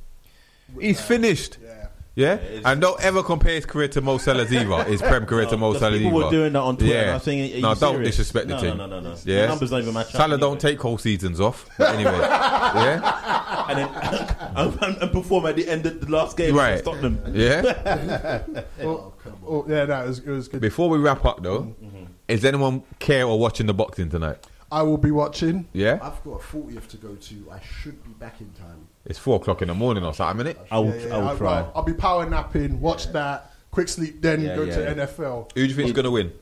He's 0.81 1.01
uh, 1.01 1.03
finished. 1.03 1.59
Yeah. 1.62 1.89
Yeah, 2.14 2.34
it's- 2.34 2.62
and 2.66 2.80
don't 2.80 3.02
ever 3.02 3.22
compare 3.22 3.55
his 3.55 3.64
career 3.64 3.89
to 3.89 4.02
Mo 4.02 4.18
Salah's 4.18 4.52
either. 4.52 4.84
His 4.84 5.01
prem 5.01 5.24
career 5.32 5.47
to 5.47 5.56
Mo 5.56 5.70
Because 5.70 5.80
Salah's 5.80 6.01
People 6.02 6.18
were 6.18 6.30
doing 6.30 6.52
that 6.52 6.60
on 6.60 6.76
Twitter. 6.76 6.93
Yeah. 6.94 7.01
and 7.02 7.10
I 7.10 7.14
was 7.14 7.22
thinking, 7.24 7.56
are 7.56 7.60
No, 7.62 7.68
you 7.70 7.80
don't 7.80 7.94
serious? 7.94 8.09
disrespect 8.10 8.48
the 8.48 8.55
no, 8.56 8.60
team. 8.60 8.76
No, 8.76 8.86
no, 8.86 9.01
no, 9.01 9.10
no. 9.10 9.16
Yeah. 9.24 9.43
The 9.43 9.48
numbers 9.48 9.70
don't 9.70 9.80
even 9.82 9.94
match 9.94 10.06
up. 10.09 10.12
Salah 10.12 10.39
don't 10.39 10.60
take 10.60 10.80
whole 10.80 10.98
seasons 10.98 11.40
off. 11.40 11.66
But 11.78 11.94
anyway, 11.94 12.12
yeah, 12.12 13.64
and 13.68 13.78
then 13.78 13.89
and, 14.56 14.82
and, 14.82 15.02
and 15.05 15.12
perform 15.12 15.47
at 15.47 15.56
the 15.56 15.66
end 15.68 15.86
of 15.86 16.01
the 16.01 16.10
last 16.12 16.36
game 16.36 16.55
Right. 16.55 16.72
against 16.80 16.84
Tottenham. 16.84 17.22
yeah. 17.34 18.43
Oh. 18.82 19.12
Oh 19.47 19.64
yeah, 19.68 19.84
no, 19.86 20.05
it 20.05 20.09
was, 20.09 20.18
it 20.18 20.28
was 20.30 20.48
good. 20.48 20.60
Before 20.60 20.89
we 20.89 20.98
wrap 20.98 21.24
up, 21.24 21.43
though, 21.43 21.62
mm-hmm. 21.62 22.05
is 22.28 22.44
anyone 22.44 22.82
care 22.98 23.24
or 23.26 23.39
watching 23.39 23.66
the 23.66 23.74
boxing 23.74 24.09
tonight? 24.10 24.39
I 24.73 24.82
will 24.82 24.97
be 24.97 25.11
watching. 25.11 25.69
Yeah, 25.74 25.99
I've 26.03 26.24
got 26.24 26.40
a 26.40 26.43
40th 26.43 26.89
to 26.89 26.97
go 26.97 27.15
to. 27.15 27.51
I 27.53 27.61
should 27.61 28.03
be 28.03 28.11
back 28.12 28.40
in 28.40 28.51
time. 28.53 28.89
it's 29.05 29.19
four 29.19 29.36
o'clock 29.36 29.61
in 29.62 29.69
the 29.69 29.74
morning 29.74 30.03
or 30.03 30.15
something, 30.15 30.47
innit? 30.47 30.57
I 30.70 30.78
will, 30.78 30.86
Yeah, 30.97 31.07
yeah, 31.09 31.15
I 31.15 31.19
will 31.19 31.28
I'll, 31.28 31.36
try. 31.36 31.59
I'll, 31.59 31.73
I'll 31.77 31.82
be 31.82 31.93
power 31.93 32.24
napping, 32.28 32.81
watch 32.81 33.12
that, 33.12 33.53
quick 33.70 33.89
sleep, 33.89 34.23
then 34.23 34.40
Yeah, 34.40 34.57
go 34.57 34.62
yeah, 34.65 34.74
to 34.77 34.82
yeah. 34.97 35.07
NFL. 35.07 35.53
Who 35.55 35.61
do 35.62 35.66
you 35.66 35.74
think 35.74 35.89
is 35.89 35.93
gonna 35.93 36.11
win? 36.11 36.32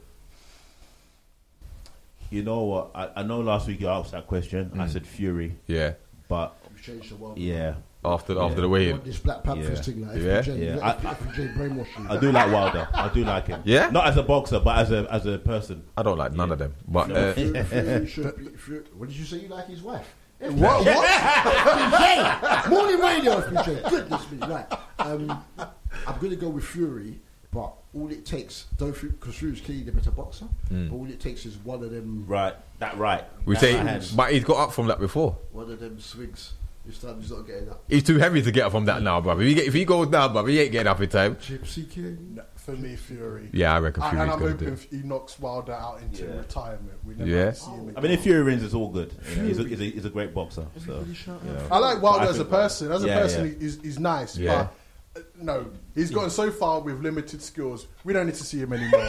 You 2.31 2.45
know 2.45 2.61
what? 2.63 2.91
I, 2.95 3.11
I 3.17 3.23
know 3.25 3.41
last 3.41 3.67
week 3.67 3.81
you 3.81 3.89
asked 3.89 4.13
that 4.13 4.27
question. 4.29 4.71
I 4.75 4.85
Mm. 4.87 4.91
said 4.93 5.07
Fury, 5.07 5.57
Yeah, 5.67 5.95
but 6.29 6.57
We've 6.73 6.81
changed 6.81 7.11
the 7.11 7.17
world. 7.17 7.37
yeah, 7.37 7.75
after 8.05 8.33
Yeah. 8.35 8.45
after 8.45 8.61
the 8.63 8.69
weigh-in. 8.69 8.93
Want 8.93 9.05
this 9.05 9.19
Black 9.19 9.43
Panthers 9.45 9.79
Yeah. 9.79 9.83
thing, 9.95 10.07
like 10.09 10.17
Yeah. 10.17 10.55
Yeah. 10.55 10.77
Like 10.77 11.05
I- 11.05 11.15
FBJ 11.15 11.55
brainwashing. 11.57 12.07
I 12.09 12.17
do 12.19 12.33
like 12.33 12.51
Wilder. 12.53 12.89
I 12.95 13.09
do 13.09 13.25
like 13.25 13.47
him. 13.47 13.61
Yeah? 13.65 13.91
not 13.91 14.07
as 14.07 14.17
a 14.17 14.23
boxer, 14.23 14.59
but 14.61 14.79
as 14.79 14.91
a 14.91 15.07
as 15.13 15.27
a 15.27 15.39
person. 15.39 15.83
I 15.97 16.03
don't 16.03 16.17
like 16.19 16.33
none 16.33 16.51
of 16.53 16.59
them, 16.59 16.75
but 16.89 17.09
No. 17.09 17.15
uh, 17.15 17.33
Fury- 17.35 17.63
Fury 17.65 18.07
should 18.15 18.37
be- 18.37 18.45
Fury- 18.57 18.85
What 18.97 19.09
did 19.11 19.19
you 19.19 19.25
say? 19.25 19.39
You 19.41 19.49
like 19.49 19.67
his 19.69 19.83
wife? 19.83 20.07
What? 20.39 20.85
what? 20.87 20.87
FBJ! 21.67 22.71
Morning 22.71 22.99
radio, 23.01 23.41
FBJ. 23.43 23.91
Goodness 23.91 24.31
me, 24.31 24.39
right. 24.47 24.67
Um, 24.99 25.45
I'm 25.59 26.19
going 26.19 26.31
to 26.31 26.37
go 26.37 26.49
with 26.49 26.65
Fury, 26.65 27.21
but 27.53 27.75
all 27.95 28.11
it 28.11 28.25
takes, 28.25 28.65
don't 28.79 28.99
because 28.99 29.35
Fury's 29.35 29.61
clearly 29.61 29.85
the 29.85 29.93
better 29.93 30.11
boxer, 30.11 30.47
Mm. 30.73 30.89
but 30.89 30.97
all 30.97 31.07
it 31.07 31.21
takes 31.21 31.45
is 31.45 31.57
one 31.59 31.83
of 31.85 31.91
them, 31.91 32.25
Right, 32.27 32.55
that 32.79 32.97
right. 32.97 33.25
we 33.45 33.55
That's 33.55 33.67
say, 33.67 33.83
my 33.83 34.25
but 34.25 34.33
he's 34.33 34.45
got 34.45 34.57
up 34.69 34.73
from 34.73 34.87
that 34.87 34.99
before. 34.99 35.37
one 35.53 35.71
of 35.71 35.79
them 35.81 36.01
swings. 36.01 36.53
This 36.91 36.99
time 36.99 37.21
he's 37.21 37.31
not 37.31 37.47
getting 37.47 37.69
up. 37.71 37.85
He's 37.89 38.03
too 38.03 38.19
heavy 38.19 38.43
to 38.43 38.51
get 38.51 38.65
up 38.67 38.73
from 38.73 38.85
that 38.87 39.01
now, 39.01 39.21
brother. 39.21 39.43
If 39.43 39.49
he, 39.49 39.55
get, 39.55 39.67
if 39.69 39.75
he 39.75 39.85
goes 39.85 40.09
down, 40.09 40.33
brother, 40.33 40.49
he 40.49 40.59
ain't 40.61 40.73
getting 40.73 40.89
up 40.89 41.01
in 41.01 41.09
time. 41.09 41.37
Gypsy 41.37 41.89
King. 41.89 42.41
For 42.57 42.73
me, 42.73 42.97
Fury. 42.97 43.49
Yeah, 43.53 43.75
I 43.75 43.79
reckon 43.79 44.03
Fury's 44.03 44.21
and 44.21 44.31
I'm 44.31 44.39
gonna 44.39 44.55
do 44.55 44.65
hoping 44.67 44.73
it. 44.75 44.87
he 44.91 44.97
knocks 45.09 45.39
Wilder 45.39 45.73
out 45.73 46.01
into 46.03 46.25
Yeah. 46.25 46.37
retirement. 46.39 46.93
We 47.05 47.15
never 47.15 47.31
Yeah. 47.31 47.53
see 47.53 47.71
him 47.71 47.81
again. 47.89 47.95
I 47.97 48.01
mean, 48.01 48.11
if 48.13 48.23
Fury 48.23 48.43
wins, 48.45 48.63
it's 48.63 48.75
all 48.75 48.89
good. 48.89 49.13
You 49.31 49.37
know, 49.37 49.49
he's, 49.49 49.59
a, 49.61 49.63
he's, 49.65 49.81
a, 49.81 49.85
he's 49.85 50.05
a 50.05 50.11
great 50.11 50.35
boxer. 50.35 50.67
So, 50.85 50.93
Everybody 50.93 51.15
shout 51.15 51.37
out. 51.37 51.45
you 51.47 51.53
know. 51.53 51.67
I 51.71 51.79
like 51.79 52.03
Wilder 52.03 52.27
I 52.27 52.29
as 52.29 52.39
a 52.39 52.45
person. 52.45 52.91
As 52.93 53.03
a 53.05 53.07
Yeah, 53.07 53.21
person, 53.21 53.47
yeah. 53.47 53.59
He's, 53.61 53.81
he's 53.81 53.99
nice. 53.99 54.37
Yeah. 54.37 54.69
But 55.15 55.23
uh, 55.23 55.25
no, 55.41 55.67
he's 55.95 56.11
gotten 56.11 56.31
so 56.31 56.51
far 56.51 56.81
with 56.81 57.01
limited 57.01 57.41
skills. 57.41 57.87
We 58.05 58.13
don't 58.13 58.27
need 58.27 58.35
to 58.35 58.45
see 58.45 58.59
him 58.59 58.73
anymore. 58.73 59.09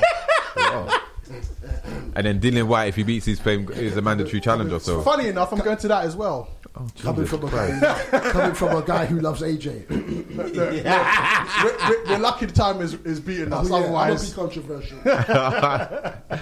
And 2.14 2.26
then 2.26 2.42
Dillian 2.42 2.68
Whyte, 2.68 2.90
if 2.90 2.96
he 2.98 3.04
beats 3.04 3.26
his 3.26 3.40
playing, 3.40 3.70
is 3.72 3.96
a 3.96 4.02
mandatory 4.02 4.42
challenger. 4.42 4.80
So 4.80 5.02
Funny 5.02 5.28
enough, 5.30 5.54
I'm 5.54 5.60
going 5.60 5.78
to 5.78 5.88
that 5.88 6.04
as 6.04 6.14
well. 6.16 6.50
Coming 7.00 7.26
from 7.26 7.44
a 7.44 7.52
guy, 7.52 8.22
coming 8.32 8.56
from 8.56 8.78
a 8.78 8.82
guy 8.82 9.06
who 9.06 9.20
loves 9.20 9.42
AJ. 9.42 9.90
we're, 9.90 10.44
we're, 11.90 12.06
we're 12.06 12.20
lucky 12.20 12.46
the 12.46 12.54
time 12.54 12.80
is, 12.82 12.94
is 13.06 13.20
beating 13.20 13.52
us. 13.52 13.70
Oh, 13.70 13.78
yeah, 13.78 13.86
I'm 13.86 13.92
gonna 13.92 14.04
Otherwise, 14.04 14.30
be 14.30 14.36
controversial. 14.36 15.00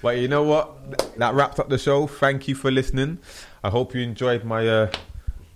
But 0.00 0.18
you 0.18 0.28
know 0.28 0.44
what? 0.44 1.18
That 1.18 1.34
wraps 1.34 1.58
up 1.58 1.68
the 1.68 1.78
show. 1.78 2.06
Thank 2.06 2.46
you 2.46 2.54
for 2.54 2.70
listening. 2.70 3.18
I 3.64 3.70
hope 3.70 3.94
you 3.94 4.00
enjoyed 4.00 4.44
my 4.44 4.66
uh, 4.66 4.92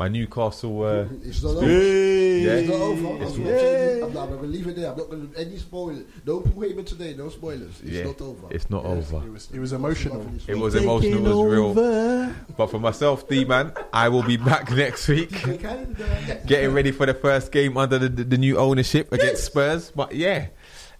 my 0.02 0.08
Newcastle. 0.08 0.82
Uh, 0.82 1.04
It's 1.24 1.42
not 1.44 1.56
over. 1.56 1.66
yeah. 1.70 2.52
It's 2.54 2.68
not 2.68 2.80
over. 2.80 3.06
I'm, 3.08 3.14
It's- 3.22 3.36
not 3.38 3.46
saying- 3.46 4.02
I'm 4.02 4.12
not 4.14 4.26
going 4.30 4.40
to 4.42 4.46
leave 4.48 4.66
it 4.66 4.76
there. 4.76 4.90
I'm 4.90 4.98
not 4.98 5.08
going 5.10 5.28
to 5.32 5.38
any 5.40 5.58
spoilers. 5.58 6.04
No 6.26 6.40
Heyman 6.40 6.84
today. 6.86 7.14
No 7.16 7.28
spoilers. 7.28 7.74
It's 7.84 7.92
Yeah. 7.92 8.04
not 8.04 8.20
over. 8.20 8.46
It's 8.50 8.68
not 8.68 8.84
over. 8.84 9.18
it 9.24 9.30
was, 9.32 9.48
it 9.52 9.60
was 9.60 9.72
emotional. 9.72 10.26
It 10.48 10.56
was 10.58 10.74
emotional. 10.74 11.26
It 11.26 11.34
was 11.36 11.52
real. 11.76 12.34
But 12.56 12.66
for 12.72 12.80
myself, 12.80 13.28
D 13.28 13.44
man, 13.44 13.72
I 13.92 14.08
will 14.08 14.24
be 14.24 14.36
back 14.36 14.70
next 14.72 15.06
week, 15.06 15.30
getting 16.46 16.72
ready 16.72 16.90
for 16.90 17.06
the 17.06 17.14
first 17.14 17.52
game 17.52 17.76
under 17.76 17.98
the, 17.98 18.08
the, 18.08 18.24
the 18.24 18.38
new 18.38 18.58
ownership 18.58 19.12
against 19.12 19.44
Spurs. 19.44 19.92
But 19.94 20.14
yeah, 20.14 20.48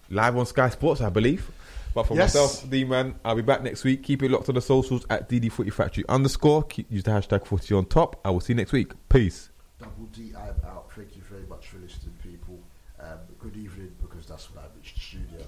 live 0.09 0.37
on 0.37 0.45
Sky 0.45 0.69
Sports, 0.69 1.01
I 1.01 1.09
believe. 1.09 1.49
But 1.93 2.03
for 2.07 2.15
Yes. 2.15 2.33
myself, 2.33 2.69
D 2.69 2.83
man, 2.85 3.15
I'll 3.23 3.35
be 3.35 3.41
back 3.43 3.61
next 3.63 3.83
week. 3.83 4.01
Keep 4.03 4.23
it 4.23 4.31
locked 4.31 4.49
on 4.49 4.55
the 4.55 4.61
socials 4.61 5.05
at 5.09 5.29
DD 5.29 5.49
Footy 5.51 5.69
Factory 5.69 6.03
underscore. 6.09 6.63
Keep, 6.63 6.91
use 6.91 7.03
the 7.03 7.11
hashtag 7.11 7.45
footy 7.45 7.75
on 7.75 7.85
top. 7.85 8.19
I 8.25 8.29
will 8.31 8.39
see 8.39 8.53
you 8.53 8.57
next 8.57 8.71
week. 8.71 8.93
Peace. 9.09 9.49
Double 9.79 10.05
D, 10.11 10.31
I'm 10.35 10.55
out. 10.69 10.91
Thank 10.95 11.15
you 11.15 11.21
very 11.29 11.45
much 11.47 11.67
for 11.67 11.77
listening, 11.77 12.15
people. 12.23 12.59
Um, 12.99 13.17
good 13.37 13.55
evening, 13.57 13.91
because 14.01 14.25
that's 14.25 14.49
when 14.49 14.63
I 14.63 14.67
reached 14.77 14.95
the 14.95 15.01
studio. 15.01 15.39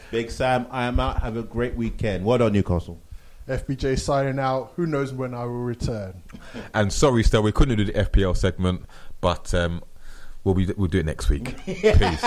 Big 0.10 0.30
Sam, 0.30 0.66
I 0.70 0.84
am 0.84 1.00
out. 1.00 1.20
Have 1.22 1.36
a 1.36 1.42
great 1.42 1.74
weekend. 1.74 2.24
Well 2.24 2.38
done, 2.38 2.52
Newcastle. 2.52 3.00
FBJ 3.48 3.98
signing 3.98 4.38
out. 4.38 4.72
Who 4.76 4.86
knows 4.86 5.12
when 5.12 5.34
I 5.34 5.44
will 5.44 5.64
return? 5.64 6.22
And 6.74 6.92
sorry, 6.92 7.22
still 7.24 7.42
we 7.42 7.52
couldn't 7.52 7.76
do 7.76 7.84
the 7.84 7.92
FPL 7.92 8.36
segment, 8.36 8.84
but 9.20 9.52
um, 9.54 9.82
we'll 10.44 10.54
be 10.54 10.66
we'll 10.76 10.88
do 10.88 10.98
it 10.98 11.06
next 11.06 11.28
week. 11.28 11.56
Peace. 11.66 12.24